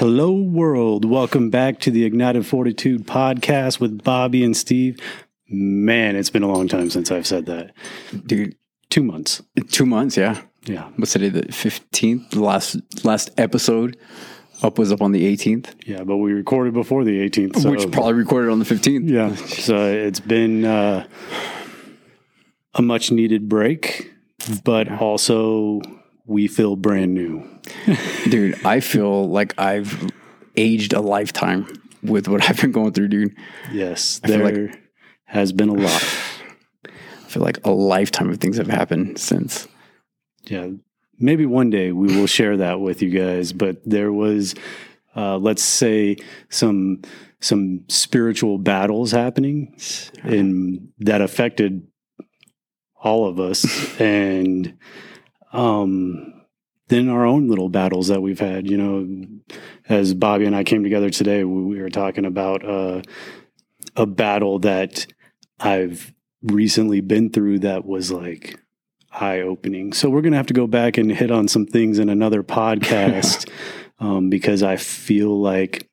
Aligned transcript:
Hello, 0.00 0.32
world. 0.32 1.04
Welcome 1.04 1.50
back 1.50 1.78
to 1.80 1.90
the 1.90 2.06
Ignited 2.06 2.46
Fortitude 2.46 3.06
podcast 3.06 3.80
with 3.80 4.02
Bobby 4.02 4.42
and 4.42 4.56
Steve. 4.56 4.98
Man, 5.46 6.16
it's 6.16 6.30
been 6.30 6.42
a 6.42 6.48
long 6.48 6.68
time 6.68 6.88
since 6.88 7.10
I've 7.10 7.26
said 7.26 7.44
that. 7.44 7.72
Dude, 8.26 8.56
Two 8.88 9.02
months. 9.02 9.42
two 9.68 9.84
months, 9.84 10.16
yeah. 10.16 10.40
Yeah. 10.64 10.88
What's 10.96 11.12
today? 11.12 11.28
The 11.28 11.52
fifteenth. 11.52 12.30
The 12.30 12.40
last 12.40 12.78
last 13.04 13.28
episode 13.36 13.98
up 14.62 14.78
was 14.78 14.90
up 14.90 15.02
on 15.02 15.12
the 15.12 15.26
eighteenth, 15.26 15.74
Yeah, 15.84 16.02
but 16.02 16.16
we 16.16 16.32
recorded 16.32 16.72
before 16.72 17.04
the 17.04 17.20
18th. 17.28 17.58
So, 17.60 17.70
which 17.70 17.90
probably 17.92 18.14
recorded 18.14 18.50
on 18.50 18.58
the 18.58 18.64
fifteenth. 18.64 19.06
yeah. 19.10 19.34
So 19.34 19.84
it's 19.84 20.20
been 20.20 20.64
uh, 20.64 21.06
a 22.74 22.80
much 22.80 23.12
needed 23.12 23.50
break, 23.50 24.10
but 24.64 24.90
also 24.90 25.82
we 26.30 26.46
feel 26.46 26.76
brand 26.76 27.12
new. 27.12 27.42
Dude, 28.28 28.64
I 28.64 28.80
feel 28.80 29.28
like 29.28 29.58
I've 29.58 30.08
aged 30.56 30.92
a 30.92 31.00
lifetime 31.00 31.66
with 32.02 32.28
what 32.28 32.42
I've 32.48 32.60
been 32.60 32.72
going 32.72 32.92
through, 32.92 33.08
dude. 33.08 33.36
Yes, 33.72 34.20
feel 34.20 34.38
there 34.38 34.68
like- 34.68 34.82
has 35.24 35.52
been 35.52 35.68
a 35.68 35.74
lot. 35.74 36.02
I 36.86 37.28
feel 37.32 37.42
like 37.42 37.64
a 37.64 37.70
lifetime 37.70 38.30
of 38.30 38.38
things 38.38 38.56
have 38.56 38.66
happened 38.68 39.18
since. 39.18 39.68
yeah 40.44 40.68
maybe 41.22 41.44
one 41.46 41.68
day 41.70 41.92
we 41.92 42.16
will 42.16 42.26
share 42.26 42.56
that 42.56 42.80
with 42.80 43.02
you 43.02 43.10
guys 43.10 43.52
but 43.52 43.76
there 43.84 44.10
was 44.10 44.54
uh, 45.14 45.36
let's 45.36 45.62
say 45.62 46.16
some 46.48 47.02
some 47.40 47.84
spiritual 47.88 48.56
battles 48.58 49.12
happening 49.12 49.76
and 50.24 50.88
that 50.98 51.20
affected 51.20 51.86
all 53.02 53.28
of 53.28 53.38
us 53.38 53.60
and 54.00 54.76
um 55.52 56.34
then 56.88 57.08
our 57.08 57.24
own 57.24 57.48
little 57.48 57.68
battles 57.68 58.08
that 58.08 58.20
we've 58.22 58.40
had 58.40 58.68
you 58.68 58.76
know 58.76 59.26
as 59.88 60.14
bobby 60.14 60.44
and 60.44 60.56
i 60.56 60.64
came 60.64 60.82
together 60.82 61.10
today 61.10 61.44
we, 61.44 61.62
we 61.62 61.80
were 61.80 61.90
talking 61.90 62.24
about 62.24 62.64
uh 62.64 63.02
a 63.96 64.06
battle 64.06 64.58
that 64.58 65.06
i've 65.58 66.12
recently 66.42 67.00
been 67.00 67.30
through 67.30 67.58
that 67.58 67.84
was 67.84 68.10
like 68.10 68.58
eye 69.12 69.40
opening. 69.40 69.92
So 69.92 70.08
we're 70.08 70.22
going 70.22 70.32
to 70.32 70.38
have 70.38 70.46
to 70.46 70.54
go 70.54 70.66
back 70.66 70.96
and 70.96 71.10
hit 71.10 71.30
on 71.30 71.48
some 71.48 71.66
things 71.66 71.98
in 71.98 72.08
another 72.08 72.42
podcast 72.42 73.50
um, 74.00 74.30
because 74.30 74.62
I 74.62 74.76
feel 74.76 75.40
like 75.40 75.88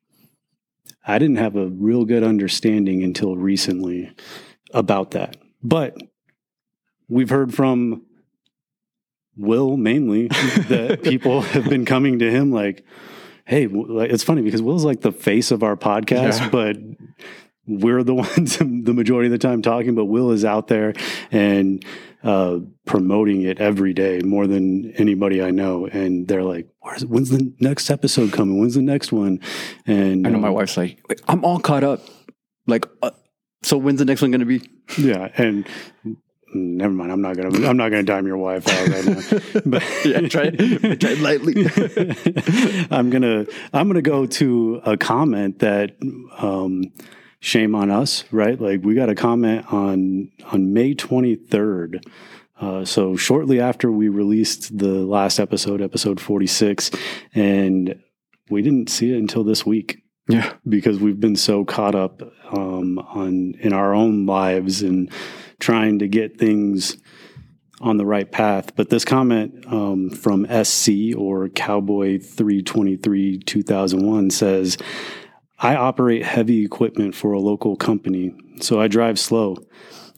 I 1.06 1.18
didn't 1.18 1.36
have 1.36 1.56
a 1.56 1.68
real 1.68 2.04
good 2.04 2.22
understanding 2.22 3.02
until 3.02 3.36
recently 3.36 4.12
about 4.72 5.12
that. 5.12 5.36
But 5.62 5.96
we've 7.08 7.30
heard 7.30 7.54
from 7.54 8.02
Will 9.38 9.76
mainly 9.76 10.28
that 10.28 11.00
people 11.04 11.42
have 11.42 11.68
been 11.68 11.84
coming 11.84 12.18
to 12.18 12.30
him 12.30 12.50
like, 12.52 12.84
hey, 13.46 13.66
it's 13.70 14.24
funny 14.24 14.42
because 14.42 14.60
Will's 14.60 14.84
like 14.84 15.00
the 15.00 15.12
face 15.12 15.50
of 15.50 15.62
our 15.62 15.76
podcast, 15.76 16.40
Yeah. 16.40 16.48
but 16.50 16.76
we're 17.66 18.02
the 18.02 18.14
ones 18.16 18.58
the 18.58 18.92
majority 18.94 19.26
of 19.26 19.32
the 19.32 19.38
time 19.38 19.62
talking, 19.62 19.94
but 19.94 20.06
Will 20.06 20.30
is 20.32 20.44
out 20.44 20.68
there 20.68 20.92
and 21.30 21.84
uh, 22.24 22.58
promoting 22.84 23.42
it 23.42 23.60
every 23.60 23.92
day 23.92 24.20
more 24.24 24.46
than 24.46 24.92
anybody 24.96 25.42
I 25.42 25.50
know. 25.52 25.86
And 25.86 26.26
they're 26.26 26.42
like, 26.42 26.68
Where's, 26.80 27.04
when's 27.04 27.30
the 27.30 27.52
next 27.60 27.90
episode 27.90 28.32
coming? 28.32 28.58
When's 28.58 28.74
the 28.74 28.82
next 28.82 29.12
one? 29.12 29.40
And 29.86 30.26
I 30.26 30.30
know 30.30 30.38
my 30.38 30.48
um, 30.48 30.54
wife's 30.54 30.76
like, 30.76 30.98
I'm 31.28 31.44
all 31.44 31.60
caught 31.60 31.84
up. 31.84 32.00
Like, 32.66 32.86
uh, 33.02 33.10
so 33.62 33.76
when's 33.78 33.98
the 33.98 34.04
next 34.04 34.22
one 34.22 34.30
going 34.30 34.40
to 34.40 34.46
be? 34.46 34.68
yeah. 34.98 35.28
And 35.36 35.66
never 36.54 36.92
mind. 36.92 37.12
I'm 37.12 37.20
not 37.20 37.36
going 37.36 37.52
to, 37.52 37.68
I'm 37.68 37.76
not 37.76 37.90
to 37.90 38.02
dime 38.02 38.26
your 38.26 38.36
wife 38.36 38.66
out 38.68 38.88
right 38.88 39.04
now, 39.04 39.60
but 39.66 39.82
Yeah, 40.04 40.28
try. 40.28 40.50
Try 40.50 41.14
lightly. 41.14 41.66
I'm 42.90 43.10
gonna 43.10 43.46
I'm 43.72 43.88
gonna 43.88 44.02
go 44.02 44.26
to 44.26 44.80
a 44.84 44.96
comment 44.96 45.60
that 45.60 45.96
um, 46.38 46.84
shame 47.40 47.74
on 47.74 47.90
us, 47.90 48.24
right? 48.30 48.60
Like 48.60 48.82
we 48.82 48.94
got 48.94 49.08
a 49.08 49.14
comment 49.14 49.72
on 49.72 50.30
on 50.52 50.72
May 50.72 50.94
23rd. 50.94 52.04
Uh, 52.60 52.84
so 52.84 53.16
shortly 53.16 53.60
after 53.60 53.92
we 53.92 54.08
released 54.08 54.76
the 54.76 55.06
last 55.06 55.38
episode, 55.38 55.80
episode 55.80 56.20
46, 56.20 56.90
and 57.32 58.02
we 58.50 58.62
didn't 58.62 58.90
see 58.90 59.12
it 59.12 59.18
until 59.18 59.44
this 59.44 59.64
week 59.64 60.02
Yeah. 60.28 60.52
because 60.68 60.98
we've 60.98 61.18
been 61.18 61.36
so 61.36 61.64
caught 61.64 61.94
up 61.94 62.22
um, 62.52 62.98
on 62.98 63.54
in 63.60 63.72
our 63.72 63.94
own 63.94 64.26
lives 64.26 64.82
and 64.82 65.10
trying 65.58 65.98
to 66.00 66.08
get 66.08 66.38
things 66.38 66.98
on 67.80 67.96
the 67.96 68.06
right 68.06 68.30
path. 68.30 68.74
But 68.76 68.90
this 68.90 69.04
comment 69.04 69.64
um, 69.66 70.10
from 70.10 70.46
SC 70.64 71.16
or 71.16 71.48
Cowboy 71.48 72.18
323 72.18 73.38
2001 73.38 74.30
says, 74.30 74.76
I 75.58 75.74
operate 75.74 76.24
heavy 76.24 76.64
equipment 76.64 77.14
for 77.14 77.32
a 77.32 77.40
local 77.40 77.76
company, 77.76 78.34
so 78.60 78.80
I 78.80 78.88
drive 78.88 79.18
slow. 79.18 79.56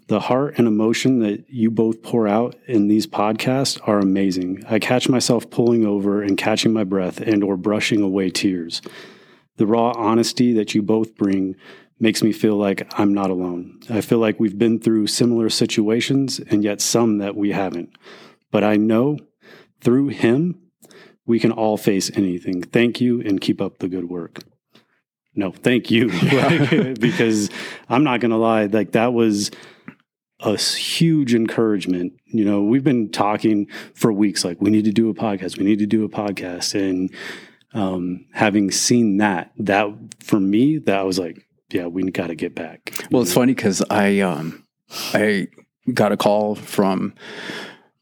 The 0.09 0.21
heart 0.21 0.59
and 0.59 0.67
emotion 0.67 1.21
that 1.21 1.45
you 1.49 1.71
both 1.71 2.03
pour 2.03 2.27
out 2.27 2.57
in 2.67 2.89
these 2.89 3.07
podcasts 3.07 3.81
are 3.87 4.01
amazing. 4.01 4.65
I 4.69 4.81
catch 4.81 5.09
myself 5.09 5.49
pulling 5.51 5.87
over 5.87 6.21
and 6.21 6.37
catching 6.37 6.73
my 6.73 6.85
breath 6.85 7.21
and 7.21 7.45
or 7.45 7.57
brushing 7.57 8.03
away 8.03 8.31
tears. 8.31 8.83
The 9.61 9.67
raw 9.67 9.93
honesty 9.95 10.55
that 10.55 10.75
you 10.75 10.81
both 10.81 11.17
bring 11.17 11.55
makes 11.99 12.23
me 12.23 12.33
feel 12.33 12.57
like 12.57 12.91
I'm 12.99 13.13
not 13.13 13.29
alone. 13.29 13.79
I 13.91 14.01
feel 14.01 14.17
like 14.17 14.41
we've 14.41 14.59
been 14.59 14.81
through 14.81 15.09
similar 15.09 15.51
situations 15.51 16.39
and 16.39 16.65
yet 16.65 16.81
some 16.81 17.19
that 17.19 17.37
we 17.37 17.53
haven't. 17.53 17.91
But 18.51 18.65
I 18.65 18.77
know 18.77 19.19
through 19.83 20.09
him, 20.09 20.63
we 21.27 21.39
can 21.39 21.53
all 21.53 21.77
face 21.77 22.11
anything. 22.15 22.63
Thank 22.63 23.03
you 23.03 23.21
and 23.21 23.39
keep 23.39 23.61
up 23.61 23.81
the 23.81 23.89
good 23.89 24.09
work. 24.09 24.39
No, 25.35 25.53
thank 25.53 25.91
you. 25.91 26.09
because 26.99 27.51
I'm 27.91 28.03
not 28.03 28.21
going 28.21 28.31
to 28.31 28.39
lie, 28.39 28.65
like 28.65 28.93
that 28.93 29.13
was 29.13 29.51
a 30.41 30.57
huge 30.57 31.35
encouragement. 31.35 32.15
You 32.25 32.47
know, 32.47 32.63
we've 32.63 32.83
been 32.83 33.11
talking 33.11 33.69
for 33.93 34.11
weeks 34.11 34.43
like 34.43 34.59
we 34.59 34.71
need 34.71 34.87
to 34.87 34.93
do 34.93 35.11
a 35.11 35.15
podcast, 35.15 35.59
we 35.59 35.65
need 35.65 35.81
to 35.81 35.87
do 35.87 36.03
a 36.03 36.09
podcast 36.09 36.75
and 36.75 37.15
um 37.73 38.27
having 38.33 38.71
seen 38.71 39.19
that 39.19 39.53
that 39.57 39.87
for 40.21 40.41
me 40.41 40.79
that 40.79 41.07
was 41.07 41.19
like 41.19 41.47
yeah, 41.73 41.87
we 41.87 42.11
got 42.11 42.29
to 42.29 42.35
get 42.35 42.55
back. 42.55 42.93
Well, 43.11 43.23
it's 43.23 43.33
funny 43.33 43.55
because 43.55 43.83
I 43.91 44.21
um 44.21 44.65
I 45.15 45.49
got 45.93 46.13
a 46.13 46.17
call 46.17 46.55
from 46.55 47.15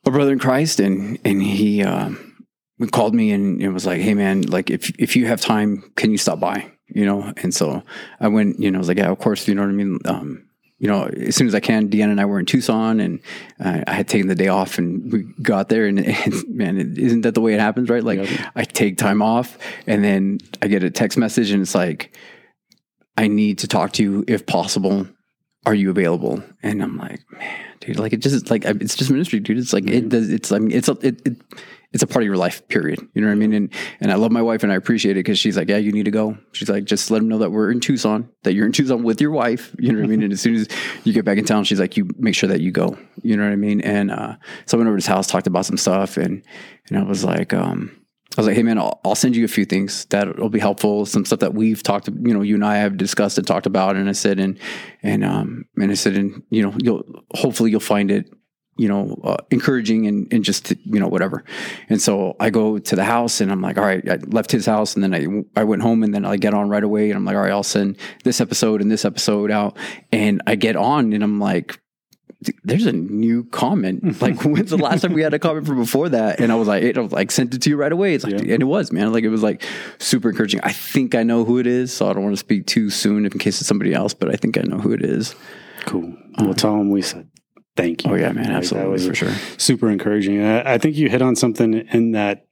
a 0.06 0.10
brother 0.10 0.32
in 0.32 0.38
Christ, 0.38 0.80
and 0.80 1.18
and 1.24 1.42
he 1.42 1.82
um 1.82 2.46
called 2.92 3.14
me 3.14 3.32
and 3.32 3.60
it 3.60 3.70
was 3.70 3.86
like, 3.86 4.00
hey 4.00 4.14
man, 4.14 4.42
like 4.42 4.70
if 4.70 4.90
if 4.98 5.16
you 5.16 5.26
have 5.26 5.40
time, 5.40 5.92
can 5.96 6.10
you 6.10 6.18
stop 6.18 6.40
by? 6.40 6.70
You 6.88 7.04
know, 7.04 7.32
and 7.42 7.54
so 7.54 7.82
I 8.18 8.28
went. 8.28 8.58
You 8.60 8.70
know, 8.70 8.78
I 8.78 8.80
was 8.80 8.88
like, 8.88 8.98
yeah, 8.98 9.10
of 9.10 9.18
course. 9.18 9.46
You 9.46 9.54
know 9.54 9.62
what 9.62 9.68
I 9.68 9.72
mean. 9.72 9.98
Um, 10.06 10.47
you 10.78 10.86
know, 10.86 11.04
as 11.06 11.34
soon 11.34 11.48
as 11.48 11.54
I 11.54 11.60
can, 11.60 11.88
Deanna 11.88 12.12
and 12.12 12.20
I 12.20 12.24
were 12.24 12.38
in 12.38 12.46
Tucson, 12.46 13.00
and 13.00 13.20
uh, 13.58 13.82
I 13.86 13.92
had 13.92 14.06
taken 14.08 14.28
the 14.28 14.36
day 14.36 14.48
off, 14.48 14.78
and 14.78 15.12
we 15.12 15.24
got 15.42 15.68
there, 15.68 15.86
and, 15.86 15.98
and 16.06 16.48
man, 16.48 16.78
is 16.78 16.96
isn't 16.98 17.22
that 17.22 17.34
the 17.34 17.40
way 17.40 17.54
it 17.54 17.60
happens, 17.60 17.88
right? 17.88 18.02
Like, 18.02 18.18
Yep. 18.18 18.40
I 18.54 18.64
take 18.64 18.96
time 18.96 19.20
off, 19.20 19.58
and 19.86 20.04
then 20.04 20.38
I 20.62 20.68
get 20.68 20.84
a 20.84 20.90
text 20.90 21.18
message, 21.18 21.50
and 21.50 21.62
it's 21.62 21.74
like, 21.74 22.16
I 23.16 23.26
need 23.26 23.58
to 23.58 23.68
talk 23.68 23.92
to 23.94 24.02
you 24.02 24.24
if 24.28 24.46
possible. 24.46 25.08
Are 25.66 25.74
you 25.74 25.90
available? 25.90 26.42
And 26.62 26.80
I'm 26.82 26.96
like, 26.96 27.20
man, 27.32 27.64
dude, 27.80 27.98
like 27.98 28.12
it 28.12 28.18
just 28.18 28.48
like 28.48 28.64
it's 28.64 28.94
just 28.94 29.10
ministry, 29.10 29.40
dude. 29.40 29.58
It's 29.58 29.72
like 29.72 29.86
it 29.88 30.08
does. 30.08 30.30
It's 30.30 30.52
I 30.52 30.60
mean, 30.60 30.70
it's 30.70 30.88
a 30.88 30.92
it, 31.02 31.20
it 31.26 31.36
it's 31.92 32.02
a 32.02 32.06
part 32.06 32.22
of 32.22 32.26
your 32.26 32.36
life, 32.36 32.66
period. 32.68 33.00
You 33.14 33.22
know 33.22 33.28
what 33.28 33.32
I 33.32 33.36
mean? 33.36 33.52
And 33.54 33.72
and 34.00 34.12
I 34.12 34.16
love 34.16 34.30
my 34.30 34.42
wife 34.42 34.62
and 34.62 34.70
I 34.70 34.76
appreciate 34.76 35.12
it 35.12 35.20
because 35.20 35.38
she's 35.38 35.56
like, 35.56 35.68
yeah, 35.68 35.78
you 35.78 35.92
need 35.92 36.04
to 36.04 36.10
go. 36.10 36.36
She's 36.52 36.68
like, 36.68 36.84
just 36.84 37.10
let 37.10 37.18
them 37.18 37.28
know 37.28 37.38
that 37.38 37.50
we're 37.50 37.70
in 37.70 37.80
Tucson, 37.80 38.28
that 38.42 38.52
you're 38.52 38.66
in 38.66 38.72
Tucson 38.72 39.02
with 39.02 39.20
your 39.20 39.30
wife. 39.30 39.74
You 39.78 39.92
know 39.92 39.98
what 39.98 40.04
I 40.04 40.08
mean? 40.08 40.22
And 40.22 40.32
as 40.32 40.40
soon 40.40 40.54
as 40.54 40.68
you 41.04 41.12
get 41.12 41.24
back 41.24 41.38
in 41.38 41.44
town, 41.44 41.64
she's 41.64 41.80
like, 41.80 41.96
you 41.96 42.08
make 42.18 42.34
sure 42.34 42.48
that 42.48 42.60
you 42.60 42.70
go. 42.70 42.98
You 43.22 43.36
know 43.36 43.44
what 43.44 43.52
I 43.52 43.56
mean? 43.56 43.80
And 43.80 44.10
uh, 44.10 44.36
so 44.66 44.76
I 44.76 44.78
went 44.78 44.88
over 44.88 44.96
to 44.96 45.02
his 45.02 45.06
house, 45.06 45.26
talked 45.26 45.46
about 45.46 45.66
some 45.66 45.78
stuff, 45.78 46.16
and 46.18 46.44
and 46.88 46.98
I 46.98 47.02
was 47.02 47.24
like, 47.24 47.54
um, 47.54 47.98
I 48.36 48.40
was 48.40 48.46
like, 48.46 48.56
hey 48.56 48.62
man, 48.62 48.78
I'll, 48.78 49.00
I'll 49.04 49.14
send 49.14 49.34
you 49.34 49.44
a 49.44 49.48
few 49.48 49.64
things 49.64 50.04
that 50.06 50.38
will 50.38 50.50
be 50.50 50.60
helpful. 50.60 51.06
Some 51.06 51.24
stuff 51.24 51.38
that 51.40 51.54
we've 51.54 51.82
talked, 51.82 52.08
you 52.08 52.34
know, 52.34 52.42
you 52.42 52.54
and 52.54 52.64
I 52.64 52.76
have 52.76 52.98
discussed 52.98 53.38
and 53.38 53.46
talked 53.46 53.66
about. 53.66 53.96
And 53.96 54.08
I 54.08 54.12
said, 54.12 54.38
and 54.38 54.58
and 55.02 55.24
um 55.24 55.64
and 55.76 55.90
I 55.90 55.94
said, 55.94 56.14
and 56.14 56.42
you 56.50 56.62
know, 56.62 56.74
you'll 56.78 57.02
hopefully 57.32 57.70
you'll 57.70 57.80
find 57.80 58.10
it, 58.10 58.30
you 58.78 58.88
know, 58.88 59.20
uh, 59.24 59.36
encouraging 59.50 60.06
and 60.06 60.32
and 60.32 60.44
just 60.44 60.70
you 60.84 61.00
know 61.00 61.08
whatever. 61.08 61.44
And 61.88 62.00
so 62.00 62.36
I 62.40 62.50
go 62.50 62.78
to 62.78 62.96
the 62.96 63.04
house 63.04 63.40
and 63.40 63.50
I'm 63.50 63.60
like, 63.60 63.76
all 63.76 63.84
right, 63.84 64.08
I 64.08 64.16
left 64.28 64.50
his 64.52 64.64
house 64.66 64.94
and 64.94 65.02
then 65.04 65.14
I 65.14 65.60
I 65.60 65.64
went 65.64 65.82
home 65.82 66.02
and 66.02 66.14
then 66.14 66.24
I 66.24 66.36
get 66.36 66.54
on 66.54 66.68
right 66.68 66.84
away 66.84 67.10
and 67.10 67.16
I'm 67.16 67.24
like, 67.24 67.36
all 67.36 67.42
right, 67.42 67.52
I'll 67.52 67.62
send 67.62 67.96
this 68.24 68.40
episode 68.40 68.80
and 68.80 68.90
this 68.90 69.04
episode 69.04 69.50
out. 69.50 69.76
And 70.12 70.40
I 70.46 70.54
get 70.54 70.76
on 70.76 71.12
and 71.12 71.22
I'm 71.24 71.40
like, 71.40 71.80
there's 72.62 72.86
a 72.86 72.92
new 72.92 73.42
comment. 73.44 74.04
Like, 74.22 74.44
when's 74.44 74.70
the 74.70 74.78
last 74.78 75.00
time 75.02 75.12
we 75.12 75.22
had 75.22 75.34
a 75.34 75.40
comment 75.40 75.66
from 75.66 75.78
before 75.78 76.08
that? 76.10 76.38
And 76.38 76.52
I 76.52 76.54
was 76.54 76.68
like, 76.68 76.84
it, 76.84 76.96
I 76.96 77.00
was 77.00 77.10
like, 77.10 77.32
sent 77.32 77.52
it 77.54 77.62
to 77.62 77.70
you 77.70 77.76
right 77.76 77.90
away. 77.90 78.14
It's 78.14 78.22
like, 78.24 78.34
Yeah. 78.34 78.54
and 78.54 78.62
it 78.62 78.66
was, 78.66 78.92
man. 78.92 79.12
Like, 79.12 79.24
it 79.24 79.28
was 79.28 79.42
like 79.42 79.64
super 79.98 80.30
encouraging. 80.30 80.60
I 80.62 80.70
think 80.72 81.16
I 81.16 81.24
know 81.24 81.44
who 81.44 81.58
it 81.58 81.66
is, 81.66 81.92
so 81.92 82.08
I 82.08 82.12
don't 82.12 82.22
want 82.22 82.34
to 82.34 82.38
speak 82.38 82.66
too 82.66 82.90
soon 82.90 83.26
if 83.26 83.32
in 83.32 83.38
case 83.40 83.60
it's 83.60 83.66
somebody 83.66 83.92
else, 83.92 84.14
but 84.14 84.28
I 84.32 84.36
think 84.36 84.56
I 84.56 84.62
know 84.62 84.78
who 84.78 84.92
it 84.92 85.04
is. 85.04 85.34
Cool. 85.86 86.14
We'll 86.38 86.54
tell 86.54 86.76
them 86.78 86.90
we 86.90 87.02
said 87.02 87.28
thank 87.78 88.04
you. 88.04 88.10
Oh 88.12 88.14
yeah, 88.16 88.32
man, 88.32 88.44
Like, 88.46 88.54
absolutely 88.58 88.86
that 88.88 88.92
was 88.92 89.06
for 89.06 89.14
sure. 89.14 89.32
super 89.56 89.88
encouraging. 89.90 90.42
I, 90.42 90.74
I 90.74 90.78
think 90.78 90.96
you 90.96 91.08
hit 91.08 91.22
on 91.22 91.34
something 91.36 91.74
in 91.74 92.12
that 92.12 92.44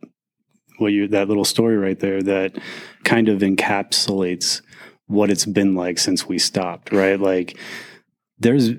well, 0.79 0.91
you 0.91 1.09
that 1.09 1.29
little 1.29 1.45
story 1.45 1.77
right 1.77 1.99
there 1.99 2.23
that 2.23 2.59
kind 3.05 3.29
of 3.29 3.41
encapsulates 3.41 4.63
what 5.07 5.31
it's 5.31 5.47
been 5.47 5.75
like 5.75 5.99
since 5.99 6.27
we 6.27 6.39
stopped, 6.39 6.93
right? 6.93 7.19
Like 7.21 7.59
there's 8.39 8.71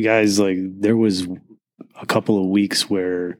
guys 0.00 0.38
like 0.38 0.58
there 0.80 0.96
was 0.96 1.26
a 2.00 2.06
couple 2.06 2.40
of 2.40 2.46
weeks 2.48 2.88
where 2.88 3.38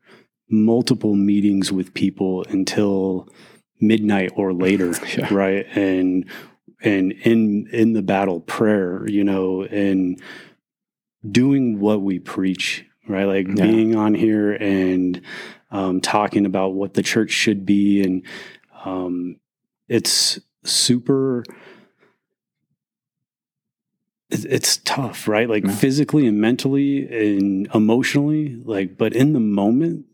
multiple 0.50 1.14
meetings 1.14 1.70
with 1.70 1.94
people 1.94 2.44
until 2.48 3.28
midnight 3.80 4.32
or 4.34 4.52
later, 4.52 4.92
Yeah. 5.16 5.32
right? 5.32 5.66
And 5.76 6.24
and 6.82 7.12
in 7.12 7.68
in 7.72 7.92
the 7.92 8.02
battle 8.02 8.40
prayer, 8.40 9.06
you 9.08 9.22
know, 9.22 9.62
and 9.62 10.20
doing 11.28 11.80
what 11.80 12.02
we 12.02 12.18
preach, 12.18 12.84
right? 13.08 13.24
Like 13.24 13.48
Yeah. 13.48 13.66
being 13.66 13.94
on 13.96 14.14
here 14.14 14.52
and 14.52 15.20
um, 15.70 16.00
talking 16.00 16.46
about 16.46 16.74
what 16.74 16.94
the 16.94 17.02
church 17.02 17.30
should 17.30 17.64
be, 17.66 18.02
and 18.02 18.22
um, 18.84 19.36
it's 19.88 20.38
super. 20.64 21.44
It's 24.32 24.76
tough, 24.78 25.26
right? 25.26 25.48
Like 25.48 25.64
Yeah. 25.64 25.72
physically 25.72 26.26
and 26.26 26.40
mentally 26.40 27.06
and 27.34 27.68
emotionally, 27.74 28.56
like. 28.64 28.96
But 28.96 29.12
in 29.14 29.32
the 29.32 29.40
moment, 29.40 30.06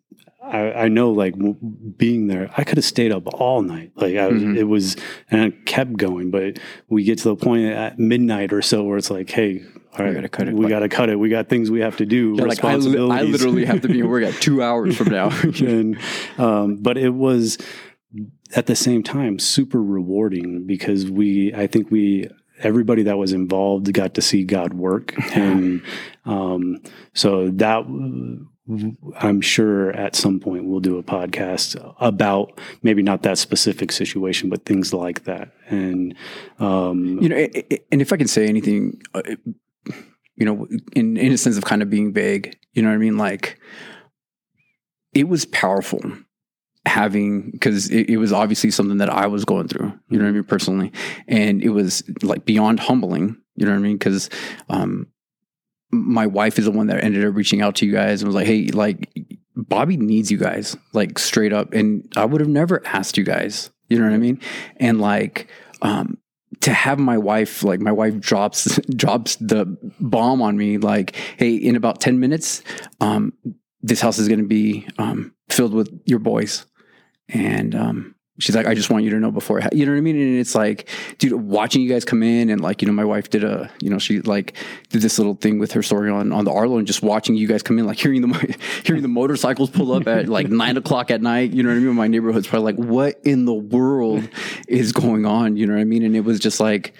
I, 0.43 0.73
I 0.73 0.88
know, 0.88 1.11
like 1.11 1.35
w- 1.35 1.56
being 1.99 2.26
there, 2.29 2.50
I 2.56 2.64
could 2.64 2.79
have 2.79 2.85
stayed 2.85 3.12
up 3.12 3.26
all 3.35 3.61
night. 3.61 3.93
Like 3.94 4.17
I 4.17 4.29
was, 4.29 4.43
Mhm. 4.43 4.56
it 4.56 4.64
was, 4.64 4.97
and 5.31 5.41
I 5.43 5.50
kept 5.67 5.99
going. 5.99 6.31
But 6.31 6.59
we 6.88 7.05
get 7.05 7.19
to 7.19 7.25
the 7.29 7.37
point 7.37 7.67
at 7.67 7.99
midnight 7.99 8.52
or 8.55 8.62
so 8.62 8.85
where 8.85 8.97
it's 8.97 9.11
like, 9.11 9.29
hey, 9.29 9.64
all 9.99 10.05
right, 10.05 10.15
gotta 10.15 10.29
cut 10.29 10.49
it. 10.49 10.55
We 10.55 10.69
got 10.69 10.81
to 10.81 10.89
cut 10.89 11.09
it. 11.09 11.19
We 11.19 11.29
got 11.29 11.49
things 11.49 11.71
we 11.71 11.81
have 11.81 11.97
to 11.99 12.07
do. 12.07 12.35
Like 12.37 12.63
I, 12.63 12.77
li- 12.77 13.11
I 13.11 13.23
literally 13.23 13.65
have 13.65 13.81
to 13.83 13.89
be 13.89 14.01
at 14.01 14.07
work 14.07 14.25
at 14.25 14.35
two 14.35 14.63
hours 14.63 14.97
from 14.97 15.09
now. 15.09 15.31
and 15.61 15.99
um, 16.39 16.77
but 16.77 16.99
it 16.99 17.11
was 17.11 17.59
at 18.55 18.67
the 18.67 18.77
same 18.77 19.03
time 19.03 19.39
super 19.39 19.83
rewarding 19.83 20.67
because 20.67 21.11
we 21.11 21.55
I 21.55 21.67
think 21.67 21.91
we 21.91 22.29
everybody 22.59 23.03
that 23.05 23.19
was 23.19 23.33
involved 23.33 23.93
got 23.93 24.15
to 24.15 24.23
see 24.23 24.45
God 24.45 24.75
work 24.75 25.15
and 25.37 25.83
um, 26.25 26.83
so 27.15 27.51
that 27.51 27.85
I'm 29.19 29.41
sure 29.41 29.93
at 29.93 30.17
some 30.17 30.41
point 30.41 30.65
we'll 30.65 30.81
do 30.81 30.99
a 30.99 31.03
podcast 31.03 31.95
about 32.01 32.59
maybe 32.83 33.03
not 33.03 33.23
that 33.23 33.39
specific 33.39 33.93
situation 33.93 34.49
but 34.49 34.65
things 34.65 34.95
like 34.95 35.25
that 35.25 35.53
and 35.69 36.15
um, 36.59 37.19
you 37.21 37.29
know, 37.29 37.37
and 37.37 38.01
if 38.01 38.13
I 38.13 38.17
can 38.17 38.29
say 38.29 38.47
anything, 38.47 39.01
uh, 39.15 39.23
you 40.37 40.44
know, 40.47 40.67
in 40.94 41.17
in 41.17 41.33
a 41.33 41.38
sense 41.38 41.56
of 41.56 41.65
kind 41.65 41.83
of 41.83 41.91
being 41.91 42.12
vague, 42.12 42.56
you 42.73 42.83
know 42.83 42.88
what 42.88 42.94
I 42.94 42.99
mean? 42.99 43.19
Like, 43.19 43.59
it 45.15 45.29
was 45.29 45.44
powerful 45.47 46.00
having 46.85 47.50
because 47.50 47.91
it, 47.91 48.11
it 48.11 48.17
was 48.19 48.33
obviously 48.33 48.71
something 48.71 48.99
that 48.99 49.11
I 49.11 49.27
was 49.27 49.44
going 49.44 49.69
through, 49.69 49.93
you 50.09 50.19
know 50.19 50.25
what 50.25 50.31
I 50.31 50.35
mean, 50.35 50.44
personally, 50.44 50.93
and 51.27 51.62
it 51.62 51.71
was 51.71 52.03
like 52.23 52.44
beyond 52.44 52.81
humbling, 52.81 53.37
you 53.56 53.67
know 53.67 53.73
what 53.73 53.79
I 53.79 53.83
mean? 53.83 53.97
Because 53.97 54.31
um, 54.69 55.09
my 55.91 56.27
wife 56.27 56.59
is 56.59 56.67
the 56.67 56.71
one 56.71 56.88
that 56.88 57.03
ended 57.03 57.25
up 57.25 57.35
reaching 57.35 57.62
out 57.62 57.77
to 57.77 57.87
you 57.87 57.93
guys 57.93 58.23
and 58.23 58.29
was 58.29 58.35
like, 58.35 58.47
"Hey, 58.47 58.69
like." 58.69 59.11
Bobby 59.59 59.97
needs 59.97 60.31
you 60.31 60.37
guys, 60.37 60.77
like 60.93 61.19
straight 61.19 61.55
up. 61.55 61.73
And 61.73 62.06
I 62.15 62.27
would 62.27 62.43
have 62.43 62.49
never 62.49 62.87
asked 62.87 63.17
you 63.17 63.25
guys, 63.25 63.71
you 63.88 63.99
know 63.99 64.05
what 64.05 64.12
I 64.12 64.19
mean? 64.19 64.38
And 64.77 65.00
like, 65.00 65.49
um, 65.81 66.19
to 66.61 66.73
have 66.73 66.99
my 66.99 67.19
wife 67.19 67.62
like 67.62 67.81
my 67.81 67.93
wife 67.93 68.19
drops 68.19 68.79
drops 68.97 69.37
the 69.37 69.64
bomb 70.00 70.43
on 70.43 70.56
me 70.56 70.79
like 70.79 71.14
hey 71.37 71.55
in 71.55 71.76
about 71.76 72.00
10 72.00 72.19
minutes 72.19 72.62
um 73.00 73.32
this 73.82 74.00
house 74.00 74.19
is 74.19 74.29
going 74.29 74.41
to 74.41 74.47
be 74.47 74.87
um 74.99 75.32
filled 75.49 75.73
with 75.73 75.88
your 76.05 76.19
boys. 76.19 76.67
And 77.29 77.75
um 77.75 78.14
she's 78.38 78.55
like 78.55 78.67
i 78.67 78.75
just 78.75 78.91
want 78.91 79.05
you 79.05 79.11
to 79.11 79.19
know 79.19 79.31
before 79.31 79.61
you 79.73 79.87
know 79.87 79.93
what 79.93 79.99
i 79.99 80.00
mean? 80.00 80.17
And 80.17 80.38
it's 80.38 80.55
like 80.55 80.88
dude 81.19 81.33
watching 81.33 81.83
you 81.83 81.88
guys 81.88 82.05
come 82.05 82.23
in 82.23 82.50
and 82.50 82.61
like 82.61 82.83
you 82.83 82.87
know 82.87 82.93
my 82.93 83.05
wife 83.05 83.31
did 83.31 83.44
a 83.44 83.71
you 83.81 83.91
know 83.91 83.99
she 83.99 84.21
like 84.21 84.55
did 84.91 85.03
this 85.03 85.19
little 85.19 85.35
thing 85.35 85.59
with 85.59 85.73
her 85.73 85.83
story 85.83 86.11
on 86.11 86.33
on 86.33 86.44
the 86.44 86.53
arlo 86.53 86.79
and 86.79 86.87
just 86.87 87.03
watching 87.03 87.35
you 87.35 87.47
guys 87.47 87.62
come 87.62 87.79
in 87.79 87.87
like 87.87 87.99
hearing 87.99 88.23
the 88.23 88.56
hearing 88.85 89.03
the 89.03 89.09
motorcycles 89.09 89.71
pull 89.71 89.93
up 89.93 90.06
at 90.06 90.29
like 90.29 90.49
nine 90.50 90.77
o'clock 90.77 91.11
at 91.11 91.23
night 91.23 91.53
you 91.53 91.62
know 91.62 91.71
what 91.71 91.77
i 91.77 91.81
mean? 91.81 91.94
My 91.94 92.09
neighborhood's 92.09 92.47
probably 92.47 92.73
like 92.73 92.85
what 92.85 93.21
in 93.25 93.44
the 93.44 93.55
world 93.55 94.29
is 94.69 94.93
going 94.93 95.27
on? 95.27 95.56
You 95.56 95.67
know 95.67 95.75
what 95.75 95.81
i 95.81 95.85
mean? 95.85 96.03
And 96.03 96.15
it 96.17 96.21
was 96.21 96.38
just 96.38 96.61
like 96.61 96.94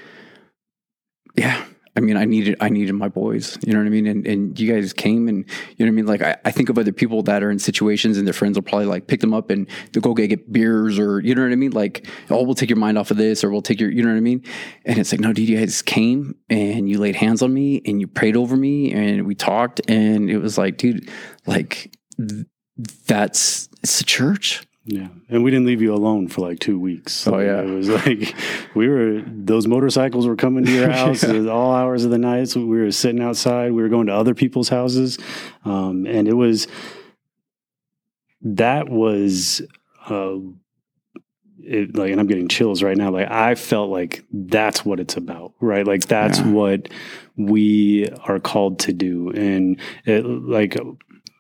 yeah 1.37 1.65
i 1.97 2.01
mean 2.01 2.17
i 2.17 2.25
needed 2.25 2.57
i 2.61 2.69
needed 2.69 2.93
my 2.93 3.09
boys 3.09 3.59
you 3.67 3.73
know 3.73 3.79
what 3.79 3.87
i 3.87 3.91
mean? 3.91 4.07
And, 4.07 4.27
and 4.27 4.59
you 4.59 4.73
guys 4.73 4.93
came 4.93 5.29
and 5.29 5.39
you 5.77 5.85
know 5.85 5.87
what 5.87 5.89
i 5.89 5.91
mean? 5.91 6.07
Like 6.07 6.23
I, 6.23 6.37
I 6.45 6.51
think 6.51 6.69
of 6.69 6.79
other 6.79 6.93
people 6.93 7.23
that 7.25 7.43
are 7.43 7.51
in 7.51 7.59
situations 7.59 8.19
and 8.19 8.27
their 8.27 8.35
friends 8.35 8.57
will 8.57 8.63
probably 8.63 8.87
like 8.87 9.07
pick 9.07 9.21
them 9.21 9.35
up 9.35 9.51
and 9.51 9.69
they'll 9.93 10.03
go 10.03 10.15
get, 10.15 10.29
get 10.29 10.53
beers 10.53 10.99
or 10.99 11.21
you 11.21 11.35
know 11.35 11.43
what 11.43 11.53
i 11.53 11.57
mean? 11.57 11.73
Like 11.73 12.07
oh 12.31 12.43
we'll 12.43 12.55
take 12.55 12.71
your 12.71 12.79
mind 12.79 12.99
off 12.99 13.11
of 13.11 13.17
this 13.17 13.43
or 13.43 13.51
we'll 13.51 13.63
take 13.63 13.81
your 13.81 13.91
you 13.91 14.03
know 14.03 14.11
what 14.11 14.17
i 14.17 14.21
mean? 14.21 14.45
And 14.85 14.99
it's 14.99 15.13
like 15.13 15.21
no 15.21 15.33
dude 15.33 15.49
you 15.49 15.59
guys 15.59 15.83
came 15.83 16.37
and 16.49 16.89
you 16.89 16.99
laid 16.99 17.17
hands 17.17 17.43
on 17.43 17.53
me 17.53 17.83
and 17.85 18.01
you 18.01 18.07
prayed 18.07 18.37
over 18.37 18.57
me 18.57 18.93
and 18.93 19.27
we 19.27 19.35
talked 19.35 19.81
and 19.89 20.31
it 20.31 20.39
was 20.39 20.59
like 20.59 20.77
dude 20.77 21.09
like 21.47 21.93
th- 22.19 22.47
that's 23.07 23.69
it's 23.83 24.01
a 24.01 24.05
church 24.05 24.66
Yeah, 24.89 25.09
and 25.29 25.43
we 25.43 25.51
didn't 25.51 25.67
leave 25.67 25.83
you 25.83 25.93
alone 25.93 26.29
for 26.29 26.43
like 26.43 26.61
two 26.61 26.79
weeks. 26.79 27.27
Oh, 27.27 27.39
yeah. 27.41 27.61
it 27.61 27.67
was 27.67 27.89
like 27.89 28.35
we 28.77 28.87
were 28.89 29.21
those 29.27 29.67
motorcycles 29.67 30.29
were 30.29 30.37
coming 30.37 30.65
to 30.65 30.71
your 30.73 30.91
house 31.03 31.25
at 31.25 31.49
all 31.49 31.75
hours 31.75 32.05
of 32.05 32.13
the 32.13 32.19
night. 32.19 32.51
So 32.51 32.61
we 32.65 32.79
were 32.81 32.93
sitting 32.93 33.21
outside. 33.21 33.73
We 33.73 33.83
were 33.83 33.89
going 33.89 34.07
to 34.07 34.15
other 34.15 34.33
people's 34.35 34.69
houses, 34.69 35.19
um, 35.65 36.07
and 36.07 36.29
it 36.29 36.35
was 36.35 36.69
that 38.43 38.89
was 38.89 39.61
uh, 40.09 40.37
it, 41.59 41.97
like, 41.97 42.13
and 42.13 42.21
I'm 42.21 42.29
getting 42.29 42.47
chills 42.49 42.83
right 42.83 42.97
now. 42.97 43.11
Like 43.11 43.29
I 43.31 43.57
felt 43.57 43.91
like 43.91 44.25
that's 44.33 44.85
what 44.85 45.01
it's 45.01 45.17
about, 45.17 45.53
right? 45.61 45.85
Like 45.87 46.07
that's 46.07 46.39
Yeah. 46.39 46.51
what 46.53 46.89
we 47.37 48.09
are 48.25 48.39
called 48.39 48.79
to 48.81 48.93
do, 48.93 49.31
and 49.31 49.81
it 50.05 50.25
like 50.25 50.77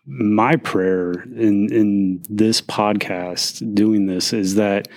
my 0.06 0.56
prayer 0.56 1.12
in 1.22 1.72
in 1.72 2.22
this 2.28 2.60
podcast 2.60 3.74
doing 3.74 4.06
this 4.06 4.32
is 4.32 4.54
that 4.54 4.88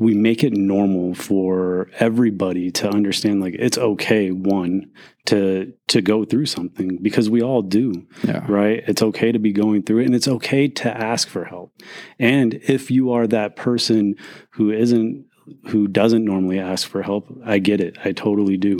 we 0.00 0.14
make 0.14 0.42
it 0.42 0.54
normal 0.54 1.14
for 1.14 1.90
everybody 1.98 2.70
to 2.70 2.88
understand 2.88 3.42
like 3.42 3.54
it's 3.58 3.76
okay 3.76 4.30
one 4.30 4.90
to 5.26 5.72
to 5.88 6.00
go 6.00 6.24
through 6.24 6.46
something 6.46 6.96
because 7.02 7.28
we 7.28 7.42
all 7.42 7.60
do 7.60 7.92
yeah. 8.24 8.44
right? 8.48 8.82
It's 8.88 9.02
okay 9.02 9.30
to 9.30 9.38
be 9.38 9.52
going 9.52 9.82
through 9.82 9.98
it 9.98 10.06
and 10.06 10.14
it's 10.14 10.26
okay 10.26 10.68
to 10.68 10.96
ask 10.96 11.28
for 11.28 11.44
help. 11.44 11.74
And 12.18 12.54
if 12.54 12.90
you 12.90 13.12
are 13.12 13.26
that 13.26 13.56
person 13.56 14.16
who 14.52 14.70
isn't 14.70 15.26
who 15.68 15.86
doesn't 15.86 16.24
normally 16.24 16.60
ask 16.60 16.88
for 16.88 17.02
help 17.02 17.28
i 17.44 17.58
get 17.58 17.80
it. 17.80 17.98
I 18.02 18.12
totally 18.12 18.56
do. 18.56 18.78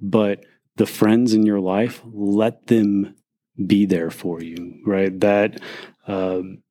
But 0.00 0.44
the 0.76 0.86
friends 0.86 1.32
in 1.32 1.46
your 1.46 1.60
life 1.60 2.02
let 2.12 2.66
them 2.66 3.14
be 3.66 3.86
there 3.86 4.10
for 4.10 4.42
you 4.42 4.74
right? 4.86 5.18
That 5.20 5.60
um, 6.06 6.62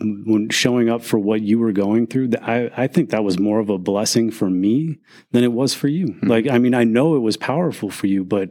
when 0.00 0.48
showing 0.48 0.88
up 0.88 1.02
for 1.02 1.18
what 1.18 1.42
you 1.42 1.58
were 1.58 1.72
going 1.72 2.06
through 2.06 2.30
I, 2.40 2.70
I 2.76 2.86
think 2.86 3.10
that 3.10 3.22
was 3.24 3.38
more 3.38 3.58
of 3.60 3.68
a 3.68 3.78
blessing 3.78 4.30
for 4.30 4.48
me 4.48 4.98
than 5.32 5.44
it 5.44 5.52
was 5.52 5.74
for 5.74 5.88
you. 5.88 6.06
Mhm. 6.06 6.28
like 6.28 6.48
i 6.48 6.58
mean 6.58 6.74
i 6.74 6.84
know 6.84 7.16
it 7.16 7.20
was 7.20 7.36
powerful 7.36 7.90
for 7.90 8.06
you 8.06 8.24
but 8.24 8.50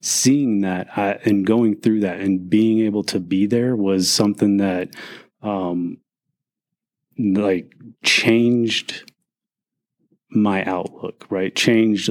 seeing 0.00 0.60
that 0.62 0.88
uh, 0.96 1.18
and 1.24 1.44
going 1.46 1.76
through 1.80 2.00
that 2.00 2.20
and 2.20 2.48
being 2.48 2.80
able 2.80 3.04
to 3.04 3.20
be 3.20 3.46
there 3.46 3.76
was 3.76 4.10
something 4.10 4.56
that 4.58 4.88
um 5.42 5.98
like 7.18 7.72
changed 8.02 9.10
my 10.30 10.64
outlook 10.64 11.26
right? 11.30 11.54
Changed 11.54 12.10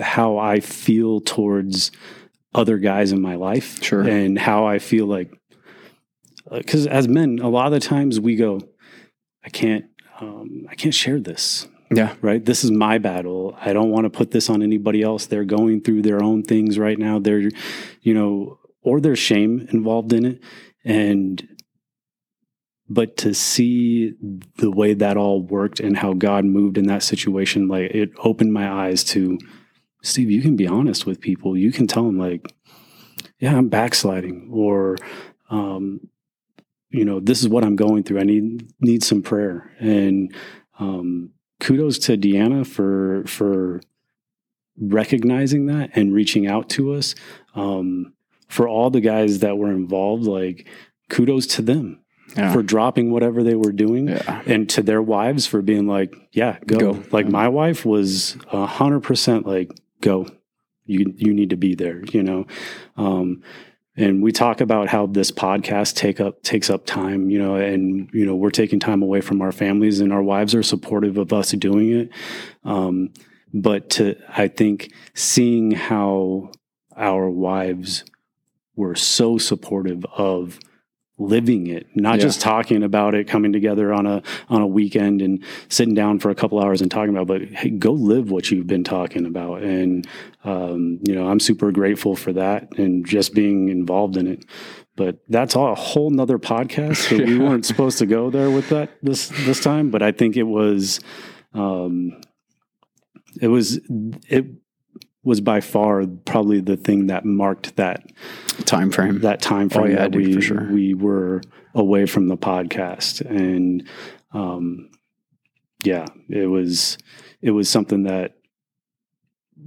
how 0.00 0.36
i 0.38 0.60
feel 0.60 1.20
towards 1.20 1.90
other 2.54 2.78
guys 2.78 3.12
in 3.12 3.20
my 3.20 3.34
life 3.36 3.82
Sure. 3.82 4.02
and 4.02 4.38
how 4.38 4.66
i 4.66 4.78
feel 4.78 5.06
like 5.06 5.32
because 6.50 6.86
as 6.86 7.08
men 7.08 7.38
a 7.40 7.48
lot 7.48 7.66
of 7.66 7.72
the 7.72 7.80
times 7.80 8.20
we 8.20 8.36
go 8.36 8.60
i 9.44 9.48
can't 9.48 9.84
um, 10.20 10.66
i 10.70 10.74
can't 10.74 10.94
share 10.94 11.18
this 11.20 11.66
yeah 11.94 12.14
right? 12.22 12.42
This 12.42 12.64
is 12.64 12.70
my 12.70 12.96
battle. 12.96 13.54
I 13.60 13.74
don't 13.74 13.90
want 13.90 14.04
to 14.04 14.10
put 14.10 14.30
this 14.30 14.48
on 14.48 14.62
anybody 14.62 15.02
else. 15.02 15.26
They're 15.26 15.44
going 15.44 15.82
through 15.82 16.00
their 16.00 16.22
own 16.22 16.42
things 16.42 16.78
right 16.78 16.98
now. 16.98 17.18
They're, 17.18 17.50
you 18.00 18.14
know, 18.14 18.58
or 18.80 18.98
there's 18.98 19.18
shame 19.18 19.68
involved 19.72 20.14
in 20.14 20.24
it. 20.24 20.40
And, 20.86 21.46
but 22.88 23.18
to 23.18 23.34
see 23.34 24.14
the 24.56 24.70
way 24.70 24.94
that 24.94 25.18
all 25.18 25.42
worked 25.42 25.80
and 25.80 25.94
how 25.98 26.14
God 26.14 26.46
moved 26.46 26.78
in 26.78 26.86
that 26.86 27.02
situation, 27.02 27.68
like 27.68 27.90
it 27.90 28.10
opened 28.16 28.54
my 28.54 28.70
eyes 28.70 29.04
to 29.12 29.38
Steve, 30.02 30.30
you 30.30 30.42
can 30.42 30.56
be 30.56 30.66
honest 30.66 31.06
with 31.06 31.20
people. 31.20 31.56
You 31.56 31.72
can 31.72 31.86
tell 31.86 32.04
them, 32.04 32.18
like, 32.18 32.52
yeah, 33.38 33.56
I'm 33.56 33.68
backsliding, 33.68 34.50
or, 34.52 34.96
um, 35.50 36.08
you 36.90 37.04
know, 37.04 37.20
this 37.20 37.40
is 37.40 37.48
what 37.48 37.64
I'm 37.64 37.76
going 37.76 38.02
through. 38.02 38.20
I 38.20 38.24
need 38.24 38.72
need 38.80 39.02
some 39.02 39.22
prayer. 39.22 39.70
And 39.78 40.34
um, 40.78 41.30
kudos 41.60 41.98
to 42.00 42.16
Deanna 42.16 42.66
for 42.66 43.24
for 43.26 43.80
recognizing 44.78 45.66
that 45.66 45.90
and 45.96 46.12
reaching 46.12 46.46
out 46.46 46.68
to 46.70 46.92
us. 46.94 47.14
Um, 47.54 48.12
for 48.48 48.68
all 48.68 48.90
the 48.90 49.00
guys 49.00 49.38
that 49.38 49.56
were 49.56 49.70
involved, 49.70 50.24
like 50.24 50.66
kudos 51.08 51.46
to 51.46 51.62
them. 51.62 51.98
Yeah. 52.34 52.50
for 52.50 52.62
dropping 52.62 53.10
whatever 53.10 53.42
they 53.42 53.54
were 53.56 53.72
doing 53.72 54.08
Yeah. 54.08 54.40
and 54.46 54.66
to 54.70 54.82
their 54.82 55.02
wives 55.02 55.46
for 55.46 55.60
being 55.60 55.86
like, 55.86 56.16
yeah, 56.32 56.56
go. 56.66 56.78
Go. 56.78 57.02
Like 57.10 57.28
my 57.28 57.46
wife 57.48 57.84
was 57.84 58.38
a 58.50 58.64
hundred 58.64 59.00
percent 59.00 59.46
like, 59.46 59.70
go, 60.02 60.28
you, 60.84 61.14
you 61.16 61.32
need 61.32 61.50
to 61.50 61.56
be 61.56 61.74
there, 61.74 62.02
you 62.12 62.22
know? 62.22 62.46
Um, 62.96 63.42
and 63.96 64.22
we 64.22 64.32
talk 64.32 64.60
about 64.60 64.88
how 64.88 65.06
this 65.06 65.30
podcast 65.30 65.96
take 65.96 66.18
up 66.18 66.42
takes 66.42 66.70
up 66.70 66.86
time, 66.86 67.28
you 67.28 67.38
know, 67.38 67.56
and 67.56 68.08
you 68.12 68.24
know 68.24 68.34
we're 68.34 68.50
taking 68.50 68.80
time 68.80 69.02
away 69.02 69.20
from 69.20 69.42
our 69.42 69.52
families, 69.52 70.00
and 70.00 70.12
our 70.12 70.22
wives 70.22 70.54
are 70.54 70.62
supportive 70.62 71.18
of 71.18 71.32
us 71.32 71.50
doing 71.52 71.92
it. 71.92 72.10
Um, 72.64 73.12
but 73.52 73.90
to 73.90 74.16
I 74.28 74.48
think 74.48 74.92
seeing 75.14 75.72
how 75.72 76.52
our 76.96 77.28
wives 77.28 78.04
were 78.76 78.94
so 78.94 79.36
supportive 79.36 80.06
of 80.06 80.58
living 81.22 81.66
it, 81.68 81.86
not 81.94 82.16
Yeah. 82.16 82.22
just 82.22 82.40
talking 82.40 82.82
about 82.82 83.14
it, 83.14 83.26
coming 83.28 83.52
together 83.52 83.92
on 83.92 84.06
a 84.06 84.22
on 84.48 84.60
a 84.62 84.66
weekend 84.66 85.22
and 85.22 85.42
sitting 85.68 85.94
down 85.94 86.18
for 86.18 86.30
a 86.30 86.34
couple 86.34 86.60
hours 86.62 86.80
and 86.82 86.90
talking 86.90 87.16
about, 87.16 87.42
it, 87.42 87.50
but 87.50 87.58
hey, 87.58 87.70
go 87.70 87.92
live 87.92 88.30
what 88.30 88.50
you've 88.50 88.66
been 88.66 88.84
talking 88.84 89.24
about. 89.26 89.62
And 89.62 90.06
um, 90.44 90.98
you 91.06 91.14
know, 91.14 91.28
I'm 91.28 91.40
super 91.40 91.70
grateful 91.72 92.16
for 92.16 92.32
that 92.34 92.76
and 92.78 93.06
just 93.06 93.34
being 93.34 93.68
involved 93.68 94.16
in 94.16 94.26
it. 94.26 94.44
But 94.94 95.18
that's 95.28 95.56
all 95.56 95.72
a 95.72 95.74
whole 95.74 96.10
nother 96.10 96.38
podcast. 96.38 97.08
So 97.08 97.16
we 97.16 97.38
weren't 97.44 97.64
supposed 97.64 97.98
to 97.98 98.06
go 98.06 98.28
there 98.30 98.50
with 98.50 98.68
that 98.68 98.90
this 99.02 99.28
this 99.46 99.60
time, 99.62 99.90
but 99.90 100.02
I 100.02 100.12
think 100.12 100.36
it 100.36 100.42
was 100.42 101.00
um 101.54 102.20
it 103.40 103.48
was 103.48 103.80
it 104.28 104.46
was 105.24 105.40
by 105.40 105.60
far 105.60 106.04
probably 106.24 106.60
the 106.60 106.76
thing 106.76 107.06
that 107.06 107.24
marked 107.24 107.76
that 107.76 108.10
Time 108.64 108.90
frame. 108.90 109.20
that 109.20 109.40
time 109.40 109.68
frame 109.68 109.84
Oh, 109.84 109.88
yeah, 109.88 109.96
that 109.96 110.10
dude, 110.12 110.36
we 110.36 110.42
sure. 110.42 110.68
we 110.72 110.94
were 110.94 111.40
away 111.74 112.06
from 112.06 112.28
the 112.28 112.36
podcast 112.36 113.20
and 113.28 113.86
um 114.32 114.90
yeah 115.84 116.04
it 116.28 116.46
was 116.46 116.98
it 117.40 117.50
was 117.52 117.68
something 117.68 118.02
that 118.04 118.34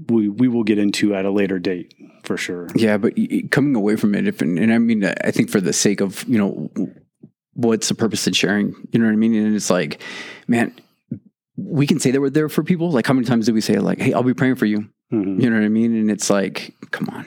we 0.09 0.27
we 0.29 0.47
will 0.47 0.63
get 0.63 0.77
into 0.77 1.15
at 1.15 1.25
a 1.25 1.31
later 1.31 1.57
date 1.59 1.93
for 2.23 2.37
sure 2.37 2.67
Yeah, 2.75 2.97
but 2.97 3.13
coming 3.51 3.75
away 3.75 3.95
from 3.95 4.13
it, 4.15 4.27
if 4.27 4.41
and, 4.41 4.57
and 4.59 4.73
I 4.73 4.77
mean, 4.79 5.05
I 5.05 5.31
think 5.31 5.49
for 5.49 5.61
the 5.61 5.71
sake 5.73 6.01
of 6.01 6.23
you 6.27 6.37
know, 6.39 6.71
what's 7.53 7.87
the 7.87 7.95
purpose 7.95 8.25
in 8.27 8.33
sharing? 8.33 8.73
You 8.91 8.99
know 8.99 9.05
what 9.05 9.13
I 9.13 9.15
mean? 9.15 9.35
And 9.35 9.55
it's 9.55 9.69
like, 9.69 10.01
man, 10.47 10.73
we 11.55 11.85
can 11.85 11.99
say 11.99 12.09
that 12.11 12.19
we're 12.19 12.31
there 12.31 12.49
for 12.49 12.63
people. 12.63 12.89
Like, 12.91 13.05
how 13.05 13.13
many 13.13 13.25
times 13.27 13.45
do 13.45 13.53
we 13.53 13.61
say 13.61 13.77
like, 13.77 13.99
"Hey, 13.99 14.11
I'll 14.11 14.23
be 14.23 14.33
praying 14.33 14.55
for 14.55 14.65
you"? 14.65 14.89
Mhm. 15.13 15.41
You 15.41 15.49
know 15.49 15.57
what 15.57 15.65
I 15.65 15.69
mean? 15.69 15.95
And 15.95 16.09
it's 16.11 16.29
like, 16.29 16.75
come 16.91 17.09
on. 17.09 17.25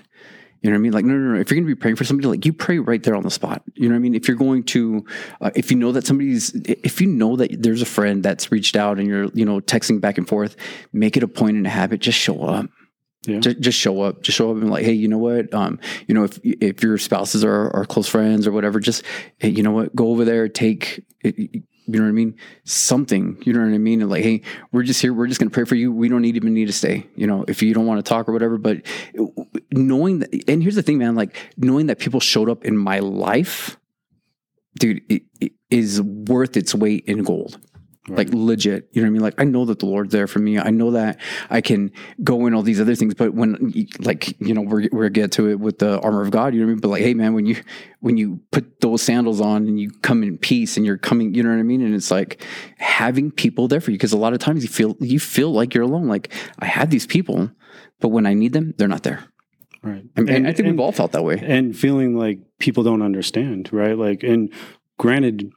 You 0.62 0.70
know 0.70 0.75
what 0.75 0.80
I 0.80 0.82
mean? 0.82 0.92
Like, 0.92 1.04
no, 1.04 1.14
no, 1.14 1.35
no. 1.35 1.40
If 1.40 1.50
you're 1.50 1.56
going 1.61 1.68
to 1.68 1.75
be 1.75 1.78
praying 1.80 1.94
for 1.97 2.02
somebody, 2.02 2.26
like 2.26 2.44
you 2.44 2.52
pray 2.52 2.80
right 2.80 3.00
there 3.00 3.14
on 3.14 3.23
the 3.23 3.30
spot. 3.30 3.62
You 3.75 3.88
know 3.88 3.94
what 3.94 3.99
I 3.99 4.00
mean? 4.00 4.16
If 4.16 4.26
you're 4.26 4.37
going 4.37 4.64
to, 4.64 5.04
uh, 5.40 5.50
if 5.54 5.70
you 5.70 5.76
know 5.76 5.92
that 5.92 6.04
somebody's, 6.04 6.52
if 6.64 7.00
you 7.00 7.06
know 7.06 7.37
that 7.37 7.62
there's 7.62 7.80
a 7.80 7.87
friend 7.87 8.25
that's 8.25 8.50
reached 8.50 8.75
out 8.75 8.99
and 8.99 9.06
you're, 9.06 9.26
you 9.35 9.44
know, 9.44 9.61
texting 9.61 10.00
back 10.00 10.18
and 10.18 10.26
forth, 10.28 10.56
make 10.92 11.16
it 11.16 11.23
a 11.23 11.28
point 11.28 11.56
and 11.56 11.66
a 11.66 11.70
habit. 11.70 12.00
Just 12.00 12.18
show 12.18 12.42
up. 12.42 12.68
Yeah. 13.25 13.38
Just, 13.38 13.61
just 13.61 13.78
show 13.78 14.02
up. 14.02 14.23
Just 14.23 14.37
show 14.37 14.50
up 14.50 14.56
and 14.56 14.68
like, 14.68 14.85
hey, 14.85 14.92
you 14.92 15.06
know 15.06 15.18
what? 15.18 15.54
Um, 15.54 15.78
you 16.08 16.14
know, 16.14 16.25
if 16.25 16.40
if 16.42 16.82
your 16.82 16.99
spouses 16.99 17.44
are, 17.44 17.70
are 17.76 17.85
close 17.85 18.08
friends 18.08 18.47
or 18.47 18.52
whatever, 18.52 18.80
just 18.80 19.04
hey, 19.38 19.50
you 19.50 19.62
know 19.62 19.73
what? 19.73 19.94
Go 19.94 20.08
over 20.08 20.25
there, 20.25 20.49
take. 20.49 21.04
You 21.88 22.00
know 22.00 22.04
what 22.04 22.11
I 22.11 22.12
mean? 22.12 22.37
Something. 22.64 23.42
You 23.47 23.54
know 23.54 23.61
what 23.61 23.75
I 23.75 23.78
mean? 23.78 24.02
And 24.02 24.11
like, 24.11 24.23
hey, 24.23 24.42
we're 24.73 24.83
just 24.83 25.00
here. 25.00 25.14
We're 25.14 25.26
just 25.26 25.40
gonna 25.40 25.50
pray 25.50 25.64
for 25.64 25.75
you. 25.75 25.90
We 25.90 26.09
don't 26.09 26.21
need, 26.21 26.37
even 26.37 26.52
need 26.52 26.66
to 26.66 26.73
stay. 26.73 27.07
You 27.16 27.26
know, 27.26 27.47
if 27.49 27.62
you 27.62 27.73
don't 27.73 27.87
want 27.87 28.04
to 28.04 28.09
talk 28.09 28.28
or 28.28 28.33
whatever. 28.33 28.59
But 28.59 28.83
knowing 29.73 30.18
that, 30.18 30.30
and 30.47 30.62
here's 30.62 30.75
the 30.75 30.83
thing, 30.83 30.99
man. 30.99 31.14
Like 31.14 31.54
knowing 31.57 31.87
that 31.87 31.99
people 31.99 32.21
showed 32.21 32.50
up 32.50 32.66
in 32.66 32.76
my 32.76 32.99
life, 32.99 33.78
dude, 34.78 35.00
it, 35.09 35.23
it 35.40 35.52
is 35.71 36.02
worth 36.02 36.59
its 36.59 36.75
weight 36.75 37.04
in 37.07 37.23
gold. 37.23 37.59
Like 38.17 38.29
legit, 38.33 38.88
you 38.93 39.03
know 39.03 39.07
what 39.07 39.11
I 39.11 39.12
mean? 39.12 39.23
Like 39.23 39.35
I 39.38 39.45
know 39.45 39.65
that 39.67 39.79
the 39.79 39.87
Lord's 39.87 40.12
there 40.12 40.27
for 40.27 40.38
me. 40.38 40.59
I 40.59 40.71
know 40.71 40.93
that 40.93 41.21
I 41.50 41.61
can 41.61 41.91
go 42.23 42.47
in 42.47 42.55
all 42.55 42.62
these 42.62 42.81
other 42.81 42.95
things, 42.95 43.15
but 43.15 43.35
when 43.35 43.87
like 44.00 44.41
you 44.41 44.55
know 44.55 44.62
we're 44.62 44.88
we're 44.93 45.09
get 45.09 45.33
to 45.33 45.49
it 45.50 45.61
with 45.61 45.79
the 45.79 46.00
armor 46.00 46.23
of 46.23 46.31
God, 46.31 46.55
you 46.55 46.61
know 46.61 46.67
what 46.67 46.71
I 46.71 46.75
mean? 46.75 46.81
But 46.81 46.88
like, 46.88 47.03
hey 47.03 47.15
man, 47.15 47.35
when 47.35 47.47
you 47.47 47.57
when 48.00 48.17
you 48.17 48.41
put 48.50 48.81
those 48.81 49.03
sandals 49.03 49.41
on 49.41 49.67
and 49.67 49.79
you 49.79 49.91
come 50.03 50.23
in 50.23 50.38
peace 50.38 50.77
and 50.77 50.87
you're 50.87 50.99
coming, 50.99 51.35
you 51.35 51.43
know 51.43 51.50
what 51.50 51.59
I 51.59 51.62
mean? 51.62 51.83
And 51.83 51.95
it's 51.95 52.11
like 52.11 52.45
having 52.79 53.31
people 53.31 53.69
there 53.69 53.81
for 53.81 53.91
you 53.91 53.97
because 53.97 54.12
a 54.12 54.19
lot 54.19 54.33
of 54.33 54.38
times 54.38 54.62
you 54.62 54.69
feel 54.69 54.97
you 55.00 55.21
feel 55.21 55.53
like 55.53 55.75
you're 55.75 55.85
alone. 55.85 56.07
Like 56.07 56.33
I 56.59 56.67
have 56.67 56.91
these 56.91 57.07
people, 57.07 57.50
but 58.00 58.09
when 58.09 58.27
I 58.27 58.35
need 58.35 58.53
them, 58.53 58.75
they're 58.79 58.88
not 58.88 59.03
there. 59.03 59.25
right 59.83 60.05
And, 60.17 60.29
and 60.31 60.47
I 60.49 60.53
think 60.53 60.69
we've 60.69 60.81
all 60.81 60.93
felt 60.93 61.12
that 61.12 61.25
way. 61.25 61.38
and 61.43 61.77
feeling 61.77 62.17
like 62.17 62.38
people 62.59 62.83
don't 62.83 63.03
understand 63.03 63.73
right 63.73 63.97
like 63.97 64.23
and 64.23 64.53
granted 64.99 65.53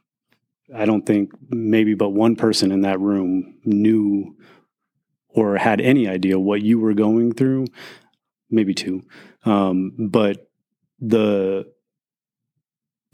i 0.74 0.84
don't 0.84 1.06
think 1.06 1.30
maybe 1.48 1.94
but 1.94 2.10
one 2.10 2.36
person 2.36 2.72
in 2.72 2.82
that 2.82 3.00
room 3.00 3.58
knew 3.64 4.36
or 5.28 5.56
had 5.56 5.80
any 5.80 6.08
idea 6.08 6.38
what 6.38 6.62
you 6.62 6.78
were 6.78 6.94
going 6.94 7.32
through 7.32 7.66
maybe 8.50 8.74
two 8.74 9.02
um, 9.44 9.92
but 10.10 10.48
the 11.00 11.66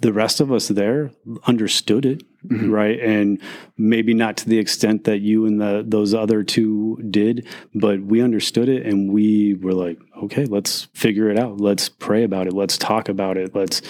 the 0.01 0.13
rest 0.13 0.41
of 0.41 0.53
us 0.53 0.69
there 0.69 1.11
understood 1.47 2.05
it 2.05 2.23
Mhm. 2.47 2.71
right? 2.71 3.01
And 3.01 3.41
maybe 3.77 4.15
not 4.15 4.37
to 4.39 4.49
the 4.49 4.59
extent 4.59 5.05
that 5.05 5.19
you 5.19 5.45
and 5.45 5.61
the 5.61 5.85
those 5.87 6.15
other 6.15 6.45
two 6.45 6.97
did 7.11 7.47
but 7.75 8.01
we 8.01 8.21
understood 8.21 8.69
it 8.69 8.87
and 8.87 9.13
we 9.13 9.55
were 9.55 9.73
like 9.73 9.99
okay 10.23 10.45
let's 10.45 10.85
figure 10.95 11.31
it 11.31 11.39
out. 11.39 11.61
Let's 11.61 11.89
pray 11.89 12.23
about 12.23 12.47
it. 12.47 12.53
Let's 12.53 12.79
talk 12.79 13.09
about 13.09 13.37
it. 13.37 13.55
Let's 13.57 13.83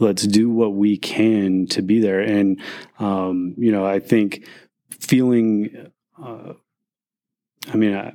let's 0.00 0.26
do 0.26 0.50
what 0.50 0.74
we 0.74 0.96
can 0.96 1.66
to 1.68 1.80
be 1.82 2.00
there. 2.00 2.20
And 2.20 2.60
um 2.98 3.54
you 3.56 3.70
know 3.70 3.86
i 3.86 4.00
think 4.00 4.46
feeling 4.90 5.90
uh 6.22 6.54
i 7.72 7.76
mean 7.76 7.94
I, 7.94 8.12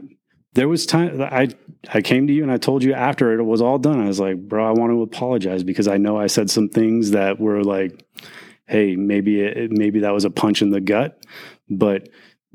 there 0.54 0.68
was 0.68 0.86
time 0.86 1.22
I 1.22 1.50
I 1.90 2.02
came 2.02 2.28
to 2.28 2.34
you 2.34 2.42
and 2.42 2.52
I 2.52 2.58
told 2.58 2.84
you 2.84 2.94
after 2.94 3.40
it 3.40 3.44
was 3.44 3.62
all 3.62 3.78
done. 3.78 4.02
I 4.02 4.08
was 4.08 4.20
like, 4.20 4.38
bro, 4.38 4.68
I 4.68 4.72
want 4.72 4.92
to 4.92 5.04
apologize 5.04 5.64
because 5.64 5.88
I 5.88 5.98
know 5.98 6.18
I 6.18 6.26
said 6.28 6.50
some 6.50 6.68
things 6.68 7.12
that 7.12 7.40
were 7.40 7.64
like, 7.64 8.04
hey, 8.68 8.96
maybe 8.96 9.42
it, 9.42 9.72
maybe 9.72 10.02
that 10.02 10.14
was 10.14 10.26
a 10.26 10.30
punch 10.30 10.62
in 10.62 10.70
the 10.70 10.82
gut, 10.82 11.24
but 11.70 12.10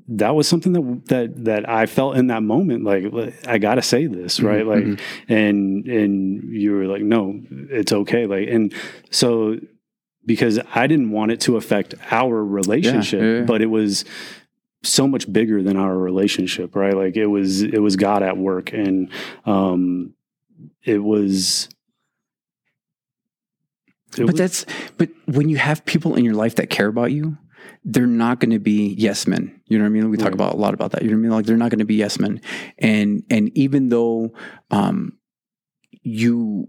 that 0.09 0.35
was 0.35 0.49
something 0.49 0.73
that 0.73 1.07
that 1.07 1.45
that 1.45 1.69
I 1.69 1.87
felt 1.87 2.17
in 2.17 2.27
that 2.29 2.43
moment. 2.43 2.85
Like 2.85 3.05
I 3.47 3.59
got 3.59 3.77
to 3.77 3.83
say 3.83 4.07
this, 4.07 4.41
right? 4.41 4.65
Mhm, 4.65 4.91
Like, 4.91 5.01
and 5.29 5.87
and 5.87 6.53
you 6.53 6.73
were 6.73 6.87
like, 6.87 7.03
no, 7.03 7.41
it's 7.51 7.93
okay. 7.93 8.27
Like, 8.27 8.49
and 8.49 8.73
so 9.11 9.57
because 10.25 10.59
I 10.75 10.87
didn't 10.87 11.11
want 11.11 11.33
it 11.33 11.41
to 11.43 11.57
affect 11.57 11.95
our 12.11 12.45
relationship, 12.45 13.21
yeah, 13.21 13.35
yeah. 13.39 13.43
but 13.43 13.61
it 13.63 13.67
was 13.67 14.05
so 14.85 15.07
much 15.07 15.33
bigger 15.33 15.63
than 15.63 15.77
our 15.77 15.97
relationship, 15.97 16.75
right? 16.75 16.95
Like 16.95 17.17
it 17.17 17.27
was 17.27 17.63
it 17.63 17.81
was 17.81 17.97
God 17.97 18.23
at 18.23 18.37
work 18.37 18.73
and 18.73 19.09
um 19.47 20.15
it 20.85 20.99
was 20.99 21.69
it 24.19 24.27
but 24.27 24.33
was- 24.33 24.35
that's 24.35 24.67
but 24.99 25.09
when 25.27 25.49
you 25.49 25.57
have 25.57 25.85
people 25.85 26.15
in 26.17 26.25
your 26.25 26.35
life 26.35 26.57
that 26.57 26.71
care 26.71 26.89
about 26.89 27.13
you 27.13 27.37
they're 27.85 28.07
not 28.07 28.39
going 28.41 28.51
to 28.51 28.59
be 28.61 28.95
yes 28.99 29.27
men. 29.27 29.61
You 29.67 29.79
know 29.79 29.85
what 29.85 29.89
i 29.89 29.93
mean? 29.93 30.11
We 30.11 30.17
talk 30.17 30.27
Right. 30.27 30.35
about 30.35 30.55
a 30.55 30.57
lot 30.57 30.75
about 30.75 30.93
that. 30.93 31.03
You 31.03 31.09
know 31.11 31.17
what 31.17 31.21
i 31.21 31.23
mean? 31.23 31.31
Like 31.33 31.47
they're 31.47 31.57
not 31.57 31.71
going 31.71 31.79
to 31.81 31.85
be 31.85 31.95
yes 31.97 32.19
men. 32.19 32.41
And 32.79 33.23
and 33.31 33.57
even 33.57 33.89
though 33.89 34.33
um 34.71 35.17
you 36.03 36.69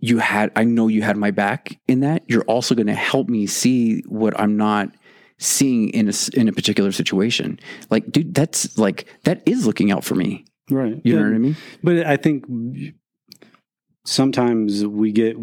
you 0.00 0.18
had 0.18 0.50
i 0.56 0.64
know 0.64 0.88
you 0.88 1.02
had 1.02 1.16
my 1.16 1.30
back 1.30 1.78
in 1.88 2.00
that 2.00 2.22
you're 2.28 2.44
also 2.44 2.74
going 2.74 2.86
to 2.86 2.94
help 2.94 3.28
me 3.28 3.46
see 3.46 4.00
what 4.08 4.38
i'm 4.38 4.56
not 4.56 4.90
seeing 5.38 5.88
in 5.90 6.08
a 6.08 6.12
in 6.34 6.48
a 6.48 6.52
particular 6.52 6.90
situation. 6.90 7.60
Like 7.90 8.10
dude 8.10 8.34
that's 8.34 8.76
like 8.76 9.06
that 9.24 9.40
is 9.46 9.66
looking 9.66 9.92
out 9.92 10.04
for 10.04 10.16
me. 10.16 10.44
Right. 10.70 11.00
you 11.04 11.14
know 11.14 11.20
Yeah. 11.22 11.28
what 11.28 11.34
i 11.34 11.38
mean? 11.38 11.56
But 11.82 12.06
I 12.06 12.16
think 12.16 12.44
sometimes 14.08 14.84
we 14.86 15.12
get 15.12 15.36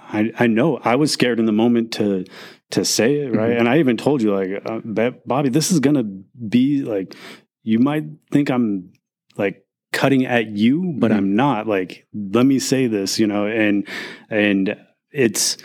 I, 0.00 0.32
I 0.38 0.46
know 0.46 0.78
I 0.78 0.96
was 0.96 1.12
scared 1.12 1.38
in 1.38 1.46
the 1.46 1.52
moment 1.52 1.92
to 1.94 2.24
to 2.70 2.84
say 2.84 3.20
it, 3.20 3.30
right? 3.32 3.50
Mhm. 3.52 3.58
And 3.60 3.68
I 3.68 3.78
even 3.78 3.96
told 3.96 4.22
you 4.22 4.34
like 4.34 4.62
uh, 4.64 5.10
Bobby, 5.26 5.48
this 5.50 5.70
is 5.70 5.80
going 5.80 5.96
to 5.96 6.04
be 6.48 6.82
like 6.82 7.14
you 7.62 7.78
might 7.78 8.04
think 8.30 8.50
I'm 8.50 8.92
like 9.36 9.64
cutting 9.92 10.24
at 10.26 10.48
you, 10.48 10.94
but 10.98 11.10
Mhm. 11.10 11.16
I'm 11.16 11.36
not. 11.36 11.66
Like 11.66 12.06
let 12.12 12.46
me 12.46 12.58
say 12.58 12.86
this, 12.86 13.18
you 13.18 13.26
know, 13.26 13.46
and 13.46 13.86
and 14.30 14.76
it's 15.10 15.56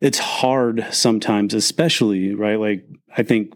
it's 0.00 0.18
hard 0.18 0.86
sometimes, 0.90 1.54
especially, 1.54 2.34
right? 2.34 2.58
Like 2.58 2.84
I 3.16 3.22
think 3.22 3.54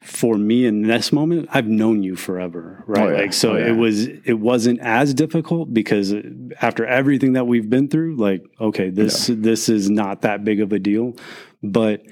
for 0.00 0.36
me 0.38 0.64
in 0.64 0.82
this 0.82 1.12
moment, 1.12 1.48
I've 1.52 1.66
known 1.66 2.02
you 2.02 2.14
forever, 2.16 2.84
right? 2.86 3.02
Oh, 3.06 3.10
yeah. 3.10 3.16
Like 3.18 3.32
so 3.32 3.52
Oh, 3.54 3.56
yeah. 3.56 3.68
it 3.68 3.76
was 3.76 4.06
it 4.06 4.38
wasn't 4.38 4.80
as 4.80 5.12
difficult 5.12 5.74
because 5.74 6.14
after 6.60 6.86
everything 6.86 7.32
that 7.32 7.46
we've 7.46 7.68
been 7.68 7.88
through, 7.88 8.16
like 8.16 8.42
okay, 8.60 8.90
this 8.90 9.26
this 9.32 9.68
is 9.68 9.90
not 9.90 10.22
that 10.22 10.44
big 10.44 10.60
of 10.60 10.72
a 10.72 10.78
deal. 10.78 11.14
But 11.62 12.02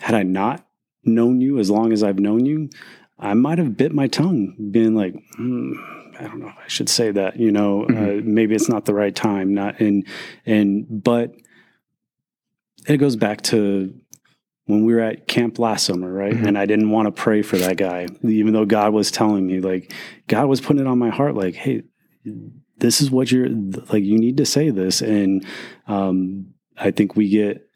had 0.00 0.14
I 0.14 0.24
not 0.24 0.66
known 1.04 1.40
you 1.40 1.58
as 1.58 1.70
long 1.70 1.92
as 1.92 2.02
I've 2.02 2.18
known 2.18 2.44
you, 2.44 2.68
I 3.18 3.34
might 3.34 3.58
have 3.58 3.76
bit 3.76 3.92
my 3.94 4.08
tongue, 4.08 4.54
being 4.72 4.94
like, 4.94 5.14
hmm, 5.36 5.72
I 6.18 6.24
don't 6.24 6.40
know 6.40 6.48
if 6.48 6.58
I 6.58 6.68
should 6.68 6.88
say 6.88 7.12
that, 7.12 7.38
you 7.38 7.52
know, 7.52 7.84
uh, 7.84 7.86
Mhm. 7.86 8.24
maybe 8.24 8.54
it's 8.56 8.68
not 8.68 8.84
the 8.86 8.94
right 8.94 9.14
time, 9.14 9.54
not 9.54 9.80
and 9.80 10.04
and 10.44 10.84
but 11.04 11.34
it 12.88 12.96
goes 12.96 13.16
back 13.16 13.42
to 13.42 13.94
when 14.68 14.84
we 14.84 14.94
were 14.94 15.00
at 15.00 15.26
camp 15.26 15.58
last 15.58 15.86
summer, 15.86 16.12
right? 16.12 16.34
Mhm. 16.34 16.46
And 16.46 16.58
I 16.58 16.66
didn't 16.66 16.90
want 16.90 17.06
to 17.06 17.10
pray 17.10 17.40
for 17.40 17.56
that 17.56 17.78
guy, 17.78 18.06
even 18.22 18.52
though 18.52 18.66
God 18.66 18.92
was 18.92 19.10
telling 19.10 19.46
me, 19.46 19.60
like, 19.60 19.94
God 20.26 20.46
was 20.46 20.60
putting 20.60 20.82
it 20.82 20.86
on 20.86 20.98
my 20.98 21.08
heart, 21.08 21.34
like, 21.34 21.54
hey, 21.54 21.84
this 22.76 23.00
is 23.00 23.10
what 23.10 23.32
you're 23.32 23.48
like, 23.48 24.04
you 24.04 24.18
need 24.18 24.36
to 24.36 24.44
say 24.44 24.68
this. 24.68 25.00
And 25.00 25.44
um, 25.86 26.48
I 26.76 26.90
think 26.90 27.16
we 27.16 27.30
get, 27.30 27.66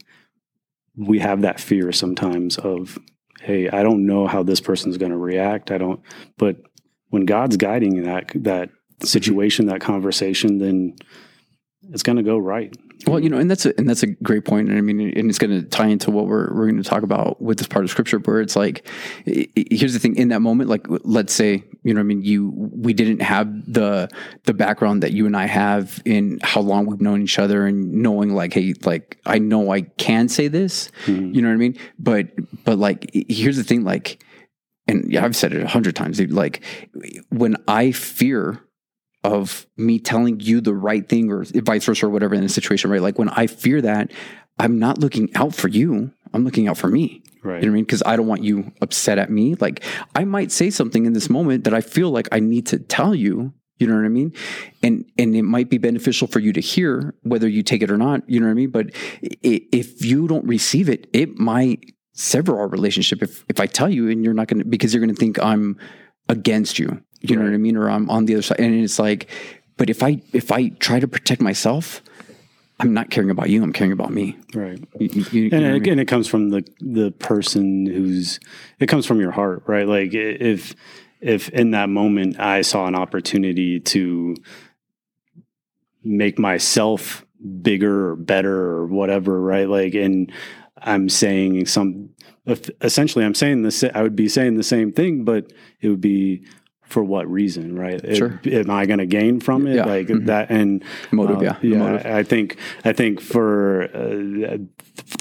we 0.94 1.18
have 1.20 1.40
that 1.40 1.60
fear 1.60 1.92
sometimes 1.92 2.58
of, 2.58 2.98
hey, 3.40 3.70
I 3.70 3.82
don't 3.82 4.04
know 4.04 4.26
how 4.26 4.42
this 4.42 4.60
person's 4.60 4.98
going 4.98 5.12
to 5.12 5.18
react. 5.18 5.70
I 5.70 5.78
don't, 5.78 6.00
but 6.36 6.58
when 7.08 7.24
God's 7.24 7.56
guiding 7.56 8.02
that, 8.02 8.32
that 8.34 8.68
situation, 9.02 9.66
that 9.66 9.80
conversation, 9.80 10.58
then 10.58 10.96
it's 11.92 12.02
going 12.02 12.16
to 12.16 12.22
go 12.22 12.38
right. 12.38 12.74
Well, 13.06 13.18
you 13.18 13.28
know, 13.28 13.38
and 13.38 13.50
that's 13.50 13.66
a, 13.66 13.76
and 13.78 13.88
that's 13.88 14.02
a 14.04 14.06
great 14.06 14.44
point. 14.44 14.68
And 14.68 14.78
I 14.78 14.80
mean, 14.80 15.00
and 15.00 15.28
it's 15.28 15.38
going 15.38 15.50
to 15.50 15.68
tie 15.68 15.88
into 15.88 16.10
what 16.12 16.26
we're 16.26 16.54
we're 16.54 16.70
going 16.70 16.80
to 16.82 16.88
talk 16.88 17.02
about 17.02 17.42
with 17.42 17.58
this 17.58 17.66
part 17.66 17.84
of 17.84 17.90
scripture, 17.90 18.18
where 18.18 18.40
it's 18.40 18.54
like, 18.54 18.86
here's 19.24 19.92
the 19.92 19.98
thing: 19.98 20.14
in 20.16 20.28
that 20.28 20.40
moment, 20.40 20.70
like, 20.70 20.86
let's 20.88 21.32
say, 21.32 21.64
you 21.82 21.94
know, 21.94 21.98
what 21.98 22.04
I 22.04 22.06
mean, 22.06 22.22
you 22.22 22.52
we 22.54 22.92
didn't 22.92 23.20
have 23.20 23.48
the 23.72 24.08
the 24.44 24.54
background 24.54 25.02
that 25.02 25.12
you 25.12 25.26
and 25.26 25.36
I 25.36 25.46
have 25.46 26.00
in 26.04 26.38
how 26.42 26.60
long 26.60 26.86
we've 26.86 27.00
known 27.00 27.22
each 27.22 27.38
other, 27.40 27.66
and 27.66 27.92
knowing, 27.92 28.34
like, 28.34 28.52
hey, 28.54 28.74
like, 28.84 29.18
I 29.26 29.38
know 29.38 29.72
I 29.72 29.80
can 29.82 30.28
say 30.28 30.46
this, 30.48 30.90
Mhm. 31.06 31.34
you 31.34 31.42
know 31.42 31.48
what 31.48 31.54
I 31.54 31.58
mean? 31.58 31.76
But 31.98 32.28
but 32.64 32.78
like, 32.78 33.10
here's 33.12 33.56
the 33.56 33.64
thing, 33.64 33.82
like, 33.82 34.22
and 34.86 35.10
yeah, 35.12 35.24
I've 35.24 35.34
said 35.34 35.52
it 35.52 35.62
a 35.62 35.66
hundred 35.68 35.96
times, 35.96 36.18
dude, 36.18 36.30
like, 36.32 36.62
when 37.30 37.56
I 37.66 37.90
fear 37.90 38.60
of 39.24 39.66
me 39.76 39.98
telling 39.98 40.40
you 40.40 40.60
the 40.60 40.74
right 40.74 41.08
thing 41.08 41.30
or 41.30 41.44
vice 41.44 41.84
versa 41.84 42.06
or 42.06 42.10
whatever 42.10 42.34
in 42.34 42.42
a 42.44 42.48
situation, 42.48 42.90
right? 42.90 43.00
Like 43.02 43.18
when 43.18 43.28
I 43.28 43.46
fear 43.46 43.80
that, 43.82 44.10
I'm 44.58 44.78
not 44.78 44.98
looking 44.98 45.30
out 45.34 45.54
for 45.54 45.68
you. 45.68 46.12
I'm 46.34 46.44
looking 46.44 46.66
out 46.68 46.76
for 46.78 46.88
me. 46.88 47.22
Right. 47.44 47.62
You 47.62 47.66
know 47.68 47.72
what 47.72 47.74
I 47.74 47.74
mean? 47.76 47.84
Because 47.84 48.02
I 48.06 48.16
don't 48.16 48.26
want 48.26 48.42
you 48.44 48.72
upset 48.80 49.18
at 49.18 49.30
me. 49.30 49.54
Like 49.56 49.82
I 50.14 50.24
might 50.24 50.50
say 50.52 50.70
something 50.70 51.06
in 51.06 51.12
this 51.12 51.28
moment 51.30 51.64
that 51.64 51.74
I 51.74 51.80
feel 51.80 52.10
like 52.10 52.28
I 52.32 52.40
need 52.40 52.66
to 52.68 52.78
tell 52.78 53.14
you. 53.14 53.52
You 53.78 53.88
know 53.88 53.96
what 53.96 54.04
I 54.04 54.08
mean? 54.10 54.32
And 54.82 55.04
and 55.18 55.34
it 55.34 55.42
might 55.42 55.68
be 55.68 55.78
beneficial 55.78 56.28
for 56.28 56.38
you 56.38 56.52
to 56.52 56.60
hear 56.60 57.14
whether 57.22 57.48
you 57.48 57.62
take 57.64 57.82
it 57.82 57.90
or 57.90 57.96
not. 57.98 58.28
You 58.28 58.38
know 58.38 58.46
what 58.46 58.52
I 58.52 58.54
mean? 58.54 58.70
But 58.70 58.90
i- 59.24 59.66
if 59.72 60.04
you 60.04 60.28
don't 60.28 60.44
receive 60.46 60.88
it, 60.88 61.08
it 61.12 61.36
might 61.38 61.92
sever 62.12 62.58
our 62.60 62.68
relationship. 62.68 63.22
If 63.22 63.44
if 63.48 63.58
I 63.58 63.66
tell 63.66 63.88
you 63.88 64.08
and 64.08 64.24
you're 64.24 64.34
not 64.34 64.46
going 64.46 64.60
to 64.60 64.64
because 64.64 64.94
you're 64.94 65.02
going 65.04 65.14
to 65.14 65.18
think 65.18 65.42
I'm 65.42 65.78
against 66.28 66.78
you. 66.78 67.02
You 67.22 67.36
know 67.36 67.44
what 67.44 67.54
I 67.54 67.56
mean? 67.58 67.76
Or 67.76 67.88
I'm 67.88 68.10
on 68.10 68.26
the 68.26 68.34
other 68.34 68.42
side. 68.42 68.60
And 68.60 68.74
it's 68.74 68.98
like, 68.98 69.28
but 69.76 69.88
if 69.90 70.02
I 70.02 70.20
if 70.32 70.50
I 70.52 70.68
try 70.68 71.00
to 71.00 71.08
protect 71.08 71.40
myself, 71.40 72.02
I'm 72.80 72.92
not 72.94 73.10
caring 73.10 73.30
about 73.30 73.48
you. 73.48 73.62
I'm 73.62 73.72
caring 73.72 73.92
about 73.92 74.12
me. 74.12 74.36
Right. 74.54 74.78
You, 74.98 75.08
you- 75.12 75.24
you 75.32 75.42
and 75.44 75.52
what 75.52 75.62
I 75.62 75.66
mean? 75.72 75.74
again, 75.82 75.98
it 75.98 76.06
comes 76.06 76.26
from 76.28 76.50
the 76.50 76.64
the 76.80 77.10
person 77.12 77.86
who's 77.86 78.40
it 78.80 78.86
comes 78.88 79.06
from 79.06 79.20
your 79.20 79.30
heart, 79.30 79.62
right? 79.66 79.86
Like 79.86 80.14
if 80.14 80.74
if 81.20 81.48
in 81.50 81.70
that 81.70 81.88
moment 81.88 82.40
I 82.40 82.62
saw 82.62 82.86
an 82.86 82.94
opportunity 82.96 83.78
to 83.80 84.36
make 86.04 86.38
myself 86.38 87.24
bigger 87.62 88.10
or 88.10 88.16
better 88.16 88.54
or 88.56 88.86
whatever, 88.86 89.40
right? 89.40 89.68
Like, 89.68 89.94
and 89.94 90.30
I'm 90.76 91.08
saying 91.08 91.66
some 91.66 92.10
essentially, 92.80 93.24
I'm 93.24 93.34
saying 93.36 93.62
this. 93.62 93.84
I 93.94 94.02
would 94.02 94.16
be 94.16 94.28
saying 94.28 94.56
the 94.56 94.62
same 94.64 94.92
thing, 94.92 95.24
but 95.24 95.52
it 95.80 95.88
would 95.88 96.00
be 96.00 96.44
for 96.92 97.02
what 97.02 97.28
reason, 97.30 97.74
right? 97.74 98.00
It- 98.04 98.46
am 98.68 98.70
I 98.70 98.84
going 98.86 98.98
to 98.98 99.06
gain 99.06 99.40
from 99.40 99.66
it? 99.66 99.76
Yeah. 99.76 99.86
Like 99.86 100.08
Mhm. 100.08 100.26
that, 100.26 100.50
and 100.50 100.84
Motive, 101.10 101.38
um, 101.38 101.42
yeah. 101.42 101.56
Yeah. 101.62 101.78
motive. 101.78 102.06
I 102.06 102.22
think 102.22 102.56
I 102.84 102.92
think 102.92 103.20
for 103.20 103.84
uh, 103.94 104.58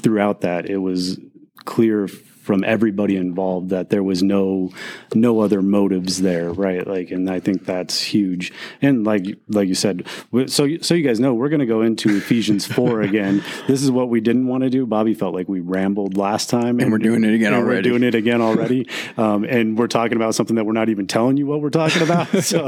throughout 0.02 0.42
that, 0.42 0.68
it 0.68 0.76
was 0.78 1.18
clear 1.64 2.08
from 2.42 2.64
everybody 2.64 3.16
involved 3.16 3.70
that 3.70 3.88
there 3.90 4.02
was 4.02 4.22
no 4.22 4.70
no 5.14 5.40
other 5.40 5.62
motives 5.62 6.22
there, 6.22 6.52
right? 6.52 6.86
Like, 6.86 7.10
and 7.10 7.30
I 7.30 7.38
think 7.38 7.64
that's 7.64 8.02
huge. 8.02 8.52
And 8.82 9.04
like 9.04 9.24
like 9.48 9.68
you 9.68 9.76
said, 9.76 10.06
so 10.46 10.68
so 10.80 10.94
you 10.94 11.02
guys 11.02 11.20
know, 11.20 11.34
we're 11.34 11.48
going 11.48 11.60
to 11.60 11.66
go 11.66 11.82
into 11.82 12.16
Ephesians 12.16 12.66
four 12.74 13.00
again. 13.00 13.42
This 13.68 13.82
is 13.82 13.90
what 13.90 14.08
we 14.08 14.20
didn't 14.20 14.48
want 14.48 14.64
to 14.64 14.70
do. 14.70 14.86
Bobby 14.86 15.14
felt 15.14 15.34
like 15.34 15.48
we 15.48 15.60
rambled 15.60 16.16
last 16.16 16.50
time, 16.50 16.80
And 16.80 16.90
we're 16.90 16.98
doing 16.98 17.22
it 17.24 17.32
again 17.32 17.54
and 17.54 17.62
already. 17.62 17.90
We're 17.90 17.98
doing 17.98 18.08
it 18.08 18.14
again 18.16 18.42
already, 18.42 18.88
um, 19.16 19.44
and 19.44 19.78
we're 19.78 19.86
talking 19.86 20.16
about 20.16 20.34
something 20.34 20.56
that 20.56 20.64
we're 20.64 20.72
not 20.72 20.88
even 20.88 21.06
telling 21.06 21.36
you 21.36 21.46
what 21.46 21.60
we're 21.60 21.70
talking 21.70 22.02
about. 22.02 22.28
so, 22.42 22.66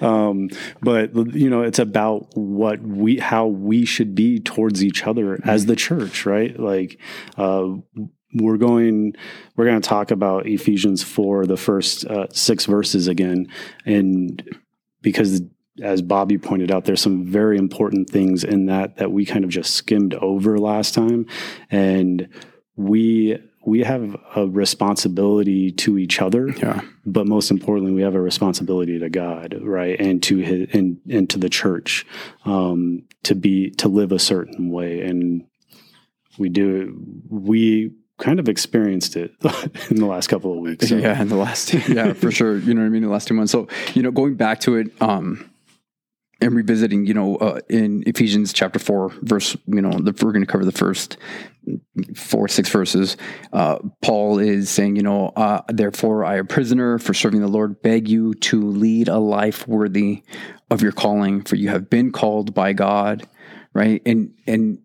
um, 0.00 0.48
but 0.80 1.14
you 1.34 1.50
know, 1.50 1.62
it's 1.62 1.80
about 1.80 2.28
what 2.36 2.80
we, 2.82 3.18
how 3.18 3.46
we 3.46 3.84
should 3.84 4.14
be 4.14 4.38
towards 4.38 4.84
each 4.84 5.04
other 5.04 5.40
as 5.44 5.66
the 5.66 5.74
church, 5.74 6.24
right? 6.24 6.58
Like, 6.58 7.00
uh, 7.36 7.74
we're 8.34 8.56
going, 8.56 9.14
we're 9.56 9.64
going 9.64 9.80
to 9.80 9.88
talk 9.88 10.10
about 10.10 10.46
Ephesians 10.46 11.02
four, 11.02 11.46
the 11.46 11.56
first 11.56 12.04
uh, 12.06 12.26
six 12.30 12.66
verses 12.66 13.08
again, 13.08 13.48
and 13.84 14.42
because 15.02 15.42
as 15.82 16.02
Bobby 16.02 16.38
pointed 16.38 16.70
out, 16.70 16.84
there's 16.84 17.02
some 17.02 17.24
very 17.24 17.58
important 17.58 18.08
things 18.08 18.44
in 18.44 18.66
that 18.66 18.96
that 18.96 19.12
we 19.12 19.24
kind 19.24 19.44
of 19.44 19.50
just 19.50 19.74
skimmed 19.74 20.14
over 20.14 20.58
last 20.58 20.94
time, 20.94 21.26
and 21.70 22.28
we 22.76 23.38
we 23.66 23.80
have 23.80 24.16
a 24.36 24.46
responsibility 24.46 25.72
to 25.72 25.98
each 25.98 26.22
other, 26.22 26.48
yeah. 26.48 26.80
but 27.04 27.26
most 27.26 27.50
importantly, 27.50 27.92
we 27.92 28.02
have 28.02 28.14
a 28.14 28.20
responsibility 28.20 28.98
to 29.00 29.10
God, 29.10 29.58
right, 29.60 29.98
and 30.00 30.22
to 30.22 30.38
his 30.38 30.68
and, 30.72 30.98
and 31.10 31.28
to 31.30 31.38
the 31.38 31.48
church 31.48 32.06
um, 32.44 33.02
to 33.24 33.34
be 33.34 33.70
to 33.72 33.88
live 33.88 34.12
a 34.12 34.18
certain 34.18 34.70
way, 34.70 35.02
and 35.02 35.44
we 36.38 36.48
do 36.48 36.96
we 37.28 37.92
kind 38.18 38.40
of 38.40 38.48
experienced 38.48 39.16
it 39.16 39.32
in 39.90 39.96
the 39.96 40.06
last 40.06 40.28
couple 40.28 40.52
of 40.52 40.58
weeks. 40.58 40.88
So, 40.88 40.96
Yeah, 40.96 41.20
in 41.20 41.28
the 41.28 41.36
last, 41.36 41.72
yeah, 41.88 42.12
for 42.12 42.30
sure. 42.30 42.58
You 42.58 42.74
know 42.74 42.80
what 42.80 42.86
I 42.86 42.90
mean? 42.90 43.02
The 43.02 43.08
last 43.08 43.28
two 43.28 43.34
months. 43.34 43.52
So, 43.52 43.68
you 43.94 44.02
know, 44.02 44.10
going 44.10 44.34
back 44.34 44.60
to 44.60 44.76
it, 44.76 44.90
um, 45.02 45.50
and 46.40 46.54
revisiting, 46.54 47.06
you 47.06 47.14
know, 47.14 47.36
uh, 47.36 47.60
in 47.68 48.02
Ephesians 48.06 48.52
chapter 48.52 48.78
four, 48.78 49.10
verse, 49.22 49.56
you 49.66 49.80
know, 49.80 49.90
the, 49.90 50.12
we're 50.22 50.32
going 50.32 50.44
to 50.44 50.50
cover 50.50 50.66
the 50.66 50.72
first 50.72 51.16
four, 52.14 52.46
six 52.46 52.68
verses. 52.68 53.16
Uh, 53.52 53.78
Paul 54.02 54.38
is 54.38 54.68
saying, 54.68 54.96
you 54.96 55.02
know, 55.02 55.28
uh, 55.28 55.62
therefore 55.68 56.24
I, 56.24 56.36
a 56.36 56.44
prisoner 56.44 56.98
for 56.98 57.14
serving 57.14 57.40
the 57.40 57.48
Lord, 57.48 57.80
beg 57.80 58.08
you 58.08 58.34
to 58.34 58.62
lead 58.62 59.08
a 59.08 59.18
life 59.18 59.66
worthy 59.66 60.22
of 60.70 60.82
your 60.82 60.92
calling, 60.92 61.42
for 61.42 61.56
you 61.56 61.70
have 61.70 61.88
been 61.88 62.12
called 62.12 62.52
by 62.52 62.72
God, 62.74 63.26
right? 63.72 64.02
And 64.04 64.34
and 64.46 64.78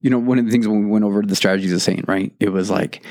you 0.00 0.10
know, 0.10 0.18
one 0.18 0.38
of 0.38 0.44
the 0.44 0.50
things 0.50 0.68
when 0.68 0.84
we 0.84 0.90
went 0.90 1.04
over 1.04 1.22
the 1.22 1.36
strategies 1.36 1.72
of 1.72 1.82
Satan, 1.82 2.04
right? 2.06 2.32
It 2.40 2.50
was 2.50 2.70
like 2.70 3.04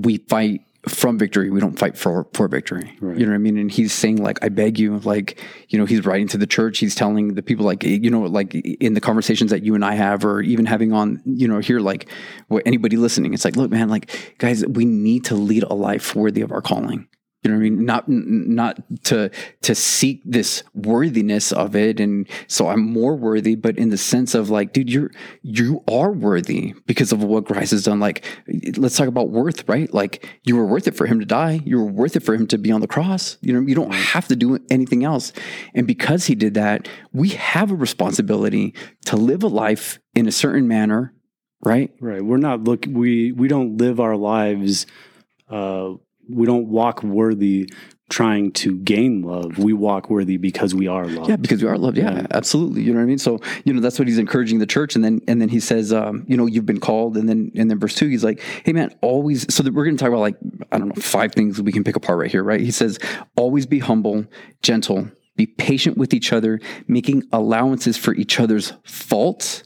we 0.00 0.18
fight 0.28 0.62
from 0.88 1.16
victory. 1.16 1.48
We 1.48 1.60
don't 1.60 1.78
fight 1.78 1.96
for 1.96 2.26
for 2.32 2.48
victory. 2.48 2.96
Right. 3.00 3.16
You 3.16 3.24
know 3.24 3.32
what 3.32 3.36
I 3.36 3.38
mean? 3.38 3.56
And 3.56 3.70
he's 3.70 3.92
saying 3.92 4.16
like, 4.16 4.42
I 4.44 4.48
beg 4.48 4.80
you, 4.80 4.98
like, 4.98 5.40
you 5.68 5.78
know, 5.78 5.84
he's 5.84 6.04
writing 6.04 6.26
to 6.28 6.38
the 6.38 6.46
church. 6.46 6.78
He's 6.78 6.94
telling 6.94 7.34
the 7.34 7.42
people, 7.42 7.64
like, 7.64 7.84
you 7.84 8.10
know, 8.10 8.22
like 8.22 8.54
in 8.54 8.94
the 8.94 9.00
conversations 9.00 9.52
that 9.52 9.62
you 9.62 9.76
and 9.76 9.84
I 9.84 9.94
have, 9.94 10.24
or 10.24 10.40
even 10.40 10.66
having 10.66 10.92
on, 10.92 11.22
you 11.24 11.46
know, 11.46 11.60
here, 11.60 11.78
like, 11.78 12.08
what 12.48 12.64
anybody 12.66 12.96
listening, 12.96 13.32
it's 13.32 13.44
like, 13.44 13.54
look, 13.54 13.70
man, 13.70 13.88
like, 13.88 14.34
guys, 14.38 14.66
we 14.66 14.84
need 14.84 15.24
to 15.26 15.36
lead 15.36 15.62
a 15.62 15.74
life 15.74 16.16
worthy 16.16 16.40
of 16.40 16.50
our 16.50 16.62
calling. 16.62 17.06
You 17.42 17.50
know 17.50 17.56
what 17.56 17.66
I 17.66 17.70
mean? 17.70 17.84
Not 17.84 18.08
not 18.08 19.04
to 19.04 19.28
to 19.62 19.74
seek 19.74 20.22
this 20.24 20.62
worthiness 20.74 21.50
of 21.50 21.74
it, 21.74 21.98
and 21.98 22.28
so 22.46 22.68
I'm 22.68 22.80
more 22.80 23.16
worthy, 23.16 23.56
but 23.56 23.76
in 23.76 23.88
the 23.88 23.96
sense 23.96 24.36
of 24.36 24.48
like, 24.48 24.72
dude, 24.72 24.88
you're 24.88 25.10
you 25.42 25.82
are 25.90 26.12
worthy 26.12 26.74
because 26.86 27.10
of 27.10 27.24
what 27.24 27.46
Christ 27.46 27.72
has 27.72 27.82
done. 27.82 27.98
Like, 27.98 28.24
let's 28.76 28.96
talk 28.96 29.08
about 29.08 29.30
worth, 29.30 29.68
right? 29.68 29.92
Like, 29.92 30.24
you 30.44 30.56
were 30.56 30.66
worth 30.66 30.86
it 30.86 30.94
for 30.94 31.04
him 31.06 31.18
to 31.18 31.26
die. 31.26 31.60
You 31.64 31.78
were 31.78 31.90
worth 31.90 32.14
it 32.14 32.22
for 32.22 32.34
him 32.34 32.46
to 32.46 32.58
be 32.58 32.70
on 32.70 32.80
the 32.80 32.86
cross. 32.86 33.38
You 33.40 33.52
know, 33.52 33.60
you 33.60 33.74
don't 33.74 33.92
have 33.92 34.28
to 34.28 34.36
do 34.36 34.60
anything 34.70 35.02
else. 35.02 35.32
And 35.74 35.84
because 35.84 36.26
he 36.26 36.36
did 36.36 36.54
that, 36.54 36.88
we 37.12 37.30
have 37.30 37.72
a 37.72 37.74
responsibility 37.74 38.72
to 39.06 39.16
live 39.16 39.42
a 39.42 39.48
life 39.48 39.98
in 40.14 40.28
a 40.28 40.32
certain 40.32 40.68
manner, 40.68 41.12
right? 41.64 41.90
Right. 42.00 42.22
We're 42.22 42.36
not 42.36 42.62
look. 42.62 42.86
We 42.88 43.32
we 43.32 43.48
don't 43.48 43.78
live 43.78 43.98
our 43.98 44.16
lives. 44.16 44.86
Uh, 45.50 45.94
we 46.34 46.46
don't 46.46 46.68
walk 46.68 47.02
worthy 47.02 47.68
trying 48.10 48.52
to 48.52 48.76
gain 48.80 49.22
love. 49.22 49.56
We 49.56 49.72
walk 49.72 50.10
worthy 50.10 50.36
because 50.36 50.74
we 50.74 50.86
are 50.86 51.06
loved. 51.06 51.30
Yeah, 51.30 51.36
because 51.36 51.62
we 51.62 51.68
are 51.68 51.78
loved. 51.78 51.96
Yeah, 51.96 52.12
Yeah. 52.14 52.26
absolutely. 52.32 52.82
You 52.82 52.92
know 52.92 52.98
what 52.98 53.04
I 53.04 53.06
mean? 53.06 53.16
So, 53.18 53.40
you 53.64 53.72
know, 53.72 53.80
that's 53.80 53.98
what 53.98 54.06
he's 54.06 54.18
encouraging 54.18 54.58
the 54.58 54.66
church. 54.66 54.94
And 54.94 55.02
then, 55.02 55.22
and 55.26 55.40
then 55.40 55.48
he 55.48 55.60
says, 55.60 55.94
um, 55.94 56.26
you 56.28 56.36
know, 56.36 56.44
you've 56.44 56.66
been 56.66 56.80
called. 56.80 57.16
And 57.16 57.26
then, 57.26 57.50
and 57.54 57.70
then 57.70 57.78
verse 57.78 57.94
two, 57.94 58.08
he's 58.08 58.22
like, 58.22 58.40
hey 58.66 58.72
man, 58.74 58.94
always, 59.00 59.52
so 59.54 59.62
that 59.62 59.72
we're 59.72 59.84
going 59.84 59.96
to 59.96 60.00
talk 60.04 60.10
about 60.10 60.20
like, 60.20 60.36
I 60.70 60.78
don't 60.78 60.88
know, 60.88 61.00
five 61.00 61.32
things 61.32 61.62
we 61.62 61.72
can 61.72 61.84
pick 61.84 61.96
apart 61.96 62.18
right 62.18 62.30
here, 62.30 62.42
right? 62.42 62.60
He 62.60 62.70
says, 62.70 62.98
always 63.34 63.64
be 63.64 63.78
humble, 63.78 64.26
gentle, 64.62 65.10
be 65.36 65.46
patient 65.46 65.96
with 65.96 66.12
each 66.12 66.34
other, 66.34 66.60
making 66.86 67.22
allowances 67.32 67.96
for 67.96 68.14
each 68.14 68.38
other's 68.38 68.74
faults 68.84 69.62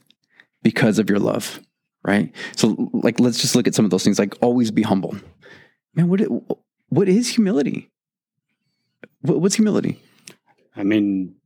because 0.62 1.00
of 1.00 1.11
your 1.11 1.18
love, 1.18 1.61
right? 2.05 2.33
So 2.55 2.90
like, 2.92 3.18
let's 3.18 3.40
just 3.40 3.57
look 3.57 3.66
at 3.66 3.74
some 3.74 3.85
of 3.85 3.90
those 3.90 4.05
things, 4.05 4.20
like 4.20 4.35
always 4.40 4.70
be 4.70 4.83
humble. 4.83 5.16
Man, 5.97 6.09
what, 6.09 6.21
what 6.89 7.09
is 7.09 7.29
humility? 7.29 7.91
What's 9.23 9.57
humility? 9.57 10.01
I 10.77 10.83
mean, 10.83 11.37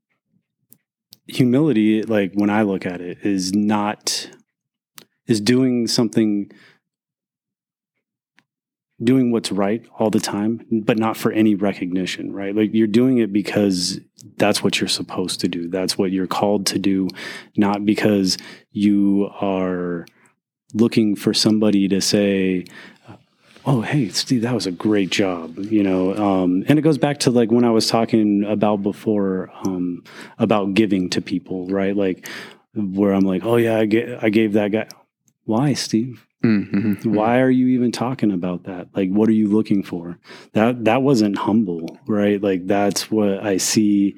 humility, 1.28 2.02
like 2.02 2.32
when 2.34 2.50
I 2.50 2.62
look 2.62 2.84
at 2.84 3.00
it, 3.00 3.18
is 3.22 3.54
not 3.54 4.28
is 5.26 5.40
doing 5.40 5.86
something 5.86 6.50
doing 9.02 9.30
what's 9.30 9.50
right 9.50 9.86
all 9.98 10.10
the 10.10 10.20
time, 10.20 10.66
but 10.70 10.98
not 10.98 11.16
for 11.16 11.32
any 11.32 11.54
recognition, 11.54 12.32
right? 12.32 12.54
Like 12.54 12.70
you're 12.74 12.86
doing 12.86 13.18
it 13.18 13.32
because 13.32 13.98
that's 14.36 14.62
what 14.62 14.80
you're 14.80 14.88
supposed 14.88 15.40
to 15.40 15.48
do. 15.48 15.68
That's 15.68 15.96
what 15.96 16.10
you're 16.10 16.26
called 16.26 16.66
to 16.66 16.78
do, 16.78 17.08
not 17.56 17.86
because 17.86 18.36
you 18.72 19.30
are 19.40 20.04
looking 20.74 21.16
for 21.16 21.32
somebody 21.32 21.88
to 21.88 22.00
say, 22.00 22.64
oh 23.66 23.80
hey 23.82 24.08
steve 24.08 24.42
that 24.42 24.54
was 24.54 24.66
a 24.66 24.72
great 24.72 25.10
job 25.10 25.58
you 25.58 25.82
know 25.82 26.14
um, 26.16 26.64
and 26.68 26.78
it 26.78 26.82
goes 26.82 26.98
back 26.98 27.18
to 27.18 27.30
like 27.30 27.50
when 27.50 27.64
i 27.64 27.70
was 27.70 27.88
talking 27.88 28.44
about 28.44 28.82
before 28.82 29.50
um, 29.64 30.02
about 30.38 30.74
giving 30.74 31.10
to 31.10 31.20
people 31.20 31.66
right? 31.68 31.96
Like 31.96 32.28
where 32.74 33.12
i'm 33.12 33.24
like 33.24 33.44
oh 33.44 33.56
yeah 33.56 33.78
i, 33.78 33.84
get, 33.84 34.22
I 34.22 34.28
gave 34.30 34.52
that 34.54 34.70
guy 34.72 34.88
why 35.44 35.74
steve? 35.74 36.26
Mm-hmm. 36.44 37.12
why 37.12 37.40
are 37.40 37.50
you 37.50 37.66
even 37.68 37.92
talking 37.92 38.32
about 38.32 38.64
that? 38.64 38.88
Like 38.94 39.10
what 39.10 39.28
are 39.28 39.32
you 39.32 39.48
looking 39.48 39.82
for? 39.82 40.18
That 40.54 40.86
that 40.86 41.02
wasn't 41.02 41.36
humble 41.36 41.98
right? 42.06 42.40
Like 42.40 42.66
that's 42.66 43.10
what 43.10 43.44
i 43.44 43.58
see 43.58 44.16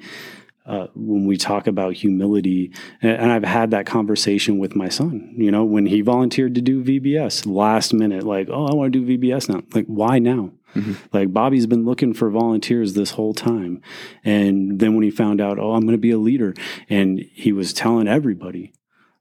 uh, 0.65 0.87
when 0.95 1.25
we 1.25 1.35
talk 1.37 1.67
about 1.67 1.93
humility 1.93 2.71
and, 3.01 3.11
and 3.21 3.31
i've 3.31 3.43
had 3.43 3.71
that 3.71 3.85
conversation 3.85 4.57
with 4.59 4.75
my 4.75 4.89
son 4.89 5.33
you 5.37 5.51
know 5.51 5.63
when 5.63 5.85
he 5.85 6.01
volunteered 6.01 6.55
to 6.55 6.61
do 6.61 6.83
vbs 6.83 7.45
last 7.45 7.93
minute 7.93 8.23
like 8.23 8.47
oh 8.49 8.67
i 8.67 8.73
want 8.73 8.93
to 8.93 9.05
do 9.05 9.17
vbs 9.17 9.49
now. 9.49 9.61
Like 9.73 9.85
why 9.87 10.19
now? 10.19 10.51
Mhm. 10.75 10.95
like 11.13 11.31
bobby's 11.31 11.67
been 11.67 11.85
looking 11.85 12.13
for 12.15 12.31
volunteers 12.31 12.93
this 12.93 13.11
whole 13.11 13.35
time. 13.35 13.79
And 14.25 14.79
then 14.79 14.95
when 14.95 15.03
he 15.03 15.11
found 15.11 15.39
out 15.39 15.59
oh 15.59 15.73
i'm 15.73 15.81
going 15.81 15.91
to 15.91 15.97
be 15.99 16.09
a 16.11 16.17
leader 16.17 16.53
and 16.89 17.19
he 17.33 17.51
was 17.51 17.73
telling 17.73 18.07
everybody 18.07 18.73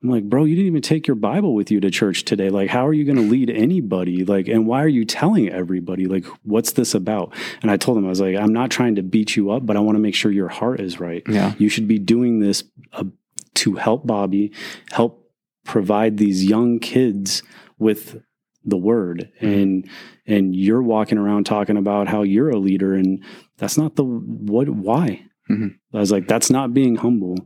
I'm 0.03 0.11
like, 0.11 0.25
bro, 0.25 0.45
you 0.45 0.57
didn't 0.57 0.67
even 0.67 0.83
take 0.83 1.07
your 1.07 1.15
Bible 1.15 1.55
with 1.55 1.71
you 1.71 1.79
to 1.81 1.91
church 1.91 2.25
today. 2.25 2.51
Like, 2.51 2.71
how 2.71 2.87
are 2.87 2.93
you 2.93 3.05
going 3.05 3.17
to 3.17 3.23
lead 3.23 3.51
anybody? 3.51 4.25
Like, 4.25 4.49
and 4.49 4.67
why 4.67 4.83
are 4.83 4.89
you 4.89 5.05
telling 5.05 5.49
everybody? 5.49 6.07
Like, 6.07 6.25
what's 6.43 6.73
this 6.73 6.95
about? 6.95 7.33
And 7.63 7.71
I 7.71 7.77
told 7.77 7.99
him, 7.99 8.07
I 8.07 8.09
was 8.09 8.21
like, 8.21 8.37
I'm 8.37 8.53
not 8.53 8.71
trying 8.71 8.97
to 8.97 9.03
beat 9.03 9.37
you 9.37 9.53
up, 9.53 9.65
but 9.65 9.77
I 9.77 9.81
want 9.81 9.95
to 9.95 10.01
make 10.01 10.17
sure 10.17 10.33
your 10.33 10.49
heart 10.49 10.81
is 10.81 10.99
right. 10.99 11.23
Yeah. 11.29 11.55
You 11.57 11.69
should 11.69 11.87
be 11.87 12.01
doing 12.01 12.41
this 12.41 12.65
uh, 12.93 13.05
to 13.55 13.75
help 13.75 14.07
Bobby, 14.07 14.53
help 14.91 15.31
provide 15.65 16.17
these 16.17 16.45
young 16.45 16.81
kids 16.81 17.45
with 17.79 18.23
the 18.65 18.77
word 18.77 19.31
and 19.41 19.89
and 20.27 20.55
you're 20.55 20.83
walking 20.83 21.19
around 21.19 21.45
talking 21.45 21.77
about 21.77 22.07
how 22.07 22.23
you're 22.23 22.51
a 22.51 22.59
leader 22.59 22.95
and 22.95 23.25
that's 23.59 23.77
not 23.77 23.97
the 23.97 24.05
what 24.05 24.69
why 24.69 25.25
Mhm. 25.53 25.71
i 25.95 25.99
was 25.99 26.11
like 26.11 26.27
that's 26.29 26.51
not 26.51 26.73
being 26.73 26.97
humble 26.97 27.37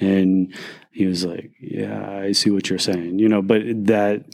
and 0.00 0.52
he 0.92 1.06
was 1.06 1.24
like 1.24 1.52
yeah 1.60 2.10
i 2.26 2.32
see 2.32 2.50
what 2.50 2.68
you're 2.68 2.78
saying 2.90 3.18
you 3.18 3.28
know 3.28 3.42
but 3.42 3.62
that 3.86 4.24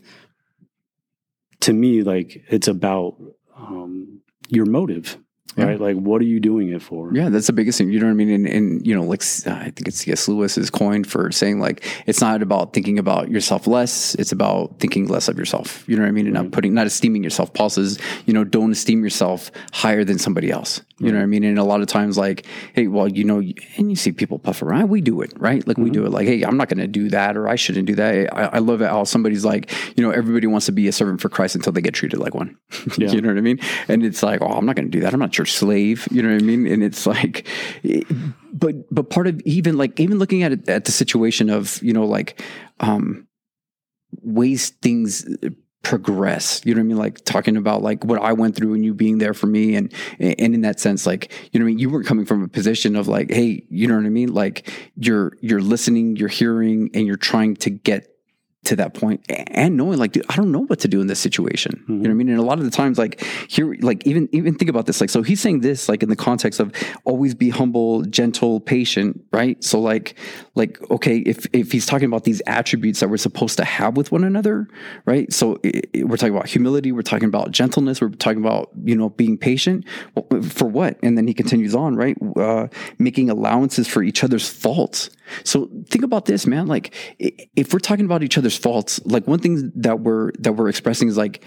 to 1.61 1.73
me 1.73 2.03
like 2.03 2.43
it's 2.49 2.69
about 2.69 3.17
um, 3.57 4.21
your 4.49 4.67
motive 4.67 5.19
Yeah. 5.57 5.65
right 5.65 5.81
like 5.81 5.97
what 5.97 6.21
are 6.21 6.27
you 6.27 6.41
doing 6.41 6.69
it 6.73 6.83
for 6.83 7.13
Yeah, 7.13 7.31
that's 7.31 7.47
the 7.47 7.53
biggest 7.53 7.79
thing. 7.79 7.91
You 7.91 7.99
know 7.99 8.07
what 8.07 8.13
I 8.13 8.15
mean? 8.15 8.31
And, 8.31 8.47
and 8.47 8.87
you 8.87 8.95
know, 8.95 9.03
like 9.03 9.23
I 9.47 9.71
think 9.71 9.89
it's 9.89 9.99
C.S. 9.99 10.29
Lewis's 10.29 10.71
coin 10.71 11.05
for 11.05 11.33
saying 11.33 11.59
like 11.59 11.85
it's 12.07 12.21
not 12.21 12.43
about 12.43 12.73
thinking 12.73 12.99
about 12.99 13.31
yourself 13.31 13.67
less; 13.67 14.15
it's 14.17 14.31
about 14.31 14.79
thinking 14.79 15.09
less 15.09 15.29
of 15.29 15.39
yourself. 15.39 15.89
You 15.89 15.97
know 15.97 16.03
what 16.03 16.09
I 16.09 16.13
mean? 16.13 16.27
And 16.27 16.35
not 16.35 16.53
putting, 16.53 16.75
not 16.75 16.87
esteeming 16.87 17.25
yourself. 17.25 17.53
Paul 17.55 17.71
says, 17.71 17.99
you 18.27 18.33
know, 18.33 18.45
don't 18.45 18.71
esteem 18.73 19.03
yourself 19.03 19.51
higher 19.73 20.05
than 20.05 20.19
somebody 20.19 20.51
else. 20.51 20.83
You 21.01 21.13
know 21.13 21.19
what 21.19 21.25
I 21.25 21.27
mean? 21.27 21.45
And 21.45 21.61
a 21.61 21.65
lot 21.65 21.81
of 21.81 21.87
times, 21.87 22.19
like, 22.19 22.45
hey, 22.75 22.89
well, 22.89 23.07
you 23.07 23.23
know, 23.23 23.39
and 23.39 23.91
you 23.91 23.95
see 23.95 24.11
people 24.11 24.39
puff 24.39 24.63
around. 24.63 24.89
We 24.89 25.01
do 25.01 25.21
it, 25.23 25.33
right? 25.39 25.65
Like 25.67 25.77
we 25.77 25.85
mm-hmm. 25.85 25.93
do 25.93 26.07
it. 26.07 26.11
Like, 26.11 26.27
hey, 26.27 26.43
I'm 26.43 26.57
not 26.57 26.69
going 26.69 26.79
to 26.79 26.89
do 26.89 27.09
that, 27.11 27.37
or 27.37 27.49
I 27.49 27.55
shouldn't 27.55 27.87
do 27.87 27.95
that. 27.95 28.37
I, 28.37 28.45
I 28.45 28.59
love 28.59 28.83
it 28.83 28.89
how 28.89 29.05
somebody's 29.05 29.45
like, 29.45 29.71
you 29.97 30.03
know, 30.03 30.11
everybody 30.11 30.49
wants 30.49 30.67
to 30.67 30.73
be 30.73 30.89
a 30.89 30.93
servant 30.93 31.21
for 31.21 31.29
Christ 31.29 31.55
until 31.55 31.73
they 31.73 31.81
get 31.81 31.95
treated 31.95 32.19
like 32.19 32.35
one. 32.35 32.57
Yeah. 32.99 33.11
you 33.11 33.21
know 33.21 33.29
what 33.29 33.39
I 33.39 33.43
mean? 33.43 33.61
And 33.87 34.03
it's 34.03 34.25
like, 34.25 34.43
oh, 34.43 34.49
I'm 34.49 34.67
not 34.67 34.75
going 34.75 34.87
to 34.87 34.91
do 34.91 35.01
that. 35.01 35.13
I'm 35.13 35.21
not 35.21 35.31
your 35.39 35.47
slave. 35.47 36.07
You 36.11 36.23
know 36.23 36.33
what 36.33 36.43
I 36.43 36.45
mean? 36.45 36.67
And 36.67 36.83
it's 36.83 37.07
like, 37.07 37.47
but 38.53 38.75
but 38.93 39.11
part 39.11 39.27
of 39.27 39.41
even 39.43 39.79
like 39.79 39.99
even 40.01 40.19
looking 40.19 40.43
at 40.43 40.53
it 40.53 40.69
at 40.69 40.85
the 40.85 40.93
situation 40.93 41.49
of 41.51 41.83
you 41.83 41.93
know 41.93 42.05
like 42.05 42.43
um 42.81 43.27
ways 44.23 44.71
things 44.83 45.27
progress 45.83 46.61
you 46.65 46.75
know 46.75 46.81
what 46.81 46.85
i 46.85 46.89
mean 46.89 46.97
like 46.97 47.25
talking 47.25 47.57
about 47.57 47.83
like 47.83 48.05
what 48.05 48.21
i 48.21 48.33
went 48.33 48.57
through 48.57 48.75
and 48.75 48.85
you 48.85 48.93
being 48.93 49.19
there 49.19 49.33
for 49.33 49.47
me 49.47 49.77
and 49.77 49.93
and 50.19 50.55
in 50.55 50.61
that 50.63 50.81
sense 50.81 51.07
like 51.07 51.33
you 51.53 51.61
know 51.61 51.65
what 51.65 51.69
i 51.69 51.73
mean 51.73 51.79
you 51.79 51.89
weren't 51.89 52.07
coming 52.07 52.27
from 52.27 52.43
a 52.43 52.49
position 52.49 52.97
of 52.97 53.07
like 53.07 53.31
hey 53.31 53.65
you 53.71 53.87
know 53.87 53.95
what 53.95 54.05
i 54.05 54.09
mean 54.09 54.33
like 54.35 54.69
you're 54.97 55.33
you're 55.41 55.63
listening 55.63 56.17
you're 56.17 56.29
hearing 56.29 56.91
and 56.95 57.07
you're 57.07 57.17
trying 57.17 57.55
to 57.55 57.71
get 57.71 58.18
to 58.65 58.77
that 58.77 58.93
point 58.93 59.25
and 59.29 59.77
knowing 59.77 59.99
like 59.99 60.13
dude, 60.13 60.27
I 60.29 60.37
don't 60.37 60.53
know 60.53 60.65
what 60.65 60.81
to 60.81 60.89
do 60.89 61.01
in 61.01 61.07
this 61.07 61.21
situation. 61.21 61.85
You 61.89 61.95
know 61.95 62.01
what 62.01 62.07
I 62.07 62.11
mm-hmm. 62.11 62.19
mean? 62.19 62.29
And 62.31 62.39
a 62.39 62.43
lot 62.43 62.59
of 62.59 62.65
the 62.65 62.71
times 62.71 62.99
like 62.99 63.25
here 63.49 63.77
like 63.81 64.07
even 64.07 64.29
even 64.33 64.55
think 64.57 64.69
about 64.69 64.87
this 64.87 65.01
like 65.01 65.11
so 65.11 65.23
he's 65.23 65.41
saying 65.41 65.61
this 65.61 65.89
like 65.89 66.03
in 66.03 66.09
the 66.09 66.17
context 66.17 66.61
of 66.61 66.73
always 67.05 67.35
be 67.35 67.51
humble, 67.51 68.03
gentle, 68.03 68.61
patient, 68.61 69.25
right? 69.33 69.63
So 69.63 69.81
like 69.81 70.17
like 70.59 70.79
okay, 70.91 71.19
if 71.19 71.47
if 71.53 71.73
he's 71.73 71.87
talking 71.87 72.07
about 72.07 72.25
these 72.25 72.43
attributes 72.47 73.01
that 73.01 73.09
we're 73.09 73.17
supposed 73.17 73.57
to 73.59 73.65
have 73.65 73.97
with 73.97 74.13
one 74.13 74.25
another, 74.25 74.67
right? 75.07 75.33
So 75.33 75.59
i 75.65 75.81
i- 75.97 76.03
we're 76.05 76.17
talking 76.17 76.35
about 76.35 76.49
humility, 76.49 76.93
we're 76.93 77.03
talking 77.03 77.29
about 77.29 77.51
gentleness, 77.53 78.01
we're 78.01 78.11
talking 78.11 78.41
about, 78.41 78.71
you 78.85 78.97
know, 78.97 79.09
being 79.11 79.39
patient. 79.39 79.85
For 80.43 80.67
what? 80.69 80.99
And 81.03 81.17
then 81.17 81.27
he 81.27 81.35
continues 81.35 81.75
on, 81.75 81.97
right? 81.97 82.17
Uh, 82.37 82.69
making 82.99 83.31
allowances 83.31 83.87
for 83.89 84.03
each 84.03 84.23
other's 84.25 84.49
faults. 84.49 85.11
So 85.45 85.69
think 85.89 86.05
about 86.05 86.25
this, 86.27 86.47
man. 86.47 86.67
Like 86.67 86.95
if 87.19 87.73
we're 87.73 87.79
talking 87.79 88.05
about 88.05 88.23
each 88.23 88.37
other's 88.39 88.57
faults, 88.57 89.01
like 89.05 89.27
one 89.27 89.39
thing 89.39 89.73
that 89.77 90.01
we're 90.01 90.33
that 90.41 90.53
we're 90.55 90.69
expressing 90.69 91.09
is 91.09 91.17
like 91.17 91.45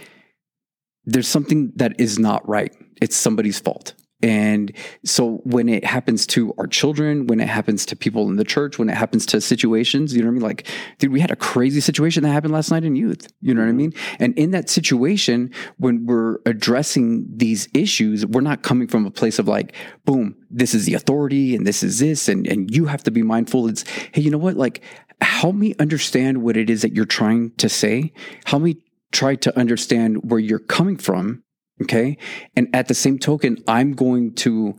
there's 1.06 1.28
something 1.28 1.71
that 1.76 2.00
is 2.00 2.19
not 2.19 2.47
right. 2.47 2.74
It's 3.02 3.15
somebody's 3.15 3.60
fault. 3.60 3.93
And 4.24 4.72
so 5.04 5.42
when 5.44 5.70
it 5.70 5.84
happens 5.84 6.28
to 6.28 6.54
our 6.58 6.68
children, 6.68 7.28
when 7.28 7.40
it 7.40 7.48
happens 7.48 7.86
to 7.88 7.96
people 7.96 8.30
in 8.30 8.36
the 8.36 8.44
church, 8.44 8.78
when 8.78 8.90
it 8.90 8.96
happens 8.96 9.26
to 9.28 9.42
situations, 9.42 10.16
you 10.16 10.22
know 10.22 10.28
what 10.28 10.32
I 10.32 10.36
mean? 10.36 10.44
Like, 10.44 10.68
dude, 11.00 11.12
we 11.12 11.20
had 11.20 11.32
a 11.32 11.36
crazy 11.36 11.82
situation 11.82 12.24
that 12.24 12.30
happened 12.30 12.54
last 12.54 12.72
night 12.72 12.84
in 12.84 12.96
youth. 12.96 13.32
You 13.42 13.54
know 13.54 13.62
what 13.62 13.70
I 13.70 13.74
mean? 13.74 13.94
And 14.20 14.38
in 14.38 14.52
that 14.52 14.70
situation, 14.70 15.52
when 15.78 16.06
we're 16.06 16.38
addressing 16.46 17.26
these 17.36 17.68
issues, 17.74 18.26
we're 18.26 18.42
not 18.42 18.64
coming 18.64 18.88
from 18.88 19.06
a 19.06 19.12
place 19.12 19.40
of 19.40 19.48
like, 19.48 19.76
boom, 20.06 20.36
this 20.50 20.74
is 20.74 20.86
the 20.86 20.94
authority 20.94 21.56
and 21.56 21.66
this 21.66 21.84
is 21.84 22.00
this, 22.00 22.28
and, 22.28 22.46
and 22.48 22.74
you 22.74 22.86
have 22.86 23.04
to 23.04 23.12
be 23.12 23.24
mindful. 23.24 23.68
It's, 23.68 23.84
hey, 24.14 24.22
you 24.22 24.30
know 24.30 24.38
what? 24.38 24.56
Like, 24.56 24.82
help 25.22 25.56
me 25.56 25.76
understand 25.80 26.42
what 26.42 26.58
it 26.58 26.70
is 26.70 26.82
that 26.82 26.96
you're 26.96 27.06
trying 27.06 27.52
to 27.58 27.70
say. 27.70 28.14
Help 28.46 28.64
me 28.64 28.78
try 29.12 29.36
to 29.36 29.58
understand 29.58 30.30
where 30.30 30.40
you're 30.40 30.60
coming 30.60 30.98
from. 30.98 31.44
Okay. 31.82 32.18
And 32.56 32.68
at 32.74 32.88
the 32.88 32.94
same 32.94 33.18
token, 33.20 33.58
I'm 33.68 33.94
going 33.94 34.34
to 34.36 34.78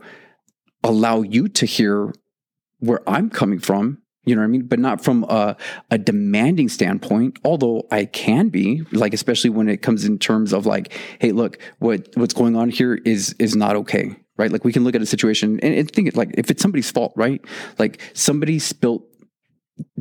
allow 0.83 1.21
you 1.21 1.47
to 1.47 1.65
hear 1.65 2.13
where 2.79 3.01
I'm 3.07 3.29
coming 3.29 3.59
from. 3.59 3.99
You 4.25 4.35
know 4.35 4.41
what 4.41 4.47
I 4.47 4.51
mean? 4.51 4.67
But 4.67 4.79
not 4.79 5.03
from 5.03 5.25
a, 5.25 5.57
a 5.91 5.97
demanding 5.97 6.69
standpoint, 6.69 7.39
although 7.43 7.85
I 7.91 8.05
can 8.05 8.47
be, 8.47 8.83
like, 8.93 9.13
especially 9.13 9.49
when 9.49 9.67
it 9.67 9.81
comes 9.81 10.05
in 10.05 10.17
terms 10.17 10.53
of 10.53 10.65
like, 10.65 10.93
hey, 11.19 11.33
look, 11.33 11.57
what 11.79 12.07
what's 12.15 12.33
going 12.33 12.55
on 12.55 12.69
here 12.69 12.95
is 13.03 13.35
is 13.39 13.53
not 13.55 13.75
okay. 13.75 14.15
Right. 14.37 14.51
Like 14.51 14.63
we 14.63 14.71
can 14.71 14.83
look 14.83 14.95
at 14.95 15.01
a 15.01 15.05
situation 15.05 15.59
and, 15.61 15.75
and 15.75 15.91
think 15.91 16.15
like 16.15 16.31
if 16.37 16.49
it's 16.49 16.61
somebody's 16.61 16.89
fault, 16.89 17.13
right? 17.17 17.43
Like 17.77 18.01
somebody 18.13 18.59
spilt 18.59 19.03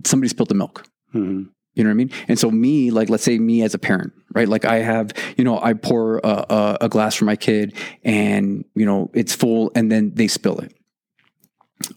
somebody 0.07 0.28
spilt 0.28 0.48
the 0.48 0.55
milk. 0.55 0.87
Mhm. 1.14 1.48
You 1.74 1.85
know 1.85 1.88
what 1.88 1.94
I 1.94 1.96
mean? 1.96 2.11
And 2.28 2.38
so 2.38 2.50
me, 2.50 2.90
like, 2.90 3.08
let's 3.08 3.24
say 3.24 3.38
me 3.38 3.62
as 3.62 3.72
a 3.72 3.78
parent, 3.78 4.12
right? 4.35 4.46
Like 4.48 4.64
I 4.64 4.80
have, 4.80 5.12
you 5.38 5.44
know, 5.44 5.58
I 5.61 5.72
pour 5.72 6.18
a, 6.18 6.44
a, 6.50 6.78
a 6.82 6.88
glass 6.88 7.14
for 7.14 7.24
my 7.24 7.37
kid 7.37 7.74
and, 8.04 8.64
you 8.74 8.85
know, 8.85 9.11
it's 9.14 9.35
full 9.35 9.72
and 9.74 9.90
then 9.90 10.12
they 10.14 10.28
spill 10.28 10.58
it. 10.58 10.74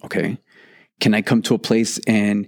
Okay. 0.05 0.37
Can 1.01 1.13
I 1.13 1.21
come 1.21 1.41
to 1.43 1.55
a 1.55 1.59
place 1.59 1.99
and 2.07 2.47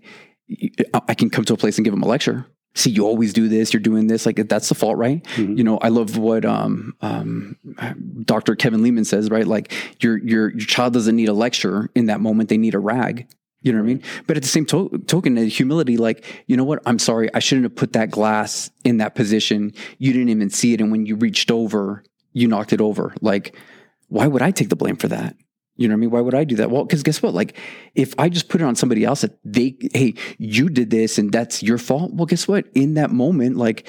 I 1.08 1.13
can 1.13 1.30
come 1.30 1.44
to 1.46 1.54
a 1.54 1.58
place 1.58 1.78
and 1.78 1.84
give 1.84 1.94
them 1.94 2.02
a 2.04 2.08
lecture? 2.08 2.46
See, 2.76 2.92
you 2.92 3.06
always 3.06 3.34
do 3.34 3.50
this. 3.50 3.74
You're 3.74 3.82
doing 3.82 4.08
this. 4.08 4.26
Like 4.26 4.36
that's 4.48 4.70
the 4.70 4.76
fault, 4.76 4.98
right? 4.98 5.24
Mhm. 5.36 5.58
You 5.58 5.63
know, 5.63 5.80
I 5.80 5.90
love 5.90 6.16
what 6.18 6.46
um, 6.46 6.94
um, 7.02 7.58
Dr. 8.24 8.56
Kevin 8.56 8.84
Leman 8.84 9.04
says, 9.04 9.30
right? 9.32 9.48
Like 9.48 9.74
your 10.02 10.18
your 10.20 10.52
your 10.52 10.60
child 10.66 10.94
doesn't 10.94 11.16
need 11.16 11.28
a 11.28 11.34
lecture 11.34 11.90
in 11.96 12.06
that 12.06 12.22
moment; 12.22 12.50
they 12.50 12.58
need 12.58 12.76
a 12.76 12.80
rag. 12.80 13.28
You 13.68 13.74
know 13.74 13.80
what 13.80 13.90
I 13.90 13.94
mean? 13.96 14.04
But 14.28 14.38
at 14.38 14.44
the 14.44 14.48
same 14.48 14.66
to- 14.68 15.04
token, 15.08 15.36
the 15.36 15.46
humility, 15.46 15.98
like, 15.98 16.24
you 16.48 16.56
know 16.56 16.64
what? 16.64 16.82
I'm 16.86 16.98
sorry. 16.98 17.30
I 17.34 17.40
shouldn't 17.40 17.66
have 17.66 17.76
put 17.76 17.92
that 17.94 18.10
glass 18.10 18.72
in 18.86 18.96
that 19.00 19.14
position. 19.14 19.74
You 19.98 20.14
didn't 20.14 20.30
even 20.30 20.50
see 20.50 20.74
it. 20.74 20.80
And 20.80 20.90
when 20.90 21.06
you 21.06 21.18
reached 21.18 21.52
over, 21.52 22.02
you 22.32 22.48
knocked 22.48 22.72
it 22.72 22.80
over. 22.80 23.14
Like, 23.20 23.58
why 24.08 24.26
would 24.26 24.42
I 24.42 24.52
take 24.52 24.70
the 24.70 24.78
blame 24.78 24.96
for 24.96 25.10
that? 25.10 25.36
You 25.76 25.90
know 25.90 25.96
what 25.96 25.98
I 25.98 26.00
mean? 26.00 26.12
Why 26.12 26.22
would 26.22 26.34
I 26.34 26.46
do 26.46 26.56
that? 26.56 26.72
Well, 26.72 26.86
because 26.86 27.04
guess 27.04 27.22
what? 27.22 27.34
Like, 27.34 27.58
if 27.94 28.16
I 28.18 28.30
just 28.30 28.48
put 28.48 28.62
it 28.62 28.64
on 28.64 28.78
somebody 28.78 29.04
else 29.04 29.20
that 29.20 29.38
they, 29.44 29.76
hey, 29.94 30.14
you 30.38 30.70
did 30.70 30.90
this 30.90 31.18
and 31.18 31.30
that's 31.30 31.62
your 31.62 31.78
fault. 31.78 32.14
Well, 32.14 32.26
guess 32.26 32.48
what? 32.48 32.68
In 32.74 32.94
that 32.94 33.12
moment, 33.12 33.58
like, 33.58 33.86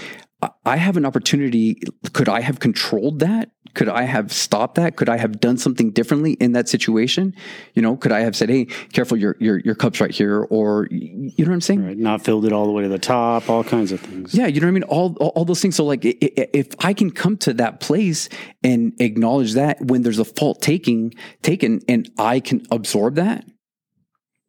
I 0.64 0.76
have 0.76 0.96
an 0.96 1.06
opportunity. 1.06 1.80
Could 2.14 2.28
I 2.28 2.40
have 2.40 2.58
controlled 2.58 3.20
that? 3.20 3.50
Could 3.78 3.88
I 3.88 4.02
have 4.02 4.32
stopped 4.32 4.74
that? 4.74 4.96
Could 4.96 5.08
I 5.08 5.18
have 5.18 5.38
done 5.38 5.56
something 5.56 5.92
differently 5.92 6.32
in 6.32 6.50
that 6.50 6.68
situation? 6.68 7.32
You 7.74 7.82
know, 7.82 7.96
could 7.96 8.10
I 8.10 8.22
have 8.22 8.34
said, 8.34 8.50
"Hey, 8.50 8.64
careful, 8.92 9.16
your 9.16 9.36
your 9.38 9.60
your 9.60 9.76
cup's 9.76 10.00
right 10.00 10.10
here," 10.10 10.40
or 10.50 10.88
you 10.90 11.32
know 11.38 11.44
what 11.50 11.54
I'm 11.54 11.60
saying? 11.60 11.86
Right. 11.86 11.96
Not 11.96 12.24
filled 12.24 12.44
it 12.44 12.52
all 12.52 12.66
the 12.66 12.72
way 12.72 12.82
to 12.82 12.88
the 12.88 12.98
top, 12.98 13.48
all 13.48 13.62
kinds 13.62 13.92
of 13.92 14.00
things. 14.00 14.34
Yeah, 14.34 14.48
you 14.48 14.60
know 14.60 14.66
what 14.66 14.72
I 14.72 14.80
mean. 14.80 14.82
All 14.82 15.16
all, 15.20 15.28
all 15.28 15.44
those 15.44 15.62
things. 15.62 15.76
So 15.76 15.84
like, 15.84 16.00
if 16.02 16.74
I 16.80 16.92
can 16.92 17.12
come 17.12 17.36
to 17.36 17.52
that 17.52 17.78
place 17.78 18.28
and 18.64 18.94
acknowledge 19.00 19.52
that 19.52 19.80
when 19.80 20.02
there's 20.02 20.18
a 20.18 20.24
fault 20.24 20.60
taking 20.60 21.14
taken, 21.42 21.80
and 21.86 22.10
I 22.18 22.40
can 22.40 22.66
absorb 22.72 23.14
that, 23.14 23.44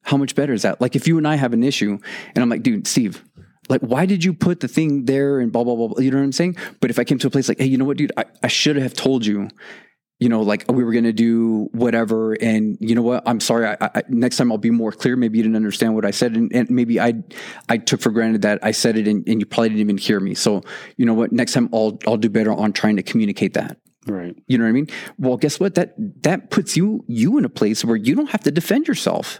how 0.01 0.17
much 0.17 0.33
better 0.33 0.53
is 0.53 0.63
that? 0.63 0.81
Like, 0.81 0.95
if 0.95 1.07
you 1.07 1.19
and 1.19 1.27
I 1.27 1.35
have 1.35 1.53
an 1.53 1.61
issue, 1.63 1.99
and 2.33 2.41
I'm 2.41 2.49
like, 2.49 2.63
dude, 2.63 2.87
Steve. 2.87 3.23
Like, 3.69 3.81
why 3.81 4.05
did 4.05 4.23
you 4.23 4.33
put 4.33 4.59
the 4.59 4.67
thing 4.67 5.05
there 5.05 5.39
and 5.39 5.51
blah, 5.51 5.63
blah, 5.63 5.75
blah, 5.75 5.87
blah? 5.89 6.01
You 6.01 6.11
know 6.11 6.17
what 6.17 6.23
I'm 6.23 6.31
saying? 6.31 6.57
But 6.81 6.89
if 6.89 6.99
I 6.99 7.03
came 7.03 7.19
to 7.19 7.27
a 7.27 7.29
place 7.29 7.47
like, 7.47 7.59
hey, 7.59 7.67
you 7.67 7.77
know 7.77 7.85
what, 7.85 7.97
dude, 7.97 8.11
I, 8.17 8.25
I 8.43 8.47
should 8.47 8.75
have 8.77 8.93
told 8.93 9.25
you, 9.25 9.47
you 10.19 10.27
know, 10.27 10.41
like 10.41 10.65
we 10.69 10.83
were 10.83 10.91
going 10.91 11.05
to 11.05 11.13
do 11.13 11.69
whatever. 11.71 12.33
And 12.33 12.77
you 12.81 12.95
know 12.95 13.01
what? 13.01 13.23
I'm 13.25 13.39
sorry. 13.39 13.67
I, 13.67 13.77
I, 13.79 14.03
next 14.09 14.37
time 14.37 14.51
I'll 14.51 14.57
be 14.57 14.71
more 14.71 14.91
clear. 14.91 15.15
Maybe 15.15 15.37
you 15.37 15.43
didn't 15.43 15.55
understand 15.55 15.95
what 15.95 16.03
I 16.03 16.11
said. 16.11 16.35
And, 16.35 16.53
and 16.53 16.69
maybe 16.69 16.99
I, 16.99 17.13
I 17.69 17.77
took 17.77 18.01
for 18.01 18.09
granted 18.09 18.41
that 18.41 18.59
I 18.61 18.71
said 18.71 18.97
it 18.97 19.07
and, 19.07 19.25
and 19.29 19.39
you 19.39 19.45
probably 19.45 19.69
didn't 19.69 19.81
even 19.81 19.97
hear 19.97 20.19
me. 20.19 20.33
So, 20.33 20.63
you 20.97 21.05
know 21.05 21.13
what? 21.13 21.31
Next 21.31 21.53
time 21.53 21.69
I'll, 21.71 21.97
I'll 22.05 22.17
do 22.17 22.29
better 22.29 22.51
on 22.51 22.73
trying 22.73 22.97
to 22.97 23.03
communicate 23.03 23.53
that. 23.53 23.77
Right. 24.07 24.35
You 24.47 24.57
know 24.57 24.63
what 24.63 24.69
I 24.69 24.73
mean? 24.73 24.87
Well, 25.19 25.37
guess 25.37 25.59
what? 25.59 25.75
That, 25.75 25.93
that 26.23 26.49
puts 26.49 26.75
you, 26.75 27.05
you 27.07 27.37
in 27.37 27.45
a 27.45 27.49
place 27.49 27.85
where 27.85 27.95
you 27.95 28.15
don't 28.15 28.29
have 28.31 28.43
to 28.43 28.51
defend 28.51 28.87
yourself. 28.87 29.39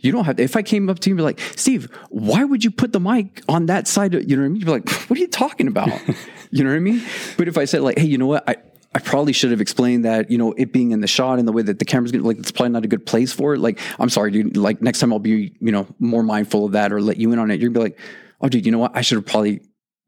You 0.00 0.12
don't 0.12 0.24
have 0.24 0.36
to, 0.36 0.42
if 0.42 0.56
I 0.56 0.62
came 0.62 0.88
up 0.88 0.98
to 1.00 1.10
you 1.10 1.14
and 1.14 1.18
be 1.18 1.22
like, 1.22 1.40
Steve, 1.56 1.90
why 2.08 2.44
would 2.44 2.64
you 2.64 2.70
put 2.70 2.92
the 2.92 3.00
mic 3.00 3.42
on 3.48 3.66
that 3.66 3.88
side? 3.88 4.14
Of, 4.14 4.28
you 4.28 4.36
know 4.36 4.42
what 4.42 4.46
I 4.46 4.48
mean? 4.48 4.60
You'd 4.60 4.66
be 4.66 4.72
like, 4.72 4.90
what 4.90 5.18
are 5.18 5.20
you 5.20 5.28
talking 5.28 5.68
about? 5.68 5.88
you 6.50 6.64
know 6.64 6.70
what 6.70 6.76
I 6.76 6.80
mean? 6.80 7.02
But 7.36 7.48
if 7.48 7.58
I 7.58 7.64
said 7.64 7.82
like, 7.82 7.98
hey, 7.98 8.06
you 8.06 8.18
know 8.18 8.26
what? 8.26 8.48
I, 8.48 8.56
I 8.94 8.98
probably 8.98 9.32
should 9.32 9.52
have 9.52 9.60
explained 9.60 10.04
that, 10.04 10.30
you 10.30 10.38
know, 10.38 10.52
it 10.52 10.72
being 10.72 10.90
in 10.90 11.00
the 11.00 11.06
shot 11.06 11.38
and 11.38 11.46
the 11.46 11.52
way 11.52 11.62
that 11.62 11.78
the 11.78 11.84
camera's 11.84 12.10
gonna 12.10 12.24
like 12.24 12.38
it's 12.38 12.50
probably 12.50 12.70
not 12.70 12.84
a 12.84 12.88
good 12.88 13.06
place 13.06 13.32
for 13.32 13.54
it. 13.54 13.60
Like, 13.60 13.78
I'm 14.00 14.08
sorry, 14.08 14.32
dude. 14.32 14.56
Like 14.56 14.82
next 14.82 14.98
time 14.98 15.12
I'll 15.12 15.20
be, 15.20 15.56
you 15.60 15.70
know, 15.70 15.86
more 16.00 16.24
mindful 16.24 16.66
of 16.66 16.72
that 16.72 16.92
or 16.92 17.00
let 17.00 17.16
you 17.16 17.32
in 17.32 17.38
on 17.38 17.50
it. 17.52 17.60
You're 17.60 17.70
gonna 17.70 17.84
be 17.84 17.90
like, 17.90 18.00
oh 18.40 18.48
dude, 18.48 18.66
you 18.66 18.72
know 18.72 18.78
what? 18.78 18.96
I 18.96 19.02
should 19.02 19.16
have 19.16 19.26
probably 19.26 19.60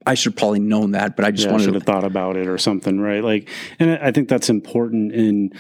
I 0.04 0.14
should 0.14 0.32
have 0.32 0.38
probably 0.38 0.58
known 0.58 0.92
that, 0.92 1.14
but 1.14 1.24
I 1.24 1.30
just 1.30 1.44
yeah, 1.44 1.50
I 1.50 1.52
wanted 1.52 1.64
should 1.64 1.72
to 1.74 1.78
have 1.78 1.86
thought 1.86 2.04
about 2.04 2.36
it 2.36 2.48
or 2.48 2.58
something, 2.58 3.00
right? 3.00 3.22
Like, 3.22 3.48
and 3.78 3.92
I 3.92 4.08
I 4.08 4.10
think 4.10 4.28
that's 4.28 4.50
important 4.50 5.12
in 5.12 5.52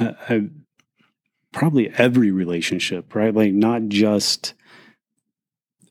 uh, 0.00 0.12
uh, 0.28 0.38
probably 1.52 1.90
every 1.96 2.30
relationship, 2.30 3.14
right? 3.14 3.34
Like, 3.34 3.52
not 3.52 3.88
just 3.88 4.54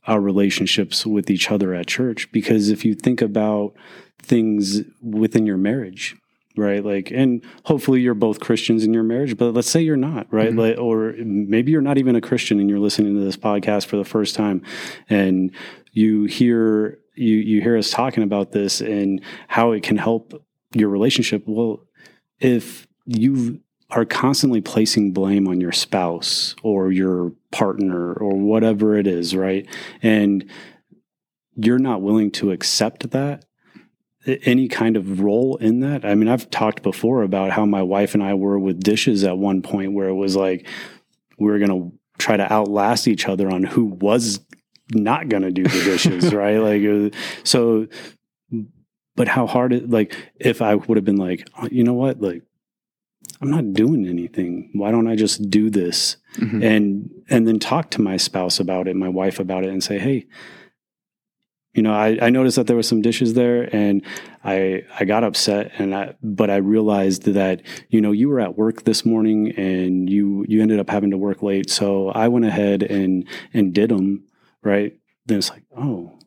our 0.07 0.19
relationships 0.19 1.05
with 1.05 1.29
each 1.29 1.51
other 1.51 1.73
at 1.73 1.87
church, 1.87 2.31
because 2.31 2.69
if 2.69 2.83
you 2.83 2.95
think 2.95 3.21
about 3.21 3.73
things 4.21 4.81
within 5.01 5.45
your 5.45 5.57
marriage, 5.57 6.15
right? 6.57 6.83
Like, 6.83 7.11
and 7.11 7.43
hopefully 7.65 8.01
you're 8.01 8.13
both 8.15 8.39
Christians 8.39 8.83
in 8.83 8.93
your 8.93 9.03
marriage, 9.03 9.37
but 9.37 9.53
let's 9.53 9.69
say 9.69 9.81
you're 9.81 9.95
not, 9.95 10.27
right? 10.31 10.51
Mhm. 10.51 10.57
Like, 10.57 10.77
or 10.79 11.13
maybe 11.23 11.71
you're 11.71 11.81
not 11.81 11.97
even 11.97 12.15
a 12.15 12.21
Christian 12.21 12.59
and 12.59 12.69
you're 12.69 12.79
listening 12.79 13.13
to 13.15 13.21
this 13.23 13.37
podcast 13.37 13.85
for 13.85 13.97
the 13.97 14.03
first 14.03 14.35
time, 14.35 14.61
and 15.09 15.51
you 15.93 16.25
hear 16.25 16.97
you 17.15 17.35
you 17.37 17.61
hear 17.61 17.77
us 17.77 17.91
talking 17.91 18.23
about 18.23 18.53
this 18.53 18.79
and 18.81 19.21
how 19.49 19.71
it 19.73 19.83
can 19.83 19.97
help 19.97 20.43
your 20.73 20.89
relationship. 20.89 21.43
Well, 21.45 21.85
if 22.39 22.87
you 23.05 23.59
are 23.91 24.05
constantly 24.05 24.61
placing 24.61 25.11
blame 25.11 25.47
on 25.47 25.61
your 25.61 25.71
spouse 25.71 26.55
or 26.63 26.91
your 26.91 27.33
partner 27.51 28.13
or 28.13 28.37
whatever 28.37 28.95
it 28.97 29.05
is, 29.05 29.35
right? 29.35 29.67
And 30.01 30.49
you're 31.55 31.79
not 31.79 32.01
willing 32.01 32.31
to 32.31 32.51
accept 32.51 33.11
that 33.11 33.45
any 34.25 34.67
kind 34.67 34.95
of 34.95 35.19
role 35.19 35.57
in 35.57 35.79
that. 35.81 36.05
I 36.05 36.15
mean, 36.15 36.29
I've 36.29 36.49
talked 36.49 36.83
before 36.83 37.23
about 37.23 37.51
how 37.51 37.65
my 37.65 37.81
wife 37.81 38.13
and 38.13 38.23
I 38.23 38.35
were 38.35 38.59
with 38.59 38.81
dishes 38.81 39.23
at 39.23 39.37
one 39.37 39.61
point 39.61 39.93
where 39.93 40.07
it 40.07 40.15
was 40.15 40.35
like 40.35 40.67
we 41.39 41.47
were 41.47 41.59
going 41.59 41.69
to 41.71 41.97
try 42.19 42.37
to 42.37 42.51
outlast 42.53 43.07
each 43.07 43.27
other 43.27 43.49
on 43.51 43.63
who 43.63 43.85
was 43.85 44.39
not 44.93 45.27
going 45.27 45.43
to 45.43 45.51
do 45.51 45.63
the 45.63 45.83
dishes, 45.83 46.33
right? 46.33 46.57
Like, 46.57 46.81
was- 46.83 47.11
so, 47.43 47.87
but 49.15 49.27
how 49.27 49.47
hard 49.47 49.73
it, 49.73 49.89
like, 49.89 50.15
if 50.39 50.61
I 50.61 50.75
would 50.75 50.97
have 50.97 51.05
been 51.05 51.17
like, 51.17 51.47
"Oh, 51.59 51.67
you 51.71 51.83
know 51.83 51.93
what, 51.93 52.21
like, 52.21 52.43
I'm 53.41 53.49
not 53.49 53.73
doing 53.73 54.07
anything. 54.07 54.69
Why 54.73 54.91
don't 54.91 55.07
I 55.07 55.15
just 55.15 55.49
do 55.49 55.69
this? 55.69 56.17
Mhm. 56.37 56.63
and 56.63 57.09
and 57.29 57.47
then 57.47 57.59
talk 57.59 57.89
to 57.91 58.01
my 58.01 58.15
spouse 58.17 58.59
about 58.59 58.87
it, 58.87 58.95
my 58.95 59.09
wife 59.09 59.39
about 59.39 59.63
it, 59.65 59.69
and 59.69 59.83
say, 59.83 59.99
hey, 59.99 60.25
you 61.73 61.81
know, 61.81 61.93
I, 61.93 62.17
I 62.21 62.29
noticed 62.29 62.57
that 62.57 62.67
there 62.67 62.75
was 62.75 62.87
some 62.87 63.01
dishes 63.01 63.33
there, 63.33 63.73
and 63.75 64.01
I 64.43 64.83
I 64.99 65.05
got 65.05 65.23
upset, 65.23 65.71
and 65.77 65.95
I 65.95 66.15
but 66.21 66.49
I 66.49 66.57
realized 66.57 67.23
that 67.33 67.61
you 67.89 68.01
know 68.01 68.11
you 68.11 68.27
were 68.29 68.39
at 68.41 68.57
work 68.57 68.83
this 68.83 69.05
morning, 69.05 69.51
and 69.57 70.09
you 70.09 70.45
you 70.47 70.61
ended 70.61 70.79
up 70.79 70.89
having 70.89 71.11
to 71.11 71.17
work 71.17 71.41
late, 71.41 71.69
so 71.69 72.09
I 72.09 72.27
went 72.27 72.45
ahead 72.45 72.83
and 72.83 73.25
and 73.53 73.73
did 73.73 73.89
them 73.89 74.25
right. 74.63 74.97
Then 75.25 75.37
it's 75.37 75.49
like, 75.49 75.63
oh, 75.77 76.17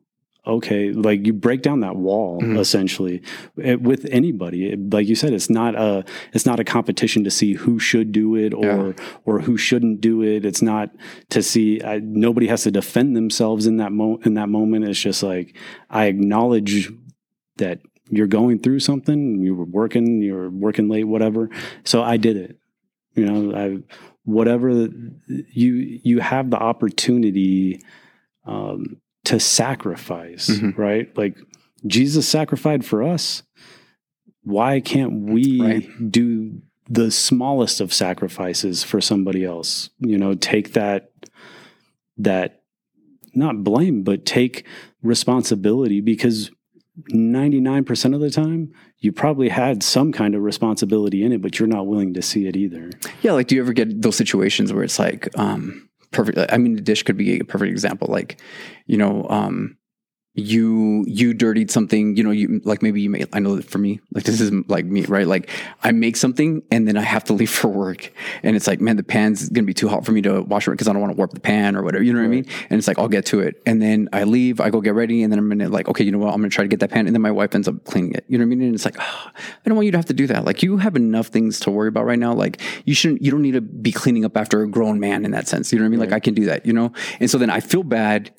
okay, 0.46 0.92
like 0.92 1.26
you 1.26 1.33
break 1.33 1.62
down 1.62 1.80
that 1.80 1.96
wall 1.96 2.40
Mhm. 2.40 2.59
essentially 2.59 3.22
It- 3.57 3.80
with 3.80 4.07
anybody. 4.11 4.66
It- 4.66 4.92
like 4.92 5.09
you 5.09 5.14
said, 5.14 5.33
it's 5.33 5.48
not 5.50 5.74
a 5.74 6.04
it's 6.33 6.44
not 6.46 6.61
a 6.61 6.64
competition 6.64 7.24
to 7.24 7.30
see 7.30 7.54
who 7.54 7.78
should 7.78 8.12
do 8.12 8.35
it 8.37 8.52
or 8.52 8.94
or 9.24 9.40
who 9.40 9.57
shouldn't 9.57 10.00
do 10.00 10.22
it. 10.22 10.44
It's 10.44 10.62
not 10.62 10.94
to 11.30 11.42
see. 11.42 11.80
I, 11.83 12.00
nobody 12.04 12.46
has 12.48 12.62
to 12.64 12.70
defend 12.70 13.16
themselves 13.16 13.66
in 13.66 13.78
that 13.78 13.92
mo- 13.92 14.20
in 14.24 14.35
that 14.35 14.48
moment. 14.48 14.85
It's 14.87 15.00
just 15.00 15.22
like 15.22 15.57
I 15.90 16.07
acknowledge 16.07 16.90
that 17.57 17.80
you're 18.11 18.26
going 18.26 18.59
through 18.59 18.80
something. 18.80 19.40
You 19.40 19.54
were 19.54 19.64
working. 19.64 20.20
You 20.20 20.35
were 20.35 20.50
working 20.50 20.88
late. 20.88 21.04
Whatever. 21.04 21.48
So 21.85 22.02
I 22.02 22.16
did 22.18 22.37
it. 22.37 22.59
You 23.16 23.24
know, 23.26 23.54
I 23.57 23.78
whatever 24.24 24.88
you 25.52 26.00
you 26.02 26.18
have 26.20 26.50
the 26.50 26.57
opportunity 26.59 27.80
um, 28.46 28.96
to 29.25 29.41
sacrifice, 29.41 30.49
Mhm. 30.51 30.77
right? 30.77 31.17
Like 31.17 31.37
Jesus 31.87 32.27
sacrificed 32.29 32.85
for 32.85 33.03
us. 33.03 33.43
Why 34.43 34.81
can't 34.81 35.23
we 35.31 35.61
Right. 35.61 36.11
do 36.13 36.61
the 36.89 37.11
smallest 37.11 37.81
of 37.81 37.93
sacrifices 37.95 38.83
for 38.85 39.01
somebody 39.01 39.45
else? 39.45 39.91
You 40.01 40.19
know, 40.19 40.35
take 40.35 40.73
that 40.75 41.11
that 42.17 42.63
not 43.35 43.65
blame, 43.65 44.03
but 44.05 44.25
take 44.25 44.65
responsibility 45.03 46.01
because 46.01 46.51
99% 47.09 48.15
of 48.15 48.21
the 48.21 48.31
time 48.31 48.71
you 49.01 49.11
probably 49.11 49.49
had 49.49 49.83
some 49.83 50.13
kind 50.13 50.35
of 50.37 50.43
responsibility 50.43 51.25
in 51.25 51.33
it, 51.33 51.43
but 51.43 51.59
you're 51.59 51.67
not 51.67 51.87
willing 51.89 52.15
to 52.15 52.23
see 52.23 52.47
it 52.47 52.55
either. 52.57 52.91
Yeah, 53.23 53.33
like 53.33 53.49
do 53.49 53.57
you 53.57 53.63
ever 53.63 53.73
get 53.73 54.01
those 54.03 54.15
situations 54.17 54.73
where 54.73 54.85
it's 54.85 54.99
like 55.01 55.29
um 55.37 55.84
perfect 56.14 56.38
I 56.50 56.57
mean 56.57 56.77
the 56.77 56.83
dish 56.83 57.03
could 57.03 57.16
be 57.16 57.40
a 57.40 57.44
perfect 57.44 57.70
example 57.70 58.09
like 58.11 58.40
you 58.87 58.96
know 58.96 59.27
um 59.29 59.77
you 60.37 61.05
you 61.07 61.33
dirtied 61.33 61.70
something 61.70 62.16
you 62.16 62.25
know 62.25 62.33
you 62.33 62.61
like 62.64 62.83
maybe 62.83 63.01
you 63.01 63.09
made 63.09 63.29
i 63.33 63.38
know 63.38 63.55
that 63.55 63.64
for 63.64 63.79
me 63.79 64.01
like 64.12 64.25
this 64.25 64.40
is 64.40 64.51
like 64.66 64.85
me 64.85 65.05
right? 65.05 65.29
Like 65.29 65.49
i 65.85 65.92
make 65.92 66.16
something 66.16 66.61
and 66.73 66.88
then 66.88 66.97
i 66.97 67.03
have 67.03 67.23
to 67.25 67.33
leave 67.33 67.51
for 67.61 67.68
work. 67.68 68.12
And 68.42 68.57
it's 68.57 68.66
like 68.66 68.81
man 68.81 68.97
the 68.97 69.05
pan's 69.05 69.49
gonna 69.49 69.66
be 69.66 69.75
too 69.75 69.88
hot 69.88 70.05
for 70.05 70.11
me 70.11 70.23
to 70.23 70.42
wash 70.42 70.66
it 70.66 70.73
because 70.73 70.88
i 70.88 70.92
don't 70.92 71.01
want 71.01 71.12
to 71.12 71.16
warp 71.16 71.33
the 71.33 71.40
pan 71.40 71.77
or 71.77 71.85
whatever 71.85 72.03
you 72.03 72.12
know 72.12 72.18
what 72.18 72.25
i 72.25 72.29
mean? 72.29 72.47
And 72.68 72.79
it's 72.79 72.88
like 72.88 72.99
i'll 72.99 73.09
get 73.09 73.27
to 73.27 73.40
it. 73.40 73.62
And 73.64 73.81
then 73.81 74.09
i 74.12 74.25
leave 74.25 74.61
i 74.61 74.70
go 74.70 74.81
get 74.81 74.94
ready 74.94 75.23
and 75.23 75.33
then 75.33 75.38
i'm 75.38 75.49
gonna 75.49 75.68
like 75.68 75.88
okay 75.88 76.03
you 76.03 76.11
know 76.11 76.18
what? 76.18 76.35
I'm 76.35 76.40
gonna 76.40 76.51
try 76.51 76.64
to 76.64 76.68
get 76.68 76.81
that 76.81 76.90
pan 76.90 77.07
and 77.07 77.14
then 77.14 77.23
my 77.23 77.31
wife 77.31 77.55
ends 77.55 77.68
up 77.68 77.85
cleaning 77.85 78.14
it 78.14 78.25
you 78.27 78.37
know 78.37 78.42
what 78.42 78.53
i 78.53 78.57
mean? 78.57 78.62
And 78.62 78.75
it's 78.75 78.85
like 78.85 78.97
oh, 78.99 79.31
i 79.35 79.68
don't 79.68 79.77
want 79.77 79.87
you 79.87 79.92
to 79.92 79.99
have 79.99 80.07
to 80.07 80.14
do 80.14 80.27
that. 80.27 80.44
Like 80.44 80.64
you 80.64 80.79
have 80.79 80.97
enough 80.97 81.29
things 81.29 81.61
to 81.61 81.70
worry 81.70 81.88
about 81.88 82.07
right 82.07 82.18
now. 82.18 82.33
Like 82.33 82.61
you 82.85 82.94
shouldn't 82.94 83.23
you 83.23 83.31
don't 83.31 83.42
need 83.42 83.53
to 83.53 83.61
be 83.61 83.92
cleaning 83.92 84.25
up 84.25 84.37
after 84.37 84.62
a 84.62 84.68
grown 84.68 84.99
man 84.99 85.25
in 85.25 85.31
that 85.31 85.47
sense 85.47 85.73
you 85.73 85.79
know 85.79 85.85
what 85.85 85.87
i 85.87 85.90
mean? 85.90 86.01
Like 86.01 86.12
i 86.12 86.18
can 86.18 86.35
do 86.35 86.47
that 86.47 86.66
you 86.66 86.73
know? 86.73 86.92
And 87.20 87.31
so 87.31 87.38
then 87.38 87.51
i 87.51 87.61
feel 87.61 87.85
bad 87.85 88.33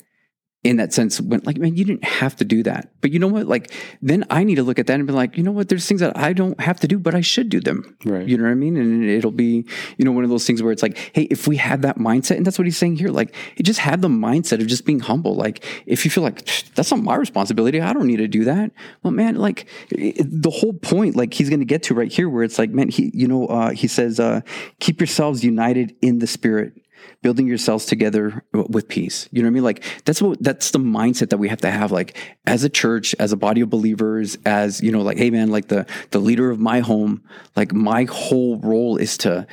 in 0.66 0.78
that 0.78 0.92
sense 0.94 1.22
when 1.22 1.40
like 1.46 1.58
man 1.58 1.76
you 1.76 1.86
didn't 1.86 2.04
have 2.04 2.36
to 2.36 2.44
do 2.44 2.64
that. 2.64 2.90
But 3.02 3.12
you 3.12 3.20
know 3.20 3.28
what? 3.28 3.48
Like 3.48 3.72
then 4.02 4.26
i 4.30 4.44
need 4.44 4.56
to 4.56 4.64
look 4.64 4.80
at 4.80 4.88
that 4.88 4.96
and 4.96 5.06
be 5.08 5.14
like 5.14 5.38
you 5.38 5.44
know 5.44 5.52
what? 5.52 5.70
There's 5.70 5.88
things 5.88 6.02
that 6.02 6.18
i 6.18 6.34
don't 6.34 6.60
have 6.60 6.80
to 6.82 6.88
do 6.88 6.98
but 7.00 7.14
i 7.16 7.22
should 7.22 7.50
do 7.50 7.60
them. 7.62 7.96
Right. 8.04 8.28
you 8.28 8.36
know 8.38 8.44
what 8.46 8.52
i 8.52 8.56
mean? 8.56 8.76
And 8.76 9.06
it'll 9.18 9.32
be 9.32 9.66
you 9.98 10.04
know 10.06 10.12
one 10.12 10.24
of 10.24 10.30
those 10.32 10.46
things 10.48 10.62
where 10.64 10.72
it's 10.72 10.82
like 10.84 10.98
hey 11.14 11.24
if 11.30 11.48
we 11.48 11.56
had 11.58 11.84
that 11.84 11.98
mindset 11.98 12.38
and 12.38 12.46
that's 12.46 12.58
what 12.58 12.66
he's 12.66 12.78
saying 12.78 12.96
here 12.98 13.10
like 13.10 13.34
you 13.58 13.64
just 13.64 13.80
had 13.80 14.02
the 14.02 14.08
mindset 14.10 14.60
of 14.60 14.68
just 14.68 14.86
being 14.86 15.00
humble. 15.00 15.36
Like 15.36 15.64
if 15.86 16.04
you 16.04 16.12
feel 16.12 16.24
like 16.24 16.46
that's 16.76 16.92
not 16.92 17.02
my 17.04 17.16
responsibility. 17.16 17.80
I 17.80 17.94
don't 17.94 18.08
need 18.08 18.18
to 18.18 18.28
do 18.28 18.44
that. 18.46 18.72
Well 19.04 19.12
man 19.12 19.36
like 19.36 19.68
it- 19.92 20.42
the 20.48 20.50
whole 20.50 20.74
point 20.74 21.16
like 21.16 21.34
he's 21.34 21.50
going 21.50 21.60
to 21.60 21.66
get 21.66 21.84
to 21.84 21.94
right 21.94 22.12
here 22.12 22.28
where 22.28 22.44
it's 22.44 22.58
like 22.58 22.72
man 22.72 22.90
he 22.90 23.12
you 23.14 23.28
know 23.28 23.46
uh, 23.48 23.70
he 23.72 23.88
says 23.88 24.20
uh, 24.20 24.42
keep 24.80 25.00
yourselves 25.00 25.44
united 25.44 25.96
in 26.02 26.20
the 26.20 26.28
spirit 26.28 26.74
building 27.22 27.48
yourselves 27.48 27.86
together 27.86 28.44
with 28.54 28.88
peace. 28.88 29.28
You 29.32 29.42
know 29.42 29.48
what 29.48 29.52
I 29.52 29.54
mean? 29.54 29.64
Like 29.64 29.84
that's 30.06 30.22
what 30.22 30.42
that's 30.42 30.72
the 30.72 30.80
mindset 30.80 31.30
that 31.30 31.38
we 31.38 31.50
have 31.50 31.62
to 31.62 31.72
have 31.72 31.92
like 31.92 32.18
as 32.46 32.64
a 32.64 32.70
church, 32.70 33.16
as 33.20 33.32
a 33.32 33.38
body 33.38 33.62
of 33.62 33.70
believers, 33.70 34.38
as 34.46 34.82
you 34.82 34.92
know, 34.92 35.02
like, 35.02 35.18
hey 35.18 35.30
man, 35.30 35.50
like 35.50 35.68
the 35.68 35.86
the 36.12 36.20
leader 36.20 36.52
of 36.52 36.60
my 36.60 36.80
home, 36.80 37.24
like 37.56 37.74
my 37.74 38.06
whole 38.06 38.60
role 38.60 38.98
is 38.98 39.18
to 39.20 39.48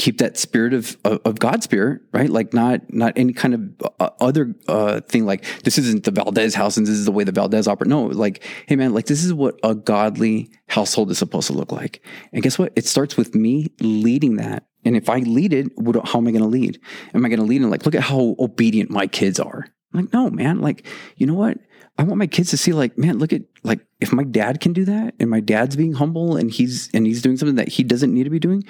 keep 0.00 0.16
that 0.16 0.38
spirit 0.38 0.72
of, 0.72 0.96
of, 1.04 1.20
of 1.26 1.38
God's 1.38 1.64
spirit, 1.64 2.00
right? 2.10 2.30
Like 2.30 2.54
not 2.54 2.90
not 2.90 3.12
any 3.16 3.34
kind 3.34 3.54
of 3.54 3.92
uh, 4.00 4.08
other 4.18 4.54
uh, 4.66 5.02
thing. 5.02 5.26
Like 5.26 5.44
this 5.62 5.76
isn't 5.76 6.04
the 6.04 6.10
Valdez 6.10 6.54
house, 6.54 6.78
and 6.78 6.86
this 6.86 6.94
is 6.94 7.04
the 7.04 7.12
way 7.12 7.22
the 7.22 7.32
Valdez 7.32 7.68
operate. 7.68 7.90
No, 7.90 8.04
like 8.04 8.42
hey 8.66 8.76
man, 8.76 8.94
like 8.94 9.04
this 9.04 9.22
is 9.22 9.34
what 9.34 9.60
a 9.62 9.74
godly 9.74 10.50
household 10.68 11.10
is 11.10 11.18
supposed 11.18 11.48
to 11.48 11.52
look 11.52 11.70
like. 11.70 12.02
And 12.32 12.42
guess 12.42 12.58
what? 12.58 12.72
It 12.76 12.86
starts 12.86 13.18
with 13.18 13.34
me 13.34 13.72
leading 13.80 14.36
that. 14.36 14.64
And 14.84 14.96
if 14.96 15.08
I 15.08 15.18
lead 15.18 15.52
it, 15.52 15.76
what, 15.76 15.96
how 16.08 16.18
am 16.18 16.26
I 16.26 16.30
going 16.30 16.42
to 16.42 16.48
lead? 16.48 16.80
Am 17.14 17.24
I 17.24 17.28
going 17.28 17.40
to 17.40 17.46
lead 17.46 17.60
and 17.60 17.70
like, 17.70 17.84
look 17.84 17.94
at 17.94 18.02
how 18.02 18.34
obedient 18.38 18.90
my 18.90 19.06
kids 19.06 19.38
are? 19.38 19.66
I'm 19.92 20.00
like, 20.00 20.12
no, 20.12 20.30
man. 20.30 20.60
Like, 20.60 20.86
you 21.16 21.26
know 21.26 21.34
what? 21.34 21.58
I 21.98 22.02
want 22.04 22.18
my 22.18 22.26
kids 22.26 22.50
to 22.50 22.56
see 22.56 22.72
like, 22.72 22.96
man, 22.96 23.18
look 23.18 23.32
at 23.32 23.42
like 23.62 23.80
if 24.00 24.12
my 24.12 24.24
dad 24.24 24.60
can 24.60 24.72
do 24.72 24.86
that 24.86 25.14
and 25.20 25.28
my 25.28 25.40
dad's 25.40 25.76
being 25.76 25.92
humble 25.92 26.36
and 26.36 26.50
he's 26.50 26.88
and 26.94 27.06
he's 27.06 27.20
doing 27.20 27.36
something 27.36 27.56
that 27.56 27.68
he 27.68 27.82
doesn't 27.82 28.14
need 28.14 28.24
to 28.24 28.30
be 28.30 28.38
doing, 28.38 28.64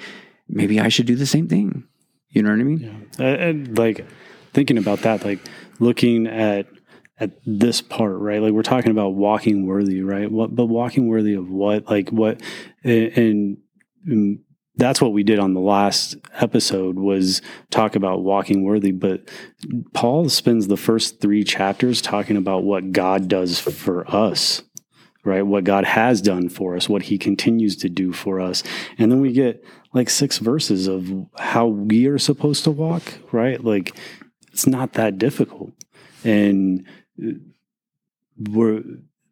maybe 0.49 0.81
I 0.81 0.89
should 0.89 1.05
do 1.05 1.15
the 1.15 1.25
same 1.25 1.47
thing. 1.47 1.85
You 2.29 2.43
know 2.43 2.49
what 2.49 2.59
I 2.59 2.63
mean? 2.63 3.07
Yeah. 3.17 3.25
Uh, 3.25 3.37
and 3.37 3.77
like 3.77 4.05
thinking 4.53 4.77
about 4.77 4.99
that, 5.01 5.23
like 5.23 5.39
looking 5.79 6.27
at 6.27 6.67
at 7.19 7.31
this 7.45 7.81
part, 7.81 8.17
right? 8.17 8.41
Like 8.41 8.51
we're 8.51 8.63
talking 8.63 8.91
about 8.91 9.09
walking 9.09 9.65
worthy, 9.65 10.01
right? 10.01 10.29
What 10.29 10.53
but 10.53 10.65
walking 10.65 11.07
worthy 11.07 11.35
of 11.35 11.49
what? 11.49 11.89
Like 11.89 12.09
what 12.09 12.41
and, 12.83 13.57
and 14.05 14.39
that's 14.75 15.01
what 15.01 15.13
we 15.13 15.23
did 15.23 15.39
on 15.39 15.53
the 15.53 15.59
last 15.59 16.15
episode 16.33 16.97
was 16.97 17.41
talk 17.69 17.95
about 17.95 18.23
walking 18.23 18.63
worthy 18.63 18.91
but 18.91 19.29
paul 19.93 20.29
spends 20.29 20.67
the 20.67 20.77
first 20.77 21.19
three 21.19 21.43
chapters 21.43 22.01
talking 22.01 22.37
about 22.37 22.63
what 22.63 22.91
god 22.91 23.27
does 23.27 23.59
for 23.59 24.09
us 24.13 24.63
right? 25.23 25.43
What 25.43 25.63
god 25.63 25.85
has 25.85 26.21
done 26.21 26.49
for 26.49 26.75
us 26.75 26.89
what 26.89 27.03
he 27.03 27.17
continues 27.17 27.75
to 27.77 27.89
do 27.89 28.11
for 28.13 28.39
us. 28.39 28.63
And 28.97 29.11
then 29.11 29.21
we 29.21 29.31
get 29.31 29.63
like 29.93 30.09
six 30.09 30.37
verses 30.37 30.87
of 30.87 31.09
how 31.37 31.67
we 31.67 32.07
are 32.07 32.17
supposed 32.17 32.63
to 32.65 32.71
walk 32.71 33.03
right? 33.31 33.63
Like 33.63 33.95
it's 34.51 34.67
not 34.67 34.93
that 34.93 35.17
difficult. 35.17 35.71
And 36.23 36.85
we're 38.37 38.83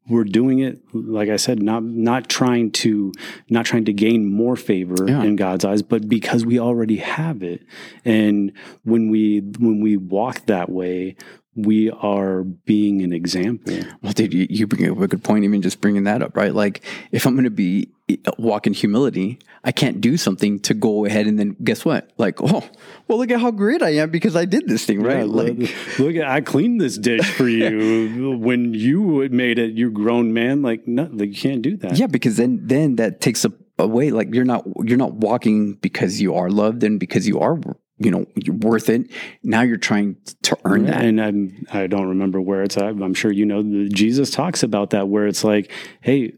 we're 0.09 0.23
doing 0.23 0.59
it 0.59 0.79
like 0.93 1.29
i 1.29 1.35
said 1.35 1.61
not 1.61 1.83
not 1.83 2.27
trying 2.29 2.71
to 2.71 3.11
not 3.49 3.65
trying 3.65 3.85
to 3.85 3.93
gain 3.93 4.25
more 4.25 4.55
favor 4.55 5.05
Yeah. 5.07 5.23
in 5.23 5.35
god's 5.35 5.63
eyes 5.65 5.81
but 5.81 6.09
because 6.09 6.45
we 6.45 6.59
already 6.59 6.97
have 6.97 7.43
it 7.43 7.61
and 8.05 8.51
when 8.83 9.09
we 9.09 9.39
when 9.59 9.81
we 9.81 9.97
walk 9.97 10.45
that 10.47 10.69
way 10.69 11.15
we 11.55 11.89
are 11.91 12.43
being 12.43 13.01
an 13.01 13.11
example 13.11 13.73
Well, 14.01 14.13
dude, 14.13 14.33
you, 14.33 14.47
you 14.49 14.65
bring 14.65 14.89
up 14.89 14.97
a 15.01 15.07
good 15.09 15.23
point, 15.23 15.43
even 15.43 15.61
just 15.61 15.81
bringing 15.81 16.03
that 16.05 16.21
up, 16.21 16.37
right? 16.37 16.55
Like, 16.55 16.85
if 17.11 17.25
I'm 17.25 17.33
going 17.33 17.43
to 17.43 17.49
be 17.49 17.89
walk 18.37 18.65
in 18.65 18.71
humility, 18.73 19.39
I 19.63 19.71
can't 19.71 19.99
do 19.99 20.17
something 20.17 20.59
to 20.61 20.73
go 20.73 21.05
ahead 21.05 21.27
and 21.27 21.37
then 21.37 21.55
guess 21.63 21.83
what? 21.83 22.11
Like, 22.17 22.41
oh, 22.41 22.67
well, 23.07 23.17
look 23.17 23.31
at 23.31 23.41
how 23.41 23.51
great 23.51 23.81
I 23.81 23.95
am 23.95 24.09
because 24.09 24.35
I 24.35 24.45
did 24.45 24.67
this 24.67 24.85
thing, 24.85 25.01
right? 25.03 25.19
Yeah, 25.19 25.23
like, 25.23 25.99
look, 25.99 26.15
at 26.15 26.27
I 26.27 26.41
cleaned 26.41 26.79
this 26.79 26.97
dish 26.97 27.29
for 27.31 27.47
you 27.49 28.37
when 28.37 28.73
you 28.73 29.27
made 29.29 29.59
it 29.59 29.73
you 29.73 29.91
grown 29.91 30.33
man 30.33 30.61
like 30.61 30.87
no 30.87 31.09
like, 31.11 31.29
you 31.29 31.35
can't 31.35 31.61
do 31.61 31.77
that 31.77 31.97
yeah, 31.97 32.07
because 32.07 32.37
then 32.37 32.59
then 32.63 32.95
that 32.95 33.21
takes 33.21 33.45
a, 33.45 33.51
away. 33.77 34.11
Like, 34.11 34.33
you're 34.33 34.45
not 34.45 34.65
you're 34.83 34.97
not 34.97 35.13
walking 35.13 35.73
because 35.73 36.21
you 36.21 36.35
are 36.35 36.49
loved 36.49 36.83
and 36.83 36.99
because 36.99 37.27
you 37.27 37.39
are 37.39 37.59
you 37.99 38.11
know 38.11 38.25
you're 38.35 38.55
worth 38.55 38.89
it. 38.89 39.11
Now 39.43 39.61
you're 39.61 39.77
trying 39.77 40.15
to 40.43 40.57
earn 40.65 40.85
that. 40.85 41.03
And 41.03 41.21
I'm, 41.21 41.65
I 41.71 41.87
don't 41.87 42.07
remember 42.07 42.39
where 42.41 42.63
it's 42.63 42.77
at. 42.77 42.85
I'm 42.85 43.13
sure 43.13 43.31
you 43.31 43.45
know. 43.45 43.61
The, 43.61 43.89
Jesus 43.89 44.31
talks 44.31 44.63
about 44.63 44.91
that, 44.91 45.07
where 45.09 45.27
it's 45.27 45.43
like, 45.43 45.71
hey, 46.01 46.33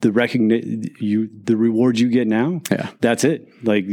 the 0.00 0.12
recognition, 0.12 0.84
you, 1.00 1.28
the 1.44 1.56
reward 1.56 1.98
you 1.98 2.08
get 2.08 2.26
now, 2.28 2.60
Yeah. 2.70 2.90
that's 3.00 3.24
it. 3.24 3.48
Like, 3.64 3.86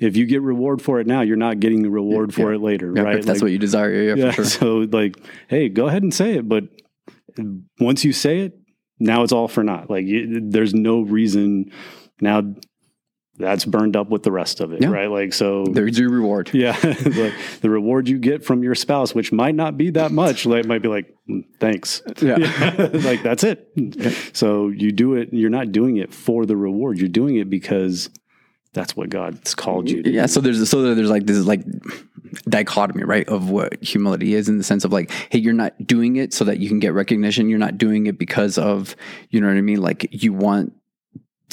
if 0.00 0.16
you 0.16 0.26
get 0.26 0.42
reward 0.42 0.82
for 0.82 0.98
it 1.00 1.06
now, 1.06 1.20
you're 1.20 1.36
not 1.36 1.60
getting 1.60 1.82
the 1.82 1.90
reward 1.90 2.34
for 2.34 2.50
Yeah. 2.50 2.56
it 2.56 2.60
later, 2.62 2.92
Yeah, 2.94 3.02
right? 3.02 3.18
if 3.18 3.24
that's 3.26 3.38
Like, 3.38 3.44
what 3.44 3.52
you 3.52 3.58
desire. 3.58 3.92
Yeah, 3.92 4.14
yeah. 4.16 4.30
for 4.32 4.44
sure. 4.44 4.44
So, 4.44 4.76
like, 4.90 5.16
hey, 5.48 5.68
go 5.68 5.86
ahead 5.86 6.02
and 6.02 6.12
say 6.12 6.34
it, 6.34 6.48
but 6.48 6.64
once 7.80 8.04
you 8.04 8.12
say 8.12 8.40
it, 8.40 8.58
now 8.98 9.22
it's 9.22 9.32
all 9.32 9.48
for 9.48 9.62
naught. 9.62 9.90
Like, 9.90 10.06
you, 10.06 10.40
there's 10.50 10.74
no 10.74 11.00
reason 11.02 11.70
now. 12.20 12.42
That's 13.36 13.64
burned 13.64 13.96
up 13.96 14.10
with 14.10 14.22
the 14.22 14.30
rest 14.30 14.60
of 14.60 14.72
it, 14.72 14.80
Yeah. 14.82 14.90
right? 14.90 15.10
Like, 15.10 15.32
so 15.32 15.64
There's 15.68 15.98
your 15.98 16.08
reward. 16.10 16.50
yeah, 16.54 16.76
like 16.82 17.34
the 17.62 17.68
reward 17.68 18.08
you 18.08 18.18
get 18.18 18.44
from 18.44 18.62
your 18.62 18.76
spouse, 18.76 19.12
which 19.14 19.32
might 19.32 19.56
not 19.56 19.76
be 19.76 19.90
that 19.90 20.12
much, 20.12 20.46
like 20.46 20.66
might 20.66 20.82
be 20.82 20.88
like, 20.88 21.12
"Mm, 21.28 21.42
thanks. 21.58 22.00
Yeah. 22.22 22.36
like 22.92 23.24
that's 23.24 23.42
it. 23.42 23.68
So 24.36 24.68
you 24.68 24.92
do 24.92 25.14
it. 25.14 25.30
You're 25.32 25.50
not 25.50 25.72
doing 25.72 25.96
it 25.96 26.14
for 26.14 26.46
the 26.46 26.56
reward. 26.56 26.98
You're 26.98 27.08
doing 27.08 27.34
it 27.36 27.50
because 27.50 28.08
that's 28.72 28.96
what 28.96 29.10
God's 29.10 29.54
called 29.54 29.90
you 29.90 30.02
to. 30.04 30.10
Yeah, 30.10 30.26
so 30.26 30.40
there's 30.40 30.68
so 30.70 30.94
there's 30.94 31.10
like 31.10 31.26
this 31.26 31.44
like 31.44 31.64
dichotomy, 32.48 33.04
right, 33.04 33.28
of 33.28 33.50
what 33.50 33.82
humility 33.82 34.34
is 34.34 34.48
in 34.48 34.58
the 34.58 34.64
sense 34.64 34.84
of 34.84 34.92
like, 34.92 35.10
hey, 35.30 35.38
you're 35.38 35.52
not 35.52 35.74
doing 35.86 36.16
it 36.16 36.32
so 36.32 36.44
that 36.44 36.58
you 36.58 36.68
can 36.68 36.78
get 36.78 36.92
recognition. 36.92 37.48
You're 37.48 37.58
not 37.58 37.78
doing 37.78 38.06
it 38.06 38.18
because 38.18 38.58
of, 38.58 38.96
you 39.30 39.40
know 39.40 39.48
what 39.48 39.56
I 39.56 39.60
mean? 39.60 39.80
Like 39.80 40.08
you 40.10 40.32
want 40.32 40.72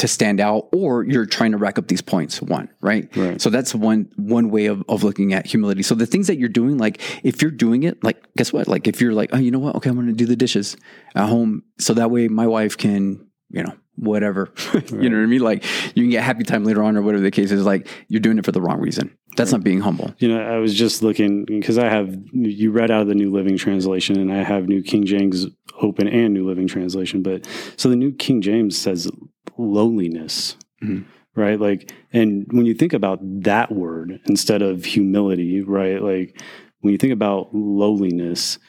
to 0.01 0.07
stand 0.07 0.39
out 0.39 0.67
or 0.73 1.03
you're 1.03 1.27
trying 1.27 1.51
to 1.51 1.57
rack 1.57 1.77
up 1.77 1.87
these 1.87 2.01
points 2.01 2.41
one 2.41 2.67
right? 2.81 3.15
Right. 3.15 3.39
so 3.39 3.51
that's 3.51 3.75
one 3.75 4.11
one 4.15 4.49
way 4.49 4.65
of, 4.65 4.83
of 4.89 5.03
looking 5.03 5.33
at 5.33 5.45
humility. 5.45 5.83
So 5.83 5.93
the 5.93 6.07
things 6.07 6.25
that 6.27 6.37
you're 6.37 6.49
doing 6.49 6.77
like 6.77 6.99
if 7.23 7.41
you're 7.41 7.51
doing 7.51 7.83
it 7.83 8.03
like 8.03 8.17
guess 8.35 8.51
what? 8.51 8.67
Like 8.67 8.87
if 8.87 8.99
you're 8.99 9.13
like 9.13 9.29
oh 9.33 9.37
you 9.37 9.51
know 9.51 9.59
what? 9.59 9.75
Okay 9.75 9.89
i'm 9.89 9.95
gonna 9.95 10.13
do 10.13 10.25
the 10.25 10.35
dishes 10.35 10.75
at 11.15 11.29
home. 11.29 11.63
So 11.79 11.93
that 11.93 12.09
way 12.09 12.27
my 12.27 12.47
wife 12.47 12.77
can 12.77 13.27
you 13.51 13.63
know 13.63 13.73
whatever 13.97 14.51
you 14.91 15.09
know 15.09 15.17
what 15.17 15.23
i 15.23 15.27
mean 15.27 15.41
like 15.41 15.63
you 15.95 16.03
can 16.03 16.09
get 16.09 16.23
happy 16.23 16.43
time 16.43 16.63
later 16.63 16.81
on 16.81 16.95
or 16.97 17.01
whatever 17.01 17.21
the 17.21 17.29
case 17.31 17.51
is 17.51 17.65
like 17.65 17.87
you're 18.07 18.21
doing 18.21 18.37
it 18.39 18.45
for 18.45 18.51
the 18.53 18.61
wrong 18.61 18.79
reason 18.79 19.15
that's 19.37 19.51
not 19.51 19.63
being 19.63 19.79
humble 19.81 20.13
You 20.19 20.29
know, 20.29 20.41
I 20.41 20.57
was 20.57 20.73
just 20.73 21.03
looking 21.03 21.45
because 21.45 21.77
I 21.77 21.89
have 21.89 22.15
you 22.33 22.71
read 22.71 22.89
out 22.91 23.01
of 23.03 23.07
the 23.07 23.15
New 23.15 23.31
Living 23.31 23.57
Translation, 23.57 24.19
and 24.19 24.29
I 24.31 24.43
have 24.43 24.67
New 24.67 24.83
King 24.83 25.05
James 25.05 25.45
Open 25.81 26.05
and 26.09 26.33
New 26.33 26.45
Living 26.45 26.67
Translation. 26.67 27.21
But 27.23 27.47
so 27.77 27.87
the 27.89 27.95
New 27.95 28.11
King 28.11 28.41
James 28.41 28.77
says 28.77 29.09
lowliness, 29.57 30.57
Mhm. 30.83 31.05
right? 31.35 31.59
Like, 31.59 31.91
and 32.11 32.45
when 32.51 32.65
you 32.65 32.73
think 32.73 32.91
about 32.93 33.19
that 33.43 33.71
word 33.71 34.19
instead 34.27 34.61
of 34.61 34.83
humility, 34.83 35.61
right? 35.61 36.01
Like, 36.01 36.41
when 36.81 36.91
you 36.91 36.97
think 36.97 37.13
about 37.13 37.53
lowliness, 37.53 38.59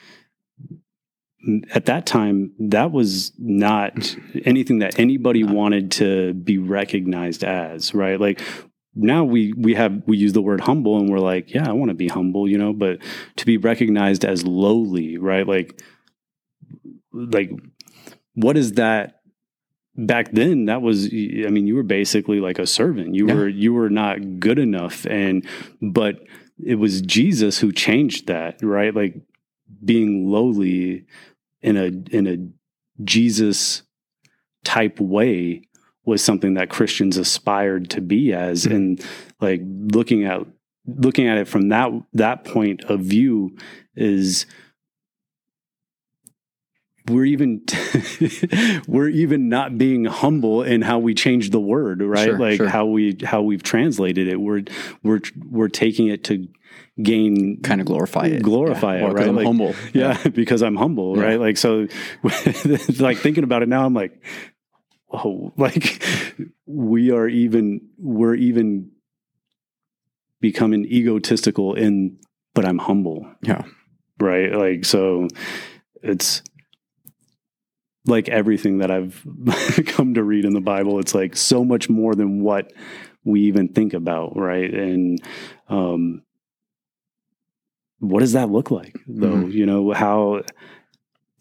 at 1.72 1.86
that 1.86 2.06
time, 2.06 2.52
that 2.58 2.92
was 2.92 3.32
not 3.38 4.16
anything 4.44 4.78
that 4.80 4.98
anybody 4.98 5.42
wanted 5.44 5.90
to 5.92 6.34
be 6.34 6.58
recognized 6.58 7.42
as, 7.44 7.94
right? 7.94 8.20
Like 8.20 8.40
now 8.94 9.24
we 9.24 9.52
we 9.56 9.74
have 9.74 10.02
we 10.06 10.16
use 10.18 10.32
the 10.34 10.42
word 10.42 10.60
humble 10.60 10.98
and 10.98 11.08
we're 11.10 11.18
like, 11.18 11.52
yeah, 11.52 11.68
I 11.68 11.72
want 11.72 11.88
to 11.88 11.94
be 11.94 12.08
humble, 12.08 12.48
you 12.48 12.58
know, 12.58 12.72
but 12.72 12.98
to 13.36 13.46
be 13.46 13.56
recognized 13.56 14.24
as 14.24 14.46
lowly, 14.46 15.16
right? 15.18 15.46
Like 15.46 15.80
like 17.12 17.50
what 18.34 18.56
is 18.56 18.72
that 18.74 19.20
back 19.94 20.32
then 20.32 20.64
that 20.66 20.80
was 20.80 21.04
i 21.06 21.48
mean 21.50 21.66
you 21.66 21.74
were 21.74 21.82
basically 21.82 22.40
like 22.40 22.58
a 22.58 22.66
servant 22.66 23.14
you 23.14 23.28
Yeah. 23.28 23.34
were 23.34 23.48
you 23.48 23.74
were 23.74 23.90
not 23.90 24.40
good 24.40 24.58
enough 24.58 25.04
and 25.06 25.46
but 25.82 26.20
it 26.58 26.76
was 26.76 27.02
jesus 27.02 27.58
who 27.58 27.72
changed 27.72 28.26
that 28.28 28.58
right 28.62 28.94
like 28.94 29.16
being 29.84 30.30
lowly 30.30 31.04
in 31.62 31.76
a 31.76 31.86
in 32.16 32.26
a 32.26 32.36
jesus 33.04 33.82
type 34.64 35.00
way 35.00 35.62
was 36.04 36.22
something 36.22 36.54
that 36.54 36.68
christians 36.70 37.16
aspired 37.16 37.88
to 37.90 38.00
be 38.00 38.32
as 38.32 38.64
Mhm. 38.66 38.74
and 38.74 39.04
like 39.40 39.60
looking 39.64 40.24
at 40.24 40.40
looking 40.86 41.26
at 41.28 41.38
it 41.38 41.46
from 41.48 41.68
that 41.68 41.90
that 42.12 42.44
point 42.44 42.84
of 42.84 43.00
view 43.00 43.56
is 43.94 44.46
we're 47.08 47.24
even 47.24 47.62
we're 48.86 49.08
even 49.08 49.48
not 49.48 49.76
being 49.76 50.04
humble 50.04 50.62
in 50.62 50.82
how 50.82 50.98
we 51.00 51.14
change 51.14 51.50
the 51.50 51.60
word 51.60 52.00
right 52.02 52.26
Sure, 52.26 52.38
like 52.38 52.56
sure. 52.58 52.68
how 52.68 52.86
we 52.86 53.16
how 53.24 53.42
we've 53.42 53.62
translated 53.62 54.28
it 54.28 54.40
we're 54.40 54.62
we're 55.02 55.20
we're 55.50 55.68
taking 55.68 56.06
it 56.08 56.22
to 56.24 56.46
gain 57.00 57.60
kind 57.62 57.80
of 57.80 57.86
glorify 57.86 58.26
it. 58.26 58.42
Glorify 58.42 58.98
Yeah. 58.98 59.04
it 59.06 59.10
Or 59.10 59.14
right? 59.14 59.28
I'm 59.28 59.36
Like, 59.36 59.46
humble. 59.46 59.74
yeah, 59.94 60.22
because 60.34 60.62
i'm 60.62 60.76
humble 60.76 61.16
Yeah. 61.16 61.24
right? 61.24 61.40
Like 61.40 61.56
so 61.56 61.86
like 63.00 63.18
thinking 63.18 63.44
about 63.44 63.62
it 63.62 63.68
now 63.68 63.84
i'm 63.86 63.94
like 63.94 64.22
oh, 65.10 65.52
like 65.56 66.02
we 66.66 67.10
are 67.10 67.28
even 67.28 67.80
we're 67.98 68.34
even 68.34 68.90
becoming 70.40 70.84
egotistical 70.84 71.74
in 71.74 72.18
but 72.54 72.64
i'm 72.66 72.78
humble. 72.78 73.26
Yeah. 73.42 73.62
Right? 74.20 74.52
Like 74.52 74.84
so 74.84 75.28
it's 76.02 76.42
like 78.06 78.28
everything 78.28 78.78
that 78.78 78.90
i've 78.90 79.24
come 79.86 80.14
to 80.14 80.22
read 80.24 80.44
in 80.44 80.52
the 80.54 80.60
bible 80.60 80.98
it's 80.98 81.14
like 81.14 81.36
so 81.36 81.64
much 81.64 81.88
more 81.88 82.14
than 82.16 82.42
what 82.42 82.72
we 83.24 83.42
even 83.42 83.68
think 83.68 83.94
about 83.94 84.36
right? 84.36 84.72
And 84.74 85.18
um 85.68 86.22
what 88.02 88.20
does 88.20 88.32
that 88.34 88.50
look 88.50 88.70
like 88.70 88.98
though? 89.06 89.36
Mhm. 89.46 89.52
you 89.52 89.64
know 89.64 89.92
how 89.92 90.42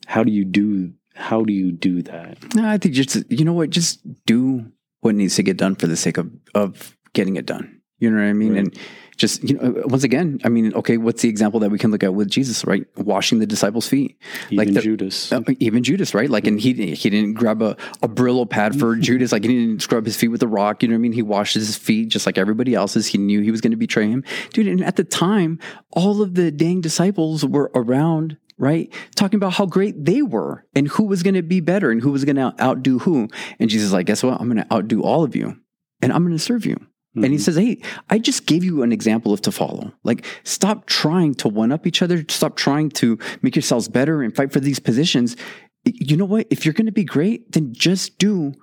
how 0.07 0.24
do 0.24 0.32
you 0.32 0.45
do 0.45 0.93
how 1.16 1.43
do 1.43 1.51
you 1.53 1.72
do 1.74 2.01
that? 2.03 2.38
No 2.55 2.68
i 2.70 2.78
think 2.78 2.93
just 2.95 3.18
you 3.30 3.43
know 3.43 3.53
what 3.53 3.70
just 3.72 3.99
do 4.26 4.66
what 5.01 5.16
needs 5.16 5.36
to 5.36 5.43
get 5.43 5.57
done 5.57 5.76
for 5.76 5.88
the 5.88 5.97
sake 5.97 6.18
of 6.22 6.30
of 6.53 6.95
getting 7.14 7.36
it 7.36 7.45
done 7.45 7.80
You 8.02 8.10
know 8.12 8.18
what 8.18 8.24
I 8.30 8.34
mean? 8.34 8.54
Right. 8.54 8.60
And 8.60 8.80
just 9.18 9.43
you 9.47 9.56
know, 9.56 9.84
once 9.86 10.04
again, 10.04 10.39
I 10.43 10.49
mean, 10.49 10.74
okay, 10.74 10.97
what's 10.97 11.22
the 11.22 11.30
example 11.30 11.60
that 11.60 11.70
we 11.70 11.78
can 11.78 11.91
look 11.91 12.04
at 12.04 12.14
with 12.16 12.28
Jesus, 12.30 12.66
right? 12.66 12.86
Washing 12.97 13.38
the 13.38 13.45
disciples' 13.45 13.88
feet, 13.88 14.18
Even 14.49 14.74
the- 14.74 14.82
Judas. 14.82 15.32
uh, 15.32 15.41
even 15.60 15.84
Judas, 15.84 16.16
right? 16.16 16.28
Like, 16.30 16.47
and 16.47 16.60
he 16.60 16.74
he 16.95 17.10
didn't 17.12 17.34
grab 17.34 17.62
a, 17.62 17.78
a 18.02 18.10
Brillo 18.10 18.49
pad 18.49 18.80
for 18.80 18.95
Judas. 19.08 19.32
Like, 19.32 19.43
he 19.43 19.49
didn't 19.49 19.84
scrub 19.84 20.06
his 20.06 20.18
feet 20.18 20.30
with 20.30 20.41
a 20.41 20.47
rock. 20.47 20.82
You 20.82 20.89
know 20.89 20.93
what 20.93 20.99
I 20.99 21.02
mean? 21.02 21.14
He 21.14 21.22
washed 21.22 21.54
his 21.54 21.78
feet 21.78 22.10
just 22.10 22.26
like 22.26 22.39
everybody 22.39 22.74
else's. 22.74 23.06
He 23.08 23.18
knew 23.20 23.41
he 23.41 23.52
was 23.52 23.62
going 23.62 23.72
to 23.72 23.78
betray 23.78 24.10
him, 24.10 24.24
dude. 24.54 24.68
And 24.68 24.84
at 24.84 24.95
the 24.95 25.04
time, 25.04 25.60
all 25.91 26.22
of 26.24 26.34
the 26.34 26.49
dang 26.49 26.82
disciples 26.82 27.45
were 27.45 27.70
around. 27.76 28.38
Right, 28.58 28.93
talking 29.16 29.38
about 29.38 29.54
how 29.54 29.66
great 29.66 30.06
they 30.06 30.22
were 30.22 30.68
and 30.76 30.88
who 30.88 31.06
was 31.06 31.24
going 31.24 31.34
to 31.34 31.41
be 31.41 31.62
better 31.62 31.89
and 31.89 31.99
who 31.99 32.12
was 32.12 32.26
going 32.26 32.36
to 32.36 32.54
outdo 32.62 32.99
who. 32.99 33.28
And 33.60 33.72
Jesus 33.72 33.88
is 33.88 33.93
like, 33.93 34.06
guess 34.06 34.22
what? 34.22 34.39
I'm 34.39 34.47
going 34.52 34.64
to 34.64 34.72
outdo 34.72 35.02
all 35.02 35.24
of 35.24 35.36
you, 35.36 35.58
and 35.99 36.14
I'm 36.14 36.24
going 36.24 36.38
to 36.38 36.43
serve 36.43 36.68
you. 36.68 36.78
And 37.16 37.26
he 37.26 37.32
Mhm. 37.36 37.39
says, 37.41 37.55
Hey, 37.57 37.82
I 38.09 38.20
just 38.20 38.45
gave 38.45 38.64
you 38.64 38.84
an 38.84 38.91
example 38.93 39.34
of 39.34 39.41
to 39.41 39.51
follow. 39.51 39.91
Like, 40.03 40.26
stop 40.43 40.86
trying 40.86 41.34
to 41.36 41.49
one 41.49 41.72
up 41.72 41.86
each 41.86 42.01
other. 42.01 42.24
Stop 42.30 42.55
trying 42.55 42.89
to 42.91 43.18
make 43.41 43.55
yourselves 43.55 43.89
better 43.89 44.22
and 44.22 44.34
fight 44.36 44.53
for 44.53 44.62
these 44.62 44.80
positions. 44.80 45.36
You 45.84 46.16
know 46.16 46.26
what? 46.26 46.47
If 46.49 46.66
you're 46.66 46.74
going 46.74 46.86
to 46.86 46.91
be 46.91 47.03
great, 47.03 47.51
then 47.51 47.74
just 47.74 48.18
do 48.18 48.53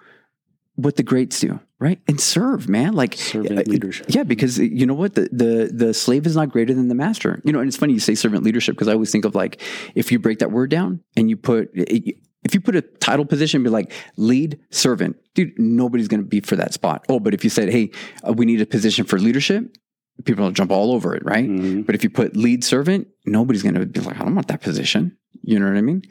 what 0.76 0.94
the 0.96 1.02
greats 1.02 1.40
do, 1.40 1.58
right? 1.80 2.00
And 2.06 2.20
serve, 2.20 2.68
man. 2.68 2.92
Like, 2.94 3.14
Servant 3.16 3.58
uh, 3.58 3.62
leadership. 3.66 4.06
yeah, 4.08 4.22
because 4.22 4.58
you 4.58 4.86
know 4.86 4.94
what? 4.94 5.14
The, 5.16 5.28
the, 5.32 5.70
the 5.74 5.92
slave 5.92 6.24
is 6.24 6.36
not 6.36 6.50
greater 6.50 6.72
than 6.72 6.86
the 6.88 6.94
master. 6.94 7.42
You 7.44 7.52
know, 7.52 7.58
and 7.58 7.66
it's 7.66 7.76
funny 7.76 7.92
you 7.94 7.98
say 8.00 8.14
servant 8.14 8.44
leadership 8.44 8.76
because 8.76 8.86
I 8.88 8.92
always 8.92 9.10
think 9.10 9.24
of 9.24 9.34
like, 9.34 9.60
if 9.96 10.12
you 10.12 10.18
break 10.20 10.38
that 10.38 10.52
word 10.52 10.70
down 10.70 11.00
and 11.16 11.28
you 11.28 11.36
put, 11.36 11.70
if 12.48 12.54
you 12.54 12.60
put 12.60 12.74
a 12.76 12.82
title 12.82 13.24
position, 13.24 13.62
be 13.62 13.70
like 13.70 13.92
lead 14.16 14.58
servant, 14.70 15.16
dude, 15.34 15.58
nobody's 15.58 16.08
going 16.08 16.20
to 16.20 16.26
be 16.26 16.40
for 16.40 16.56
that 16.56 16.72
spot. 16.72 17.04
Oh, 17.08 17.20
but 17.20 17.34
if 17.34 17.44
you 17.44 17.50
said, 17.50 17.68
hey, 17.68 17.90
uh, 18.26 18.32
we 18.32 18.46
need 18.46 18.60
a 18.60 18.66
position 18.66 19.04
for 19.04 19.18
leadership, 19.18 19.76
people 20.24 20.44
will 20.44 20.52
jump 20.52 20.70
all 20.70 20.92
over 20.92 21.14
it, 21.14 21.24
right? 21.24 21.48
Mhm. 21.48 21.86
But 21.86 21.94
if 21.94 22.02
you 22.02 22.10
put 22.10 22.36
lead 22.36 22.64
servant, 22.64 23.08
nobody's 23.26 23.62
going 23.62 23.74
to 23.74 23.86
be 23.86 24.00
like, 24.00 24.16
I 24.20 24.24
don't 24.24 24.34
want 24.34 24.48
that 24.48 24.62
position. 24.62 25.16
You 25.42 25.58
know 25.58 25.66
what 25.66 25.76
I 25.76 25.82
mean? 25.82 26.02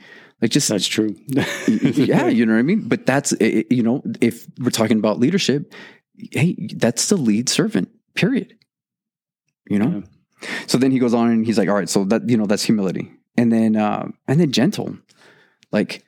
Like 0.41 0.51
just 0.51 0.69
That's 0.69 0.87
true. 0.87 1.15
yeah, 1.67 2.27
you 2.27 2.45
know 2.45 2.53
what 2.53 2.59
I 2.59 2.63
mean. 2.63 2.87
But 2.87 3.05
that's 3.07 3.33
you 3.41 3.81
know, 3.81 4.03
if 4.21 4.45
we're 4.59 4.69
talking 4.69 4.99
about 4.99 5.19
leadership, 5.19 5.73
hey, 6.31 6.55
that's 6.75 7.09
the 7.09 7.17
lead 7.17 7.49
servant. 7.49 7.89
Period. 8.13 8.55
You 9.69 9.79
know. 9.79 10.03
So 10.67 10.77
then 10.77 10.91
he 10.91 10.99
goes 10.99 11.15
on 11.15 11.31
and 11.31 11.45
he's 11.45 11.57
like, 11.57 11.67
all 11.69 11.75
right, 11.75 11.89
so 11.89 12.05
that 12.05 12.29
you 12.29 12.37
know 12.37 12.45
that's 12.45 12.63
humility, 12.63 13.11
and 13.35 13.51
then 13.51 13.75
uh, 13.75 14.09
and 14.27 14.39
then 14.39 14.51
gentle, 14.51 14.95
like. 15.71 16.03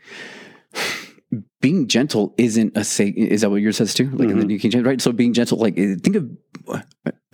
Being 1.62 1.88
gentle 1.88 2.34
isn't 2.38 2.76
a 2.76 2.84
say. 2.84 3.10
Is 3.10 3.41
that 3.41 3.49
what 3.49 3.62
yours 3.62 3.78
says 3.78 3.93
too? 3.93 4.10
Like 4.12 4.30
in 4.30 4.39
the. 4.39 4.45
New 4.45 4.57
King 4.57 4.72
James, 4.72 4.86
right? 4.86 5.01
So 5.01 5.12
being 5.12 5.34
gentle, 5.34 5.57
like 5.57 5.76
think 5.76 6.16
of 6.16 6.30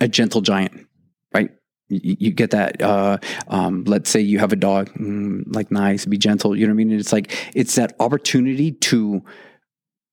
a 0.00 0.08
gentle 0.08 0.40
giant, 0.40 0.86
right? 1.32 1.50
You, 1.88 2.16
you 2.18 2.30
get 2.32 2.50
that. 2.50 2.82
Uh, 2.82 3.18
um, 3.48 3.84
let's 3.84 4.10
say 4.10 4.20
you 4.20 4.38
have 4.40 4.52
a 4.52 4.56
dog, 4.56 4.90
mm, 4.94 5.44
like 5.54 5.70
nice, 5.70 6.04
be 6.04 6.18
gentle. 6.18 6.56
You 6.56 6.66
know 6.66 6.72
what 6.72 6.74
I 6.74 6.84
mean? 6.84 6.90
And 6.90 7.00
it's 7.00 7.12
like 7.12 7.32
it's 7.54 7.76
that 7.76 7.94
opportunity 8.00 8.72
to 8.72 9.22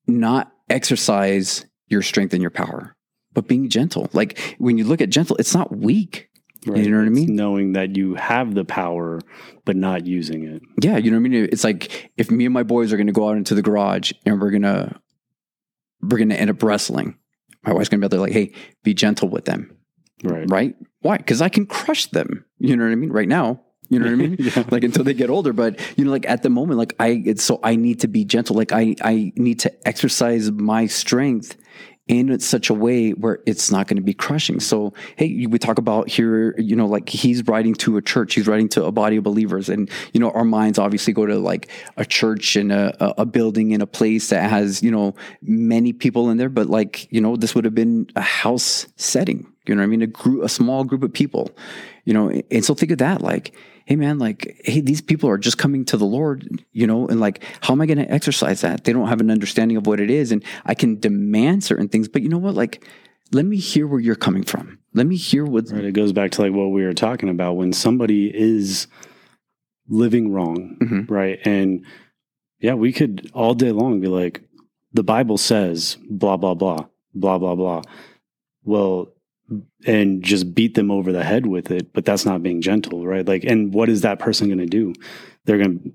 not 0.08 0.52
exercise 0.70 1.66
your 1.88 2.04
strength 2.04 2.34
and 2.34 2.42
your 2.42 2.52
power, 2.52 2.96
but 3.34 3.48
being 3.48 3.68
gentle. 3.70 4.10
Like 4.14 4.40
when 4.60 4.78
you 4.78 4.86
look 4.86 5.02
at 5.02 5.10
gentle, 5.10 5.36
it's 5.38 5.56
not 5.56 5.76
weak. 5.76 6.30
You 6.66 6.90
know 6.90 6.98
what 6.98 7.06
I 7.06 7.10
mean? 7.10 7.36
Knowing 7.36 7.74
that 7.74 7.98
you 7.98 8.16
have 8.16 8.54
the 8.56 8.66
power, 8.66 9.20
but 9.66 9.76
not 9.76 10.06
using 10.06 10.44
it. 10.46 10.62
Yeah, 10.82 10.98
you 10.98 11.12
know 11.12 11.18
what 11.18 11.26
I 11.26 11.30
mean. 11.30 11.50
It's 11.52 11.64
like 11.64 12.12
if 12.18 12.32
me 12.32 12.46
and 12.46 12.54
my 12.54 12.64
boys 12.64 12.94
are 12.94 12.98
going 12.98 13.08
to 13.08 13.14
go 13.14 13.30
out 13.30 13.38
into 13.38 13.56
the 13.56 13.62
garage 13.62 14.12
and 14.26 14.40
we're 14.40 14.52
gonna 14.52 15.00
we're 16.02 16.18
gonna 16.18 16.36
end 16.36 16.50
up 16.50 16.62
wrestling. 16.64 17.18
My 17.66 17.74
wife's 17.74 17.90
gonna 17.90 18.02
be 18.02 18.06
out 18.06 18.12
there 18.12 18.20
like, 18.20 18.34
"Hey, 18.34 18.54
be 18.84 18.94
gentle 18.94 19.30
with 19.30 19.46
them." 19.46 19.78
Right. 20.24 20.50
right? 20.50 20.76
Why? 21.02 21.18
Because 21.18 21.42
I 21.42 21.50
can 21.50 21.66
crush 21.66 22.06
them. 22.08 22.46
You 22.58 22.78
know 22.78 22.86
what 22.86 22.92
I 22.92 22.96
mean? 22.96 23.12
Right 23.12 23.28
now, 23.28 23.62
you 23.90 24.00
know 24.00 24.06
what 24.06 24.14
I 24.14 24.16
mean? 24.16 24.36
Yeah. 24.40 24.64
Like 24.72 24.84
until 24.84 25.04
they 25.04 25.14
get 25.14 25.30
older, 25.30 25.54
but 25.54 25.80
you 25.98 26.06
know, 26.06 26.12
like 26.12 26.28
at 26.28 26.44
the 26.44 26.50
moment, 26.50 26.80
like 26.80 26.96
I, 27.00 27.22
it's 27.26 27.44
so 27.44 27.60
I 27.64 27.76
need 27.76 28.00
to 28.02 28.08
be 28.08 28.26
gentle. 28.26 28.56
Like 28.56 28.72
I, 28.72 28.96
I 29.02 29.32
need 29.36 29.60
to 29.62 29.88
exercise 29.88 30.52
my 30.52 30.88
strength 30.88 31.58
in 32.14 32.40
such 32.40 32.70
a 32.70 32.74
way 32.74 33.12
where 33.12 33.40
it's 33.46 33.72
not 33.72 33.88
going 33.88 33.98
to 33.98 34.04
be 34.04 34.14
crushing. 34.14 34.60
So, 34.60 34.94
hey, 35.16 35.46
we 35.48 35.60
talk 35.60 35.78
about 35.78 36.10
here, 36.10 36.56
you 36.58 36.76
know, 36.76 36.86
like 36.86 37.10
he's 37.10 37.46
writing 37.48 37.74
to 37.76 37.98
a 37.98 38.02
church, 38.02 38.36
he's 38.36 38.48
writing 38.48 38.70
to 38.70 38.86
a 38.86 38.92
body 38.92 39.18
of 39.18 39.24
believers, 39.24 39.70
and 39.70 39.90
you 40.14 40.20
know, 40.20 40.32
our 40.32 40.46
minds 40.46 40.80
obviously 40.80 41.14
go 41.14 41.26
to 41.26 41.38
like 41.38 41.70
a 41.98 42.06
church 42.06 42.56
and 42.56 42.72
a, 42.72 43.22
a 43.22 43.26
building 43.26 43.72
in 43.72 43.82
a 43.82 43.88
place 43.88 44.30
that 44.30 44.50
has 44.50 44.82
you 44.84 44.92
know 44.92 45.16
many 45.42 45.94
people 45.94 46.30
in 46.30 46.38
there, 46.38 46.50
but 46.50 46.68
like 46.68 47.12
you 47.12 47.22
know, 47.22 47.36
this 47.36 47.56
would 47.56 47.66
have 47.66 47.76
been 47.76 48.10
a 48.16 48.22
house 48.22 48.88
setting. 48.96 49.48
You 49.66 49.76
know 49.76 49.82
what 49.82 49.86
I 49.86 49.88
mean? 49.88 50.02
A 50.02 50.08
group, 50.08 50.44
a 50.44 50.50
small 50.50 50.84
group 50.84 51.04
of 51.04 51.14
people. 51.14 51.52
You 52.06 52.14
know, 52.14 52.42
and 52.52 52.66
so 52.66 52.74
think 52.74 52.92
of 52.92 52.98
that, 52.98 53.22
like, 53.22 53.56
hey 53.86 53.96
man, 53.96 54.18
like, 54.20 54.62
hey, 54.64 54.80
these 54.82 55.02
people 55.02 55.30
are 55.30 55.38
just 55.38 55.58
coming 55.58 55.86
to 55.86 55.98
the 55.98 56.06
Lord, 56.06 56.64
you 56.72 56.88
know, 56.88 57.08
and 57.08 57.20
like, 57.20 57.44
how 57.62 57.74
am 57.74 57.82
I 57.82 57.86
going 57.86 57.98
to 57.98 58.12
exercise 58.12 58.62
that? 58.62 58.84
They 58.84 58.94
don't 58.94 59.08
have 59.08 59.22
an 59.22 59.30
understanding 59.32 59.78
of 59.78 59.86
what 59.88 60.00
it 60.00 60.10
is, 60.10 60.32
and 60.32 60.44
I 60.66 60.74
can 60.74 61.00
demand 61.00 61.64
certain 61.64 61.90
things, 61.90 62.08
but 62.08 62.22
you 62.22 62.30
know 62.30 62.38
what? 62.38 62.56
Like, 62.56 62.88
let 63.32 63.46
me 63.46 63.58
hear 63.58 63.88
where 63.88 64.00
you're 64.00 64.16
coming 64.16 64.44
from. 64.44 64.80
Let 64.94 65.08
me 65.08 65.16
hear 65.16 65.44
what. 65.46 65.72
Right. 65.72 65.86
It 65.86 65.94
goes 65.94 66.14
back 66.14 66.32
to 66.32 66.42
like 66.44 66.54
what 66.54 66.68
we 66.68 66.84
were 66.84 66.94
talking 66.94 67.30
about 67.30 67.54
when 67.54 67.74
somebody 67.74 68.32
is 68.34 68.88
living 69.88 70.32
wrong, 70.32 70.78
Mhm. 70.82 71.10
right? 71.10 71.40
And 71.46 71.86
yeah, 72.60 72.76
we 72.76 72.94
could 72.94 73.30
all 73.34 73.54
day 73.54 73.72
long 73.72 74.00
be 74.00 74.08
like, 74.08 74.42
the 74.94 75.04
Bible 75.04 75.38
says 75.38 75.98
blah 76.10 76.38
blah 76.38 76.54
blah 76.54 76.86
blah 77.16 77.38
blah 77.40 77.56
blah. 77.56 77.82
Well, 78.64 79.14
and 79.86 80.24
just 80.24 80.56
beat 80.56 80.76
them 80.76 80.90
over 80.90 81.12
the 81.12 81.24
head 81.24 81.46
with 81.46 81.70
it, 81.72 81.94
but 81.94 82.06
that's 82.06 82.26
not 82.26 82.42
being 82.44 82.62
gentle, 82.62 83.06
right? 83.06 83.28
Like, 83.28 83.44
and 83.44 83.74
what 83.74 83.90
is 83.90 84.02
that 84.02 84.20
person 84.20 84.48
going 84.48 84.60
to 84.60 84.66
do? 84.66 84.94
They're 85.46 85.58
going 85.58 85.80
to, 85.80 85.92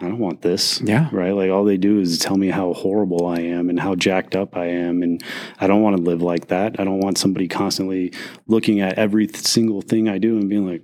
I 0.00 0.08
don't 0.08 0.18
want 0.18 0.42
this. 0.42 0.80
Yeah. 0.80 1.08
Right. 1.12 1.32
Like 1.32 1.50
all 1.50 1.64
they 1.64 1.76
do 1.76 2.00
is 2.00 2.18
tell 2.18 2.36
me 2.36 2.48
how 2.48 2.72
horrible 2.72 3.26
I 3.26 3.40
am 3.40 3.70
and 3.70 3.78
how 3.78 3.94
jacked 3.94 4.34
up 4.34 4.56
I 4.56 4.66
am. 4.66 5.02
And 5.02 5.22
I 5.60 5.66
don't 5.66 5.82
want 5.82 5.96
to 5.96 6.02
live 6.02 6.22
like 6.22 6.48
that. 6.48 6.80
I 6.80 6.84
don't 6.84 7.00
want 7.00 7.18
somebody 7.18 7.46
constantly 7.48 8.12
looking 8.46 8.80
at 8.80 8.98
every 8.98 9.28
single 9.28 9.80
thing 9.82 10.08
I 10.08 10.18
do 10.18 10.38
and 10.38 10.48
being 10.48 10.66
like, 10.66 10.82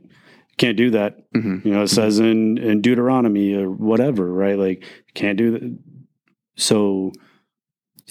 can't 0.57 0.77
do 0.77 0.91
that. 0.91 1.33
Mhm. 1.33 1.64
You 1.64 1.73
know, 1.73 1.83
it 1.83 1.89
says 1.89 2.19
in, 2.19 2.59
in 2.59 2.81
Deuteronomy 2.81 3.55
or 3.55 3.71
whatever, 3.71 4.33
right? 4.33 4.59
Like, 4.59 4.85
can't 5.14 5.39
do 5.39 5.51
that. 5.53 5.79
So 6.57 7.12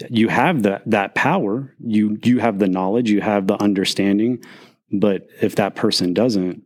you 0.09 0.27
have 0.29 0.63
that, 0.63 0.83
that 0.85 1.15
power. 1.15 1.75
You, 1.79 2.19
you 2.23 2.39
have 2.39 2.59
the 2.59 2.67
knowledge, 2.67 3.09
you 3.09 3.21
have 3.21 3.47
the 3.47 3.61
understanding. 3.61 4.43
But 4.91 5.27
if 5.41 5.55
that 5.55 5.75
person 5.75 6.13
doesn't, 6.13 6.63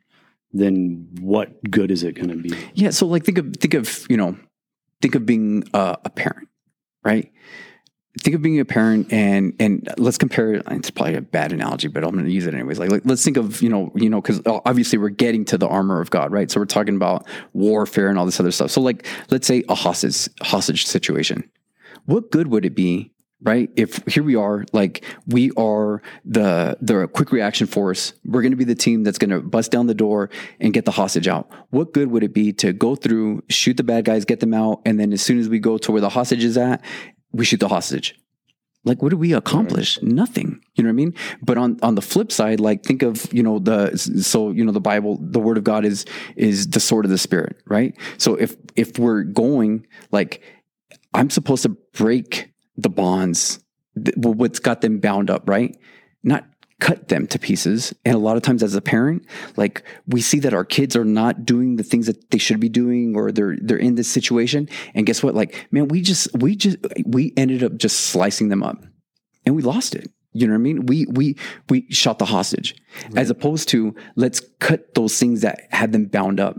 then 0.54 1.08
what 1.20 1.62
good 1.70 1.92
is 1.92 2.04
it 2.04 2.14
going 2.14 2.30
to 2.30 2.36
be? 2.36 2.54
Yeah. 2.74 2.92
So 2.92 3.06
like, 3.08 3.24
think 3.24 3.38
of 3.38 3.56
think 3.58 3.74
of 3.74 4.06
you 4.10 4.18
know, 4.18 4.38
think 5.02 5.16
of 5.16 5.26
being 5.26 5.64
uh, 5.74 5.96
a 6.04 6.10
parent, 6.10 6.50
right? 7.04 7.32
Think 8.20 8.36
of 8.36 8.42
being 8.42 8.60
a 8.60 8.66
parent, 8.66 9.12
and 9.14 9.54
and 9.60 9.88
let's 9.98 10.18
compare. 10.18 10.56
It's 10.56 10.92
probably 10.92 11.16
a 11.16 11.22
bad 11.22 11.54
analogy, 11.54 11.88
but 11.88 12.04
I'm 12.04 12.12
going 12.12 12.26
to 12.26 12.32
use 12.32 12.46
it 12.46 12.54
anyways. 12.54 12.78
Like, 12.78 12.92
like, 12.92 13.04
let's 13.06 13.24
think 13.24 13.38
of 13.38 13.62
you 13.62 13.70
know, 13.70 13.92
you 13.96 14.10
know, 14.10 14.22
because 14.22 14.42
obviously 14.46 15.00
we're 15.00 15.10
getting 15.10 15.46
to 15.46 15.58
the 15.58 15.68
armor 15.68 16.02
of 16.02 16.10
God, 16.10 16.32
right? 16.34 16.52
So 16.52 16.60
we're 16.60 16.66
talking 16.66 16.98
about 16.98 17.26
warfare 17.54 18.10
and 18.10 18.20
all 18.20 18.26
this 18.26 18.40
other 18.40 18.52
stuff. 18.52 18.72
So 18.72 18.82
like, 18.82 19.08
let's 19.30 19.48
say 19.48 19.64
a 19.70 19.76
hostage 19.76 20.28
hostage 20.42 20.86
situation. 20.86 21.50
What 22.06 22.32
good 22.32 22.48
would 22.48 22.66
it 22.66 22.76
be 22.76 23.14
right? 23.42 23.70
If 23.76 24.06
here 24.08 24.24
we 24.24 24.36
are, 24.36 24.66
like 24.72 25.04
we 25.28 25.52
are 25.58 26.02
the 26.24 26.78
the 26.82 27.08
quick 27.08 27.32
reaction 27.32 27.68
force, 27.68 28.14
we're 28.24 28.42
going 28.42 28.52
to 28.52 28.58
be 28.58 28.64
the 28.64 28.76
team 28.76 29.04
that's 29.04 29.18
going 29.18 29.32
to 29.32 29.42
bust 29.42 29.72
down 29.72 29.88
the 29.88 29.94
door 29.94 30.30
and 30.60 30.74
get 30.74 30.86
the 30.86 30.92
hostage 30.92 31.28
out. 31.28 31.50
What 31.70 31.94
good 31.94 32.12
would 32.12 32.24
it 32.24 32.34
be 32.34 32.54
to 32.54 32.74
go 32.74 32.96
through, 32.96 33.44
shoot 33.50 33.78
the 33.78 33.84
bad 33.84 34.06
guys, 34.06 34.26
get 34.26 34.40
them 34.40 34.54
out, 34.54 34.82
and 34.86 35.00
then 35.00 35.12
as 35.14 35.22
soon 35.22 35.40
as 35.40 35.50
we 35.50 35.60
go 35.60 35.78
to 35.80 35.92
where 35.92 36.02
the 36.02 36.10
hostage 36.10 36.44
is 36.44 36.58
at, 36.58 36.84
we 37.32 37.46
shoot 37.46 37.60
the 37.60 37.68
hostage? 37.68 38.16
Like, 38.84 39.04
what 39.04 39.10
do 39.10 39.18
we 39.18 39.34
accomplish? 39.34 40.02
Nothing. 40.02 40.60
You 40.74 40.84
know 40.84 40.88
what 40.88 40.94
I 40.94 40.96
mean? 40.96 41.14
But 41.44 41.58
on 41.60 41.78
on 41.84 41.94
the 41.96 42.02
flip 42.02 42.32
side, 42.32 42.60
like 42.60 42.84
think 42.84 43.04
of 43.04 43.32
you 43.32 43.44
know 43.44 43.60
the 43.60 43.96
so 43.98 44.52
you 44.52 44.66
know 44.66 44.72
the 44.72 44.82
Bible, 44.82 45.20
the 45.22 45.40
Word 45.40 45.58
of 45.58 45.64
God 45.64 45.86
is 45.86 46.06
is 46.36 46.68
the 46.68 46.80
sword 46.80 47.06
of 47.06 47.12
the 47.12 47.18
Spirit, 47.18 47.58
right? 47.68 47.96
So 48.18 48.36
if 48.36 48.56
if 48.76 48.98
we're 48.98 49.24
going 49.24 49.86
like, 50.12 50.42
I'm 51.14 51.30
supposed 51.30 51.62
to 51.64 51.70
break 51.94 52.51
the 52.82 52.90
bonds, 52.90 53.60
th- 53.96 54.16
what's 54.18 54.60
got 54.60 54.82
them 54.82 55.00
bound 55.00 55.30
up, 55.30 55.48
right? 55.48 55.78
Not 56.24 56.46
cut 56.80 57.10
them 57.10 57.28
to 57.28 57.40
pieces. 57.40 57.94
And 58.04 58.16
a 58.16 58.20
lot 58.20 58.36
of 58.36 58.44
times 58.44 58.64
as 58.64 58.76
a 58.76 58.82
parent, 58.82 59.26
like 59.56 59.84
we 60.08 60.20
see 60.20 60.40
that 60.40 60.54
our 60.54 60.66
kids 60.66 60.96
are 60.96 61.06
not 61.06 61.46
doing 61.46 61.76
the 61.76 61.84
things 61.84 62.08
that 62.08 62.32
they 62.32 62.40
should 62.40 62.60
be 62.60 62.70
doing 62.70 63.16
or 63.16 63.32
they're 63.32 63.56
they're 63.62 63.78
in 63.78 63.96
this 63.96 64.10
situation. 64.10 64.68
And 64.94 65.06
guess 65.06 65.24
what? 65.24 65.36
Like, 65.36 65.68
man, 65.72 65.88
we 65.88 66.02
just 66.02 66.28
we 66.34 66.56
just 66.56 66.78
we 67.06 67.34
ended 67.38 67.64
up 67.64 67.78
just 67.78 68.00
slicing 68.08 68.50
them 68.50 68.64
up 68.64 68.84
and 69.46 69.56
we 69.56 69.62
lost 69.62 69.96
it. 69.96 70.12
You 70.34 70.48
know 70.48 70.54
what 70.54 70.60
I 70.60 70.64
mean? 70.64 70.86
We 70.86 71.06
we 71.06 71.38
we 71.70 71.86
shot 71.92 72.18
the 72.18 72.26
hostage 72.26 72.76
as 73.16 73.30
opposed 73.30 73.70
to 73.70 73.96
let's 74.16 74.42
cut 74.60 74.96
those 74.96 75.20
things 75.20 75.42
that 75.42 75.62
had 75.70 75.92
them 75.92 76.06
bound 76.06 76.40
up. 76.40 76.58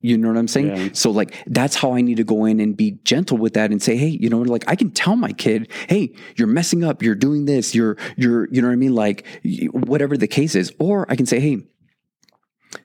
You 0.00 0.16
know 0.16 0.28
what 0.28 0.36
I'm 0.36 0.48
saying? 0.48 0.76
Yeah. 0.76 0.88
So 0.92 1.10
like 1.10 1.34
that's 1.46 1.74
how 1.74 1.94
I 1.94 2.02
need 2.02 2.16
to 2.18 2.24
go 2.24 2.44
in 2.44 2.60
and 2.60 2.76
be 2.76 2.92
gentle 3.04 3.36
with 3.36 3.54
that 3.54 3.72
and 3.72 3.82
say, 3.82 3.96
hey, 3.96 4.08
you 4.08 4.28
know, 4.28 4.38
like 4.38 4.64
I 4.68 4.76
can 4.76 4.90
tell 4.90 5.16
my 5.16 5.32
kid, 5.32 5.70
hey, 5.88 6.14
you're 6.36 6.48
messing 6.48 6.84
up, 6.84 7.02
you're 7.02 7.16
doing 7.16 7.46
this, 7.46 7.74
you're 7.74 7.96
you're 8.16 8.48
you 8.52 8.62
know 8.62 8.68
what 8.68 8.74
I 8.74 8.76
mean, 8.76 8.94
like 8.94 9.26
whatever 9.72 10.16
the 10.16 10.28
case 10.28 10.54
is, 10.54 10.72
or 10.78 11.10
I 11.10 11.16
can 11.16 11.26
say, 11.26 11.40
hey, 11.40 11.58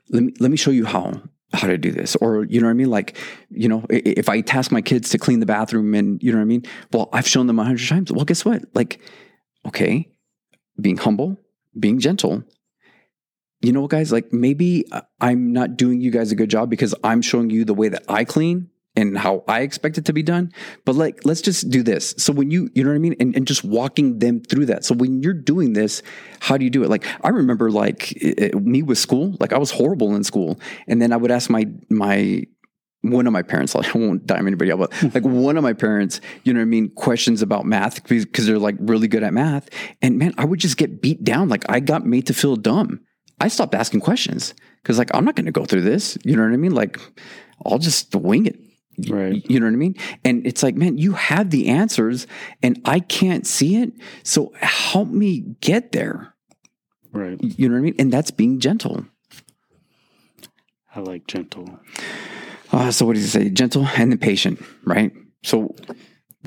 let 0.09 0.23
me 0.23 0.33
let 0.39 0.49
me 0.49 0.57
show 0.57 0.71
you 0.71 0.85
how 0.85 1.21
how 1.53 1.67
to 1.67 1.77
do 1.77 1.91
this, 1.91 2.15
or 2.15 2.45
you 2.45 2.59
know 2.59 2.67
what 2.67 2.71
I 2.71 2.75
mean, 2.75 2.89
like 2.89 3.15
you 3.49 3.69
know, 3.69 3.85
if 3.89 4.27
I 4.27 4.41
task 4.41 4.71
my 4.71 4.81
kids 4.81 5.09
to 5.11 5.17
clean 5.17 5.39
the 5.39 5.45
bathroom 5.45 5.93
and 5.93 6.21
you 6.23 6.31
know 6.31 6.39
what 6.39 6.43
I 6.43 6.45
mean, 6.45 6.65
well, 6.91 7.09
I've 7.13 7.27
shown 7.27 7.47
them 7.47 7.59
a 7.59 7.63
hundred 7.63 7.87
times. 7.87 8.11
Well, 8.11 8.25
guess 8.25 8.43
what? 8.43 8.63
Like, 8.73 8.99
okay, 9.67 10.09
being 10.81 10.97
humble, 10.97 11.37
being 11.79 11.99
gentle, 11.99 12.43
you 13.67 13.73
know 13.73 13.81
what, 13.81 13.91
guys, 13.91 14.13
like 14.13 14.31
maybe 14.31 14.85
I'm 15.19 15.51
not 15.51 15.75
doing 15.75 15.99
you 15.99 16.09
guys 16.09 16.31
a 16.31 16.35
good 16.35 16.49
job 16.49 16.69
because 16.69 16.95
I'm 17.03 17.21
showing 17.21 17.49
you 17.49 17.65
the 17.65 17.73
way 17.73 17.89
that 17.89 18.03
I 18.07 18.23
clean 18.23 18.69
and 18.95 19.17
how 19.17 19.43
I 19.45 19.59
expect 19.59 19.97
it 19.97 20.05
to 20.05 20.13
be 20.13 20.23
done. 20.23 20.53
But 20.85 20.95
like, 20.95 21.25
let's 21.25 21.41
just 21.41 21.69
do 21.69 21.83
this. 21.83 22.15
So 22.17 22.31
when 22.31 22.49
you, 22.49 22.69
you 22.73 22.83
know 22.85 22.91
what 22.91 22.95
I 22.95 22.99
mean? 22.99 23.15
And, 23.19 23.35
and 23.35 23.45
just 23.45 23.65
walking 23.65 24.19
them 24.19 24.39
through 24.39 24.67
that. 24.67 24.85
So 24.85 24.95
when 24.95 25.21
you're 25.21 25.33
doing 25.33 25.73
this, 25.73 26.01
how 26.39 26.57
do 26.57 26.63
you 26.63 26.71
do 26.71 26.81
it? 26.83 26.89
Like, 26.89 27.05
I 27.25 27.29
remember 27.29 27.69
like 27.69 28.13
it, 28.13 28.39
it- 28.39 28.55
me 28.55 28.83
with 28.83 28.97
school, 28.97 29.35
like 29.41 29.51
I 29.51 29.57
was 29.57 29.69
horrible 29.69 30.15
in 30.15 30.23
school. 30.23 30.61
And 30.87 31.01
then 31.01 31.11
I 31.11 31.17
would 31.17 31.29
ask 31.29 31.49
my, 31.49 31.67
my, 31.89 32.43
one 33.01 33.27
of 33.27 33.33
my 33.33 33.43
parents, 33.43 33.75
like, 33.75 33.93
I 33.95 33.99
won't 33.99 34.25
dime 34.25 34.47
anybody 34.47 34.71
out, 34.71 34.79
but 34.79 34.93
hmm. 34.93 35.09
like 35.13 35.25
one 35.25 35.57
of 35.57 35.63
my 35.63 35.73
parents, 35.73 36.21
you 36.45 36.53
know 36.53 36.61
what 36.61 36.63
I 36.63 36.67
mean, 36.67 36.89
questions 36.95 37.41
about 37.41 37.65
math 37.65 38.01
because 38.07 38.47
they're 38.47 38.57
like 38.57 38.75
really 38.79 39.09
good 39.09 39.23
at 39.23 39.33
math. 39.33 39.69
And 40.01 40.17
man, 40.17 40.33
I 40.37 40.45
would 40.45 40.59
just 40.59 40.77
get 40.77 41.01
beat 41.01 41.25
down. 41.25 41.49
Like 41.49 41.69
I 41.69 41.81
got 41.81 42.05
made 42.05 42.27
to 42.27 42.33
feel 42.33 42.55
dumb. 42.55 43.01
I 43.39 43.47
stopped 43.49 43.75
asking 43.75 44.01
questions 44.01 44.53
because 44.81 44.97
like 44.97 45.11
I'm 45.13 45.25
not 45.25 45.35
going 45.35 45.45
to 45.45 45.51
go 45.51 45.65
through 45.65 45.81
this. 45.81 46.17
You 46.23 46.35
know 46.35 46.43
what 46.43 46.53
I 46.53 46.57
mean? 46.57 46.73
Like 46.73 46.99
I'll 47.65 47.79
just 47.79 48.15
wing 48.15 48.45
it. 48.45 48.59
Right. 49.09 49.45
You 49.47 49.59
know 49.59 49.67
what 49.67 49.73
I 49.73 49.77
mean? 49.77 49.95
And 50.23 50.45
it's 50.47 50.63
like, 50.63 50.75
man, 50.75 50.97
you 50.97 51.13
have 51.13 51.51
the 51.51 51.67
answers 51.67 52.25
and 52.63 52.81
I 52.85 52.99
can't 52.99 53.45
see 53.45 53.77
it. 53.77 53.93
So 54.23 54.53
help 54.59 55.09
me 55.09 55.55
get 55.61 55.91
there. 55.91 56.33
Right. 57.11 57.37
You 57.41 57.69
know 57.69 57.73
what 57.75 57.79
I 57.79 57.83
mean? 57.83 57.95
And 57.99 58.11
that's 58.11 58.31
being 58.31 58.59
gentle. 58.59 59.05
I 60.95 61.01
like 61.01 61.27
gentle. 61.27 61.79
Uh, 62.71 62.89
so 62.91 63.05
what 63.05 63.13
does 63.13 63.23
he 63.23 63.29
say? 63.29 63.49
Gentle 63.49 63.87
and 63.97 64.11
then 64.11 64.17
patient, 64.17 64.59
right? 64.83 65.11
So 65.43 65.75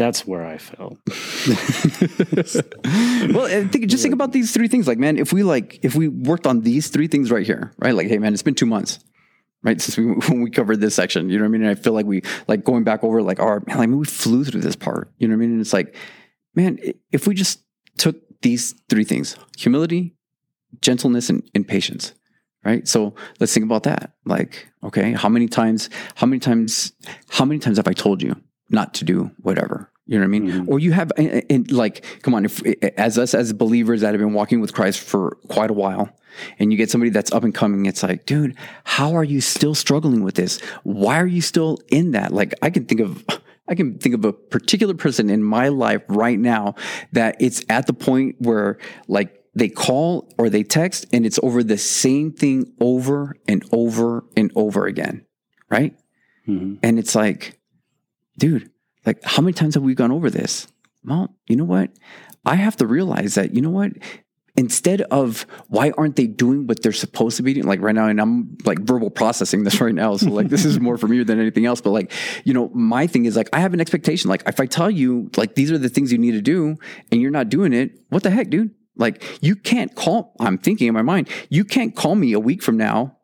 That's 0.00 0.26
where 0.26 0.46
I 0.46 0.56
fell. 0.56 0.96
well, 3.34 3.68
think, 3.68 3.86
just 3.86 4.02
think 4.02 4.14
about 4.14 4.32
these 4.32 4.50
three 4.50 4.66
things. 4.66 4.88
Like, 4.88 4.96
man, 4.96 5.18
if 5.18 5.30
we 5.30 5.42
like, 5.42 5.78
if 5.82 5.94
we 5.94 6.08
worked 6.08 6.46
on 6.46 6.62
these 6.62 6.88
three 6.88 7.06
things 7.06 7.30
right 7.30 7.44
here, 7.44 7.74
right? 7.78 7.94
Like, 7.94 8.06
hey, 8.06 8.16
man, 8.16 8.32
it's 8.32 8.42
been 8.42 8.54
two 8.54 8.64
months, 8.64 8.98
right, 9.62 9.78
since 9.78 9.98
we 9.98 10.04
when 10.28 10.40
we 10.40 10.50
covered 10.50 10.80
this 10.80 10.94
section. 10.94 11.28
You 11.28 11.36
know 11.36 11.44
what 11.44 11.48
I 11.48 11.50
mean? 11.50 11.62
And 11.64 11.70
I 11.70 11.74
feel 11.74 11.92
like 11.92 12.06
we 12.06 12.22
like 12.48 12.64
going 12.64 12.82
back 12.82 13.04
over, 13.04 13.20
like, 13.20 13.40
our 13.40 13.62
man, 13.66 13.76
like 13.76 13.90
we 13.90 14.06
flew 14.06 14.42
through 14.42 14.62
this 14.62 14.74
part. 14.74 15.12
You 15.18 15.28
know 15.28 15.34
what 15.34 15.40
I 15.40 15.40
mean? 15.40 15.52
And 15.52 15.60
it's 15.60 15.74
like, 15.74 15.94
man, 16.54 16.78
if 17.12 17.26
we 17.26 17.34
just 17.34 17.60
took 17.98 18.16
these 18.40 18.74
three 18.88 19.04
things: 19.04 19.36
humility, 19.58 20.16
gentleness, 20.80 21.28
and, 21.28 21.42
and 21.54 21.68
patience. 21.68 22.14
Right. 22.64 22.88
So 22.88 23.14
let's 23.38 23.52
think 23.52 23.64
about 23.64 23.82
that. 23.82 24.14
Like, 24.24 24.66
okay, 24.82 25.12
how 25.12 25.28
many 25.28 25.46
times, 25.46 25.90
how 26.14 26.26
many 26.26 26.40
times, 26.40 26.92
how 27.28 27.44
many 27.44 27.58
times 27.58 27.76
have 27.76 27.88
I 27.88 27.92
told 27.92 28.22
you 28.22 28.34
not 28.70 28.94
to 28.94 29.04
do 29.04 29.30
whatever? 29.42 29.89
You 30.10 30.18
know 30.18 30.22
what 30.22 30.36
I 30.36 30.38
mean? 30.40 30.50
Mhm. 30.50 30.68
Or 30.68 30.80
you 30.80 30.90
have, 30.90 31.12
and, 31.16 31.44
and 31.48 31.70
like, 31.70 32.04
come 32.22 32.34
on, 32.34 32.44
if 32.44 32.60
as 32.98 33.16
us 33.16 33.32
as 33.32 33.52
believers 33.52 34.00
that 34.00 34.12
have 34.12 34.18
been 34.20 34.32
walking 34.32 34.60
with 34.60 34.72
Christ 34.74 34.98
for 34.98 35.36
quite 35.46 35.70
a 35.70 35.72
while, 35.72 36.10
and 36.58 36.72
you 36.72 36.76
get 36.76 36.90
somebody 36.90 37.10
that's 37.10 37.30
up 37.30 37.44
and 37.44 37.54
coming, 37.54 37.86
it's 37.86 38.02
like, 38.02 38.26
dude, 38.26 38.56
how 38.82 39.14
are 39.14 39.22
you 39.22 39.40
still 39.40 39.72
struggling 39.74 40.24
with 40.24 40.34
this? 40.34 40.60
Why 40.82 41.20
are 41.20 41.28
you 41.28 41.40
still 41.40 41.78
in 41.92 42.10
that? 42.10 42.32
Like, 42.32 42.54
I 42.60 42.70
can 42.70 42.86
think 42.86 43.00
of, 43.00 43.24
I 43.68 43.76
can 43.76 43.98
think 43.98 44.16
of 44.16 44.24
a 44.24 44.32
particular 44.32 44.94
person 44.94 45.30
in 45.30 45.44
my 45.44 45.68
life 45.68 46.02
right 46.08 46.38
now 46.40 46.74
that 47.12 47.36
it's 47.38 47.62
at 47.68 47.86
the 47.86 47.92
point 47.92 48.34
where, 48.40 48.78
like, 49.06 49.36
they 49.54 49.68
call 49.68 50.28
or 50.38 50.50
they 50.50 50.64
text 50.64 51.06
and 51.12 51.24
it's 51.24 51.38
over 51.44 51.62
the 51.62 51.78
same 51.78 52.32
thing 52.32 52.72
over 52.80 53.36
and 53.46 53.62
over 53.70 54.24
and 54.36 54.50
over 54.56 54.86
again, 54.86 55.24
right? 55.70 55.94
Mhm. 56.48 56.78
And 56.82 56.98
it's 56.98 57.14
like, 57.14 57.60
dude, 58.38 58.70
like 59.06 59.22
how 59.24 59.42
many 59.42 59.52
times 59.52 59.74
have 59.74 59.82
we 59.82 59.94
gone 59.94 60.12
over 60.12 60.30
this? 60.30 60.66
Well, 61.04 61.34
you 61.48 61.56
know 61.56 61.64
what? 61.64 61.90
I 62.44 62.56
have 62.56 62.76
to 62.78 62.86
realize 62.86 63.34
that, 63.34 63.54
you 63.54 63.60
know 63.62 63.70
what? 63.70 63.92
Instead 64.56 65.02
of 65.02 65.46
why 65.68 65.92
aren't 65.96 66.16
they 66.16 66.26
doing 66.26 66.66
what 66.66 66.82
they're 66.82 66.92
supposed 66.92 67.36
to 67.36 67.42
be 67.42 67.54
doing? 67.54 67.66
Like 67.66 67.80
right 67.80 67.94
now, 67.94 68.08
and 68.08 68.20
I'm 68.20 68.58
like 68.64 68.80
verbal 68.80 69.08
processing 69.08 69.62
this 69.64 69.80
right 69.80 69.94
now. 69.94 70.16
So 70.16 70.28
like 70.30 70.48
this 70.48 70.64
is 70.64 70.80
more 70.80 70.98
from 70.98 71.12
you 71.12 71.24
than 71.24 71.40
anything 71.40 71.66
else. 71.66 71.80
But 71.80 71.90
like, 71.90 72.12
you 72.44 72.52
know, 72.52 72.68
my 72.74 73.06
thing 73.06 73.24
is 73.26 73.36
like 73.36 73.48
I 73.52 73.60
have 73.60 73.72
an 73.74 73.80
expectation. 73.80 74.28
Like 74.28 74.42
if 74.46 74.58
I 74.60 74.66
tell 74.66 74.90
you 74.90 75.30
like 75.36 75.54
these 75.54 75.70
are 75.70 75.78
the 75.78 75.88
things 75.88 76.10
you 76.12 76.18
need 76.18 76.32
to 76.32 76.42
do 76.42 76.76
and 77.12 77.22
you're 77.22 77.30
not 77.30 77.48
doing 77.48 77.72
it, 77.72 77.92
what 78.08 78.22
the 78.22 78.30
heck, 78.30 78.50
dude? 78.50 78.74
Like 78.96 79.22
you 79.40 79.54
can't 79.56 79.94
call, 79.94 80.34
I'm 80.40 80.58
thinking 80.58 80.88
in 80.88 80.94
my 80.94 81.02
mind, 81.02 81.28
you 81.48 81.64
can't 81.64 81.94
call 81.94 82.14
me 82.16 82.32
a 82.32 82.40
week 82.40 82.62
from 82.62 82.76
now 82.76 83.16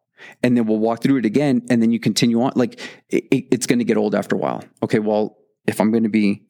and 0.43 0.57
then 0.57 0.65
we'll 0.65 0.79
walk 0.79 1.03
through 1.03 1.17
it 1.19 1.27
again 1.27 1.67
and 1.69 1.83
then 1.83 1.91
you 1.91 1.99
continue 2.01 2.41
on. 2.41 2.53
Like 2.55 2.81
it, 3.11 3.25
it- 3.31 3.49
it's 3.51 3.67
going 3.67 3.81
to 3.81 3.85
get 3.85 3.97
old 3.97 4.15
after 4.15 4.37
a 4.37 4.39
while. 4.39 4.63
Okay, 4.83 5.01
well, 5.01 5.37
if 5.67 5.81
I'm 5.81 5.91
going 5.91 6.05
to 6.05 6.09
be 6.09 6.43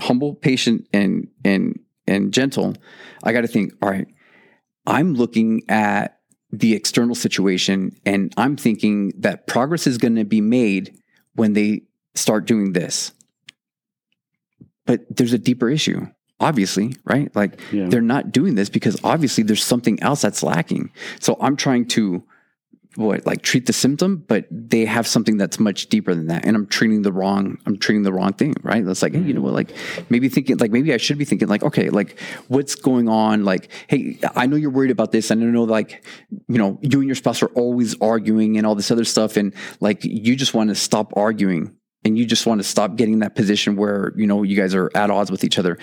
humble, 0.00 0.34
patient, 0.34 0.86
and 0.92 1.28
and 1.44 1.78
and 2.06 2.32
gentle, 2.32 2.74
I 3.22 3.32
got 3.32 3.42
to 3.42 3.48
think. 3.48 3.72
All 3.82 3.90
right, 3.90 4.06
I'm 4.86 5.14
looking 5.14 5.62
at 5.68 6.18
the 6.50 6.74
external 6.74 7.14
situation, 7.14 7.96
and 8.04 8.32
I'm 8.36 8.56
thinking 8.56 9.12
that 9.18 9.46
progress 9.46 9.86
is 9.86 9.98
going 9.98 10.16
to 10.16 10.24
be 10.24 10.40
made 10.40 10.96
when 11.34 11.52
they 11.52 11.82
start 12.14 12.46
doing 12.46 12.72
this. 12.72 13.12
But 14.86 15.04
there's 15.10 15.32
a 15.32 15.38
deeper 15.38 15.68
issue, 15.70 16.06
obviously, 16.40 16.94
right? 17.04 17.34
Like 17.34 17.58
Yeah. 17.72 17.86
they're 17.88 18.02
not 18.02 18.32
doing 18.32 18.54
this 18.54 18.68
because 18.68 18.96
obviously 19.02 19.42
there's 19.42 19.64
something 19.64 20.00
else 20.02 20.22
that's 20.22 20.42
lacking. 20.42 20.92
So 21.20 21.36
I'm 21.40 21.56
trying 21.56 21.86
to 21.88 22.22
what 22.96 23.26
like 23.26 23.42
treat 23.42 23.66
the 23.66 23.72
symptom, 23.72 24.24
but 24.28 24.46
they 24.50 24.84
have 24.84 25.06
something 25.06 25.36
that's 25.36 25.58
much 25.58 25.88
deeper 25.88 26.14
than 26.14 26.28
that. 26.28 26.44
And 26.44 26.56
I'm 26.56 26.66
treating 26.66 27.02
the 27.02 27.12
wrong, 27.12 27.58
I'm 27.66 27.76
treating 27.78 28.02
the 28.02 28.12
wrong 28.12 28.32
thing, 28.32 28.54
right? 28.62 28.84
That's 28.84 29.02
like, 29.02 29.14
hey, 29.14 29.20
you 29.20 29.32
know 29.32 29.40
mm-hmm. 29.40 29.44
what, 29.44 29.54
like 29.54 30.10
maybe 30.10 30.28
thinking 30.28 30.56
like 30.58 30.70
maybe 30.70 30.92
I 30.92 30.96
should 30.96 31.18
be 31.18 31.24
thinking 31.24 31.48
like, 31.48 31.62
okay, 31.62 31.90
like 31.90 32.18
what's 32.48 32.74
going 32.74 33.08
on? 33.08 33.44
Like, 33.44 33.70
hey, 33.88 34.18
I 34.34 34.46
know 34.46 34.56
you're 34.56 34.70
worried 34.70 34.90
about 34.90 35.12
this. 35.12 35.30
and 35.30 35.40
I 35.40 35.44
don't 35.44 35.52
know 35.52 35.64
like, 35.64 36.04
you 36.48 36.58
know, 36.58 36.78
you 36.82 36.98
and 37.00 37.08
your 37.08 37.16
spouse 37.16 37.42
are 37.42 37.48
always 37.54 38.00
arguing 38.00 38.56
and 38.56 38.66
all 38.66 38.74
this 38.74 38.90
other 38.90 39.04
stuff. 39.04 39.36
And 39.36 39.54
like 39.80 40.04
you 40.04 40.36
just 40.36 40.54
want 40.54 40.70
to 40.70 40.74
stop 40.74 41.16
arguing 41.16 41.76
and 42.04 42.18
you 42.18 42.26
just 42.26 42.46
want 42.46 42.60
to 42.60 42.64
stop 42.64 42.96
getting 42.96 43.20
that 43.20 43.34
position 43.34 43.76
where, 43.76 44.12
you 44.16 44.26
know, 44.26 44.42
you 44.42 44.56
guys 44.56 44.74
are 44.74 44.90
at 44.94 45.10
odds 45.10 45.30
with 45.30 45.42
each 45.42 45.58
other. 45.58 45.78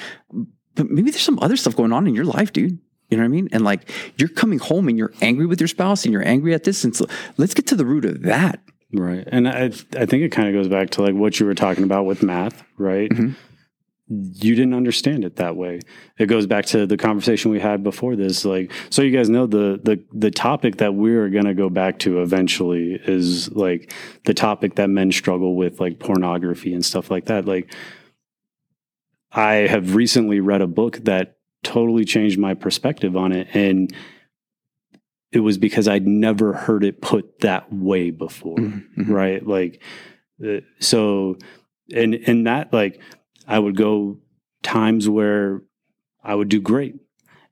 But 0.76 0.90
maybe 0.90 1.12
there's 1.12 1.22
some 1.22 1.40
other 1.40 1.58
stuff 1.58 1.76
going 1.76 1.92
on 1.92 2.08
in 2.08 2.16
your 2.16 2.26
life, 2.26 2.54
dude. 2.54 2.80
You 3.12 3.18
know 3.18 3.24
what 3.24 3.28
I 3.28 3.30
mean? 3.30 3.50
And 3.52 3.64
like 3.64 3.92
you're 4.18 4.30
coming 4.30 4.58
home 4.58 4.88
and 4.88 4.98
you're 4.98 5.14
angry 5.22 5.46
with 5.46 5.60
your 5.60 5.68
spouse 5.68 6.06
and 6.06 6.14
you're 6.14 6.26
angry 6.28 6.54
at 6.54 6.64
this. 6.64 6.84
And 6.86 6.96
so 6.96 7.06
let's 7.38 7.54
get 7.54 7.68
to 7.68 7.76
the 7.76 7.86
root 7.86 8.06
of 8.06 8.22
that. 8.24 8.62
Right. 8.94 9.28
And 9.28 9.48
I 9.48 9.66
I 9.98 10.06
think 10.06 10.24
it 10.24 10.32
kind 10.32 10.48
of 10.48 10.54
goes 10.54 10.70
back 10.70 10.90
to 10.92 11.02
like 11.02 11.14
what 11.14 11.40
you 11.40 11.46
were 11.46 11.54
talking 11.54 11.84
about 11.84 12.06
with 12.06 12.24
math, 12.24 12.64
right? 12.78 13.10
Mhm. 13.12 13.36
You 14.14 14.56
didn't 14.56 14.74
understand 14.74 15.24
it 15.24 15.38
that 15.38 15.56
way. 15.56 15.80
It 16.18 16.26
goes 16.26 16.46
back 16.46 16.66
to 16.68 16.86
the 16.86 16.98
conversation 16.98 17.52
we 17.52 17.62
had 17.62 17.82
before 17.84 18.18
this. 18.18 18.44
Like, 18.44 18.72
so 18.90 19.02
you 19.02 19.12
guys 19.12 19.30
know 19.30 19.46
the 19.46 19.80
the 19.84 20.04
the 20.14 20.32
topic 20.32 20.78
that 20.78 20.94
we're 20.96 21.30
gonna 21.30 21.54
go 21.54 21.70
back 21.70 22.00
to 22.00 22.22
eventually 22.22 23.00
is 23.06 23.50
like 23.52 23.94
the 24.26 24.34
topic 24.34 24.76
that 24.76 24.90
men 24.90 25.12
struggle 25.14 25.56
with, 25.56 25.80
like 25.80 26.00
pornography 26.00 26.74
and 26.74 26.84
stuff 26.84 27.10
like 27.10 27.26
that. 27.26 27.46
Like, 27.46 27.74
I 29.32 29.54
have 29.68 29.96
recently 29.96 30.40
read 30.42 30.62
a 30.62 30.68
book 30.68 30.98
that 31.06 31.38
totally 31.64 32.06
changed 32.06 32.40
my 32.40 32.54
perspective 32.54 33.16
on 33.16 33.32
it, 33.32 33.48
and 33.54 33.94
it 35.32 35.40
was 35.40 35.58
because 35.58 35.88
I'd 35.88 36.08
never 36.08 36.54
heard 36.54 36.84
it 36.84 37.02
put 37.02 37.40
that 37.40 37.72
way 37.72 38.10
before 38.12 38.58
Mhm. 38.58 39.08
right? 39.10 39.46
Like 39.46 39.82
uh, 40.46 40.62
so 40.80 41.38
and 41.94 42.16
and 42.16 42.48
that 42.48 42.72
like 42.74 43.00
i 43.48 43.58
would 43.60 43.76
go 43.76 44.18
times 44.64 45.08
where 45.10 45.62
i 46.24 46.34
would 46.34 46.48
do 46.50 46.60
great 46.62 46.96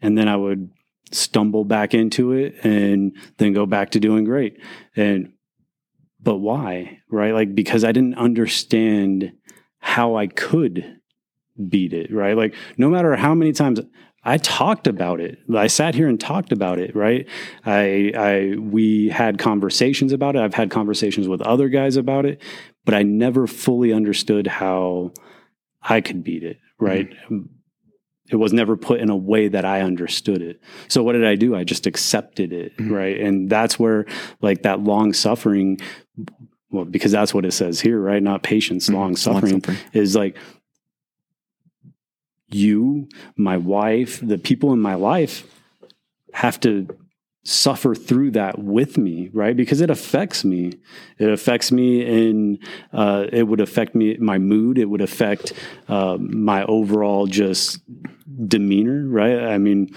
and 0.02 0.18
then 0.18 0.28
i 0.28 0.36
would 0.36 0.70
stumble 1.12 1.64
back 1.66 1.94
into 1.94 2.32
it 2.32 2.56
and 2.64 3.16
then 3.38 3.52
go 3.54 3.66
back 3.66 3.90
to 3.92 4.00
doing 4.00 4.24
great. 4.24 4.58
And 4.96 5.34
but 6.22 6.38
why 6.38 7.00
right? 7.12 7.34
Like 7.34 7.54
because 7.56 7.84
i 7.84 7.92
didn't 7.92 8.16
understand 8.16 9.32
how 9.80 10.16
i 10.16 10.28
could 10.28 10.99
beat 11.68 11.92
it 11.94 12.14
right 12.14 12.38
like 12.38 12.54
no 12.78 12.90
matter 12.90 13.16
how 13.16 13.34
many 13.36 13.52
times 13.52 13.80
I 14.22 14.38
talked 14.38 14.86
about 14.86 15.22
it. 15.22 15.40
I 15.56 15.68
sat 15.68 15.96
here 15.96 16.10
and 16.10 16.20
talked 16.20 16.52
about 16.52 16.78
it, 16.78 16.94
right? 16.94 17.26
I 17.66 18.12
I 18.18 18.56
we 18.60 19.08
had 19.08 19.40
conversations 19.40 20.12
about 20.12 20.36
it. 20.36 20.42
I've 20.42 20.54
had 20.54 20.70
conversations 20.72 21.30
with 21.30 21.42
other 21.42 21.70
guys 21.70 21.96
about 21.96 22.26
it, 22.26 22.42
but 22.84 22.94
I 22.94 23.04
never 23.04 23.48
fully 23.48 23.94
understood 23.94 24.46
how 24.46 25.14
I 25.82 26.02
could 26.02 26.22
beat 26.22 26.44
it, 26.44 26.58
right? 26.80 27.10
It 28.30 28.36
was 28.36 28.52
never 28.52 28.76
put 28.76 29.00
in 29.00 29.10
a 29.10 29.16
way 29.16 29.48
that 29.48 29.64
I 29.64 29.82
understood 29.82 30.42
it. 30.42 30.60
So 30.90 31.02
what 31.02 31.14
did 31.14 31.26
I 31.26 31.36
do? 31.36 31.56
I 31.56 31.64
just 31.64 31.88
accepted 31.88 32.52
it, 32.52 32.76
Mhm. 32.78 32.92
right? 32.92 33.18
And 33.20 33.50
that's 33.50 33.80
where 33.80 34.06
like 34.42 34.64
that 34.64 34.82
long 34.84 35.14
suffering 35.14 35.80
well, 36.72 36.86
because 36.86 37.12
that's 37.14 37.34
what 37.34 37.46
it 37.46 37.54
says 37.54 37.80
here, 37.80 38.00
right? 38.00 38.22
Not 38.22 38.44
patience, 38.44 38.90
Mhm. 38.90 38.94
long 38.94 39.16
suffering 39.16 39.54
Long-suffering. 39.54 39.78
is 39.94 40.16
like 40.16 40.36
you, 42.52 43.08
my 43.36 43.58
wife, 43.58 44.20
the 44.22 44.38
people 44.38 44.74
in 44.74 44.80
my 44.80 44.96
life 44.96 45.46
have 46.34 46.60
to 46.62 46.88
suffer 47.44 47.96
through 47.96 48.32
that 48.32 48.60
with 48.60 48.98
me, 48.98 49.30
right? 49.34 49.56
Because 49.56 49.82
it 49.82 49.90
affects 49.90 50.44
me. 50.44 50.74
It 51.18 51.30
affects 51.30 51.72
me 51.72 52.06
in, 52.06 52.60
uh, 52.94 53.28
it 53.32 53.44
would 53.44 53.62
affect 53.62 53.96
me, 53.96 54.18
my 54.18 54.38
mood. 54.38 54.78
It 54.78 54.86
would 54.86 55.02
affect 55.02 55.54
uh, 55.88 56.18
my 56.20 56.64
overall 56.66 57.28
just 57.28 57.80
demeanor, 58.48 59.08
right? 59.08 59.40
I 59.40 59.58
mean, 59.58 59.96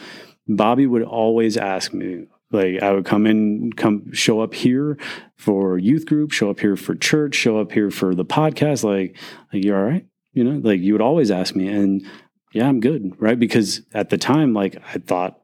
Bobby 0.49 0.87
would 0.87 1.03
always 1.03 1.57
ask 1.57 1.93
me, 1.93 2.27
like, 2.51 2.83
I 2.83 2.93
would 2.93 3.07
come 3.07 3.27
in, 3.27 3.73
come 3.73 4.13
show 4.13 4.41
up 4.41 4.55
here 4.55 4.99
for 5.37 5.79
youth 5.79 6.07
group, 6.07 6.33
show 6.33 6.51
up 6.51 6.61
here 6.61 6.77
for 6.77 6.95
church, 6.95 7.35
show 7.35 7.59
up 7.59 7.73
here 7.73 7.91
for 7.91 8.15
the 8.15 8.25
podcast. 8.25 8.85
Like, 8.85 9.17
like 9.53 9.65
you 9.65 9.75
all 9.75 9.83
right? 9.83 10.07
You 10.33 10.45
know, 10.45 10.61
like 10.67 10.81
you 10.81 10.95
would 10.95 11.03
always 11.03 11.31
ask 11.31 11.55
me, 11.55 11.69
and 11.69 12.07
yeah, 12.53 12.69
I'm 12.69 12.81
good, 12.81 13.13
right? 13.21 13.39
Because 13.39 13.83
at 13.95 14.11
the 14.11 14.19
time, 14.19 14.53
like 14.55 14.77
I 14.95 14.99
thought 14.99 15.39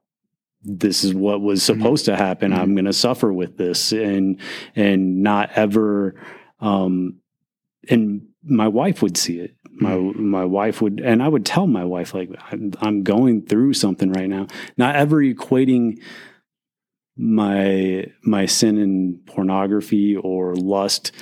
this 0.63 1.05
is 1.05 1.15
what 1.15 1.41
was 1.41 1.63
supposed 1.63 2.05
to 2.07 2.17
happen. 2.17 2.53
Mhm. 2.53 2.59
I'm 2.59 2.75
going 2.75 2.85
to 2.85 2.93
suffer 2.93 3.33
with 3.33 3.57
this, 3.57 3.93
and 3.93 4.39
and 4.77 5.23
not 5.23 5.51
ever. 5.55 6.15
Um, 6.61 7.21
and 7.89 8.29
my 8.43 8.69
wife 8.69 9.01
would 9.03 9.17
see 9.17 9.39
it. 9.39 9.55
My 9.81 9.97
my 9.97 10.45
wife 10.45 10.83
would, 10.83 11.01
and 11.01 11.23
I 11.23 11.29
would 11.29 11.47
tell 11.47 11.67
my 11.69 11.85
wife 11.85 12.13
like 12.13 12.31
I'm, 12.51 12.73
I'm 12.81 13.03
going 13.05 13.43
through 13.47 13.75
something 13.75 14.11
right 14.13 14.29
now. 14.29 14.49
Not 14.77 14.97
ever 14.97 15.23
equating 15.23 16.01
my 17.17 18.07
my 18.23 18.47
sin 18.47 18.79
in 18.79 19.21
pornography 19.27 20.17
or 20.17 20.55
lust 20.55 21.13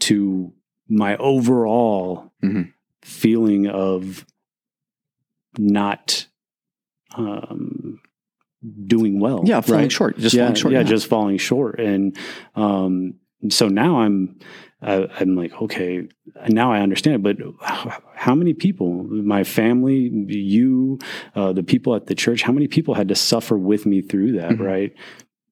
to 0.00 0.52
my 0.88 1.16
overall 1.16 2.32
Mhm. 2.42 2.72
feeling 3.02 3.66
of 3.66 4.26
not 5.58 6.26
um, 7.16 8.00
doing 8.86 9.20
well. 9.20 9.42
Yeah, 9.44 9.60
falling 9.60 9.82
right? 9.82 9.92
short. 9.92 10.18
Just 10.18 10.34
yeah, 10.34 10.44
falling 10.44 10.54
short. 10.56 10.72
yeah, 10.74 10.82
just 10.82 11.06
falling 11.06 11.38
short. 11.38 11.78
And 11.80 12.16
um, 12.54 13.14
so 13.50 13.68
now 13.68 14.00
I'm, 14.00 14.38
I, 14.82 15.06
I'm 15.20 15.36
like, 15.36 15.52
okay, 15.62 16.08
now 16.48 16.72
I 16.72 16.80
understand. 16.80 17.22
But 17.22 17.36
how, 17.62 18.02
how 18.14 18.34
many 18.34 18.54
people, 18.54 19.04
my 19.04 19.44
family, 19.44 20.10
you, 20.28 20.98
uh, 21.34 21.52
the 21.52 21.62
people 21.62 21.94
at 21.94 22.06
the 22.06 22.14
church, 22.14 22.42
how 22.42 22.52
many 22.52 22.68
people 22.68 22.94
had 22.94 23.08
to 23.08 23.14
suffer 23.14 23.56
with 23.56 23.86
me 23.86 24.02
through 24.02 24.32
that, 24.40 24.52
Mhm. 24.52 24.60
right? 24.60 24.92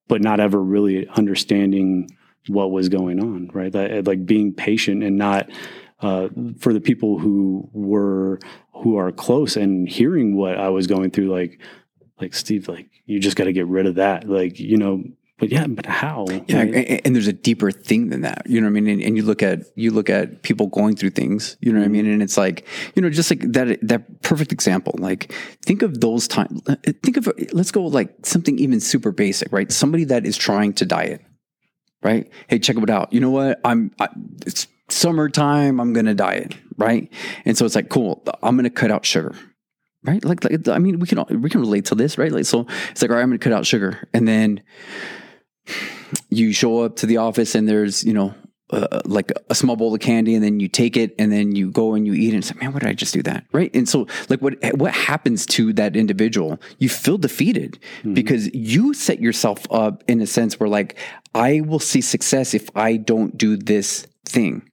But 0.08 0.20
not 0.22 0.40
ever 0.40 0.62
really 0.62 1.06
understanding 1.08 2.08
what 2.48 2.70
was 2.72 2.88
going 2.88 3.20
on, 3.20 3.50
right? 3.54 3.72
That 3.72 4.06
like 4.06 4.26
being 4.26 4.52
patient 4.52 5.02
and 5.02 5.16
not. 5.16 5.48
Uh, 6.02 6.28
for 6.58 6.72
the 6.72 6.80
people 6.80 7.18
who 7.18 7.70
were 7.72 8.40
who 8.74 8.96
are 8.96 9.12
close 9.12 9.56
and 9.56 9.88
hearing 9.88 10.36
what 10.36 10.58
I 10.58 10.68
was 10.68 10.88
going 10.88 11.12
through, 11.12 11.32
like 11.32 11.60
like 12.20 12.34
Steve, 12.34 12.68
like 12.68 12.90
you 13.06 13.20
just 13.20 13.36
got 13.36 13.44
to 13.44 13.52
get 13.52 13.66
rid 13.66 13.86
of 13.86 13.94
that, 13.96 14.28
like 14.28 14.58
you 14.58 14.76
know. 14.76 15.04
But 15.38 15.50
yeah, 15.50 15.66
but 15.66 15.86
how? 15.86 16.26
Yeah, 16.28 16.58
right? 16.58 16.74
and, 16.74 17.00
and 17.06 17.14
there's 17.14 17.26
a 17.26 17.32
deeper 17.32 17.70
thing 17.70 18.10
than 18.10 18.20
that. 18.20 18.42
You 18.46 18.60
know 18.60 18.66
what 18.66 18.78
I 18.78 18.80
mean? 18.80 18.88
And, 18.88 19.02
and 19.02 19.16
you 19.16 19.22
look 19.22 19.42
at 19.42 19.60
you 19.76 19.92
look 19.92 20.10
at 20.10 20.42
people 20.42 20.66
going 20.68 20.96
through 20.96 21.10
things. 21.10 21.56
You 21.60 21.72
know 21.72 21.78
what 21.78 21.84
I 21.84 21.88
mean? 21.88 22.06
And 22.06 22.20
it's 22.20 22.36
like 22.36 22.66
you 22.96 23.02
know, 23.02 23.08
just 23.08 23.30
like 23.30 23.40
that 23.52 23.78
that 23.82 24.22
perfect 24.22 24.52
example. 24.52 24.94
Like 24.98 25.32
think 25.62 25.82
of 25.82 26.00
those 26.00 26.26
times. 26.26 26.62
Think 27.02 27.16
of 27.16 27.28
let's 27.52 27.70
go 27.70 27.84
like 27.84 28.14
something 28.24 28.58
even 28.58 28.80
super 28.80 29.12
basic, 29.12 29.52
right? 29.52 29.70
Somebody 29.70 30.04
that 30.04 30.26
is 30.26 30.36
trying 30.36 30.72
to 30.74 30.84
diet, 30.84 31.22
right? 32.02 32.28
Hey, 32.48 32.58
check 32.58 32.76
it 32.76 32.90
out. 32.90 33.12
You 33.12 33.20
know 33.20 33.30
what? 33.30 33.60
I'm 33.64 33.92
I, 34.00 34.08
it's 34.46 34.66
summertime. 34.92 35.80
I'm 35.80 35.92
gonna 35.92 36.14
diet, 36.14 36.56
right? 36.76 37.10
And 37.44 37.56
so 37.56 37.64
it's 37.64 37.74
like 37.74 37.88
cool. 37.88 38.22
I'm 38.42 38.56
gonna 38.56 38.70
cut 38.70 38.90
out 38.90 39.04
sugar. 39.04 39.34
Right, 40.04 40.24
like, 40.24 40.42
like 40.42 40.66
I 40.66 40.78
mean, 40.78 40.98
we 40.98 41.06
can 41.06 41.18
all, 41.18 41.28
we 41.30 41.48
can 41.48 41.60
relate 41.60 41.84
to 41.86 41.94
this, 41.94 42.18
right? 42.18 42.32
Like, 42.32 42.44
so 42.44 42.66
it's 42.90 43.02
like, 43.02 43.10
all 43.12 43.16
right, 43.16 43.22
I'm 43.22 43.28
gonna 43.28 43.38
cut 43.38 43.52
out 43.52 43.64
sugar, 43.64 44.08
and 44.12 44.26
then 44.26 44.60
you 46.28 46.52
show 46.52 46.80
up 46.80 46.96
to 46.96 47.06
the 47.06 47.18
office 47.18 47.54
and 47.54 47.68
there's 47.68 48.04
you 48.04 48.12
know 48.12 48.34
uh, 48.70 49.00
like 49.04 49.30
a 49.50 49.54
small 49.54 49.76
bowl 49.76 49.94
of 49.94 50.00
candy 50.00 50.34
and 50.34 50.42
then 50.42 50.58
you 50.58 50.66
take 50.66 50.96
it 50.96 51.14
and 51.18 51.30
then 51.30 51.54
you 51.54 51.70
go 51.70 51.94
and 51.94 52.06
you 52.06 52.14
eat 52.14 52.28
it 52.28 52.34
and 52.34 52.38
it's 52.38 52.50
like 52.50 52.60
man 52.62 52.72
why 52.72 52.78
did 52.78 52.88
i 52.88 52.92
just 52.94 53.12
do 53.12 53.22
that 53.22 53.44
right 53.52 53.70
and 53.74 53.88
so 53.88 54.06
like 54.28 54.40
what 54.40 54.54
what 54.76 54.92
happens 54.94 55.44
to 55.44 55.72
that 55.74 55.94
individual 55.94 56.58
you 56.78 56.88
feel 56.88 57.18
defeated 57.18 57.78
because 58.14 58.52
you 58.54 58.94
set 58.94 59.20
yourself 59.20 59.66
up 59.70 60.02
in 60.08 60.20
a 60.20 60.26
sense 60.26 60.58
where 60.58 60.68
like 60.68 60.96
i 61.34 61.60
will 61.60 61.78
see 61.78 62.00
success 62.00 62.54
if 62.54 62.74
i 62.74 62.96
don't 62.96 63.36
do 63.36 63.56
this 63.56 64.06
thing 64.24 64.66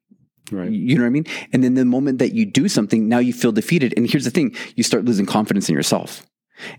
right. 0.51 0.71
you 0.71 0.95
know 0.95 1.03
what 1.03 1.07
I 1.07 1.11
mean? 1.11 1.25
And 1.53 1.63
then 1.63 1.75
the 1.75 1.85
moment 1.85 2.19
that 2.19 2.33
you 2.33 2.45
do 2.45 2.67
something, 2.67 3.07
now 3.07 3.19
you 3.19 3.33
feel 3.33 3.51
defeated. 3.51 3.93
And 3.97 4.09
here's 4.09 4.25
the 4.25 4.31
thing: 4.31 4.55
you 4.75 4.83
start 4.83 5.05
losing 5.05 5.25
confidence 5.25 5.69
in 5.69 5.75
yourself. 5.75 6.25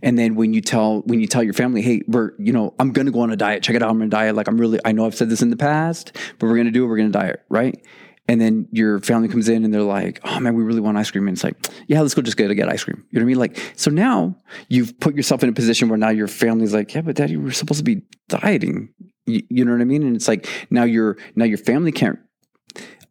And 0.02 0.18
then 0.18 0.34
when 0.34 0.52
you 0.52 0.60
tell 0.60 1.00
when 1.02 1.20
you 1.20 1.26
tell 1.26 1.42
your 1.42 1.54
family, 1.54 1.82
hey, 1.82 2.02
we're 2.06 2.32
you 2.38 2.52
know 2.52 2.74
I'm 2.78 2.92
to 2.92 3.10
go 3.10 3.20
on 3.20 3.30
a 3.30 3.36
diet. 3.36 3.62
Check 3.62 3.76
it 3.76 3.82
out, 3.82 3.90
I'm 3.90 4.00
to 4.00 4.08
diet. 4.08 4.34
Like 4.34 4.48
I'm 4.48 4.58
really 4.58 4.78
I 4.84 4.92
know 4.92 5.06
I've 5.06 5.14
said 5.14 5.30
this 5.30 5.42
in 5.42 5.50
the 5.50 5.56
past, 5.56 6.16
but 6.38 6.46
we're 6.46 6.62
to 6.62 6.70
do 6.70 6.84
it. 6.84 6.88
We're 6.88 6.96
to 6.98 7.08
diet, 7.08 7.42
right? 7.48 7.82
And 8.28 8.40
then 8.40 8.68
your 8.70 9.00
family 9.00 9.26
comes 9.26 9.48
in 9.48 9.64
and 9.64 9.74
they're 9.74 9.82
like, 9.82 10.20
oh 10.22 10.38
man, 10.38 10.54
we 10.54 10.62
really 10.62 10.80
want 10.80 10.96
ice 10.96 11.10
cream. 11.10 11.26
And 11.26 11.36
it's 11.36 11.42
like, 11.42 11.56
yeah, 11.88 12.00
let's 12.00 12.14
go 12.14 12.22
just 12.22 12.36
go 12.36 12.46
to 12.46 12.54
get 12.54 12.68
ice 12.68 12.84
cream. 12.84 13.04
You 13.10 13.18
know 13.18 13.24
what 13.24 13.26
I 13.26 13.26
mean? 13.26 13.38
Like, 13.38 13.74
so 13.74 13.90
now 13.90 14.36
you've 14.68 15.00
put 15.00 15.16
yourself 15.16 15.42
in 15.42 15.48
a 15.48 15.52
position 15.52 15.88
where 15.88 15.98
now 15.98 16.10
your 16.10 16.28
family's 16.28 16.72
like, 16.72 16.94
yeah, 16.94 17.00
but 17.00 17.16
daddy, 17.16 17.36
we're 17.36 17.50
supposed 17.50 17.78
to 17.78 17.84
be 17.84 18.02
dieting. 18.28 18.90
You, 19.26 19.42
you 19.50 19.64
know 19.64 19.72
what 19.72 19.80
I 19.80 19.84
mean? 19.84 20.04
And 20.04 20.14
it's 20.14 20.28
like, 20.28 20.48
now 20.70 20.84
your, 20.84 21.16
now 21.34 21.44
your 21.44 21.58
family 21.58 21.90
can't 21.90 22.20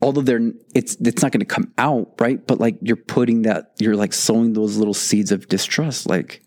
although 0.02 0.22
they're 0.22 0.52
it's 0.74 0.96
it's 1.02 1.22
not 1.22 1.32
going 1.32 1.40
to 1.40 1.46
come 1.46 1.72
out 1.78 2.14
right 2.20 2.46
but 2.48 2.60
like 2.60 2.78
you're 2.82 2.96
putting 2.96 3.44
that 3.44 3.72
you're 3.80 3.96
like 3.96 4.14
sowing 4.14 4.54
those 4.54 4.78
little 4.78 4.94
seeds 4.94 5.32
of 5.32 5.48
distrust 5.48 6.08
like 6.08 6.42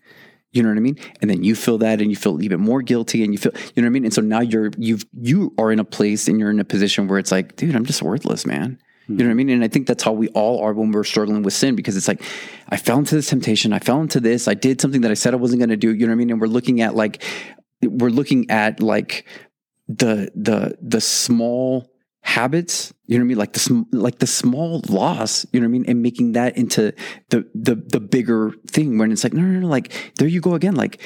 you 0.51 0.61
know 0.61 0.69
what 0.69 0.77
i 0.77 0.81
mean 0.81 0.97
and 1.21 1.29
then 1.29 1.43
you 1.43 1.55
feel 1.55 1.77
that 1.77 2.01
and 2.01 2.09
you 2.09 2.15
feel 2.15 2.41
even 2.41 2.59
more 2.59 2.81
guilty 2.81 3.23
and 3.23 3.33
you 3.33 3.37
feel 3.37 3.51
you 3.75 3.81
know 3.81 3.85
what 3.85 3.87
i 3.87 3.89
mean 3.89 4.05
and 4.05 4.13
so 4.13 4.21
now 4.21 4.41
you're 4.41 4.71
you've 4.77 5.05
you 5.19 5.53
are 5.57 5.71
in 5.71 5.79
a 5.79 5.85
place 5.85 6.27
and 6.27 6.39
you're 6.39 6.51
in 6.51 6.59
a 6.59 6.65
position 6.65 7.07
where 7.07 7.19
it's 7.19 7.31
like 7.31 7.55
dude 7.55 7.75
i'm 7.75 7.85
just 7.85 8.01
worthless 8.01 8.45
man 8.45 8.79
you 9.07 9.17
know 9.17 9.25
what 9.25 9.31
I 9.31 9.33
mean? 9.33 9.49
And 9.49 9.63
I 9.63 9.67
think 9.67 9.87
that's 9.87 10.03
how 10.03 10.13
we 10.13 10.29
all 10.29 10.63
are 10.63 10.73
when 10.73 10.91
we're 10.91 11.03
struggling 11.03 11.43
with 11.43 11.53
sin 11.53 11.75
because 11.75 11.97
it's 11.97 12.07
like, 12.07 12.23
I 12.69 12.77
fell 12.77 12.99
into 12.99 13.15
this 13.15 13.29
temptation. 13.29 13.73
I 13.73 13.79
fell 13.79 13.99
into 13.99 14.21
this. 14.21 14.47
I 14.47 14.53
did 14.53 14.79
something 14.79 15.01
that 15.01 15.11
I 15.11 15.15
said 15.15 15.33
I 15.33 15.37
wasn't 15.37 15.59
going 15.59 15.69
to 15.69 15.77
do. 15.77 15.93
You 15.93 16.05
know 16.07 16.11
what 16.11 16.13
I 16.13 16.17
mean? 16.17 16.31
And 16.31 16.39
we're 16.39 16.47
looking 16.47 16.79
at 16.79 16.95
like, 16.95 17.21
we're 17.81 18.09
looking 18.09 18.49
at 18.49 18.81
like 18.81 19.27
the, 19.89 20.31
the, 20.35 20.77
the 20.81 21.01
small 21.01 21.91
habits, 22.23 22.93
you 23.05 23.17
know 23.17 23.23
what 23.23 23.25
I 23.25 23.27
mean? 23.27 23.37
Like 23.37 23.53
the 23.53 23.85
like 23.91 24.19
the 24.19 24.27
small 24.27 24.81
loss, 24.89 25.45
you 25.51 25.59
know 25.59 25.65
what 25.65 25.69
I 25.69 25.71
mean? 25.71 25.85
And 25.87 26.01
making 26.01 26.31
that 26.33 26.57
into 26.57 26.93
the 27.29 27.47
the 27.53 27.75
the 27.75 27.99
bigger 27.99 28.53
thing 28.67 28.97
when 28.97 29.11
it's 29.11 29.23
like, 29.23 29.33
no, 29.33 29.41
no, 29.41 29.59
no, 29.59 29.67
like 29.67 30.13
there 30.17 30.27
you 30.27 30.41
go 30.41 30.55
again. 30.55 30.75
Like 30.75 31.01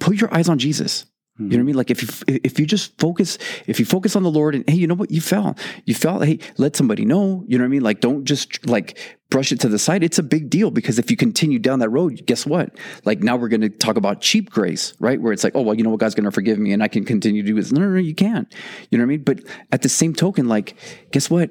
put 0.00 0.20
your 0.20 0.34
eyes 0.34 0.48
on 0.48 0.58
Jesus. 0.58 1.06
You 1.38 1.44
know 1.44 1.50
mm-hmm. 1.50 1.56
what 1.56 1.60
I 1.60 1.64
mean? 1.66 1.74
Like 1.76 1.90
if 1.92 2.02
you 2.02 2.40
if 2.42 2.58
you 2.58 2.66
just 2.66 2.98
focus 2.98 3.38
if 3.68 3.78
you 3.78 3.86
focus 3.86 4.16
on 4.16 4.24
the 4.24 4.30
Lord 4.30 4.56
and 4.56 4.68
hey, 4.68 4.74
you 4.74 4.88
know 4.88 4.94
what? 4.94 5.12
You 5.12 5.20
fell. 5.20 5.56
You 5.84 5.94
fell. 5.94 6.20
Hey, 6.20 6.40
let 6.56 6.74
somebody 6.74 7.04
know. 7.04 7.44
You 7.46 7.58
know 7.58 7.62
what 7.62 7.68
I 7.68 7.70
mean? 7.70 7.82
Like 7.82 8.00
don't 8.00 8.24
just 8.24 8.66
like 8.66 8.98
brush 9.30 9.52
it 9.52 9.60
to 9.60 9.68
the 9.68 9.78
side. 9.78 10.02
It's 10.02 10.18
a 10.18 10.24
big 10.24 10.50
deal 10.50 10.72
because 10.72 10.98
if 10.98 11.12
you 11.12 11.16
continue 11.16 11.60
down 11.60 11.78
that 11.78 11.90
road, 11.90 12.22
guess 12.26 12.44
what? 12.44 12.76
Like 13.04 13.20
now 13.20 13.36
we're 13.36 13.48
going 13.48 13.60
to 13.60 13.68
talk 13.68 13.96
about 13.96 14.20
cheap 14.20 14.50
grace, 14.50 14.94
right? 14.98 15.20
Where 15.20 15.32
it's 15.32 15.44
like, 15.44 15.54
oh 15.54 15.62
well, 15.62 15.74
you 15.74 15.84
know 15.84 15.90
what? 15.90 16.00
God's 16.00 16.16
going 16.16 16.24
to 16.24 16.32
forgive 16.32 16.58
me 16.58 16.72
and 16.72 16.82
I 16.82 16.88
can 16.88 17.04
continue 17.04 17.42
to 17.42 17.46
do 17.46 17.54
this. 17.54 17.70
No, 17.70 17.82
no, 17.82 17.88
no, 17.88 17.98
you 17.98 18.14
can't. 18.14 18.52
You 18.90 18.98
know 18.98 19.02
what 19.02 19.08
I 19.08 19.16
mean? 19.16 19.22
But 19.22 19.40
at 19.70 19.82
the 19.82 19.88
same 19.88 20.14
token, 20.14 20.48
like, 20.48 20.76
guess 21.12 21.30
what? 21.30 21.50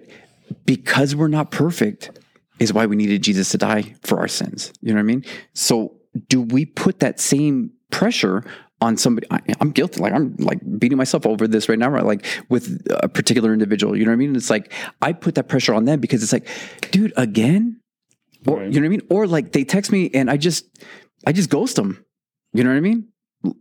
Because 0.65 1.15
we're 1.15 1.27
not 1.29 1.51
perfect, 1.51 2.19
is 2.59 2.73
why 2.73 2.87
we 2.87 2.97
needed 2.97 3.23
Jesus 3.23 3.51
to 3.51 3.57
die 3.57 3.95
for 4.03 4.19
our 4.19 4.27
sins. 4.27 4.73
You 4.81 4.89
know 4.89 4.95
what 4.95 5.01
I 5.01 5.03
mean? 5.03 5.25
So 5.53 5.93
do 6.27 6.41
we 6.41 6.65
put 6.65 6.99
that 6.99 7.19
same 7.19 7.71
pressure 7.91 8.43
on 8.79 8.95
somebody 8.97 9.25
I, 9.31 9.39
i'm 9.59 9.71
guilty. 9.71 9.99
Like 10.01 10.13
i'm 10.13 10.35
like 10.37 10.59
beating 10.79 10.97
myself 10.97 11.25
over 11.25 11.47
this 11.47 11.67
right 11.69 11.79
now 11.79 11.89
right? 11.89 12.05
Like 12.05 12.25
with 12.49 12.85
a 12.91 13.09
particular 13.09 13.51
individual 13.53 13.97
you 13.97 14.05
know 14.05 14.11
what 14.11 14.15
i 14.15 14.17
mean? 14.17 14.35
It's 14.35 14.49
like 14.49 14.71
i 15.01 15.13
put 15.13 15.35
that 15.35 15.47
pressure 15.47 15.73
on 15.73 15.85
them 15.85 15.99
because 15.99 16.21
it's 16.23 16.33
like 16.33 16.47
dude 16.91 17.13
again? 17.17 17.81
Or 18.45 18.57
Right. 18.57 18.71
you 18.71 18.79
know 18.79 18.85
what 18.85 18.93
i 18.93 18.97
mean? 18.97 19.01
Or 19.09 19.27
like 19.27 19.51
they 19.51 19.63
text 19.63 19.91
me 19.91 20.09
and 20.13 20.29
i 20.29 20.37
just 20.37 20.65
i 21.25 21.31
just 21.31 21.49
ghost 21.49 21.75
them. 21.75 22.05
You 22.53 22.63
know 22.63 22.69
what 22.69 22.77
i 22.77 22.81
mean? 22.81 23.07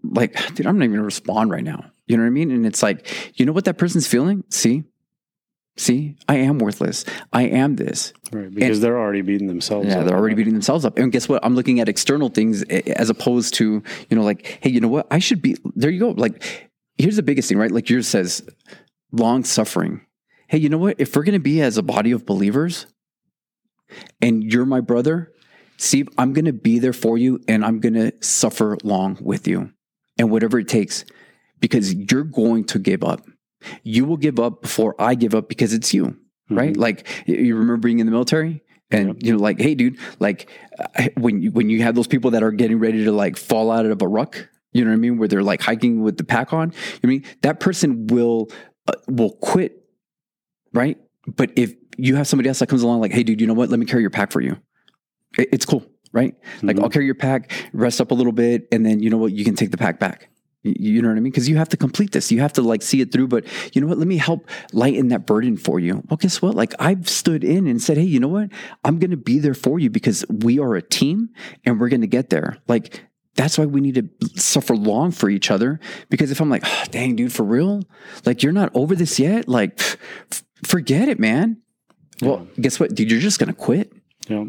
Like 0.04 0.32
dude 0.54 0.66
i'm 0.66 0.76
not 0.78 0.84
even 0.84 0.96
gonna 0.96 1.04
respond 1.04 1.50
right 1.50 1.64
now. 1.64 1.90
You 2.06 2.16
know 2.16 2.22
what 2.22 2.28
i 2.28 2.30
mean? 2.30 2.50
And 2.50 2.66
it's 2.66 2.82
like 2.82 3.08
you 3.38 3.46
know 3.46 3.52
what 3.52 3.64
that 3.64 3.78
person's 3.78 4.06
feeling? 4.06 4.44
See 4.50 4.84
see 5.76 6.16
i 6.28 6.36
am 6.36 6.58
worthless 6.58 7.04
i 7.32 7.42
am 7.42 7.76
this 7.76 8.12
Right. 8.32 8.52
Because 8.52 8.80
they're 8.80 8.98
already 8.98 9.20
beating 9.20 9.46
themselves. 9.46 9.86
yeah, 9.86 10.00
up, 10.00 10.06
they're 10.06 10.16
already 10.16 10.34
beating 10.34 10.52
themselves 10.54 10.84
up. 10.84 10.98
And 10.98 11.12
guess 11.12 11.28
what? 11.28 11.44
I'm 11.44 11.54
looking 11.54 11.78
at 11.78 11.88
external 11.88 12.28
things 12.28 12.64
eh, 12.68 12.82
as 12.96 13.08
opposed 13.08 13.54
to, 13.54 13.84
you 14.10 14.16
know, 14.16 14.24
like, 14.24 14.58
hey, 14.60 14.70
you 14.70 14.80
know 14.80 14.88
what? 14.88 15.06
I 15.12 15.20
should 15.20 15.40
be 15.40 15.56
there 15.76 15.90
you 15.90 16.00
go. 16.00 16.10
Like, 16.10 16.42
here's 16.98 17.14
the 17.14 17.22
biggest 17.22 17.48
thing, 17.48 17.56
right? 17.56 17.70
Like 17.70 17.88
yours 17.88 18.08
says 18.08 18.42
long 19.12 19.44
suffering. 19.44 20.00
Hey, 20.48 20.58
you 20.58 20.68
know 20.68 20.78
what? 20.78 20.96
If 20.98 21.14
we're 21.14 21.22
gonna 21.22 21.38
be 21.38 21.62
as 21.62 21.78
a 21.78 21.82
body 21.84 22.10
of 22.10 22.26
believers 22.26 22.86
and 24.20 24.42
you're 24.42 24.66
my 24.66 24.80
brother, 24.80 25.32
Steve, 25.76 26.08
I'm 26.18 26.32
gonna 26.32 26.52
be 26.52 26.80
there 26.80 26.92
for 26.92 27.16
you 27.16 27.40
and 27.46 27.64
I'm 27.64 27.78
gonna 27.78 28.10
suffer 28.20 28.76
long 28.82 29.18
with 29.20 29.46
you 29.46 29.70
and 30.18 30.32
whatever 30.32 30.58
it 30.58 30.66
takes, 30.66 31.04
because 31.60 31.94
you're 31.94 32.24
going 32.24 32.64
to 32.64 32.80
give 32.80 33.04
up. 33.04 33.24
You 33.82 34.04
will 34.04 34.16
give 34.16 34.38
up 34.38 34.62
before 34.62 34.94
I 34.98 35.14
give 35.14 35.34
up 35.34 35.48
because 35.48 35.72
it's 35.72 35.92
you, 35.94 36.16
right? 36.50 36.74
Mhm. 36.74 36.78
Like 36.78 37.06
you 37.26 37.54
remember 37.54 37.78
being 37.78 37.98
in 38.00 38.06
the 38.06 38.12
military 38.12 38.62
and 38.90 39.08
Yep. 39.08 39.16
you 39.20 39.32
know, 39.32 39.38
like, 39.38 39.60
hey, 39.60 39.74
dude, 39.74 39.98
like 40.20 40.48
when 41.16 41.42
you, 41.42 41.50
when 41.52 41.68
you 41.70 41.82
have 41.82 41.94
those 41.94 42.06
people 42.06 42.30
that 42.32 42.42
are 42.42 42.52
getting 42.52 42.78
ready 42.78 43.04
to 43.04 43.12
like 43.12 43.36
fall 43.36 43.70
out 43.70 43.86
of 43.86 44.00
a 44.02 44.06
ruck, 44.08 44.48
you 44.72 44.84
know 44.84 44.90
what 44.90 44.96
I 44.96 44.98
mean, 44.98 45.18
where 45.18 45.26
they're 45.28 45.42
like 45.42 45.62
hiking 45.62 46.02
with 46.02 46.16
the 46.18 46.24
pack 46.24 46.52
on. 46.52 46.72
I 47.02 47.06
mean, 47.06 47.24
that 47.42 47.60
person 47.60 48.06
will 48.08 48.48
uh, 48.86 48.92
will 49.08 49.32
quit, 49.32 49.84
right? 50.72 50.98
But 51.26 51.50
if 51.56 51.74
you 51.96 52.14
have 52.16 52.28
somebody 52.28 52.48
else 52.48 52.58
that 52.60 52.68
comes 52.68 52.82
along, 52.82 53.00
like, 53.00 53.10
hey, 53.12 53.22
dude, 53.22 53.40
you 53.40 53.46
know 53.46 53.54
what? 53.54 53.68
Let 53.70 53.80
me 53.80 53.86
carry 53.86 54.02
your 54.02 54.10
pack 54.10 54.30
for 54.30 54.40
you. 54.40 54.58
It- 55.38 55.48
it's 55.50 55.64
cool, 55.64 55.84
right? 56.12 56.34
Like, 56.62 56.76
Mhm. 56.76 56.82
I'll 56.82 56.90
carry 56.90 57.06
your 57.06 57.14
pack, 57.16 57.50
rest 57.72 58.00
up 58.00 58.10
a 58.10 58.14
little 58.14 58.32
bit, 58.32 58.68
and 58.70 58.84
then 58.86 59.00
you 59.00 59.10
know 59.10 59.16
what? 59.16 59.32
You 59.32 59.44
can 59.44 59.54
take 59.56 59.70
the 59.70 59.76
pack 59.78 59.98
back. 59.98 60.28
You 60.78 61.02
know 61.02 61.08
what 61.08 61.16
I 61.16 61.20
mean? 61.20 61.32
Because 61.32 61.48
you 61.48 61.56
have 61.56 61.68
to 61.70 61.76
complete 61.76 62.12
this. 62.12 62.32
You 62.32 62.40
have 62.40 62.52
to 62.54 62.62
like 62.62 62.82
see 62.82 63.00
it 63.00 63.12
through. 63.12 63.28
But 63.28 63.44
you 63.74 63.80
know 63.80 63.86
what? 63.86 63.98
Let 63.98 64.08
me 64.08 64.16
help 64.16 64.48
lighten 64.72 65.08
that 65.08 65.26
burden 65.26 65.56
for 65.56 65.78
you. 65.78 66.02
Well, 66.08 66.16
guess 66.16 66.42
what? 66.42 66.54
Like 66.54 66.74
I've 66.78 67.08
stood 67.08 67.44
in 67.44 67.66
and 67.66 67.80
said, 67.80 67.96
hey, 67.96 68.04
you 68.04 68.20
know 68.20 68.28
what? 68.28 68.50
I'm 68.84 68.98
going 68.98 69.10
to 69.10 69.16
be 69.16 69.38
there 69.38 69.54
for 69.54 69.78
you 69.78 69.90
because 69.90 70.24
we 70.28 70.58
are 70.58 70.74
a 70.74 70.82
team 70.82 71.30
and 71.64 71.80
we're 71.80 71.88
going 71.88 72.00
to 72.00 72.06
get 72.06 72.30
there. 72.30 72.58
Like 72.68 73.02
that's 73.34 73.58
why 73.58 73.66
we 73.66 73.80
need 73.80 73.94
to 73.96 74.40
suffer 74.40 74.74
long 74.74 75.10
for 75.12 75.28
each 75.28 75.50
other. 75.50 75.78
Because 76.08 76.30
if 76.30 76.40
I'm 76.40 76.50
like, 76.50 76.62
"Ah, 76.64 76.84
dang, 76.90 77.16
dude, 77.16 77.32
for 77.32 77.44
real, 77.44 77.82
like 78.24 78.42
you're 78.42 78.52
not 78.52 78.70
over 78.74 78.94
this 78.94 79.18
yet, 79.18 79.46
like 79.48 79.78
f- 79.78 80.42
forget 80.64 81.08
it, 81.08 81.20
man. 81.20 81.58
Well, 82.22 82.48
guess 82.58 82.80
what, 82.80 82.94
dude? 82.94 83.10
You're 83.10 83.20
just 83.20 83.38
going 83.38 83.48
to 83.48 83.54
quit. 83.54 83.92
Yeah. 84.26 84.46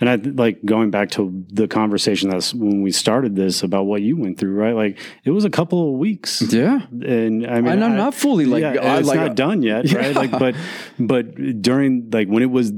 And 0.00 0.08
I 0.08 0.14
like 0.16 0.64
going 0.64 0.90
back 0.90 1.10
to 1.12 1.44
the 1.48 1.68
conversation 1.68 2.30
that's 2.30 2.54
when 2.54 2.82
we 2.82 2.90
started 2.90 3.36
this 3.36 3.62
about 3.62 3.84
what 3.84 4.00
you 4.02 4.16
went 4.16 4.38
through, 4.38 4.54
right? 4.54 4.74
Like 4.74 4.98
it 5.24 5.30
was 5.30 5.44
a 5.44 5.50
couple 5.50 5.92
of 5.92 5.98
weeks. 5.98 6.40
Yeah. 6.42 6.86
And 6.90 7.46
I 7.46 7.60
mean, 7.60 7.82
I'm 7.82 7.96
not 7.96 8.14
fully 8.14 8.46
like, 8.46 8.62
yeah, 8.62 8.80
I, 8.80 8.98
it's 8.98 9.08
like 9.08 9.20
not 9.20 9.34
done 9.36 9.62
yet, 9.62 9.92
right? 9.92 10.12
Yeah. 10.12 10.18
Like, 10.18 10.30
but, 10.30 10.54
but 10.98 11.60
during 11.62 12.08
like 12.10 12.28
when 12.28 12.42
it 12.42 12.50
was 12.50 12.72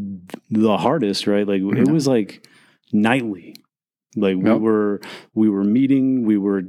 the 0.50 0.76
hardest, 0.76 1.26
right? 1.26 1.46
Like 1.46 1.60
it 1.62 1.86
Yeah. 1.86 1.92
was 1.92 2.06
like 2.08 2.46
nightly. 2.92 3.54
Like 4.16 4.36
we 4.36 4.52
were, 4.52 5.00
we 5.34 5.48
were 5.48 5.62
meeting, 5.62 6.24
we 6.26 6.36
were 6.36 6.62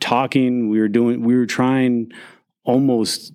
talking, 0.00 0.68
we 0.68 0.80
were 0.80 0.88
doing, 0.88 1.22
we 1.22 1.36
were 1.36 1.46
trying 1.46 2.10
almost 2.64 3.32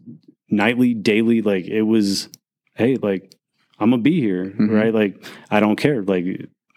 nightly, 0.49 0.93
daily. 0.93 1.41
Like 1.41 1.65
it 1.67 1.83
was, 1.83 2.27
hey, 2.75 2.97
like 2.97 3.33
I'm 3.79 3.89
gonna 3.89 4.01
be 4.01 4.19
here, 4.19 4.45
Mhm. 4.57 4.69
right? 4.71 4.93
Like 4.93 5.25
I 5.49 5.59
don't 5.59 5.75
care. 5.75 6.01
Like 6.03 6.25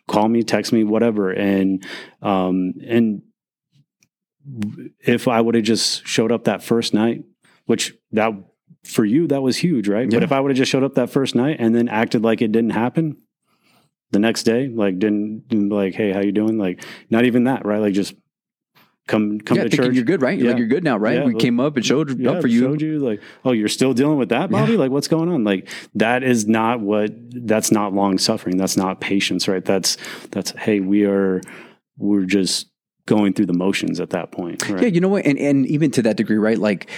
call 0.08 0.28
me, 0.28 0.42
text 0.42 0.72
me, 0.72 0.84
whatever. 0.84 1.30
And 1.30 1.84
um 2.22 2.74
and 2.86 3.22
if 5.00 5.28
I 5.28 5.40
would 5.40 5.54
have 5.54 5.64
just 5.64 6.06
showed 6.06 6.30
up 6.32 6.44
that 6.44 6.62
first 6.62 6.94
night, 6.94 7.24
which 7.66 7.94
that 8.12 8.32
for 8.84 9.04
you 9.04 9.26
that 9.28 9.42
was 9.42 9.56
huge, 9.56 9.88
right? 9.88 10.10
Yeah. 10.10 10.16
But 10.18 10.22
if 10.22 10.32
I 10.32 10.40
would 10.40 10.50
have 10.50 10.56
just 10.56 10.70
showed 10.70 10.84
up 10.84 10.94
that 10.94 11.10
first 11.10 11.34
night 11.34 11.56
and 11.58 11.74
then 11.74 11.88
acted 11.88 12.22
like 12.22 12.40
it 12.42 12.52
didn't 12.52 12.70
happen 12.70 13.16
the 14.12 14.20
next 14.20 14.44
day, 14.44 14.68
like 14.68 14.98
didn't, 15.00 15.48
didn't 15.48 15.70
like, 15.70 15.94
hey, 15.94 16.12
how 16.12 16.20
you 16.20 16.30
doing? 16.32 16.58
Like 16.58 16.84
not 17.10 17.24
even 17.24 17.44
that, 17.44 17.66
right? 17.66 17.80
Like 17.80 17.94
just 17.94 18.14
come 19.06 19.40
come 19.40 19.58
yeah, 19.58 19.64
to 19.64 19.68
church. 19.70 19.94
you're 19.94 20.04
good, 20.04 20.22
right? 20.22 20.38
Yeah. 20.38 20.50
Like 20.50 20.58
you're 20.58 20.66
good 20.66 20.84
now, 20.84 20.96
right? 20.96 21.18
Yeah, 21.18 21.24
we 21.24 21.34
came 21.34 21.60
up 21.60 21.76
and 21.76 21.84
showed 21.84 22.26
up 22.26 22.40
for 22.40 22.48
you. 22.48 22.60
Showed 22.60 22.82
you 22.82 22.98
like, 22.98 23.22
oh, 23.44 23.52
you're 23.52 23.68
still 23.68 23.94
dealing 23.94 24.18
with 24.18 24.30
that, 24.30 24.50
Bobby? 24.50 24.76
Like, 24.76 24.90
what's 24.90 25.08
going 25.08 25.28
on? 25.28 25.44
Like, 25.44 25.68
that 25.94 26.22
is 26.22 26.46
not 26.46 26.80
what. 26.80 27.12
That's 27.30 27.70
not 27.70 27.92
long 27.92 28.18
suffering. 28.18 28.56
That's 28.56 28.76
not 28.76 29.00
patience, 29.00 29.48
right? 29.48 29.64
That's 29.64 29.96
that's. 30.30 30.52
Hey, 30.52 30.80
we 30.80 31.04
are. 31.04 31.40
We're 31.98 32.24
just 32.24 32.68
going 33.06 33.32
through 33.32 33.46
the 33.46 33.54
motions 33.54 34.00
at 34.00 34.10
that 34.10 34.32
point. 34.32 34.68
Right? 34.68 34.82
Yeah, 34.82 34.88
you 34.88 35.00
know 35.00 35.08
what? 35.08 35.24
And 35.24 35.38
and 35.38 35.66
even 35.66 35.90
to 35.92 36.02
that 36.02 36.16
degree, 36.16 36.38
right? 36.38 36.58
Like 36.58 36.90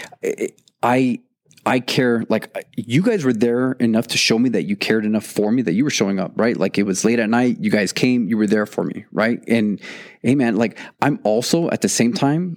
I 0.83 1.21
I 1.67 1.81
care 1.81 2.25
like 2.29 2.67
you 2.77 3.03
guys 3.03 3.25
were 3.25 3.33
there 3.33 3.73
enough 3.73 4.07
to 4.09 4.19
show 4.19 4.39
me 4.39 4.49
that 4.51 4.65
you 4.65 4.77
cared 4.77 5.05
enough 5.05 5.25
for 5.25 5.53
me 5.53 5.63
that 5.63 5.73
you 5.73 5.85
were 5.85 5.91
showing 5.91 6.19
up, 6.19 6.33
right? 6.37 6.57
Like 6.57 6.79
it 6.79 6.85
was 6.85 7.05
late 7.05 7.19
at 7.19 7.29
night, 7.29 7.59
you 7.61 7.71
guys 7.71 7.93
came, 7.93 8.29
you 8.29 8.37
were 8.37 8.47
there 8.47 8.67
for 8.67 8.85
me, 8.85 9.05
right? 9.13 9.41
And 9.49 9.81
hey 10.23 10.35
man, 10.35 10.57
like 10.57 10.79
I'm 11.03 11.21
also 11.25 11.71
at 11.71 11.83
the 11.83 11.89
same 11.89 12.15
time 12.15 12.57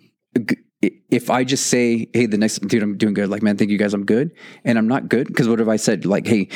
if 0.81 1.29
I 1.29 1.43
just 1.43 1.67
say, 1.67 2.07
"Hey, 2.13 2.25
the 2.25 2.37
next 2.37 2.67
dude, 2.67 2.81
I'm 2.81 2.97
doing 2.97 3.13
good," 3.13 3.29
like, 3.29 3.43
man, 3.43 3.57
thank 3.57 3.69
you 3.69 3.77
guys, 3.77 3.93
I'm 3.93 4.05
good, 4.05 4.31
and 4.63 4.77
I'm 4.77 4.87
not 4.87 5.09
good 5.09 5.27
because 5.27 5.47
what 5.47 5.59
if 5.59 5.67
I 5.67 5.75
said, 5.75 6.05
like, 6.05 6.25
"Hey, 6.25 6.47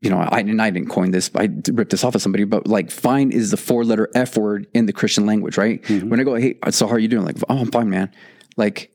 you 0.00 0.10
know, 0.10 0.18
I 0.18 0.40
and 0.40 0.60
I 0.60 0.70
didn't 0.70 0.88
coin 0.88 1.12
this, 1.12 1.30
I 1.34 1.48
ripped 1.72 1.90
this 1.90 2.02
off 2.02 2.14
of 2.14 2.22
somebody, 2.22 2.44
but 2.44 2.66
like, 2.66 2.90
fine 2.90 3.30
is 3.30 3.50
the 3.50 3.56
four 3.56 3.84
letter 3.84 4.08
F 4.14 4.36
word 4.36 4.66
in 4.74 4.86
the 4.86 4.92
Christian 4.92 5.26
language, 5.26 5.56
right? 5.56 5.82
Mm-hmm. 5.82 6.08
When 6.08 6.20
I 6.20 6.24
go, 6.24 6.34
"Hey, 6.34 6.58
so 6.70 6.86
how 6.86 6.94
are 6.94 6.98
you 6.98 7.08
doing?" 7.08 7.24
Like, 7.24 7.36
"Oh, 7.48 7.58
I'm 7.58 7.70
fine, 7.70 7.90
man." 7.90 8.10
Like, 8.56 8.90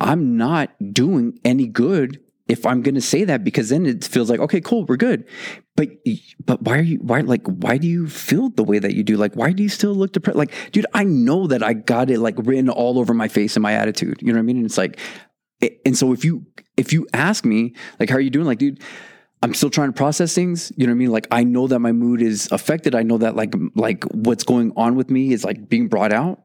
I'm 0.00 0.36
not 0.36 0.70
doing 0.92 1.38
any 1.44 1.66
good 1.66 2.20
if 2.48 2.64
I'm 2.64 2.80
going 2.80 2.94
to 2.94 3.00
say 3.00 3.24
that 3.24 3.44
because 3.44 3.68
then 3.68 3.84
it 3.84 4.02
feels 4.04 4.30
like, 4.30 4.40
okay, 4.40 4.60
cool, 4.60 4.86
we're 4.86 4.96
good. 4.96 5.26
But 5.76 5.90
but 6.44 6.62
why 6.62 6.78
are 6.78 6.82
you 6.82 6.98
why 6.98 7.20
like 7.20 7.46
why 7.46 7.76
do 7.76 7.86
you 7.86 8.08
feel 8.08 8.48
the 8.48 8.64
way 8.64 8.78
that 8.78 8.94
you 8.94 9.04
do? 9.04 9.16
Like 9.16 9.34
why 9.34 9.52
do 9.52 9.62
you 9.62 9.68
still 9.68 9.94
look 9.94 10.12
depressed? 10.12 10.38
Like, 10.38 10.52
dude, 10.72 10.86
I 10.94 11.04
know 11.04 11.46
that 11.46 11.62
I 11.62 11.74
got 11.74 12.10
it 12.10 12.18
like 12.18 12.34
written 12.38 12.70
all 12.70 12.98
over 12.98 13.12
my 13.12 13.28
face 13.28 13.54
and 13.54 13.62
my 13.62 13.74
attitude. 13.74 14.20
You 14.22 14.28
know 14.28 14.38
what 14.38 14.40
I 14.40 14.42
mean? 14.42 14.56
And 14.56 14.66
it's 14.66 14.78
like, 14.78 14.98
and 15.84 15.96
so 15.96 16.12
if 16.12 16.24
you 16.24 16.46
if 16.76 16.92
you 16.92 17.06
ask 17.12 17.44
me 17.44 17.74
like, 18.00 18.08
how 18.08 18.16
are 18.16 18.20
you 18.20 18.30
doing? 18.30 18.46
Like, 18.46 18.58
dude. 18.58 18.82
I'm 19.40 19.54
still 19.54 19.70
trying 19.70 19.90
to 19.90 19.92
process 19.92 20.34
things. 20.34 20.72
You 20.76 20.88
know 20.88 20.90
what 20.90 20.96
I 20.96 20.98
mean? 20.98 21.10
Like 21.12 21.28
I 21.30 21.44
know 21.44 21.68
that 21.68 21.78
my 21.78 21.92
mood 21.92 22.20
is 22.20 22.48
affected. 22.50 22.96
I 22.96 23.04
know 23.04 23.18
that 23.18 23.36
like 23.36 23.54
like 23.76 24.02
what's 24.06 24.42
going 24.42 24.72
on 24.76 24.96
with 24.96 25.10
me 25.10 25.32
is 25.32 25.44
like 25.44 25.68
being 25.68 25.86
brought 25.86 26.12
out 26.12 26.40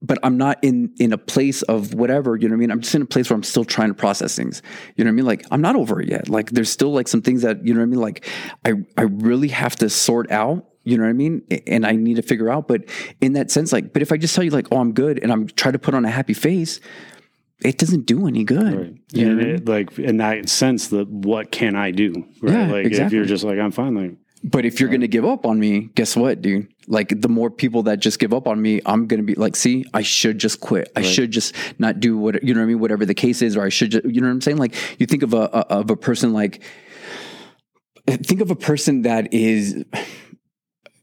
but 0.00 0.18
I'm 0.22 0.36
not 0.36 0.58
in 0.62 0.94
in 0.98 1.12
a 1.12 1.18
place 1.18 1.62
of 1.62 1.94
whatever, 1.94 2.36
you 2.36 2.48
know 2.48 2.52
what 2.52 2.58
I 2.58 2.60
mean? 2.60 2.70
I'm 2.70 2.80
just 2.80 2.94
in 2.94 3.02
a 3.02 3.06
place 3.06 3.30
where 3.30 3.36
I'm 3.36 3.42
still 3.42 3.64
trying 3.64 3.88
to 3.88 3.94
process 3.94 4.36
things. 4.36 4.62
You 4.96 5.04
know 5.04 5.08
what 5.08 5.12
I 5.12 5.16
mean? 5.16 5.26
Like 5.26 5.46
I'm 5.50 5.60
not 5.60 5.76
over 5.76 6.00
it 6.00 6.08
yet. 6.08 6.28
Like 6.28 6.50
there's 6.50 6.70
still 6.70 6.92
like 6.92 7.08
some 7.08 7.22
things 7.22 7.42
that, 7.42 7.66
you 7.66 7.74
know 7.74 7.80
what 7.80 7.86
I 7.86 7.88
mean? 7.88 8.00
Like 8.00 8.28
I 8.64 8.72
I 8.96 9.02
really 9.02 9.48
have 9.48 9.76
to 9.76 9.90
sort 9.90 10.30
out, 10.30 10.66
you 10.84 10.96
know 10.96 11.04
what 11.04 11.10
I 11.10 11.14
mean? 11.14 11.42
And 11.66 11.84
I 11.84 11.92
need 11.92 12.16
to 12.16 12.22
figure 12.22 12.48
out, 12.50 12.68
but 12.68 12.82
in 13.20 13.32
that 13.32 13.50
sense 13.50 13.72
like 13.72 13.92
but 13.92 14.02
if 14.02 14.12
I 14.12 14.16
just 14.16 14.34
tell 14.34 14.44
you 14.44 14.50
like, 14.50 14.68
"Oh, 14.70 14.78
I'm 14.78 14.92
good," 14.92 15.18
and 15.22 15.32
I'm 15.32 15.48
trying 15.48 15.72
to 15.72 15.78
put 15.78 15.94
on 15.94 16.04
a 16.04 16.10
happy 16.10 16.34
face, 16.34 16.80
it 17.64 17.78
doesn't 17.78 18.06
do 18.06 18.28
any 18.28 18.44
good. 18.44 18.74
Right. 18.74 18.94
You 19.12 19.24
know 19.24 19.30
and 19.30 19.38
what 19.38 19.46
I 19.46 19.52
mean? 19.52 19.64
like 19.64 19.98
in 19.98 20.16
that 20.18 20.48
sense, 20.48 20.88
the 20.88 21.04
what 21.04 21.50
can 21.50 21.74
I 21.74 21.90
do? 21.90 22.24
Right. 22.40 22.52
Yeah, 22.52 22.72
like 22.72 22.86
if 22.86 23.12
you're 23.12 23.24
just 23.24 23.42
like 23.42 23.58
I'm 23.58 23.72
fine, 23.72 23.94
like 23.94 24.16
But 24.44 24.64
if 24.64 24.78
you're 24.78 24.88
going 24.88 25.00
to 25.00 25.08
give 25.08 25.24
up 25.24 25.44
on 25.44 25.58
me, 25.58 25.90
guess 25.94 26.14
what, 26.14 26.40
dude? 26.40 26.68
Like 26.86 27.20
the 27.20 27.28
more 27.28 27.50
people 27.50 27.82
that 27.84 27.98
just 27.98 28.18
give 28.18 28.32
up 28.32 28.46
on 28.46 28.62
me, 28.62 28.80
I'm 28.86 29.06
going 29.06 29.18
to 29.20 29.26
be 29.26 29.34
like, 29.34 29.56
see, 29.56 29.84
I 29.92 30.02
should 30.02 30.38
just 30.38 30.60
quit. 30.60 30.92
I 30.94 31.02
should 31.02 31.32
just 31.32 31.54
not 31.78 31.98
do 31.98 32.16
what, 32.16 32.42
you 32.44 32.54
know 32.54 32.60
what 32.60 32.64
I 32.64 32.68
mean? 32.68 32.78
Whatever 32.78 33.04
the 33.04 33.14
case 33.14 33.42
is, 33.42 33.56
or 33.56 33.62
I 33.62 33.68
should 33.68 33.90
just, 33.90 34.04
you 34.04 34.20
know 34.20 34.28
what 34.28 34.34
I'm 34.34 34.40
saying? 34.40 34.58
Like 34.58 34.74
you 35.00 35.06
think 35.06 35.22
of 35.24 35.34
a, 35.34 35.42
a 35.52 35.66
of 35.70 35.90
a 35.90 35.96
person 35.96 36.32
like, 36.32 36.62
think 38.06 38.40
of 38.40 38.50
a 38.50 38.56
person 38.56 39.02
that 39.02 39.34
is 39.34 39.84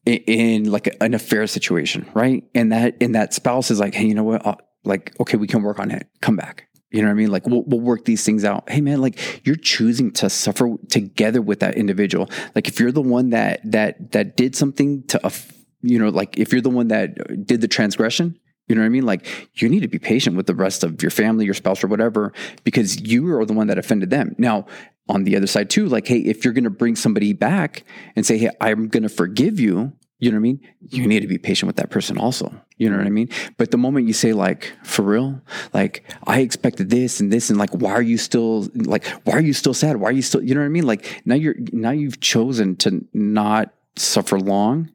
in, 0.05 0.17
in 0.27 0.71
like 0.71 0.95
an 1.01 1.13
affair 1.13 1.45
situation, 1.45 2.09
right? 2.13 2.43
And 2.55 2.71
that, 2.71 2.95
and 3.01 3.15
that 3.15 3.33
spouse 3.33 3.69
is 3.69 3.79
like, 3.79 3.93
hey, 3.95 4.05
you 4.05 4.15
know 4.15 4.23
what? 4.23 4.45
Uh, 4.45 4.55
like, 4.85 5.13
okay, 5.19 5.35
we 5.37 5.47
can 5.47 5.61
work 5.61 5.79
on 5.79 5.91
it. 5.91 6.07
Come 6.21 6.37
back. 6.37 6.67
You 6.95 7.01
know 7.01 7.09
what 7.09 7.15
I 7.15 7.15
mean? 7.15 7.29
Like 7.29 7.45
we'll, 7.45 7.63
we'll 7.63 7.81
work 7.81 8.05
these 8.05 8.23
things 8.23 8.45
out. 8.45 8.69
Hey 8.69 8.79
man, 8.79 9.01
like 9.01 9.45
you're 9.45 9.57
choosing 9.57 10.13
to 10.13 10.29
suffer 10.29 10.77
together 10.87 11.41
with 11.41 11.59
that 11.59 11.75
individual. 11.75 12.29
Like 12.55 12.69
if 12.69 12.79
you're 12.79 12.93
the 12.93 13.01
one 13.01 13.31
that 13.31 13.59
that 13.69 14.13
that 14.13 14.37
did 14.37 14.55
something 14.55 15.03
to, 15.07 15.33
you 15.81 15.99
know, 15.99 16.07
like 16.07 16.37
if 16.37 16.53
you're 16.53 16.61
the 16.61 16.69
one 16.69 16.87
that 16.87 17.45
did 17.45 17.59
the 17.59 17.67
transgression, 17.67 18.39
you 18.69 18.75
know 18.75 18.81
what 18.81 18.85
I 18.85 18.89
mean? 18.89 19.05
Like 19.05 19.27
you 19.55 19.67
need 19.67 19.81
to 19.81 19.89
be 19.89 19.99
patient 19.99 20.37
with 20.37 20.47
the 20.47 20.55
rest 20.55 20.85
of 20.85 21.03
your 21.03 21.11
family, 21.11 21.43
your 21.43 21.53
spouse, 21.53 21.83
or 21.83 21.87
whatever, 21.87 22.31
because 22.63 23.01
you 23.01 23.29
are 23.35 23.43
the 23.43 23.51
one 23.51 23.67
that 23.67 23.77
offended 23.77 24.09
them. 24.09 24.33
Now, 24.37 24.65
on 25.09 25.25
the 25.25 25.35
other 25.35 25.47
side 25.47 25.69
too, 25.69 25.87
like 25.87 26.07
hey, 26.07 26.19
if 26.19 26.45
you're 26.45 26.53
to 26.63 26.69
bring 26.69 26.95
somebody 26.95 27.33
back 27.33 27.83
and 28.15 28.25
say, 28.25 28.37
hey, 28.37 28.51
I'm 28.61 28.87
to 29.03 29.09
forgive 29.09 29.59
you. 29.59 29.91
You 30.17 30.31
know 30.31 30.35
what 30.35 30.39
I 30.39 30.43
mean? 30.43 30.61
You 30.79 31.07
need 31.07 31.19
to 31.21 31.27
be 31.27 31.37
patient 31.37 31.67
with 31.67 31.75
that 31.75 31.89
person 31.89 32.17
also. 32.17 32.53
You 32.77 32.89
know 32.89 32.97
what 32.97 33.05
I 33.05 33.09
mean? 33.09 33.29
But 33.57 33.71
the 33.71 33.77
moment 33.77 34.07
you 34.07 34.13
say 34.13 34.31
like, 34.31 34.71
for 34.83 35.01
real, 35.01 35.41
like 35.73 36.05
I 36.25 36.39
expected 36.39 36.89
this 36.89 37.19
and 37.19 37.33
this 37.33 37.49
and 37.49 37.59
like, 37.59 37.71
why 37.71 37.91
are 37.91 38.01
you 38.01 38.17
still 38.17 38.69
like, 38.75 39.05
why 39.25 39.33
are 39.33 39.41
you 39.41 39.51
still 39.51 39.73
sad? 39.73 39.97
Why 39.97 40.09
are 40.09 40.13
you 40.13 40.21
still, 40.21 40.41
you 40.41 40.55
know 40.55 40.61
what 40.61 40.67
I 40.67 40.69
mean? 40.69 40.87
Like 40.87 41.21
now 41.25 41.35
you're, 41.35 41.55
now 41.73 41.91
you've 41.91 42.21
chosen 42.21 42.77
to 42.77 43.05
not 43.13 43.73
suffer 43.97 44.39
long 44.39 44.89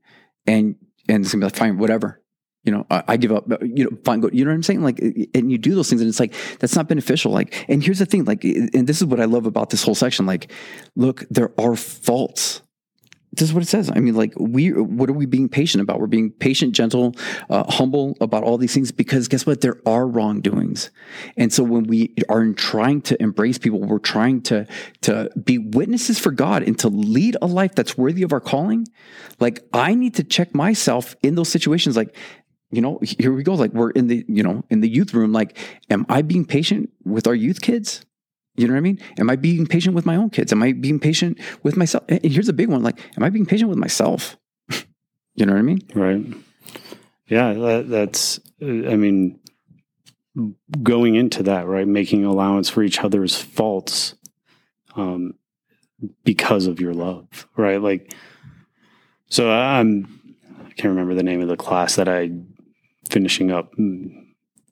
and, 0.46 0.76
and 1.06 1.24
it's 1.24 1.32
gonna 1.32 1.42
be 1.42 1.46
like, 1.46 1.56
fine, 1.56 1.76
whatever. 1.76 2.22
You 2.64 2.72
know, 2.72 2.86
I, 2.90 3.02
I 3.08 3.16
give 3.18 3.32
up, 3.32 3.46
you 3.62 3.84
know, 3.84 3.98
fine, 4.04 4.20
go, 4.20 4.30
you 4.32 4.44
know 4.44 4.50
what 4.50 4.56
I'm 4.56 4.62
saying? 4.62 4.82
Like, 4.82 5.00
and 5.34 5.50
you 5.52 5.58
do 5.58 5.74
those 5.74 5.90
things 5.90 6.00
and 6.00 6.08
it's 6.08 6.20
like, 6.20 6.34
that's 6.60 6.76
not 6.76 6.88
beneficial. 6.88 7.30
Like, 7.30 7.66
and 7.68 7.82
here's 7.82 7.98
the 7.98 8.06
thing, 8.06 8.24
like, 8.24 8.42
and 8.44 8.86
this 8.86 8.98
is 8.98 9.04
what 9.04 9.20
I 9.20 9.26
love 9.26 9.44
about 9.44 9.68
this 9.68 9.82
whole 9.82 9.94
section. 9.94 10.24
Like, 10.24 10.50
look, 10.96 11.26
there 11.30 11.52
are 11.58 11.76
faults 11.76 12.62
this 13.32 13.48
is 13.48 13.54
what 13.54 13.62
it 13.62 13.68
says. 13.68 13.90
I 13.94 14.00
mean, 14.00 14.14
like 14.14 14.34
we, 14.38 14.72
what 14.72 15.08
are 15.08 15.14
we 15.14 15.26
being 15.26 15.48
patient 15.48 15.82
about? 15.82 16.00
We're 16.00 16.08
being 16.08 16.30
patient, 16.32 16.74
gentle, 16.74 17.14
uh, 17.48 17.70
humble 17.70 18.16
about 18.20 18.42
all 18.42 18.58
these 18.58 18.74
things 18.74 18.90
because 18.90 19.28
guess 19.28 19.46
what? 19.46 19.60
There 19.60 19.80
are 19.86 20.06
wrongdoings, 20.06 20.90
and 21.36 21.52
so 21.52 21.62
when 21.62 21.84
we 21.84 22.14
are 22.28 22.44
trying 22.52 23.02
to 23.02 23.22
embrace 23.22 23.58
people, 23.58 23.80
we're 23.80 23.98
trying 23.98 24.42
to 24.42 24.66
to 25.02 25.30
be 25.42 25.58
witnesses 25.58 26.18
for 26.18 26.32
God 26.32 26.62
and 26.62 26.78
to 26.80 26.88
lead 26.88 27.36
a 27.40 27.46
life 27.46 27.74
that's 27.74 27.96
worthy 27.96 28.22
of 28.22 28.32
our 28.32 28.40
calling. 28.40 28.86
Like 29.38 29.60
I 29.72 29.94
need 29.94 30.14
to 30.16 30.24
check 30.24 30.54
myself 30.54 31.14
in 31.22 31.36
those 31.36 31.48
situations. 31.48 31.96
Like 31.96 32.16
you 32.70 32.80
know, 32.80 33.00
here 33.02 33.32
we 33.32 33.42
go. 33.42 33.54
Like 33.54 33.72
we're 33.72 33.90
in 33.90 34.06
the 34.06 34.24
you 34.28 34.42
know 34.42 34.64
in 34.70 34.80
the 34.80 34.88
youth 34.88 35.14
room. 35.14 35.32
Like, 35.32 35.56
am 35.88 36.06
I 36.08 36.22
being 36.22 36.44
patient 36.44 36.90
with 37.04 37.26
our 37.26 37.34
youth 37.34 37.60
kids? 37.60 38.04
You 38.60 38.68
know 38.68 38.74
what 38.74 38.78
I 38.78 38.82
mean? 38.82 38.98
Am 39.18 39.30
I 39.30 39.36
being 39.36 39.66
patient 39.66 39.94
with 39.94 40.04
my 40.04 40.16
own 40.16 40.28
kids? 40.28 40.52
Am 40.52 40.62
I 40.62 40.72
being 40.72 41.00
patient 41.00 41.38
with 41.62 41.78
myself? 41.78 42.04
And 42.08 42.22
here's 42.22 42.50
a 42.50 42.52
big 42.52 42.68
one 42.68 42.82
like, 42.82 43.00
am 43.16 43.22
I 43.22 43.30
being 43.30 43.46
patient 43.46 43.70
with 43.70 43.78
myself? 43.78 44.36
you 45.34 45.46
know 45.46 45.54
what 45.54 45.58
I 45.58 45.62
mean? 45.62 45.80
Right. 45.94 46.22
Yeah, 47.26 47.54
that, 47.54 47.88
that's, 47.88 48.38
I 48.60 48.96
mean, 48.96 49.40
going 50.82 51.14
into 51.14 51.42
that, 51.44 51.66
right? 51.66 51.88
Making 51.88 52.26
allowance 52.26 52.68
for 52.68 52.82
each 52.82 53.00
other's 53.00 53.34
faults 53.34 54.14
um, 54.94 55.34
because 56.22 56.66
of 56.66 56.80
your 56.80 56.92
love, 56.92 57.48
right? 57.56 57.80
Like, 57.80 58.12
so 59.30 59.50
I'm, 59.50 60.36
I 60.58 60.70
can't 60.72 60.90
remember 60.90 61.14
the 61.14 61.22
name 61.22 61.40
of 61.40 61.48
the 61.48 61.56
class 61.56 61.96
that 61.96 62.10
I 62.10 62.30
finishing 63.08 63.50
up 63.50 63.72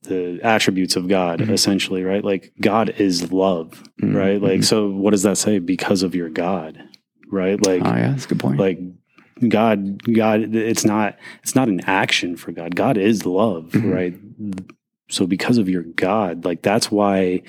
the 0.03 0.41
attributes 0.43 0.97
of 0.97 1.09
God, 1.09 1.41
mm-hmm. 1.41 1.53
essentially, 1.53 2.05
right? 2.05 2.25
Like, 2.25 2.53
God 2.61 2.91
is 2.91 3.33
love, 3.33 3.83
mm-hmm. 4.01 4.17
right? 4.17 4.41
Like, 4.41 4.53
mm-hmm. 4.53 4.63
so 4.63 4.89
what 4.89 5.11
does 5.11 5.23
that 5.23 5.39
say? 5.39 5.59
Because 5.59 6.03
of 6.03 6.15
your 6.15 6.29
God, 6.29 6.83
right? 7.31 7.61
Like, 7.65 7.83
oh, 7.85 7.95
yeah, 7.95 8.11
that's 8.11 8.25
a 8.27 8.29
good 8.29 8.41
point. 8.41 8.59
Like, 8.59 8.79
God, 9.47 10.03
God, 10.13 10.55
it's 10.55 10.85
not, 10.85 11.17
it's 11.43 11.55
not 11.55 11.69
an 11.69 11.81
action 11.87 12.37
for 12.37 12.53
God. 12.53 12.75
God 12.75 12.97
is 12.97 13.25
love, 13.25 13.71
mm-hmm. 13.71 13.91
right? 13.91 14.15
So 15.11 15.27
because 15.27 15.59
of 15.59 15.69
your 15.69 15.83
God, 15.83 16.45
like 16.45 16.63
that's 16.63 16.91
why 16.91 17.43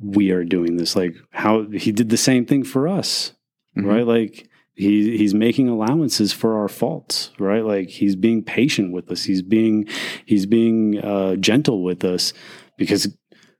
we 0.00 0.30
are 0.30 0.44
doing 0.44 0.76
this. 0.76 0.96
Like 0.96 1.14
how 1.30 1.64
he 1.64 1.92
did 1.92 2.08
the 2.08 2.16
same 2.16 2.46
thing 2.46 2.64
for 2.64 2.88
us, 2.88 3.32
mm-hmm. 3.76 3.88
right? 3.88 4.06
Like 4.06 4.48
he 4.76 5.16
he's 5.16 5.34
making 5.34 5.68
allowances 5.68 6.32
for 6.32 6.58
our 6.58 6.68
faults, 6.68 7.30
right? 7.38 7.64
Like 7.64 7.88
he's 7.88 8.14
being 8.14 8.44
patient 8.44 8.92
with 8.92 9.10
us. 9.10 9.24
He's 9.24 9.42
being 9.42 9.88
he's 10.26 10.44
being 10.44 10.98
uh, 11.02 11.36
gentle 11.36 11.82
with 11.82 12.04
us 12.04 12.34
because 12.76 13.08